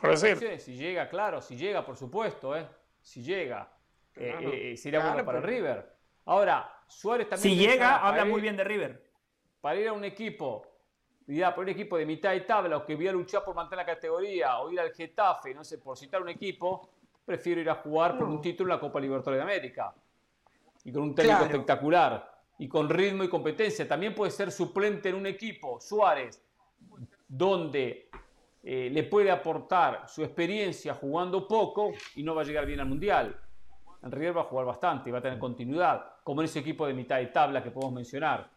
[0.00, 0.60] Por decir.
[0.60, 2.66] Si llega, claro, si llega, por supuesto, ¿eh?
[3.00, 3.72] Si llega.
[4.16, 5.94] Eh, eh, sería bueno para el River.
[6.24, 7.54] Ahora, Suárez también.
[7.54, 9.04] Si llega, habla muy bien de River.
[9.60, 10.66] Para ir a un equipo
[11.36, 13.86] ya por un equipo de mitad de tabla o que voy a luchar por mantener
[13.86, 16.88] la categoría o ir al Getafe, no sé, por citar un equipo,
[17.24, 19.94] prefiero ir a jugar por un título en la Copa Libertadores de América.
[20.84, 22.38] Y con un técnico espectacular.
[22.58, 23.86] Y con ritmo y competencia.
[23.86, 26.42] También puede ser suplente en un equipo, Suárez,
[27.28, 28.08] donde
[28.62, 32.86] eh, le puede aportar su experiencia jugando poco y no va a llegar bien al
[32.86, 33.38] Mundial.
[34.02, 36.86] En River va a jugar bastante y va a tener continuidad, como en ese equipo
[36.86, 38.48] de mitad de tabla que podemos mencionar.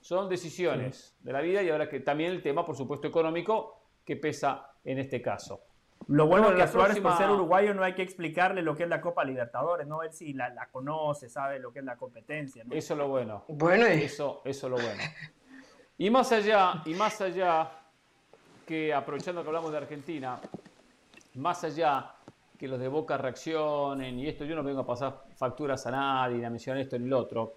[0.00, 4.16] Son decisiones de la vida y ahora que también el tema, por supuesto, económico que
[4.16, 5.60] pesa en este caso.
[6.08, 8.82] Lo bueno, es que a Suárez, por ser uruguayo, no hay que explicarle lo que
[8.84, 12.64] es la Copa Libertadores, no ver si la, conoce, sabe lo que es la competencia.
[12.70, 13.44] Eso es lo bueno.
[13.48, 15.02] Bueno, eso, eso es lo bueno.
[15.98, 17.70] Y más allá, y más allá,
[18.66, 20.40] que aprovechando que hablamos de Argentina,
[21.34, 22.14] más allá
[22.62, 26.38] que los de Boca reaccionen, y esto yo no vengo a pasar facturas a nadie,
[26.38, 27.54] ni a mencionar esto ni lo otro.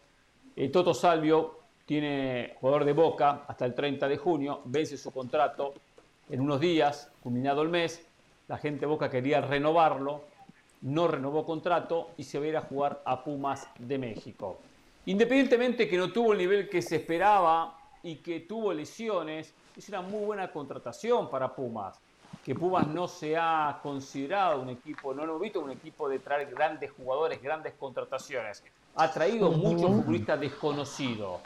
[0.55, 5.75] Eh, Toto Salvio tiene jugador de Boca hasta el 30 de junio, vence su contrato
[6.27, 8.03] en unos días, culminado el mes,
[8.47, 10.23] la gente Boca quería renovarlo,
[10.81, 14.57] no renovó contrato y se va a ir a jugar a Pumas de México.
[15.05, 20.01] Independientemente que no tuvo el nivel que se esperaba y que tuvo lesiones, es una
[20.01, 22.01] muy buena contratación para Pumas.
[22.45, 26.47] Que Pumas no se ha considerado un equipo, no lo visto un equipo de traer
[26.53, 28.63] grandes jugadores, grandes contrataciones.
[28.97, 31.41] Ha traído muchos futbolistas desconocidos.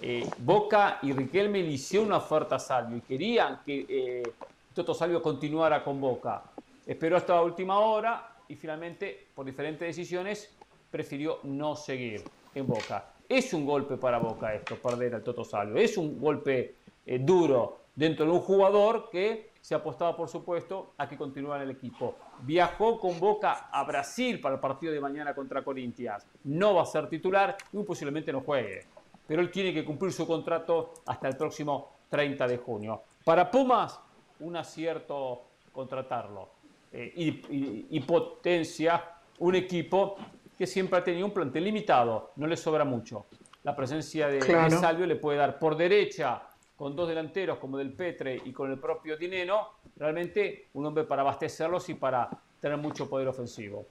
[0.00, 4.32] Eh, Boca y Riquelme le hicieron una oferta a Salvio y querían que eh,
[4.72, 6.44] Toto Salvio continuara con Boca.
[6.86, 10.54] Esperó hasta la última hora y finalmente, por diferentes decisiones,
[10.88, 12.22] prefirió no seguir
[12.54, 13.06] en Boca.
[13.28, 15.82] Es un golpe para Boca esto, perder al Toto Salvio.
[15.82, 21.08] Es un golpe eh, duro dentro de un jugador que se apostaba, por supuesto, a
[21.08, 22.16] que continuara en el equipo.
[22.40, 26.26] Viajó con Boca a Brasil para el partido de mañana contra Corinthians.
[26.44, 28.86] No va a ser titular y posiblemente no juegue.
[29.26, 33.02] Pero él tiene que cumplir su contrato hasta el próximo 30 de junio.
[33.24, 34.00] Para Pumas,
[34.40, 36.50] un acierto contratarlo.
[36.92, 37.40] Eh,
[37.88, 39.02] y, potencia
[39.38, 40.16] un equipo
[40.58, 43.26] que siempre ha tenido un plantel limitado, no le sobra mucho.
[43.62, 46.42] La presencia de, Salvio le puede dar por derecha,
[46.82, 51.22] con dos delanteros como del Petre y con el propio Dineno, realmente un hombre para
[51.22, 52.28] abastecerlos y para
[52.58, 53.86] tener mucho poder ofensivo.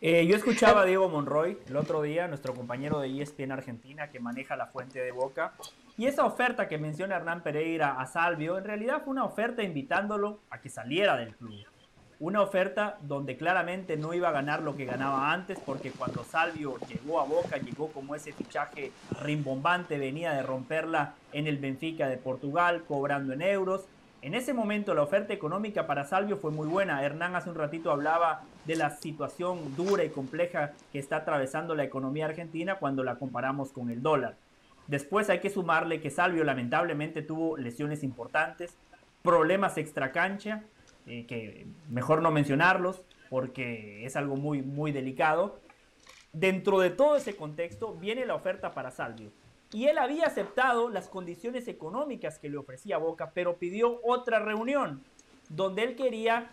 [0.00, 4.20] Eh, yo escuchaba a Diego Monroy el otro día, nuestro compañero de ESPN Argentina, que
[4.20, 5.54] maneja la fuente de Boca.
[5.98, 10.38] Y esa oferta que menciona Hernán Pereira a Salvio, en realidad fue una oferta invitándolo
[10.50, 11.56] a que saliera del club.
[12.18, 16.78] Una oferta donde claramente no iba a ganar lo que ganaba antes, porque cuando Salvio
[16.88, 22.16] llegó a Boca, llegó como ese fichaje rimbombante, venía de romperla en el Benfica de
[22.16, 23.84] Portugal, cobrando en euros.
[24.22, 27.04] En ese momento la oferta económica para Salvio fue muy buena.
[27.04, 31.84] Hernán hace un ratito hablaba de la situación dura y compleja que está atravesando la
[31.84, 34.36] economía argentina cuando la comparamos con el dólar.
[34.86, 38.74] Después hay que sumarle que Salvio lamentablemente tuvo lesiones importantes,
[39.22, 40.62] problemas extracancha,
[41.06, 45.60] eh, que mejor no mencionarlos porque es algo muy, muy delicado.
[46.32, 49.30] Dentro de todo ese contexto viene la oferta para Salvio
[49.72, 55.02] y él había aceptado las condiciones económicas que le ofrecía Boca, pero pidió otra reunión
[55.48, 56.50] donde él quería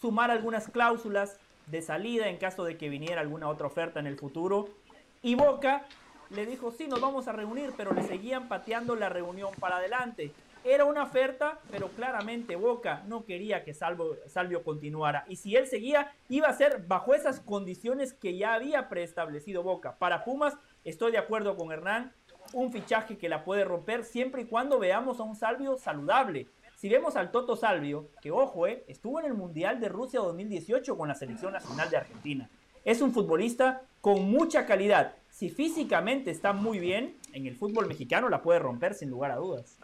[0.00, 4.18] sumar algunas cláusulas de salida en caso de que viniera alguna otra oferta en el
[4.18, 4.68] futuro.
[5.22, 5.86] Y Boca
[6.30, 10.32] le dijo, sí, nos vamos a reunir, pero le seguían pateando la reunión para adelante.
[10.64, 15.24] Era una oferta, pero claramente Boca no quería que Salvo, Salvio continuara.
[15.28, 19.98] Y si él seguía, iba a ser bajo esas condiciones que ya había preestablecido Boca.
[19.98, 22.12] Para Pumas, estoy de acuerdo con Hernán,
[22.52, 26.46] un fichaje que la puede romper siempre y cuando veamos a un Salvio saludable.
[26.76, 30.96] Si vemos al Toto Salvio, que ojo, eh, estuvo en el Mundial de Rusia 2018
[30.96, 32.50] con la selección nacional de Argentina.
[32.84, 35.14] Es un futbolista con mucha calidad.
[35.30, 39.36] Si físicamente está muy bien, en el fútbol mexicano la puede romper sin lugar a
[39.36, 39.78] dudas.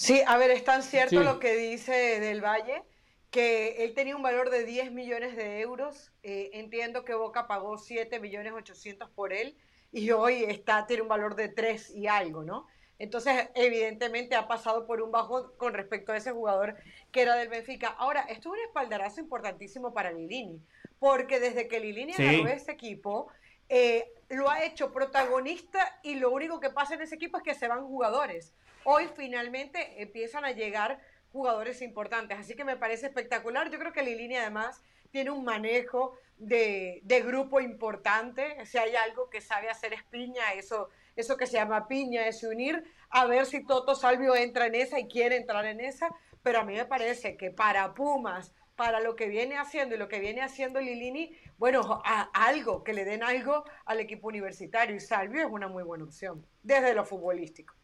[0.00, 2.84] Sí, a ver, es tan cierto lo que dice Del Valle,
[3.30, 6.10] que él tenía un valor de 10 millones de euros.
[6.22, 9.58] Eh, entiendo que Boca pagó 7 millones 800 por él
[9.92, 12.66] y hoy está, tiene un valor de 3 y algo, ¿no?
[12.98, 16.76] Entonces, evidentemente ha pasado por un bajo con respecto a ese jugador
[17.12, 17.88] que era del Benfica.
[17.88, 20.62] Ahora, esto es un espaldarazo importantísimo para Lilini,
[20.98, 22.26] porque desde que Lilini sí.
[22.26, 23.28] agarró ese equipo,
[23.68, 27.54] eh, lo ha hecho protagonista y lo único que pasa en ese equipo es que
[27.54, 28.54] se van jugadores.
[28.84, 31.00] Hoy finalmente empiezan a llegar
[31.32, 33.70] jugadores importantes, así que me parece espectacular.
[33.70, 38.64] Yo creo que Lilini además tiene un manejo de, grupo importante.
[38.64, 42.42] Si hay algo que sabe hacer es piña, eso, eso que se llama piña es
[42.42, 46.08] unir, a ver si Toto Salvio entra en esa y quiere entrar en esa.
[46.42, 50.08] Pero a mí me parece que para Pumas, para lo que viene haciendo y lo
[50.08, 52.00] que viene haciendo Lilini, bueno,
[52.32, 54.96] algo, que le den algo al equipo universitario.
[54.96, 57.74] Y Salvio es una muy buena opción, desde lo futbolístico.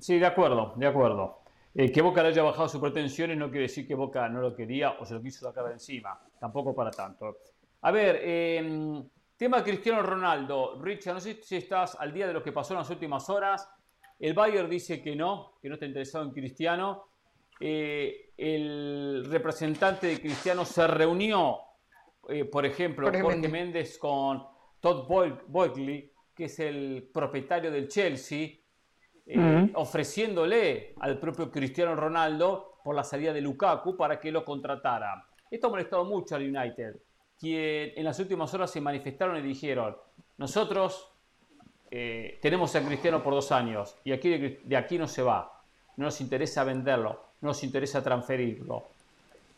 [0.00, 1.40] Sí, de acuerdo, de acuerdo.
[1.74, 4.56] Eh, que Boca le haya bajado sus pretensiones no quiere decir que Boca no lo
[4.56, 6.18] quería o se lo quiso sacar de encima.
[6.38, 7.38] Tampoco para tanto.
[7.82, 9.02] A ver, eh,
[9.36, 10.78] tema Cristiano Ronaldo.
[10.82, 13.68] Richard, no sé si estás al día de lo que pasó en las últimas horas.
[14.18, 17.04] El Bayern dice que no, que no está interesado en Cristiano.
[17.58, 21.58] Eh, el representante de Cristiano se reunió,
[22.28, 24.42] eh, por ejemplo, Jorge, Jorge Méndez con
[24.80, 28.59] Todd Boyle, que es el propietario del Chelsea,
[29.32, 29.70] eh, uh -huh.
[29.74, 35.24] ofreciéndole al propio Cristiano Ronaldo por la salida de Lukaku para que lo contratara.
[35.48, 36.96] Esto ha molestado mucho al United,
[37.38, 39.96] quien en las últimas horas se manifestaron y dijeron,
[40.38, 41.12] nosotros
[41.90, 45.62] eh, tenemos a Cristiano por dos años y aquí de, de, aquí no se va,
[45.96, 48.84] no nos interesa venderlo, no nos interesa transferirlo.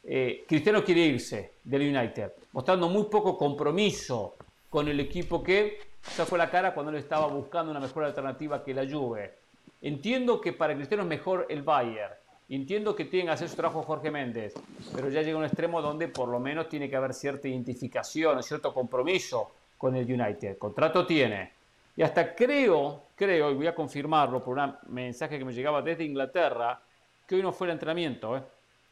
[0.05, 4.35] Eh, Cristiano quiere irse del United, mostrando muy poco compromiso
[4.69, 8.75] con el equipo que sacó la cara cuando él estaba buscando una mejor alternativa que
[8.75, 9.42] la Juve.
[9.83, 12.15] Entiendo que para Cristiano es mejor el Bayern.
[12.49, 14.55] Entiendo que tiene que hacer su trabajo Jorge Méndez,
[14.95, 18.73] pero ya llega un extremo donde por lo menos tiene que haber cierta identificación, cierto
[18.73, 20.59] compromiso con el United.
[20.59, 21.51] Contrato tiene.
[21.97, 26.05] Y hasta creo, creo, y voy a confirmarlo por un mensaje que me llegaba desde
[26.05, 26.81] Inglaterra,
[27.27, 28.43] que hoy no fue el entrenamiento, ¿eh?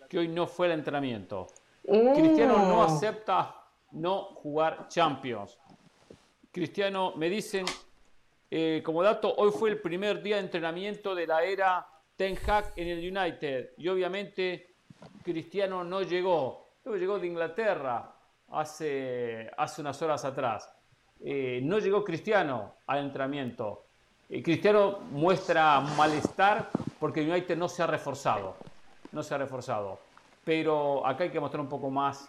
[0.09, 1.47] que hoy no fue el entrenamiento.
[1.87, 2.15] Oh.
[2.15, 3.55] Cristiano no acepta
[3.93, 5.57] no jugar Champions.
[6.51, 7.65] Cristiano, me dicen,
[8.51, 12.73] eh, como dato, hoy fue el primer día de entrenamiento de la era Ten Hag
[12.77, 13.71] en el United.
[13.77, 14.75] Y obviamente
[15.23, 16.69] Cristiano no llegó.
[16.85, 18.13] Luego llegó de Inglaterra
[18.51, 20.69] hace, hace unas horas atrás.
[21.23, 23.85] Eh, no llegó Cristiano al entrenamiento.
[24.29, 28.57] Eh, Cristiano muestra malestar porque el United no se ha reforzado.
[29.13, 29.99] No se ha reforzado.
[30.45, 32.29] Pero acá hay que mostrar un poco más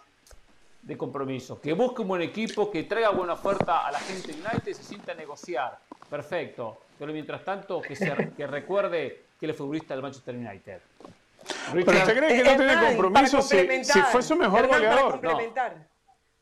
[0.82, 1.60] de compromiso.
[1.60, 4.82] Que busque un buen equipo, que traiga buena oferta a la gente United y se
[4.82, 5.78] sienta a negociar.
[6.12, 6.82] Perfecto.
[6.98, 10.80] Pero mientras tanto, que, se, que recuerde que él es futbolista del Manchester United.
[11.72, 15.10] Richard, ¿Pero usted cree que no tiene compromiso si, si, fue su mejor Hernán, goleador?
[15.12, 15.86] Para complementar, no.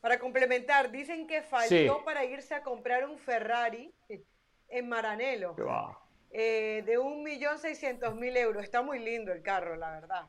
[0.01, 1.89] para complementar, dicen que faltó sí.
[2.03, 3.93] para irse a comprar un Ferrari
[4.67, 5.55] en Maranelo.
[6.31, 8.63] Eh, de 1.600.000 euros.
[8.63, 10.25] Está muy lindo el carro, la verdad.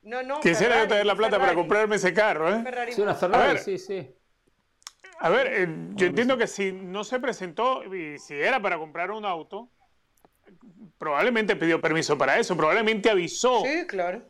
[0.00, 1.50] No, no, Quisiera Ferrari, yo tener la plata Ferrari.
[1.50, 2.62] para comprarme ese carro, ¿eh?
[2.62, 4.14] Ferrari sí, una Ferrari, sí, sí.
[5.20, 9.10] A ver, eh, yo entiendo que si no se presentó y si era para comprar
[9.10, 9.68] un auto,
[10.96, 13.62] probablemente pidió permiso para eso, probablemente avisó.
[13.64, 14.22] Sí, claro.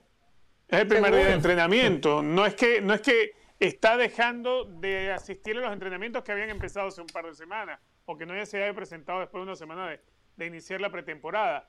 [0.67, 2.23] Es el primer día de entrenamiento.
[2.23, 6.50] No es que, no es que está dejando de asistir a los entrenamientos que habían
[6.50, 9.44] empezado hace un par de semanas o que no ya se haya presentado después de
[9.44, 10.00] una semana de,
[10.36, 11.68] de iniciar la pretemporada.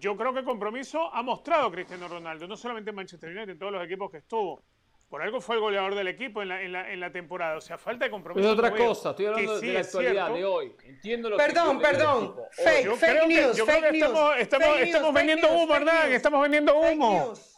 [0.00, 3.58] Yo creo que el compromiso ha mostrado Cristiano Ronaldo, no solamente en Manchester United, en
[3.58, 4.62] todos los equipos que estuvo.
[5.08, 7.56] Por algo fue el goleador del equipo en la, en la, en la temporada.
[7.56, 8.48] O sea, falta de compromiso.
[8.48, 10.76] Es otra cosa, estoy hablando de la actualidad de hoy.
[10.84, 12.36] Entiendo lo perdón, que perdón.
[12.50, 14.02] Fake, fake news, fake news.
[14.02, 17.12] Estamos, estamos, fake estamos news, vendiendo fake humo, fake Estamos vendiendo humo.
[17.18, 17.52] Fake news.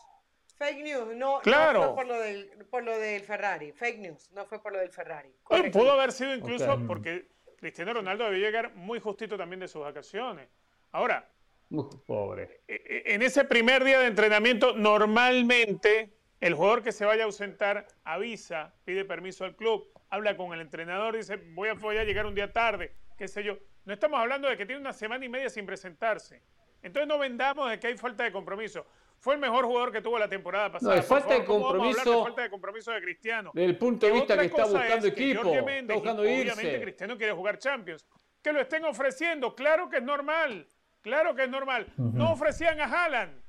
[0.58, 1.80] Fake news, no, Claro.
[1.80, 3.72] no fue por lo, del, por lo del Ferrari.
[3.72, 5.30] Fake news, no fue por lo del Ferrari.
[5.44, 5.78] Correcto.
[5.78, 6.80] pudo haber sido incluso Ok.
[6.86, 10.48] porque Cristiano Ronaldo debió llegar muy justito también de sus vacaciones.
[10.92, 11.30] Ahora,
[11.70, 12.62] Uf, pobre.
[12.68, 12.74] e-
[13.06, 17.86] e- en ese primer día de entrenamiento, normalmente el jugador que se vaya a ausentar
[18.04, 22.26] avisa, pide permiso al club, habla con el entrenador, dice, voy a, voy a llegar
[22.26, 23.58] un día tarde, qué sé yo.
[23.84, 26.42] No estamos hablando de que tiene una semana y media sin presentarse.
[26.82, 28.86] Entonces no vendamos de que hay falta de compromiso.
[29.18, 30.94] Fue el mejor jugador que tuvo la temporada pasada.
[30.94, 33.50] No, falta de favor, ¿cómo vamos a hablar compromiso falta de compromiso de Cristiano.
[33.52, 36.80] Desde el punto de vista que está buscando es que equipo, está buscando Obviamente irse.
[36.80, 38.06] Cristiano quiere jugar Champions.
[38.40, 40.68] Que lo estén ofreciendo, claro que es normal.
[41.00, 41.92] Claro que es normal.
[41.96, 43.42] No ofrecían a Haaland.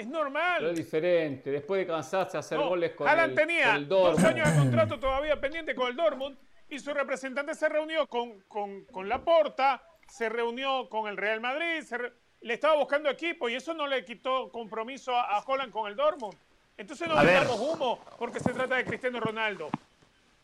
[0.00, 0.74] Es Pero es normal.
[0.74, 1.50] diferente.
[1.50, 4.50] Después de cansarse de hacer No, goles con Haaland el, tenía con el dos años
[4.52, 6.36] de contrato todavía pendiente con el Dortmund
[6.68, 11.82] y su representante se reunió con, con, con Laporta, se reunió con el Real Madrid,
[11.82, 12.12] se re-
[12.42, 15.96] le estaba buscando equipo y eso no le quitó compromiso a, a Holland con el
[15.96, 16.34] Dortmund.
[16.76, 17.40] Entonces no A ver.
[17.40, 19.68] vendamos humo porque se trata de Cristiano Ronaldo.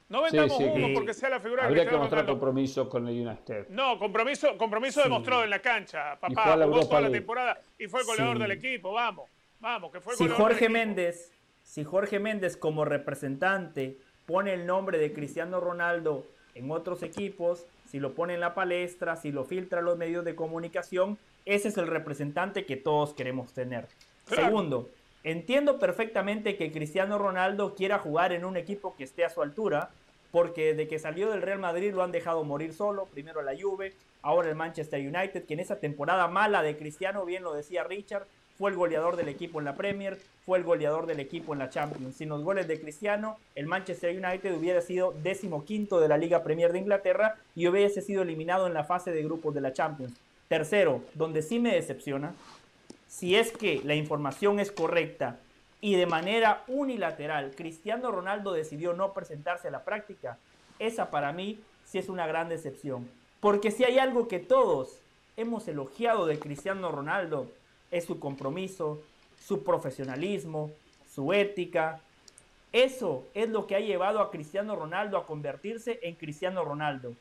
[0.09, 2.33] No vendamos sí, humo porque sea la figura de Habría que Cristiano mostrar Ronaldo.
[2.41, 3.69] compromiso con el United.
[3.71, 6.17] No, compromiso, compromiso demostrado en la cancha.
[6.21, 7.19] Papá, fue a la jugó toda la League.
[7.21, 8.43] temporada y fue el goleador Sí.
[8.43, 8.93] del equipo.
[8.93, 9.29] Vamos,
[9.61, 10.69] vamos, que fue el si Jorge.
[10.69, 17.67] Méndez, si Jorge Méndez como representante pone el nombre de Cristiano Ronaldo en otros equipos,
[17.87, 21.69] si lo pone en la palestra, si lo filtra a los medios de comunicación, ese
[21.69, 23.87] es el representante que todos queremos tener.
[24.27, 24.45] Claro.
[24.45, 24.91] Segundo,
[25.23, 29.91] entiendo perfectamente que Cristiano Ronaldo quiera jugar en un equipo que esté a su altura,
[30.33, 33.95] porque desde que salió del Real Madrid lo han dejado morir solo, primero la Juve,
[34.23, 38.27] ahora el Manchester United, que en esa temporada mala de Cristiano, bien lo decía Richard,
[38.59, 41.71] fue el goleador del equipo en la Premier, fue el goleador del equipo en la
[41.71, 42.17] Champions.
[42.17, 46.43] Sin los goles de Cristiano, el Manchester United hubiera sido décimo quinto de la Liga
[46.43, 50.15] Premier de Inglaterra y hubiese sido eliminado en la fase de grupos de la Champions.
[50.49, 52.35] Tercero, donde sí me decepciona,
[53.09, 55.39] si es que la información es correcta
[55.81, 60.39] y de manera unilateral Cristiano Ronaldo decidió no presentarse a la práctica,
[60.79, 63.09] esa para mí sí es una gran decepción.
[63.41, 64.99] Porque si hay algo que todos
[65.37, 67.51] hemos elogiado de Cristiano Ronaldo,
[67.91, 69.01] es su compromiso,
[69.45, 70.71] su profesionalismo,
[71.13, 72.01] su ética.
[72.73, 77.15] Eso es lo que ha llevado a Cristiano Ronaldo a convertirse en Cristiano Ronaldo.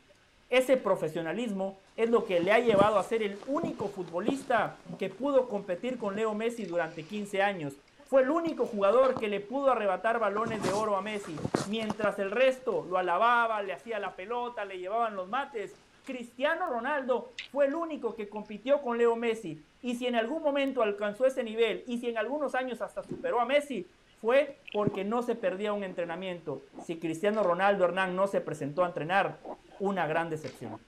[0.50, 5.48] Ese profesionalismo es lo que le ha llevado a ser el único futbolista que pudo
[5.48, 7.74] competir con Leo Messi durante 15 años.
[8.08, 11.36] Fue el único jugador que le pudo arrebatar balones de oro a Messi,
[11.70, 15.74] mientras el resto lo alababa, le hacía la pelota, le llevaban los mates.
[16.06, 19.64] Cristiano Ronaldo fue el único que compitió con Leo Messi.
[19.86, 23.40] Y si en algún momento alcanzó ese nivel y si en algunos años hasta superó
[23.40, 23.86] a Messi,
[24.20, 26.64] fue porque no se perdía un entrenamiento.
[26.84, 29.38] Si Cristiano Ronaldo Hernán no se presentó a entrenar,
[29.80, 30.80] una gran decepción.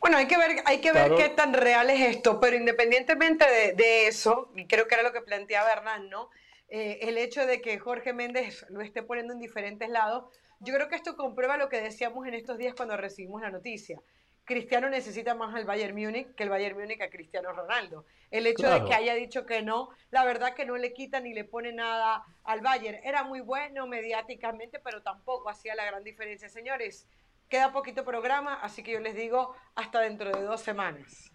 [0.00, 1.16] Bueno, hay que ver, hay que ver Claro.
[1.18, 5.12] qué tan real es esto, pero independientemente de, de eso, y creo que era lo
[5.12, 6.30] que planteaba Hernán, ¿no?
[6.68, 10.24] Eh, el hecho de que Jorge Méndez lo esté poniendo en diferentes lados,
[10.58, 14.00] yo creo que esto comprueba lo que decíamos en estos días cuando recibimos la noticia.
[14.48, 18.06] Cristiano necesita más al Bayern Múnich que el Bayern Múnich a Cristiano Ronaldo.
[18.30, 18.82] El hecho Claro.
[18.84, 21.70] de que haya dicho que no, la verdad que no le quita ni le pone
[21.72, 22.98] nada al Bayern.
[23.04, 26.48] Era muy bueno mediáticamente, pero tampoco hacía la gran diferencia.
[26.48, 27.06] Señores,
[27.50, 31.30] queda poquito programa, así que yo les digo hasta dentro de dos semanas.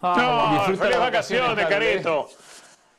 [0.00, 1.66] Ah, No, disfruta feliz vacaciones.
[1.66, 2.28] Carito.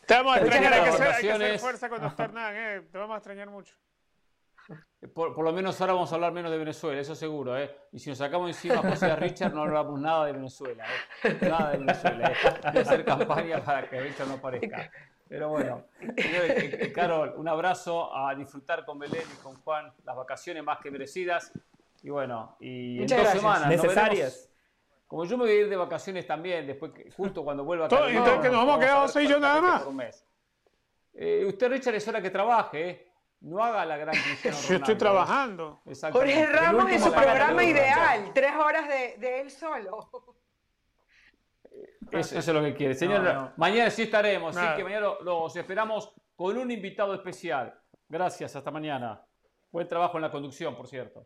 [0.08, 1.62] Te vamos a extrañar, hay que, hacer, hay que hacer vacaciones.
[1.62, 2.82] fuerza cuando está Hernán, ¿eh?
[2.92, 3.76] Te vamos a extrañar mucho.
[5.14, 7.76] Por, por lo menos ahora vamos a hablar menos de Venezuela, eso seguro, ¿eh?
[7.92, 10.86] Y si nos sacamos encima a José Richard, no hablamos nada de Venezuela,
[11.24, 11.38] ¿eh?
[11.42, 12.36] Nada de Venezuela, ¿eh?
[12.72, 14.90] Voy a hacer campaña para que Richard no aparezca.
[15.28, 19.92] Pero bueno, señores, eh, eh, Carol, un abrazo a disfrutar con Belén y con Juan
[20.06, 21.52] las vacaciones más que merecidas.
[22.04, 23.42] Y bueno, y Muchas en dos gracias.
[23.42, 23.68] semanas.
[23.70, 24.50] Necesarias.
[25.08, 27.88] Como yo me voy a ir de vacaciones también, después que- justo cuando vuelva a
[27.88, 29.82] entonces que nos vamos a quedar y yo nada más.
[29.82, 30.26] por un mes.
[31.14, 33.13] Eh, usted, Richard, es hora que trabaje, ¿eh?
[33.44, 34.96] No haga la gran Cristiano Yo estoy Ronaldo, ¿eh?
[34.98, 35.82] trabajando.
[36.12, 40.10] Jorge Ramos en su programa ideal, tres horas de, de él solo.
[42.12, 42.94] Eso, eso es lo que quiere.
[42.96, 43.54] Señor, No, no.
[43.58, 47.74] mañana sí estaremos, así que mañana lo- los esperamos con un invitado especial.
[48.08, 49.22] Gracias, hasta mañana.
[49.72, 51.26] Buen trabajo en la conducción, por cierto.